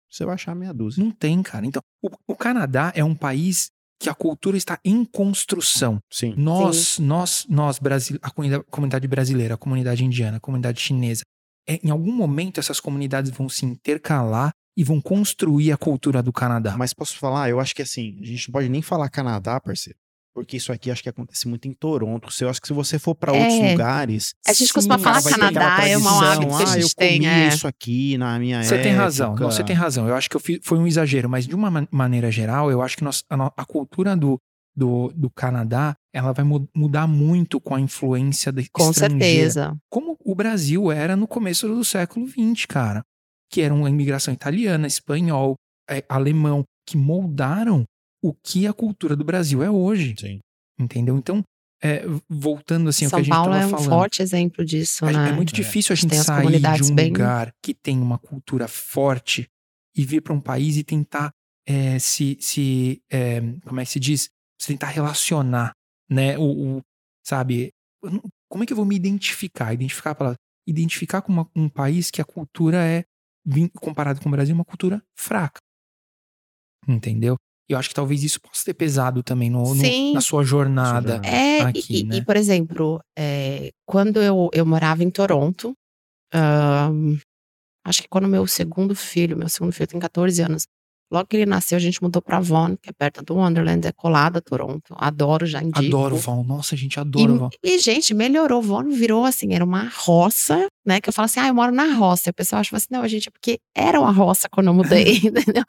Você 0.09 0.25
vai 0.25 0.35
achar 0.35 0.55
meia 0.55 0.73
dúzia. 0.73 1.03
Não 1.03 1.11
tem, 1.11 1.43
cara. 1.43 1.65
Então, 1.65 1.81
o, 2.01 2.09
o 2.33 2.35
Canadá 2.35 2.91
é 2.95 3.03
um 3.03 3.13
país 3.13 3.69
que 3.99 4.09
a 4.09 4.13
cultura 4.13 4.57
está 4.57 4.79
em 4.83 5.03
construção. 5.03 5.99
Sim. 6.11 6.33
Nós, 6.37 6.99
nós, 6.99 7.45
nós, 7.49 7.79
Brasil, 7.79 8.19
a 8.21 8.29
comunidade, 8.29 8.63
comunidade 8.69 9.07
brasileira, 9.07 9.55
a 9.55 9.57
comunidade 9.57 10.03
indiana, 10.05 10.37
a 10.37 10.39
comunidade 10.39 10.79
chinesa, 10.79 11.23
é, 11.67 11.79
em 11.83 11.89
algum 11.89 12.11
momento 12.11 12.59
essas 12.59 12.79
comunidades 12.79 13.31
vão 13.31 13.49
se 13.49 13.65
intercalar 13.65 14.51
e 14.77 14.83
vão 14.83 15.01
construir 15.01 15.71
a 15.71 15.77
cultura 15.77 16.21
do 16.21 16.31
Canadá. 16.31 16.77
Mas 16.77 16.93
posso 16.93 17.17
falar? 17.17 17.49
Eu 17.49 17.59
acho 17.59 17.73
que 17.73 17.81
assim, 17.81 18.19
a 18.21 18.25
gente 18.25 18.47
não 18.47 18.53
pode 18.53 18.69
nem 18.69 18.81
falar 18.81 19.09
Canadá, 19.09 19.59
parceiro. 19.59 19.97
Porque 20.37 20.55
isso 20.57 20.71
aqui 20.71 20.91
acho 20.91 21.01
que 21.01 21.09
acontece 21.09 21.47
muito 21.47 21.67
em 21.67 21.73
Toronto. 21.73 22.29
Eu 22.39 22.47
acho 22.47 22.61
que 22.61 22.67
se 22.67 22.73
você 22.73 22.99
for 22.99 23.15
pra 23.15 23.35
É. 23.35 23.39
outros 23.41 23.71
lugares. 23.71 24.35
A 24.47 24.53
gente 24.53 24.67
Sim, 24.67 24.73
costuma 24.75 24.99
falar 24.99 25.23
Canadá 25.23 25.79
é 25.87 25.97
um 25.97 26.03
tradição, 26.03 26.21
hábito 26.21 26.47
que 26.47 26.53
a 26.53 26.57
ah, 26.57 26.65
gente 26.73 26.81
eu 26.83 26.89
tem. 26.95 27.17
comi 27.21 27.25
é. 27.25 27.47
isso 27.47 27.67
aqui 27.67 28.17
na 28.19 28.37
minha 28.37 28.63
Você 28.63 28.79
tem 28.79 28.93
razão, 28.93 29.29
época." 29.29 29.43
não, 29.43 29.51
você 29.51 29.63
tem 29.63 29.75
razão. 29.75 30.07
Eu 30.07 30.13
acho 30.13 30.29
que 30.29 30.35
eu 30.35 30.39
fiz, 30.39 30.59
foi 30.61 30.77
um 30.77 30.85
exagero, 30.85 31.27
mas 31.27 31.47
de 31.47 31.55
uma 31.55 31.71
man- 31.71 31.87
maneira 31.89 32.29
geral, 32.29 32.69
eu 32.69 32.83
acho 32.83 32.95
que 32.95 33.03
nós- 33.03 33.23
a, 33.27 33.51
a 33.57 33.65
cultura 33.65 34.15
do, 34.15 34.37
do, 34.75 35.11
do 35.15 35.27
Canadá, 35.31 35.95
ela 36.13 36.31
vai 36.33 36.45
mu- 36.45 36.69
mudar 36.75 37.07
muito 37.07 37.59
com 37.59 37.73
a 37.73 37.81
influência 37.81 38.51
da 38.51 38.61
Com 38.71 38.91
estrangeira. 38.91 39.19
certeza. 39.25 39.75
Como 39.91 40.15
o 40.23 40.35
Brasil 40.35 40.91
era 40.91 41.15
no 41.15 41.27
começo 41.27 41.67
do 41.67 41.83
século 41.83 42.27
XX, 42.27 42.67
cara. 42.67 43.01
Que 43.51 43.61
era 43.61 43.73
uma 43.73 43.89
imigração 43.89 44.31
italiana, 44.31 44.85
espanhol, 44.85 45.55
é, 45.89 46.03
alemão, 46.07 46.63
que 46.87 46.95
moldaram 46.95 47.83
o 48.23 48.33
que 48.33 48.65
a 48.67 48.73
cultura 48.73 49.15
do 49.15 49.23
Brasil 49.23 49.61
é 49.63 49.69
hoje. 49.69 50.15
Sim. 50.19 50.39
Entendeu? 50.79 51.17
Então, 51.17 51.43
é, 51.81 52.03
voltando 52.29 52.89
assim 52.89 53.05
ao 53.05 53.09
que 53.11 53.15
a 53.15 53.17
São 53.17 53.23
gente 53.23 53.33
Paulo 53.33 53.53
estava 53.53 53.63
é 53.63 53.67
um 53.67 53.69
falando. 53.71 53.89
forte 53.89 54.21
exemplo 54.21 54.65
disso, 54.65 55.05
É, 55.05 55.13
né? 55.13 55.29
é 55.29 55.31
muito 55.31 55.53
difícil 55.53 55.93
a 55.93 55.95
gente 55.95 56.09
Tem 56.09 56.19
sair 56.23 56.59
de 56.59 56.83
um 56.91 56.95
bem- 56.95 57.09
lugar 57.11 57.51
que 57.63 57.73
tem 57.73 57.99
uma 57.99 58.17
cultura 58.17 58.67
forte 58.67 59.47
e 59.95 60.03
vir 60.05 60.21
para 60.21 60.33
um 60.33 60.41
país 60.41 60.77
e 60.77 60.83
tentar 60.83 61.31
é, 61.69 61.99
se, 61.99 62.37
se 62.39 63.01
é, 63.11 63.41
como 63.65 63.79
é 63.79 63.83
que 63.85 63.91
se 63.91 63.99
diz? 63.99 64.29
Se 64.59 64.67
tentar 64.69 64.87
relacionar, 64.87 65.71
né? 66.09 66.37
O, 66.37 66.77
o- 66.77 66.81
sabe? 67.25 67.71
Como 68.49 68.63
é 68.63 68.65
que 68.65 68.71
eu 68.71 68.77
vou 68.77 68.85
me 68.85 68.95
identificar? 68.95 69.73
Identificar 69.73 70.11
a 70.11 70.15
palavra. 70.15 70.37
Identificar 70.65 71.21
com 71.21 71.31
uma- 71.33 71.49
um 71.55 71.67
país 71.67 72.09
que 72.09 72.21
a 72.21 72.25
cultura 72.25 72.77
é, 72.85 73.03
comparado 73.81 74.21
com 74.21 74.29
o 74.29 74.31
Brasil, 74.31 74.55
uma 74.55 74.63
cultura 74.65 75.01
fraca. 75.17 75.59
Entendeu? 76.87 77.35
E 77.69 77.73
eu 77.73 77.77
acho 77.77 77.89
que 77.89 77.95
talvez 77.95 78.23
isso 78.23 78.39
possa 78.39 78.63
ter 78.65 78.73
pesado 78.73 79.21
também 79.21 79.49
no, 79.49 79.59
no- 79.75 79.81
Sim. 79.81 80.13
na 80.13 80.21
sua 80.21 80.43
jornada. 80.43 81.19
É, 81.25 81.59
e- 81.59 81.61
aqui, 81.61 81.99
e, 81.99 82.03
né? 82.03 82.17
e, 82.17 82.25
por 82.25 82.35
exemplo, 82.37 82.99
é, 83.17 83.71
quando 83.85 84.21
eu, 84.21 84.49
eu 84.53 84.65
morava 84.65 85.03
em 85.03 85.09
Toronto, 85.09 85.73
acho 87.85 88.01
que 88.01 88.07
quando 88.07 88.27
meu 88.27 88.45
segundo 88.47 88.95
filho, 88.95 89.37
meu 89.37 89.49
segundo 89.49 89.71
filho 89.71 89.87
tem 89.87 89.99
14 89.99 90.41
anos, 90.41 90.65
logo 91.11 91.27
que 91.27 91.37
ele 91.37 91.45
nasceu, 91.45 91.75
a 91.77 91.79
gente 91.79 92.01
mudou 92.01 92.21
pra 92.21 92.39
Vaughan, 92.39 92.75
que 92.81 92.89
é 92.89 92.93
perto 92.93 93.23
do 93.23 93.35
Wonderland, 93.35 93.85
é 93.87 93.91
colado 93.91 94.37
a 94.37 94.41
Toronto. 94.41 94.93
Adoro, 94.97 95.45
já 95.45 95.61
indico. 95.61 95.79
Adoro 95.85 96.17
Val. 96.17 96.43
Nossa, 96.43 96.75
gente, 96.75 96.99
adoro 96.99 97.33
o 97.33 97.37
Val. 97.39 97.49
E, 97.63 97.79
gente, 97.79 98.13
melhorou. 98.13 98.61
Vaughan 98.61 98.89
virou 98.89 99.25
assim, 99.25 99.53
era 99.53 99.63
uma 99.63 99.89
roça, 99.93 100.67
né? 100.85 100.99
Que 100.99 101.09
eu 101.09 101.13
falo 101.13 101.25
assim, 101.25 101.39
ah, 101.39 101.47
eu 101.47 101.53
moro 101.55 101.71
na 101.73 101.93
roça. 101.93 102.29
E 102.29 102.31
o 102.31 102.33
pessoal 102.33 102.59
acha 102.59 102.75
assim, 102.75 102.87
não, 102.91 103.07
gente, 103.07 103.27
é 103.29 103.31
porque 103.31 103.59
era 103.75 103.99
uma 103.99 104.11
roça 104.11 104.47
quando 104.49 104.67
eu 104.67 104.73
mudei, 104.73 105.17
entendeu? 105.23 105.63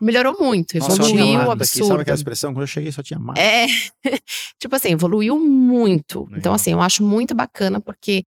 Melhorou 0.00 0.36
muito, 0.38 0.78
Nossa, 0.78 0.92
evoluiu 0.92 1.26
mato 1.38 1.48
o 1.48 1.50
aqui. 1.52 1.66
Sabe 1.66 1.80
absurdo. 1.82 2.00
aquela 2.02 2.14
expressão? 2.16 2.52
Quando 2.52 2.62
eu 2.62 2.66
cheguei 2.66 2.92
só 2.92 3.02
tinha 3.02 3.18
mato. 3.18 3.38
É, 3.38 3.66
tipo 4.60 4.76
assim, 4.76 4.90
evoluiu 4.92 5.38
muito. 5.40 6.24
Legal. 6.24 6.38
Então, 6.38 6.54
assim, 6.54 6.72
eu 6.72 6.80
acho 6.82 7.02
muito 7.02 7.34
bacana, 7.34 7.80
porque 7.80 8.22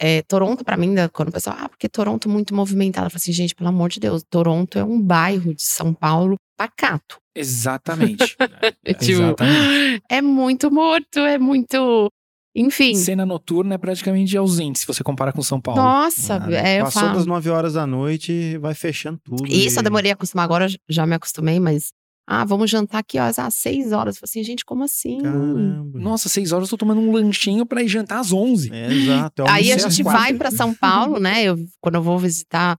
é, 0.00 0.20
Toronto, 0.22 0.62
pra 0.62 0.76
mim, 0.76 0.94
da- 0.94 1.08
quando 1.08 1.30
o 1.30 1.32
pessoal, 1.32 1.56
ah, 1.58 1.68
porque 1.70 1.88
Toronto 1.88 2.28
é 2.28 2.32
muito 2.32 2.54
movimentado. 2.54 3.06
Eu 3.06 3.10
falo 3.10 3.16
assim, 3.18 3.32
gente, 3.32 3.54
pelo 3.54 3.70
amor 3.70 3.88
de 3.88 3.98
Deus, 3.98 4.22
Toronto 4.28 4.78
é 4.78 4.84
um 4.84 5.00
bairro 5.00 5.54
de 5.54 5.62
São 5.62 5.94
Paulo 5.94 6.36
pacato. 6.56 7.16
Exatamente. 7.34 8.36
É, 8.84 8.92
tipo, 8.94 9.12
Exatamente. 9.22 10.02
é 10.10 10.20
muito 10.22 10.70
morto, 10.70 11.18
é 11.20 11.38
muito. 11.38 12.10
Enfim. 12.58 12.94
Cena 12.94 13.26
noturna 13.26 13.74
é 13.74 13.78
praticamente 13.78 14.34
ausente 14.36 14.78
se 14.78 14.86
você 14.86 15.04
comparar 15.04 15.32
com 15.32 15.42
São 15.42 15.60
Paulo. 15.60 15.80
Nossa, 15.82 16.42
Ah, 16.42 16.52
é, 16.52 16.80
eu 16.80 16.84
Passou 16.84 17.02
falo. 17.02 17.14
das 17.14 17.26
9 17.26 17.50
horas 17.50 17.74
da 17.74 17.86
noite, 17.86 18.56
vai 18.58 18.72
fechando 18.74 19.20
tudo. 19.22 19.46
Isso 19.46 19.76
eu 19.78 19.80
e- 19.80 19.84
demorei 19.84 20.10
a 20.10 20.14
acostumar, 20.14 20.44
agora 20.44 20.66
eu 20.66 20.70
já 20.88 21.04
me 21.06 21.14
acostumei, 21.14 21.60
mas. 21.60 21.92
Ah, 22.28 22.44
vamos 22.44 22.68
jantar 22.68 22.98
aqui, 22.98 23.20
ó, 23.20 23.22
às 23.24 23.54
seis 23.54 23.92
horas. 23.92 24.16
Eu 24.16 24.20
falei 24.22 24.30
assim, 24.30 24.42
gente, 24.42 24.64
como 24.64 24.82
assim? 24.82 25.18
Caramba. 25.22 25.96
Nossa, 26.00 26.28
seis 26.28 26.50
horas 26.50 26.66
eu 26.66 26.70
tô 26.70 26.78
tomando 26.84 27.00
um 27.00 27.12
lanchinho 27.12 27.64
pra 27.64 27.82
ir 27.84 27.88
jantar 27.88 28.18
às 28.18 28.32
onze. 28.32 28.68
É, 28.74 28.92
exato. 28.92 29.42
eu 29.42 29.46
Aí 29.48 29.70
a 29.70 29.78
gente 29.78 30.02
quatro. 30.02 30.20
vai 30.20 30.34
pra 30.34 30.50
São 30.50 30.74
Paulo, 30.74 31.20
né? 31.20 31.44
Eu, 31.44 31.56
quando 31.80 31.94
eu 31.94 32.02
vou 32.02 32.18
visitar 32.18 32.74
o 32.74 32.78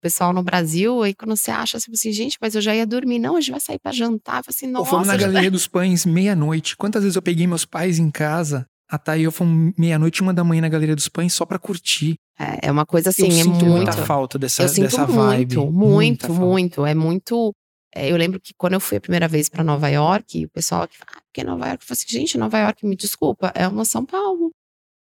pessoal 0.00 0.32
no 0.32 0.44
Brasil, 0.44 1.02
aí 1.02 1.12
quando 1.12 1.34
você 1.36 1.50
acha 1.50 1.76
assim, 1.76 2.12
gente, 2.12 2.38
mas 2.40 2.54
eu 2.54 2.60
já 2.60 2.72
ia 2.76 2.86
dormir. 2.86 3.18
Não, 3.18 3.34
a 3.36 3.40
gente 3.40 3.50
vai 3.50 3.58
sair 3.60 3.80
pra 3.80 3.90
jantar. 3.90 4.38
Eu 4.40 4.44
falei 4.44 4.56
assim, 4.56 4.66
nossa. 4.68 4.90
fomos 4.90 5.08
na 5.08 5.16
Galeria 5.16 5.50
dos 5.50 5.66
Pães 5.66 6.06
meia-noite. 6.06 6.76
Quantas 6.76 7.02
vezes 7.02 7.16
eu 7.16 7.22
peguei 7.22 7.48
meus 7.48 7.64
pais 7.64 7.98
em 7.98 8.12
casa? 8.12 8.64
A 8.94 8.98
Thay 8.98 9.20
e 9.20 9.24
eu 9.24 9.32
fomos 9.32 9.72
meia-noite, 9.76 10.22
uma 10.22 10.32
da 10.32 10.44
manhã 10.44 10.62
na 10.62 10.68
Galeria 10.68 10.94
dos 10.94 11.08
Pães 11.08 11.32
só 11.32 11.44
pra 11.44 11.58
curtir. 11.58 12.14
É, 12.38 12.68
é 12.68 12.70
uma 12.70 12.84
coisa 12.84 13.10
assim, 13.10 13.24
eu 13.24 13.28
é 13.28 13.30
sinto 13.30 13.50
muito. 13.50 13.66
muita 13.66 13.92
falta 13.92 14.38
dessa, 14.38 14.62
eu 14.62 14.68
sinto 14.68 14.84
dessa 14.84 15.06
muito, 15.06 15.14
vibe. 15.14 15.56
muito, 15.70 16.26
falta. 16.26 16.42
muito. 16.42 16.86
É 16.86 16.94
muito. 16.94 17.54
é, 17.94 18.10
eu 18.10 18.16
lembro 18.16 18.40
que 18.40 18.52
quando 18.56 18.74
eu 18.74 18.80
fui 18.80 18.98
a 18.98 19.00
primeira 19.00 19.28
vez 19.28 19.48
pra 19.48 19.62
Nova 19.62 19.88
York, 19.88 20.44
o 20.44 20.50
pessoal 20.50 20.82
aqui 20.82 20.96
fala, 20.96 21.12
ah, 21.16 21.20
porque 21.26 21.44
Nova 21.44 21.66
York? 21.66 21.82
Eu 21.82 21.86
falei 21.86 22.02
assim, 22.02 22.18
gente, 22.18 22.38
Nova 22.38 22.58
York, 22.58 22.86
me 22.86 22.96
desculpa, 22.96 23.52
é 23.54 23.68
uma 23.68 23.84
São 23.84 24.04
Paulo. 24.04 24.50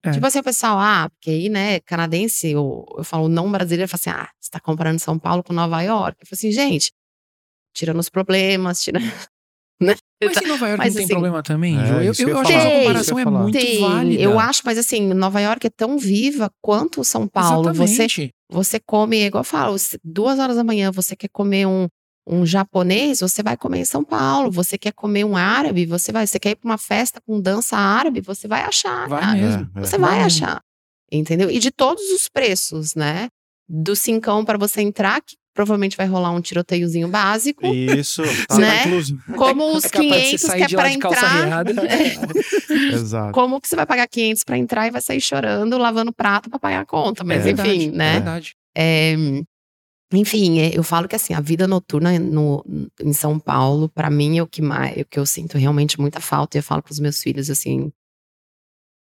É. 0.04 0.12
Tipo 0.12 0.26
assim, 0.26 0.38
o 0.38 0.44
pessoal, 0.44 0.78
ah, 0.78 1.10
porque 1.10 1.30
aí, 1.30 1.48
né, 1.48 1.80
canadense, 1.80 2.50
eu, 2.50 2.84
eu 2.96 3.04
falo 3.04 3.28
não 3.28 3.50
brasileiro, 3.50 3.88
fala 3.88 4.00
assim, 4.00 4.10
ah, 4.10 4.30
você 4.40 4.50
tá 4.50 4.60
comparando 4.60 5.00
São 5.00 5.18
Paulo 5.18 5.42
com 5.42 5.52
Nova 5.52 5.82
York. 5.82 6.18
Eu 6.20 6.26
falei 6.26 6.38
assim, 6.38 6.52
gente, 6.52 6.92
tirando 7.74 7.98
os 7.98 8.08
problemas, 8.08 8.82
tirando. 8.82 9.04
Mas 10.22 10.36
em 10.42 10.46
Nova 10.46 10.66
York 10.68 10.78
Mas 10.78 10.94
não 10.94 10.96
tem 10.96 11.04
assim- 11.04 11.12
problema 11.12 11.42
também, 11.42 11.76
É? 11.78 11.88
Eu, 11.88 12.12
eu 12.18 12.28
eu 12.28 12.38
acho 12.38 12.48
que 12.48 12.52
essa 12.56 12.70
comparação 12.70 13.18
é 13.18 13.24
muito 13.26 13.58
Tem, 13.58 13.80
válida. 13.80 14.22
eu 14.22 14.38
acho, 14.38 14.62
mas 14.64 14.78
assim, 14.78 15.12
Nova 15.12 15.40
York 15.40 15.66
é 15.66 15.70
tão 15.70 15.98
viva 15.98 16.50
quanto 16.62 17.04
São 17.04 17.28
Paulo. 17.28 17.72
Você 17.74 18.04
Exatamente. 18.04 18.30
Você 18.50 18.80
come, 18.80 19.24
igual 19.26 19.40
eu 19.40 19.44
falo, 19.44 19.76
duas 20.02 20.38
horas 20.38 20.56
da 20.56 20.64
manhã 20.64 20.90
você 20.90 21.14
quer 21.16 21.28
comer 21.28 21.66
um, 21.66 21.86
um 22.26 22.46
japonês, 22.46 23.20
você 23.20 23.42
vai 23.42 23.56
comer 23.56 23.80
em 23.80 23.84
São 23.84 24.02
Paulo. 24.04 24.50
Você 24.52 24.78
quer 24.78 24.92
comer 24.92 25.24
um 25.24 25.36
árabe, 25.36 25.84
você 25.84 26.12
vai. 26.12 26.26
Você 26.26 26.38
quer 26.38 26.50
ir 26.50 26.56
para 26.56 26.70
uma 26.70 26.78
festa 26.78 27.20
com 27.26 27.40
dança 27.40 27.76
árabe, 27.76 28.20
você 28.20 28.48
vai 28.48 28.62
achar. 28.62 29.08
Vai 29.08 29.20
cara. 29.20 29.32
mesmo. 29.34 29.70
É, 29.74 29.78
é. 29.80 29.84
Você 29.84 29.98
vai 29.98 30.10
Vai. 30.16 30.22
achar. 30.24 30.60
Entendeu? 31.12 31.50
E 31.50 31.58
de 31.58 31.70
todos 31.70 32.02
os 32.10 32.28
preços, 32.28 32.94
né? 32.94 33.28
Do 33.68 33.94
cincão 33.94 34.44
para 34.44 34.56
você 34.56 34.80
entrar, 34.80 35.20
que 35.20 35.36
provavelmente 35.56 35.96
vai 35.96 36.06
rolar 36.06 36.30
um 36.30 36.40
tiroteiozinho 36.40 37.08
básico. 37.08 37.66
Isso, 37.66 38.22
tá, 38.46 38.58
Né? 38.58 38.84
incluso. 38.84 39.18
Como 39.36 39.74
os 39.74 39.84
É 39.86 39.88
capaz 39.88 40.30
de 40.30 40.38
você 40.38 40.46
500 40.52 40.54
que 40.68 40.74
é 40.74 40.76
para 40.78 40.92
entrar. 40.92 41.44
riada. 41.46 41.72
Exato. 42.94 43.32
Como 43.32 43.60
que 43.60 43.66
você 43.68 43.74
vai 43.74 43.86
pagar 43.86 44.06
500 44.06 44.44
para 44.44 44.58
entrar 44.58 44.86
e 44.86 44.90
vai 44.90 45.00
sair 45.00 45.20
chorando, 45.20 45.76
lavando 45.78 46.12
prato 46.12 46.48
para 46.50 46.58
pagar 46.58 46.80
a 46.82 46.86
conta? 46.86 47.24
Mas 47.24 47.44
É 47.46 47.50
enfim, 47.50 47.62
verdade, 47.62 47.84
É 47.86 47.90
né? 47.90 48.12
verdade. 48.12 48.54
É, 48.76 49.14
enfim, 50.12 50.60
é, 50.60 50.70
eu 50.76 50.82
falo 50.84 51.08
que 51.08 51.16
assim, 51.16 51.34
a 51.34 51.40
vida 51.40 51.66
noturna 51.66 52.16
no, 52.18 52.64
em 53.02 53.12
São 53.12 53.38
Paulo, 53.40 53.88
pra 53.88 54.08
mim, 54.10 54.38
é 54.38 54.42
o 54.42 54.46
que 54.46 54.62
mais, 54.62 54.96
é 54.96 55.00
o 55.00 55.04
que 55.06 55.18
eu 55.18 55.26
sinto 55.26 55.58
realmente 55.58 55.98
muita 56.00 56.20
falta. 56.20 56.56
E 56.56 56.60
eu 56.60 56.62
falo 56.62 56.82
pros 56.82 57.00
meus 57.00 57.20
filhos 57.20 57.50
assim: 57.50 57.90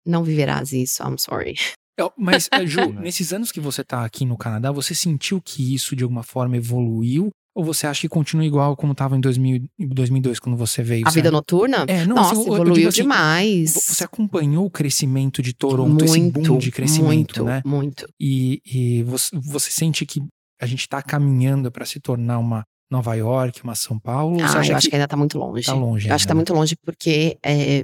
não 0.05 0.23
viverás 0.23 0.71
isso, 0.71 1.03
I'm 1.03 1.17
sorry. 1.19 1.55
Eu- 1.97 2.13
Mas, 2.17 2.47
eh, 2.51 2.65
Ju, 2.65 2.79
nesses 3.01 3.33
anos 3.33 3.51
que 3.51 3.59
você 3.59 3.83
tá 3.83 4.05
aqui 4.05 4.23
no 4.25 4.37
Canadá, 4.37 4.71
você 4.71 4.93
sentiu 4.93 5.41
que 5.41 5.73
isso 5.73 5.95
de 5.95 6.03
alguma 6.03 6.23
forma 6.23 6.55
evoluiu? 6.57 7.29
Ou 7.55 7.63
você 7.63 7.87
acha 7.87 8.01
que 8.01 8.07
continua 8.07 8.45
igual 8.45 8.75
como 8.75 8.93
tava 8.93 9.17
em 9.17 9.19
2000, 9.19 9.67
em 9.79 9.87
2002, 9.87 10.39
quando 10.39 10.55
você 10.55 10.83
veio? 10.83 11.07
A 11.07 11.09
vida 11.09 11.23
certo? 11.23 11.33
noturna? 11.33 11.85
É, 11.87 12.05
não, 12.05 12.17
Nossa, 12.17 12.33
assim, 12.33 12.53
evoluiu 12.53 12.87
assim, 12.87 13.01
demais. 13.01 13.73
Você 13.73 14.03
acompanhou 14.03 14.63
o 14.65 14.69
crescimento 14.69 15.41
de 15.41 15.53
Toronto, 15.55 16.05
esse 16.05 16.19
boom 16.19 16.41
muito, 16.41 16.57
de 16.59 16.71
crescimento, 16.71 17.07
muito, 17.07 17.43
né? 17.43 17.63
muito. 17.65 18.07
E, 18.19 18.61
e 18.63 19.01
você, 19.03 19.35
você 19.39 19.71
sente 19.71 20.05
que 20.05 20.21
a 20.61 20.67
gente 20.67 20.87
tá 20.87 21.01
caminhando 21.01 21.71
para 21.71 21.83
se 21.83 21.99
tornar 21.99 22.37
uma 22.37 22.63
Nova 22.91 23.15
York, 23.15 23.63
uma 23.63 23.73
São 23.73 23.97
Paulo? 23.99 24.37
Ah, 24.39 24.63
eu 24.63 24.75
acho 24.75 24.85
que 24.85 24.89
que 24.91 24.95
ainda 24.95 25.07
tá 25.07 25.17
muito 25.17 25.39
longe. 25.39 25.65
tá 25.65 25.73
longe 25.73 26.07
Eu 26.07 26.13
acho 26.13 26.25
que 26.25 26.27
tá 26.27 26.33
ainda, 26.33 26.37
muito 26.37 26.53
longe 26.53 26.75
porque 26.85 27.39
é, 27.41 27.83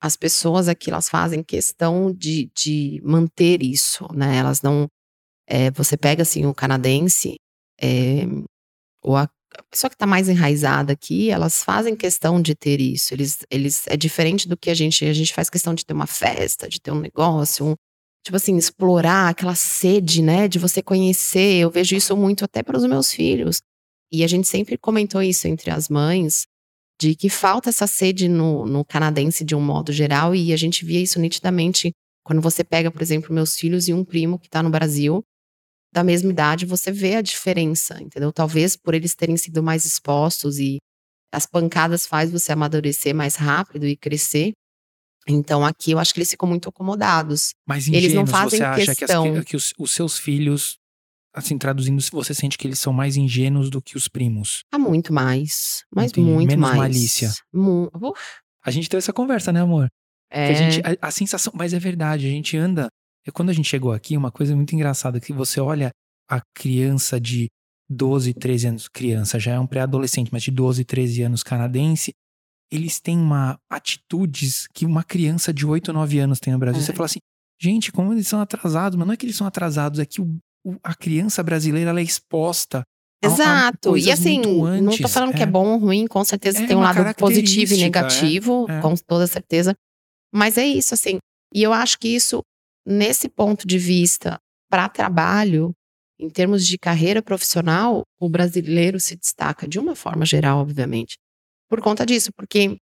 as 0.00 0.16
pessoas 0.16 0.68
aqui 0.68 0.90
elas 0.90 1.08
fazem 1.08 1.42
questão 1.42 2.12
de, 2.12 2.50
de 2.54 3.00
manter 3.04 3.62
isso, 3.62 4.06
né? 4.14 4.36
Elas 4.36 4.62
não. 4.62 4.86
é, 5.48 5.70
você 5.70 5.96
pega 5.96 6.22
assim 6.22 6.46
o 6.46 6.54
canadense, 6.54 7.36
é, 7.80 8.24
ou 9.02 9.16
a, 9.16 9.22
a 9.22 9.62
pessoa 9.70 9.90
que 9.90 9.96
tá 9.96 10.06
mais 10.06 10.28
enraizada 10.28 10.92
aqui, 10.92 11.30
elas 11.30 11.62
fazem 11.62 11.96
questão 11.96 12.40
de 12.40 12.54
ter 12.54 12.80
isso. 12.80 13.14
Eles, 13.14 13.38
eles 13.50 13.86
é 13.86 13.96
diferente 13.96 14.48
do 14.48 14.56
que 14.56 14.70
a 14.70 14.74
gente. 14.74 15.04
A 15.04 15.12
gente 15.12 15.32
faz 15.32 15.48
questão 15.50 15.74
de 15.74 15.84
ter 15.84 15.94
uma 15.94 16.06
festa, 16.06 16.68
de 16.68 16.80
ter 16.80 16.90
um 16.90 17.00
negócio, 17.00 17.66
um, 17.66 17.74
tipo 18.24 18.36
assim, 18.36 18.56
explorar 18.56 19.28
aquela 19.30 19.54
sede, 19.54 20.22
né? 20.22 20.48
De 20.48 20.58
você 20.58 20.82
conhecer. 20.82 21.56
Eu 21.58 21.70
vejo 21.70 21.96
isso 21.96 22.16
muito 22.16 22.44
até 22.44 22.62
para 22.62 22.76
os 22.76 22.84
meus 22.84 23.12
filhos. 23.12 23.60
E 24.12 24.24
a 24.24 24.28
gente 24.28 24.46
sempre 24.48 24.78
comentou 24.78 25.22
isso 25.22 25.48
entre 25.48 25.70
as 25.70 25.88
mães 25.88 26.46
de 27.00 27.14
que 27.14 27.28
falta 27.28 27.68
essa 27.68 27.86
sede 27.86 28.28
no, 28.28 28.64
no 28.66 28.84
canadense 28.84 29.44
de 29.44 29.54
um 29.54 29.60
modo 29.60 29.92
geral, 29.92 30.34
e 30.34 30.52
a 30.52 30.56
gente 30.56 30.84
via 30.84 31.00
isso 31.00 31.18
nitidamente 31.20 31.90
quando 32.24 32.40
você 32.42 32.64
pega, 32.64 32.90
por 32.90 33.02
exemplo, 33.02 33.32
meus 33.34 33.56
filhos 33.56 33.86
e 33.88 33.92
um 33.94 34.04
primo 34.04 34.38
que 34.38 34.46
está 34.46 34.62
no 34.62 34.70
Brasil, 34.70 35.22
da 35.92 36.02
mesma 36.02 36.30
idade, 36.30 36.66
você 36.66 36.90
vê 36.90 37.14
a 37.16 37.22
diferença, 37.22 38.02
entendeu? 38.02 38.32
Talvez 38.32 38.76
por 38.76 38.94
eles 38.94 39.14
terem 39.14 39.36
sido 39.36 39.62
mais 39.62 39.84
expostos 39.84 40.58
e 40.58 40.78
as 41.32 41.46
pancadas 41.46 42.06
faz 42.06 42.30
você 42.30 42.52
amadurecer 42.52 43.14
mais 43.14 43.36
rápido 43.36 43.86
e 43.86 43.96
crescer. 43.96 44.52
Então 45.28 45.64
aqui 45.64 45.92
eu 45.92 45.98
acho 45.98 46.12
que 46.14 46.20
eles 46.20 46.30
ficam 46.30 46.48
muito 46.48 46.68
acomodados. 46.68 47.50
Mas 47.66 47.86
Eles 47.88 48.12
não 48.14 48.22
ingênuos, 48.22 48.30
fazem 48.30 48.58
você 48.58 48.64
acha 48.64 48.84
que, 48.84 48.90
as- 48.90 48.96
questão. 48.98 49.44
que 49.44 49.56
os, 49.56 49.72
os 49.78 49.90
seus 49.92 50.18
filhos, 50.18 50.76
assim, 51.36 51.58
traduzindo, 51.58 52.00
você 52.12 52.32
sente 52.34 52.56
que 52.56 52.66
eles 52.66 52.78
são 52.78 52.92
mais 52.92 53.16
ingênuos 53.16 53.68
do 53.70 53.80
que 53.82 53.96
os 53.96 54.08
primos? 54.08 54.60
Há 54.72 54.78
muito 54.78 55.12
mais, 55.12 55.84
mas 55.94 56.10
Entendi. 56.10 56.30
muito 56.30 56.48
Menos 56.48 56.62
mais. 56.68 56.76
malícia. 56.78 57.30
Mu- 57.52 57.90
Uf, 57.94 58.20
A 58.64 58.70
gente 58.70 58.88
teve 58.88 58.98
essa 58.98 59.12
conversa, 59.12 59.52
né, 59.52 59.60
amor? 59.60 59.88
É, 60.30 60.48
a, 60.48 60.52
gente, 60.54 60.80
a, 60.80 61.06
a 61.08 61.10
sensação, 61.10 61.52
mas 61.54 61.72
é 61.72 61.78
verdade, 61.78 62.26
a 62.26 62.30
gente 62.30 62.56
anda. 62.56 62.88
e 63.26 63.30
Quando 63.30 63.50
a 63.50 63.52
gente 63.52 63.68
chegou 63.68 63.92
aqui, 63.92 64.16
uma 64.16 64.32
coisa 64.32 64.56
muito 64.56 64.74
engraçada, 64.74 65.20
que 65.20 65.32
você 65.32 65.60
olha 65.60 65.90
a 66.28 66.40
criança 66.54 67.20
de 67.20 67.46
12, 67.88 68.34
13 68.34 68.66
anos, 68.66 68.88
criança, 68.88 69.38
já 69.38 69.52
é 69.52 69.60
um 69.60 69.66
pré-adolescente, 69.66 70.30
mas 70.32 70.42
de 70.42 70.50
12, 70.50 70.84
13 70.84 71.22
anos 71.22 71.42
canadense, 71.44 72.12
eles 72.72 72.98
têm 72.98 73.16
uma 73.16 73.56
atitudes 73.70 74.66
que 74.74 74.84
uma 74.84 75.04
criança 75.04 75.52
de 75.52 75.64
8, 75.64 75.92
9 75.92 76.18
anos 76.18 76.40
tem 76.40 76.52
no 76.52 76.58
Brasil. 76.58 76.80
É. 76.80 76.84
Você 76.84 76.92
fala 76.92 77.06
assim, 77.06 77.20
gente, 77.60 77.92
como 77.92 78.12
eles 78.12 78.26
são 78.26 78.40
atrasados, 78.40 78.96
mas 78.98 79.06
não 79.06 79.14
é 79.14 79.16
que 79.16 79.24
eles 79.26 79.36
são 79.36 79.46
atrasados, 79.46 80.00
é 80.00 80.06
que 80.06 80.20
o- 80.20 80.36
a 80.82 80.94
criança 80.94 81.42
brasileira 81.42 81.98
é 81.98 82.02
exposta. 82.02 82.78
a- 82.78 83.28
a 83.28 83.32
Exato. 83.32 83.96
E 83.96 84.10
assim, 84.10 84.40
não 84.40 84.66
antes, 84.66 85.12
falando 85.12 85.32
que 85.32 85.40
é 85.40 85.42
é. 85.42 85.46
bom 85.46 85.66
ou 85.72 85.78
ruim, 85.78 86.06
com 86.06 86.22
certeza 86.24 86.62
É 86.62 86.66
tem 86.66 86.76
um 86.76 86.80
lado 86.80 86.96
positivo 87.14 87.74
e 87.74 87.90
característica, 87.90 88.02
negativo, 88.02 88.66
é, 88.68 88.78
é. 88.78 88.80
com 88.80 88.94
toda 88.94 89.26
certeza. 89.26 89.74
Mas 90.32 90.58
é 90.58 90.66
isso, 90.66 90.94
assim. 90.94 91.18
E 91.54 91.62
eu 91.62 91.72
acho 91.72 91.98
que 91.98 92.08
isso, 92.08 92.42
nesse 92.86 93.28
ponto 93.28 93.66
de 93.66 93.78
vista, 93.78 94.38
para 94.70 94.88
trabalho, 94.88 95.72
em 96.18 96.28
termos 96.28 96.66
de 96.66 96.78
carreira 96.78 97.22
profissional, 97.22 98.02
o 98.20 98.28
brasileiro 98.28 98.98
se 99.00 99.16
destaca 99.16 99.66
de 99.66 99.78
uma 99.78 99.94
forma 99.94 100.24
geral, 100.26 100.58
obviamente, 100.60 101.16
por 101.68 101.80
conta 101.80 102.04
disso, 102.06 102.30
porque 102.36 102.76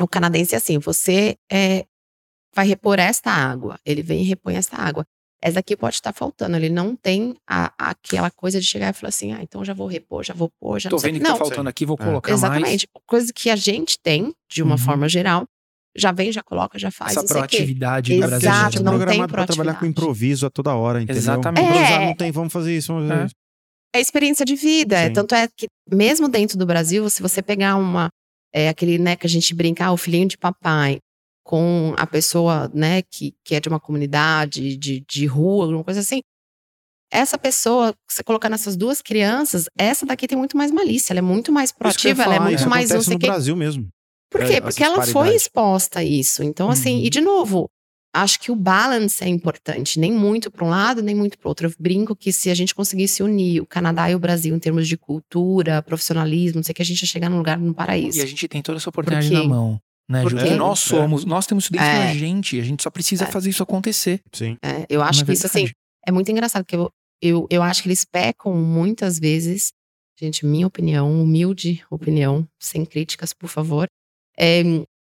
o 0.00 0.08
canadense 0.08 0.54
é 0.54 0.58
assim: 0.58 0.78
você 0.78 1.36
é, 1.50 1.84
vai 2.54 2.66
repor 2.66 2.98
esta 2.98 3.30
água, 3.30 3.78
ele 3.84 4.02
vem 4.02 4.22
e 4.22 4.24
repõe 4.24 4.56
esta 4.56 4.76
água. 4.76 5.04
Essa 5.42 5.60
aqui 5.60 5.74
pode 5.74 5.94
estar 5.94 6.12
faltando, 6.12 6.54
ele 6.56 6.68
não 6.68 6.94
tem 6.94 7.34
a- 7.48 7.72
aquela 7.78 8.30
coisa 8.30 8.60
de 8.60 8.66
chegar 8.66 8.90
e 8.90 8.92
falar 8.92 9.08
assim: 9.08 9.32
ah, 9.32 9.42
então 9.42 9.64
já 9.64 9.72
vou 9.72 9.86
repor, 9.86 10.22
já 10.22 10.34
vou 10.34 10.50
pôr, 10.60 10.78
já 10.78 10.90
Tô 10.90 10.96
não 10.96 11.00
sei 11.00 11.12
vendo 11.12 11.20
quê. 11.20 11.24
que 11.24 11.30
Não, 11.30 11.38
tá 11.38 11.44
faltando 11.44 11.68
aqui, 11.68 11.86
vou 11.86 11.96
É. 11.98 12.04
colocar 12.04 12.30
mais. 12.30 12.42
Exatamente. 12.42 12.86
Coisa 13.06 13.32
que 13.32 13.48
a 13.48 13.56
gente 13.56 13.98
tem, 14.02 14.32
de 14.50 14.62
uma 14.62 14.72
Uhum. 14.72 14.78
forma 14.78 15.08
geral, 15.08 15.44
já 15.96 16.12
vem, 16.12 16.30
já 16.30 16.42
coloca, 16.42 16.78
já 16.78 16.90
faz. 16.90 17.12
Essa 17.16 17.26
sei 17.26 17.36
proatividade 17.36 18.14
do 18.14 18.24
Exato, 18.24 18.76
É 18.76 18.80
é 18.80 18.82
não 18.82 18.92
tem 18.92 18.98
programado 19.00 19.32
pra 19.32 19.46
trabalhar 19.46 19.74
com 19.80 19.86
improviso 19.86 20.44
a 20.46 20.50
toda 20.50 20.74
hora, 20.74 21.00
entendeu? 21.02 21.16
Exatamente. 21.22 21.64
Improvisar 21.66 22.02
É. 22.02 22.06
não 22.06 22.14
tem, 22.14 22.30
vamos 22.30 22.52
fazer 22.52 22.76
isso, 22.76 22.92
vamos 22.92 23.08
fazer 23.08 23.22
É. 23.22 23.26
isso. 23.26 23.34
É 23.96 24.00
experiência 24.00 24.44
de 24.44 24.54
vida. 24.54 25.06
Sim. 25.06 25.12
tanto 25.14 25.34
é 25.34 25.48
que, 25.56 25.66
mesmo 25.90 26.28
dentro 26.28 26.56
do 26.58 26.64
Brasil, 26.66 27.08
se 27.10 27.20
você 27.22 27.40
pegar 27.42 27.76
uma. 27.76 28.08
É, 28.54 28.68
aquele, 28.68 28.98
né, 28.98 29.14
que 29.16 29.26
a 29.26 29.30
gente 29.30 29.54
brinca, 29.54 29.86
ah, 29.86 29.92
o 29.92 29.96
filhinho 29.96 30.26
de 30.28 30.36
papai, 30.36 30.98
com 31.42 31.94
a 31.96 32.06
pessoa, 32.06 32.70
né, 32.74 33.02
que, 33.02 33.34
que 33.44 33.54
é 33.54 33.60
de 33.60 33.68
uma 33.68 33.80
comunidade, 33.80 34.76
de, 34.76 35.04
de 35.08 35.26
rua, 35.26 35.64
alguma 35.64 35.84
coisa 35.84 36.00
assim. 36.00 36.20
Essa 37.12 37.36
pessoa, 37.36 37.92
você 38.08 38.22
colocar 38.22 38.48
nessas 38.48 38.76
duas 38.76 39.02
crianças, 39.02 39.66
essa 39.76 40.06
daqui 40.06 40.28
tem 40.28 40.38
muito 40.38 40.56
mais 40.56 40.70
malícia, 40.70 41.12
ela 41.12 41.18
é 41.18 41.22
muito 41.22 41.50
mais 41.52 41.72
que 41.72 41.78
proativa, 41.78 42.22
ela 42.22 42.36
é 42.36 42.40
muito 42.40 42.68
mais 42.68 42.90
não 42.90 43.02
sei 43.02 43.14
no 43.14 43.18
quê. 43.20 43.26
Brasil 43.26 43.56
mesmo. 43.56 43.88
Por 44.30 44.42
É, 44.42 44.46
quê? 44.46 44.60
Porque 44.60 44.84
ela 44.84 45.04
foi 45.04 45.34
exposta 45.34 45.98
a 45.98 46.04
isso. 46.04 46.44
Então, 46.44 46.70
assim, 46.70 46.98
Uhum. 46.98 47.04
e 47.04 47.10
de 47.10 47.20
novo, 47.20 47.68
acho 48.14 48.38
que 48.38 48.52
o 48.52 48.54
balance 48.54 49.24
é 49.24 49.28
importante, 49.28 49.98
nem 49.98 50.12
muito 50.12 50.52
para 50.52 50.64
um 50.64 50.68
lado, 50.70 51.02
nem 51.02 51.16
muito 51.16 51.36
para 51.36 51.48
outro. 51.48 51.66
Eu 51.66 51.72
brinco 51.80 52.14
que 52.14 52.32
se 52.32 52.48
a 52.48 52.54
gente 52.54 52.72
conseguisse 52.76 53.24
unir 53.24 53.60
o 53.60 53.66
Canadá 53.66 54.08
e 54.08 54.14
o 54.14 54.18
Brasil 54.20 54.54
em 54.54 54.58
termos 54.60 54.86
de 54.86 54.96
cultura, 54.96 55.82
profissionalismo, 55.82 56.58
não 56.58 56.62
sei 56.62 56.70
o 56.72 56.76
que, 56.76 56.82
a 56.82 56.84
gente 56.84 57.00
ia 57.00 57.08
chegar 57.08 57.28
num 57.28 57.38
lugar, 57.38 57.58
num 57.58 57.72
paraíso. 57.72 58.18
E 58.18 58.22
a 58.22 58.26
gente 58.26 58.46
tem 58.46 58.62
toda 58.62 58.78
essa 58.78 58.88
oportunidade 58.88 59.28
Porque- 59.28 59.42
na 59.48 59.48
mão. 59.52 59.80
Né? 60.10 60.22
Porque- 60.22 60.42
Que 60.42 60.50
nós 60.56 60.80
É. 60.84 60.88
somos, 60.88 61.24
nós 61.24 61.46
temos 61.46 61.64
isso 61.64 61.72
dentro 61.72 61.86
É. 61.86 62.06
da 62.08 62.14
gente. 62.14 62.58
A 62.58 62.64
gente 62.64 62.82
só 62.82 62.90
precisa 62.90 63.24
É. 63.24 63.30
fazer 63.30 63.48
isso 63.50 63.62
acontecer. 63.62 64.20
Sim. 64.32 64.56
É, 64.62 64.84
eu 64.90 65.00
acho 65.02 65.22
é 65.22 65.24
que 65.26 65.32
isso, 65.32 65.46
assim, 65.46 65.60
verdade? 65.60 65.76
é 66.06 66.10
muito 66.10 66.30
engraçado, 66.32 66.64
porque 66.64 66.74
eu, 66.76 66.90
eu, 67.22 67.46
eu 67.48 67.62
acho 67.62 67.80
que 67.82 67.88
eles 67.88 68.04
pecam 68.04 68.52
muitas 68.56 69.18
vezes. 69.20 69.72
Gente, 70.18 70.44
minha 70.44 70.66
opinião, 70.66 71.22
humilde 71.22 71.82
opinião, 71.90 72.46
sem 72.60 72.84
críticas, 72.84 73.32
por 73.32 73.48
favor. 73.48 73.86
É, 74.36 74.62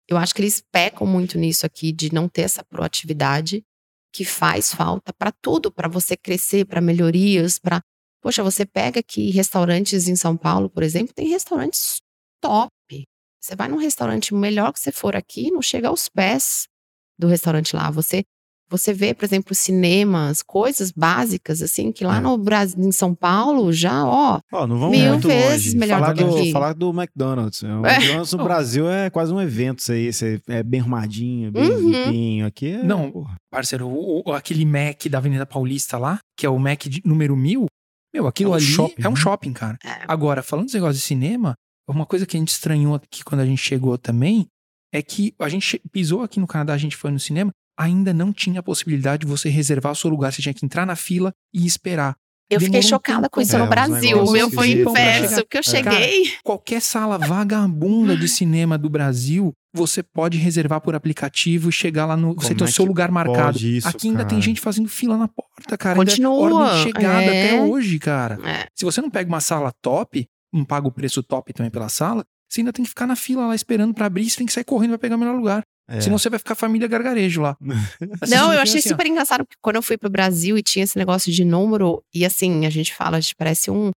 eu 0.09 0.17
acho 0.17 0.35
que 0.35 0.41
eles 0.43 0.61
pecam 0.73 1.07
muito 1.07 1.39
nisso 1.39 1.65
aqui, 1.65 1.93
de 1.93 2.13
não 2.13 2.29
ter 2.29 2.43
essa 2.43 2.65
proatividade 2.65 3.63
que 4.13 4.25
faz 4.25 4.75
falta 4.75 5.13
para 5.13 5.31
tudo, 5.41 5.71
para 5.71 5.89
você 5.89 6.17
crescer, 6.17 6.65
para 6.67 6.81
melhorias, 6.81 7.59
para. 7.61 7.81
Poxa, 8.23 8.43
você 8.43 8.67
pega 8.67 8.99
aqui 9.01 9.31
restaurantes 9.31 10.09
em 10.09 10.17
São 10.17 10.37
Paulo, 10.37 10.69
por 10.69 10.83
exemplo, 10.83 11.15
tem 11.15 11.29
restaurantes 11.29 12.01
top. 12.43 12.71
Você 13.47 13.55
vai 13.55 13.69
num 13.69 13.77
restaurante 13.77 14.35
melhor 14.35 14.73
que 14.73 14.81
você 14.81 14.91
for 14.91 15.15
aqui, 15.15 15.51
não 15.53 15.63
chega 15.63 15.87
aos 15.89 16.09
pés 16.09 16.67
do 17.19 17.29
restaurante 17.29 17.77
lá. 17.77 17.91
Você 17.93 18.25
você 18.69 18.93
vê, 18.93 19.15
por 19.15 19.25
exemplo, 19.25 19.55
cinemas, 19.55 20.43
coisas 20.43 20.91
básicas, 20.91 21.63
assim, 21.63 21.93
que 21.93 22.03
lá 22.03 22.17
É. 22.17 22.21
no 22.21 22.37
Brasil, 22.37 22.83
em 22.83 22.91
São 22.91 23.15
Paulo, 23.15 23.73
já, 23.73 24.05
ó, 24.05 24.41
Ó, 24.53 24.67
não 24.67 24.77
vamos 24.77 24.99
Mil 24.99 25.13
muito 25.13 25.29
vezes 25.29 25.67
longe. 25.67 25.77
melhor 25.79 26.01
falar 26.01 26.13
do 26.15 26.29
que 26.35 26.41
aqui. 26.41 26.53
falar 26.53 26.73
do 26.73 26.91
McDonald's. 26.91 27.63
O 27.63 27.87
É. 27.87 27.95
McDonald's 27.95 28.33
no 28.33 28.43
Brasil 28.43 28.91
é 28.91 29.09
quase 29.09 29.33
um 29.33 29.41
evento 29.41 29.79
isso 29.79 29.93
aí. 29.93 30.13
Você 30.13 30.43
é 30.49 30.65
bem 30.65 30.81
arrumadinho, 30.81 31.53
bem 31.53 31.63
Uhum. 31.71 31.91
limpinho. 31.91 32.47
Aqui 32.47 32.73
é. 32.73 32.83
Não. 32.83 33.13
porra. 33.13 33.37
Parceiro, 33.53 33.87
o- 33.87 34.23
o- 34.29 34.33
aquele 34.33 34.67
Mac 34.67 35.07
da 35.09 35.19
Avenida 35.19 35.47
Paulista 35.47 35.97
lá, 35.97 36.19
que 36.37 36.45
é 36.45 36.51
o 36.51 36.59
Mac 36.59 36.83
de 36.89 37.01
número 37.05 37.37
mil, 37.37 37.67
meu, 38.13 38.27
aquilo 38.27 38.51
É 38.51 38.53
um 38.55 38.57
ali 38.57 38.65
shopping, 38.65 39.03
é 39.05 39.09
um 39.09 39.13
né? 39.13 39.17
shopping, 39.17 39.53
cara. 39.53 39.79
É. 39.85 40.03
Agora, 40.09 40.43
falando 40.43 40.65
desse 40.67 40.77
negócio 40.77 40.97
de 40.97 41.03
cinema, 41.03 41.55
uma 41.89 42.07
coisa 42.07 42.27
que 42.27 42.37
a 42.37 42.41
gente 42.41 42.49
estranhou 42.51 42.95
aqui 42.95 43.23
quando 43.25 43.41
a 43.41 43.47
gente 43.47 43.59
chegou 43.63 43.97
também 43.99 44.47
é 44.93 45.03
que 45.03 45.35
a 45.39 45.49
gente 45.49 45.81
pisou 45.93 46.23
aqui 46.23 46.41
no 46.41 46.47
Canadá, 46.47 46.73
a 46.75 46.79
gente 46.79 46.97
foi 46.97 47.11
no 47.11 47.19
cinema, 47.21 47.51
ainda 47.79 48.13
não 48.15 48.33
tinha 48.33 48.61
a 48.61 48.63
possibilidade 48.63 49.21
de 49.21 49.27
você 49.27 49.49
reservar 49.49 49.93
o 49.93 49.97
seu 49.97 50.09
lugar. 50.11 50.33
Você 50.33 50.41
tinha 50.43 50.55
que 50.55 50.65
entrar 50.65 50.87
na 50.87 50.97
fila 50.97 51.33
e 51.53 51.67
esperar. 51.67 52.15
Eu 52.49 52.61
fiquei 52.61 52.81
Demorou 52.81 52.87
um 52.87 52.89
chocada 52.89 53.29
com 53.29 53.41
tempão. 53.41 53.43
isso 53.43 53.57
É, 53.57 53.59
no 53.59 53.67
Brasil. 53.69 54.23
O 54.25 54.31
meu 54.31 54.49
foi 54.51 54.69
esquisitos, 54.69 54.93
né? 54.95 55.19
inverso, 55.19 55.35
porque 55.43 55.57
eu 55.57 55.61
É. 55.61 55.63
cheguei. 55.65 56.33
Qualquer 56.45 56.81
sala 56.81 57.19
vagabunda 57.19 58.17
de 58.17 58.29
cinema 58.29 58.79
do 58.79 58.89
Brasil, 58.89 59.53
você 59.75 60.01
pode 60.03 60.39
reservar 60.39 60.81
por 60.81 60.95
aplicativo 60.95 61.69
e 61.69 61.73
chegar 61.73 62.07
lá 62.07 62.17
no. 62.17 62.35
Você 62.35 62.49
Como 62.49 62.59
tem 62.59 62.67
o 62.67 62.69
é 62.69 62.73
seu 62.73 62.85
lugar 62.85 63.11
marcado. 63.11 63.59
isso, 63.59 63.89
Aqui 63.89 64.07
ainda 64.09 64.21
tem 64.25 64.39
cara? 64.39 64.43
gente 64.43 64.61
fazendo 64.61 64.89
fila 64.89 65.17
na 65.19 65.27
porta, 65.27 65.77
cara. 65.77 65.99
Ainda 65.99 66.11
é 66.11 66.15
Continua, 66.15 66.65
ordem 66.67 66.77
de 66.77 66.83
chegada 66.85 67.23
é. 67.25 67.47
até 67.57 67.63
hoje, 67.63 67.99
cara. 67.99 68.39
É. 68.49 68.69
Se 68.77 68.85
você 68.85 69.01
não 69.01 69.11
pega 69.11 69.29
uma 69.29 69.41
sala 69.41 69.73
top, 69.83 70.25
não 70.57 70.65
paga 70.65 70.89
o 70.89 70.93
preço 70.93 71.23
top 71.23 71.53
também 71.53 71.71
pela 71.71 71.89
sala, 71.89 72.25
você 72.49 72.61
ainda 72.61 72.73
tem 72.73 72.85
que 72.85 72.89
ficar 72.89 73.07
na 73.07 73.17
fila 73.17 73.47
lá 73.47 73.55
esperando 73.55 73.93
pra 73.95 74.07
abrir, 74.07 74.29
você 74.31 74.37
tem 74.39 74.47
que 74.47 74.53
sair 74.53 74.65
correndo 74.65 74.91
pra 74.91 74.99
pegar 74.99 75.17
o 75.17 75.19
melhor 75.19 75.35
lugar. 75.37 75.63
É. 75.89 76.01
Senão 76.01 76.19
você 76.19 76.29
vai 76.29 76.39
ficar 76.39 76.55
família 76.57 76.89
gargarejo 76.89 77.41
lá. 77.41 77.57
Assistindo 78.21 78.29
Não, 78.29 78.47
eu 78.47 78.51
filme 78.51 78.59
achei 78.63 78.79
assim, 78.81 78.89
ó. 78.89 78.93
super 78.93 79.07
engraçado, 79.07 79.45
porque 79.45 79.57
quando 79.63 79.77
eu 79.77 79.83
fui 79.83 79.97
pro 79.97 80.11
Brasil 80.11 80.59
e 80.59 80.63
tinha 80.63 80.83
esse 80.83 80.99
negócio 80.99 81.31
de 81.33 81.45
número, 81.45 82.03
e 82.15 82.25
assim, 82.25 82.67
a 82.67 82.71
gente 82.71 82.93
fala, 82.95 83.19
a 83.19 83.21
gente 83.21 83.37
parece 83.37 83.71
um, 83.71 83.91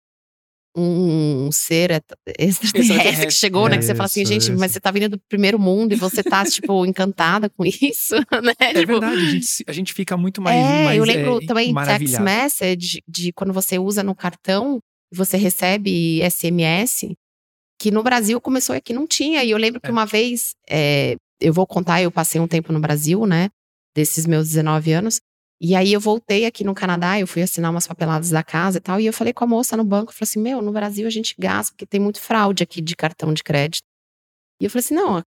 um 0.76 1.50
ser 1.52 2.00
extraterrestre 2.38 3.26
que 3.26 3.32
chegou, 3.32 3.68
né? 3.68 3.74
É 3.74 3.78
Que 3.78 3.84
você 3.84 3.94
fala 3.94 4.06
assim, 4.06 4.22
isso, 4.22 4.32
gente, 4.32 4.42
isso. 4.42 4.56
mas 4.58 4.70
você 4.70 4.80
tá 4.80 4.90
vindo 4.92 5.08
do 5.08 5.20
primeiro 5.28 5.58
mundo 5.58 5.92
e 5.92 5.96
você 5.96 6.22
tá, 6.22 6.44
tipo, 6.46 6.86
encantada 6.86 7.50
com 7.50 7.64
isso, 7.64 8.14
né? 8.42 8.52
É 8.60 8.74
Tipo, 8.74 8.86
verdade, 9.00 9.16
a 9.20 9.30
gente, 9.30 9.64
a 9.66 9.72
gente 9.72 9.92
fica 9.92 10.16
muito 10.16 10.40
mais. 10.40 10.56
é, 10.56 10.84
mais, 10.84 10.98
eu 10.98 11.04
lembro 11.04 11.42
é, 11.42 11.46
também 11.46 11.74
text 11.74 12.18
message 12.20 13.02
de 13.08 13.32
quando 13.32 13.52
você 13.52 13.78
usa 13.78 14.02
no 14.04 14.14
cartão, 14.14 14.78
você 15.12 15.36
recebe 15.36 16.20
SMS, 16.22 17.12
que 17.80 17.90
no 17.90 18.02
Brasil 18.02 18.40
começou 18.40 18.74
e 18.74 18.78
aqui 18.78 18.92
não 18.92 19.06
tinha. 19.06 19.42
E 19.44 19.50
eu 19.50 19.58
lembro 19.58 19.80
que 19.80 19.88
É. 19.88 19.92
uma 19.92 20.06
vez, 20.06 20.54
é, 20.68 21.16
eu 21.40 21.52
vou 21.52 21.66
contar, 21.66 22.02
eu 22.02 22.10
passei 22.10 22.40
um 22.40 22.46
tempo 22.48 22.72
no 22.72 22.80
Brasil, 22.80 23.26
né? 23.26 23.48
Desses 23.94 24.26
meus 24.26 24.48
19 24.48 24.92
anos. 24.92 25.20
E 25.62 25.74
aí 25.74 25.92
eu 25.92 26.00
voltei 26.00 26.46
aqui 26.46 26.64
no 26.64 26.74
Canadá, 26.74 27.18
eu 27.20 27.26
fui 27.26 27.42
assinar 27.42 27.70
umas 27.70 27.86
papeladas 27.86 28.30
da 28.30 28.42
casa 28.42 28.78
e 28.78 28.80
tal. 28.80 28.98
E 29.00 29.06
eu 29.06 29.12
falei 29.12 29.32
com 29.32 29.44
a 29.44 29.46
moça 29.46 29.76
no 29.76 29.84
banco, 29.84 30.10
eu 30.10 30.14
falei 30.14 30.28
assim: 30.28 30.40
meu, 30.40 30.62
no 30.62 30.72
Brasil 30.72 31.06
a 31.06 31.10
gente 31.10 31.34
gasta, 31.38 31.72
porque 31.72 31.84
tem 31.86 32.00
muito 32.00 32.20
fraude 32.20 32.62
aqui 32.62 32.80
de 32.80 32.96
cartão 32.96 33.32
de 33.34 33.42
crédito. 33.42 33.82
E 34.60 34.64
eu 34.64 34.70
falei 34.70 34.84
assim: 34.84 34.94
não, 34.94 35.22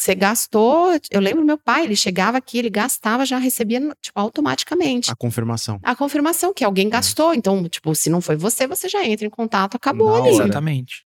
você 0.00 0.14
gastou. 0.14 0.90
Eu 1.10 1.20
lembro 1.20 1.44
meu 1.44 1.58
pai, 1.58 1.84
ele 1.84 1.96
chegava 1.96 2.38
aqui, 2.38 2.58
ele 2.58 2.70
gastava, 2.70 3.26
já 3.26 3.38
recebia, 3.38 3.80
tipo, 4.00 4.18
automaticamente 4.18 5.10
A 5.10 5.16
confirmação. 5.16 5.80
a 5.82 5.94
confirmação 5.96 6.52
que 6.54 6.64
alguém 6.64 6.88
gastou. 6.88 7.34
Então, 7.34 7.68
tipo, 7.68 7.94
se 7.94 8.08
não 8.10 8.20
foi 8.20 8.36
você, 8.36 8.66
você 8.66 8.88
já 8.88 9.04
entra 9.04 9.26
em 9.26 9.30
contato, 9.30 9.74
acabou 9.76 10.08
Na 10.10 10.18
ali. 10.18 10.34
hora. 10.34 10.44
Exatamente. 10.44 11.04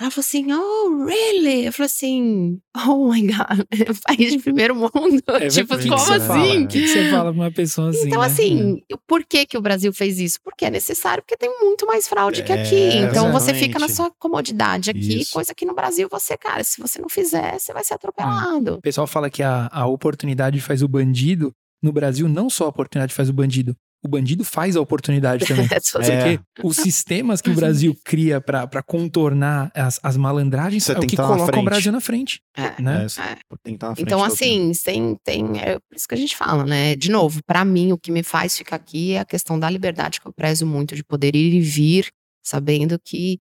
Ela 0.00 0.10
falou 0.10 0.20
assim, 0.20 0.52
oh, 0.52 1.04
really? 1.04 1.66
Eu 1.66 1.72
falei 1.72 1.86
assim, 1.86 2.60
oh 2.86 3.10
my 3.10 3.22
God, 3.22 3.66
país 4.06 4.32
de 4.32 4.38
primeiro 4.38 4.74
mundo. 4.74 5.22
É 5.40 5.48
tipo, 5.50 5.68
como 5.68 5.82
que 5.82 5.88
que 5.88 5.96
você 5.98 6.20
fala? 6.20 6.42
assim? 6.42 6.64
O 6.64 6.68
que, 6.68 6.80
que 6.80 6.88
você 6.88 7.10
fala 7.10 7.32
pra 7.32 7.42
uma 7.42 7.50
pessoa 7.50 7.90
assim? 7.90 8.06
Então, 8.06 8.20
né? 8.20 8.26
assim, 8.26 8.82
por 9.06 9.24
que, 9.24 9.44
que 9.44 9.58
o 9.58 9.60
Brasil 9.60 9.92
fez 9.92 10.20
isso? 10.20 10.38
Porque 10.42 10.64
é 10.64 10.70
necessário, 10.70 11.22
porque 11.22 11.36
tem 11.36 11.52
muito 11.60 11.86
mais 11.86 12.06
fraude 12.06 12.42
que 12.44 12.52
É, 12.52 12.62
aqui. 12.62 12.96
Então, 12.98 13.32
você 13.32 13.50
exatamente. 13.50 13.66
fica 13.66 13.78
na 13.78 13.88
sua 13.88 14.10
comodidade 14.18 14.90
aqui, 14.90 15.22
Isso. 15.22 15.32
coisa 15.32 15.54
que 15.54 15.66
no 15.66 15.74
Brasil 15.74 16.08
você, 16.10 16.36
cara, 16.36 16.62
se 16.62 16.80
você 16.80 17.00
não 17.00 17.08
fizer, 17.08 17.58
você 17.58 17.72
vai 17.72 17.82
ser 17.82 17.94
atropelado. 17.94 18.74
O 18.74 18.82
pessoal 18.82 19.06
fala 19.06 19.28
que 19.28 19.42
a, 19.42 19.68
a 19.72 19.86
oportunidade 19.86 20.60
faz 20.60 20.82
o 20.82 20.88
bandido. 20.88 21.52
No 21.82 21.92
Brasil, 21.92 22.28
não 22.28 22.50
só 22.50 22.64
a 22.64 22.68
oportunidade 22.68 23.14
faz 23.14 23.28
o 23.28 23.32
bandido. 23.32 23.76
O 24.04 24.08
bandido 24.08 24.44
faz 24.44 24.76
a 24.76 24.80
oportunidade 24.80 25.44
também. 25.46 25.66
É. 25.68 26.38
Porque 26.38 26.40
os 26.62 26.76
sistemas 26.76 27.40
que 27.42 27.50
o 27.50 27.54
Brasil 27.54 27.96
cria 28.04 28.40
pra 28.40 28.82
contornar 28.86 29.72
as, 29.74 29.98
as 30.02 30.16
malandragens 30.16 30.84
Você 30.84 30.92
é 30.92 30.96
o 30.96 31.00
tem 31.00 31.08
que 31.08 31.16
colocam 31.16 31.60
o. 31.60 31.64
Brasil 31.64 31.90
na 31.90 32.00
frente. 32.00 32.40
É. 32.56 32.80
Né? 32.80 33.06
É, 33.18 33.22
É. 33.22 33.36
tem 33.62 33.72
que 33.74 33.76
estar 33.76 33.88
na 33.88 33.94
frente 33.96 34.06
Então, 34.06 34.22
assim, 34.22 34.72
tem, 34.84 35.16
tem. 35.24 35.60
É 35.60 35.74
por 35.80 35.96
isso 35.96 36.06
que 36.06 36.14
a 36.14 36.18
gente 36.18 36.36
fala, 36.36 36.64
né? 36.64 36.94
De 36.94 37.10
novo, 37.10 37.40
pra 37.44 37.64
mim, 37.64 37.92
o 37.92 37.98
que 37.98 38.12
me 38.12 38.22
faz 38.22 38.56
ficar 38.56 38.76
aqui 38.76 39.12
é 39.14 39.20
a 39.20 39.24
questão 39.24 39.58
da 39.58 39.68
liberdade, 39.68 40.20
que 40.20 40.26
eu 40.28 40.32
prezo 40.32 40.64
muito, 40.64 40.94
de 40.94 41.02
poder 41.02 41.34
ir 41.34 41.54
e 41.54 41.60
vir, 41.60 42.08
sabendo 42.44 42.98
que 43.04 43.38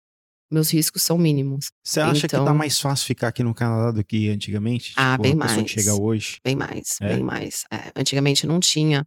meus 0.51 0.71
riscos 0.71 1.01
são 1.01 1.17
mínimos. 1.17 1.67
Você 1.83 1.99
acha 1.99 2.21
que 2.21 2.27
tá 2.29 2.41
Então- 2.41 2.55
mais 2.55 2.79
fácil 2.79 3.05
ficar 3.07 3.27
aqui 3.27 3.43
no 3.43 3.53
Canadá 3.53 3.91
do 3.91 4.03
que 4.05 4.29
antigamente? 4.29 4.93
Ah, 4.95 5.13
Tipo, 5.13 5.23
bem 5.23 5.35
mais. 5.35 5.51
que 5.61 5.67
chega 5.67 5.99
hoje. 5.99 6.37
Bem 6.45 6.55
mais, 6.55 6.97
É? 7.01 7.13
bem 7.15 7.23
mais. 7.23 7.65
É, 7.71 7.91
antigamente 7.95 8.45
não 8.47 8.59
tinha 8.59 9.05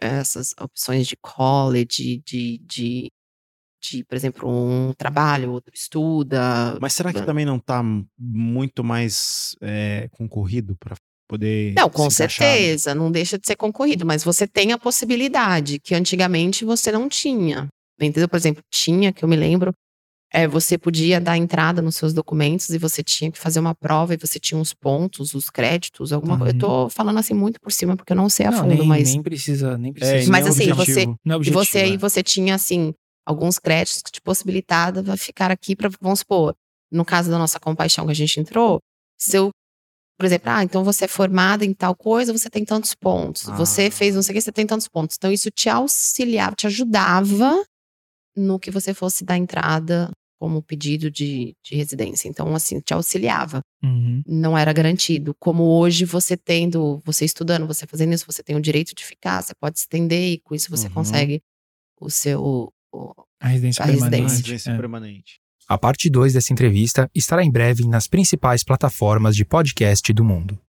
essas 0.00 0.54
opções 0.60 1.06
de 1.06 1.16
college, 1.16 2.22
de, 2.24 2.58
de, 2.58 3.12
de, 3.82 4.04
por 4.04 4.14
exemplo, 4.14 4.48
um 4.48 4.92
trabalho, 4.94 5.52
outro 5.52 5.72
estuda. 5.74 6.78
Mas 6.80 6.92
será 6.94 7.12
que 7.12 7.20
Hum. 7.20 7.26
também 7.26 7.44
não 7.44 7.58
tá 7.58 7.82
muito 8.18 8.82
mais 8.82 9.56
é, 9.60 10.08
concorrido 10.12 10.76
pra 10.76 10.96
poder. 11.28 11.74
Não, 11.76 11.88
com 11.88 12.10
certeza, 12.10 12.94
não 12.94 13.10
deixa 13.10 13.38
de 13.38 13.46
ser 13.46 13.56
concorrido, 13.56 14.04
mas 14.04 14.24
você 14.24 14.46
tem 14.46 14.72
a 14.72 14.78
possibilidade 14.78 15.78
que 15.78 15.94
antigamente 15.94 16.64
você 16.64 16.90
não 16.90 17.08
tinha. 17.08 17.68
Entendeu? 18.00 18.28
Por 18.28 18.36
exemplo, 18.36 18.62
tinha, 18.70 19.12
que 19.12 19.24
eu 19.24 19.28
me 19.28 19.36
lembro, 19.36 19.72
é, 20.32 20.46
você 20.46 20.78
podia 20.78 21.20
dar 21.20 21.36
entrada 21.36 21.82
nos 21.82 21.96
seus 21.96 22.12
documentos 22.12 22.68
e 22.70 22.78
você 22.78 23.02
tinha 23.02 23.32
que 23.32 23.38
fazer 23.38 23.58
uma 23.58 23.74
prova 23.74 24.14
e 24.14 24.16
você 24.16 24.38
tinha 24.38 24.58
uns 24.60 24.72
pontos, 24.72 25.34
os 25.34 25.50
créditos, 25.50 26.12
alguma 26.12 26.38
coisa. 26.38 26.54
Eu 26.54 26.58
tô 26.60 26.88
falando 26.88 27.18
assim 27.18 27.34
muito 27.34 27.60
por 27.60 27.72
cima, 27.72 27.96
porque 27.96 28.12
eu 28.12 28.16
não 28.16 28.28
sei 28.28 28.46
a 28.46 28.50
Não, 28.52 28.58
fundo, 28.62 28.74
nem, 28.78 28.86
mas. 28.86 29.12
nem 29.12 29.22
precisa, 29.22 29.76
nem 29.76 29.90
É, 29.90 29.94
precisa. 29.94 30.18
e 30.18 30.28
Mas 30.28 30.44
nem 30.44 30.52
assim, 30.52 30.72
objetivo. 30.72 31.16
Não 31.24 31.32
é 31.32 31.36
objetivo, 31.36 31.64
você 31.64 31.78
aí, 31.78 31.94
é. 31.94 31.96
você 31.98 32.22
tinha, 32.22 32.54
assim, 32.54 32.94
alguns 33.26 33.58
créditos 33.58 34.02
que 34.02 34.12
te 34.12 34.20
possibilitava 34.22 35.16
ficar 35.16 35.50
aqui 35.50 35.74
para, 35.74 35.90
vamos 36.00 36.20
supor, 36.20 36.54
no 36.92 37.04
caso 37.04 37.28
da 37.30 37.38
nossa 37.38 37.58
compaixão 37.58 38.04
que 38.06 38.12
a 38.12 38.14
gente 38.14 38.38
entrou, 38.38 38.78
se 39.18 39.36
eu, 39.36 39.50
por 40.18 40.26
exemplo, 40.26 40.48
ah, 40.50 40.62
então 40.62 40.84
você 40.84 41.06
é 41.06 41.08
formada 41.08 41.64
em 41.64 41.72
tal 41.74 41.94
coisa, 41.96 42.32
você 42.32 42.48
tem 42.48 42.64
tantos 42.64 42.94
pontos. 42.94 43.44
Você 43.56 43.86
Ah. 43.86 43.90
fez 43.90 44.14
não 44.14 44.22
sei 44.22 44.32
o 44.32 44.34
que, 44.36 44.40
você 44.42 44.52
tem 44.52 44.66
tantos 44.66 44.86
pontos. 44.86 45.16
Então 45.18 45.32
isso 45.32 45.50
te 45.50 45.68
auxiliava, 45.68 46.54
te 46.54 46.66
ajudava 46.68 47.64
no 48.36 48.58
que 48.60 48.70
você 48.70 48.94
fosse 48.94 49.24
dar 49.24 49.36
entrada 49.36 50.10
como 50.40 50.62
pedido 50.62 51.10
de, 51.10 51.54
de 51.62 51.76
residência. 51.76 52.26
Então, 52.26 52.54
assim, 52.54 52.80
te 52.80 52.94
auxiliava. 52.94 53.60
Uhum. 53.84 54.22
Não 54.26 54.56
era 54.56 54.72
garantido. 54.72 55.34
Como 55.38 55.62
hoje, 55.64 56.06
você 56.06 56.34
tendo, 56.34 56.98
você 57.04 57.26
estudando, 57.26 57.66
você 57.66 57.86
fazendo 57.86 58.14
isso, 58.14 58.24
você 58.26 58.42
tem 58.42 58.56
o 58.56 58.60
direito 58.60 58.94
de 58.94 59.04
ficar, 59.04 59.42
você 59.42 59.52
pode 59.60 59.78
estender 59.78 60.32
e 60.32 60.40
com 60.40 60.54
isso 60.54 60.70
você 60.70 60.86
Uhum. 60.88 60.94
consegue 60.94 61.42
o 62.00 62.08
seu. 62.08 62.40
o- 62.42 63.12
A 63.38 63.48
residência 63.48 63.84
A 63.84 63.86
permanente. 63.86 64.12
residência. 64.22 64.36
Residência 64.38 64.70
é. 64.70 64.76
permanente. 64.78 65.40
A 65.68 65.78
parte 65.78 66.08
2 66.10 66.32
dessa 66.32 66.52
entrevista 66.52 67.08
estará 67.14 67.44
em 67.44 67.50
breve 67.52 67.86
nas 67.86 68.08
principais 68.08 68.64
plataformas 68.64 69.36
de 69.36 69.44
podcast 69.44 70.10
do 70.12 70.24
mundo. 70.24 70.58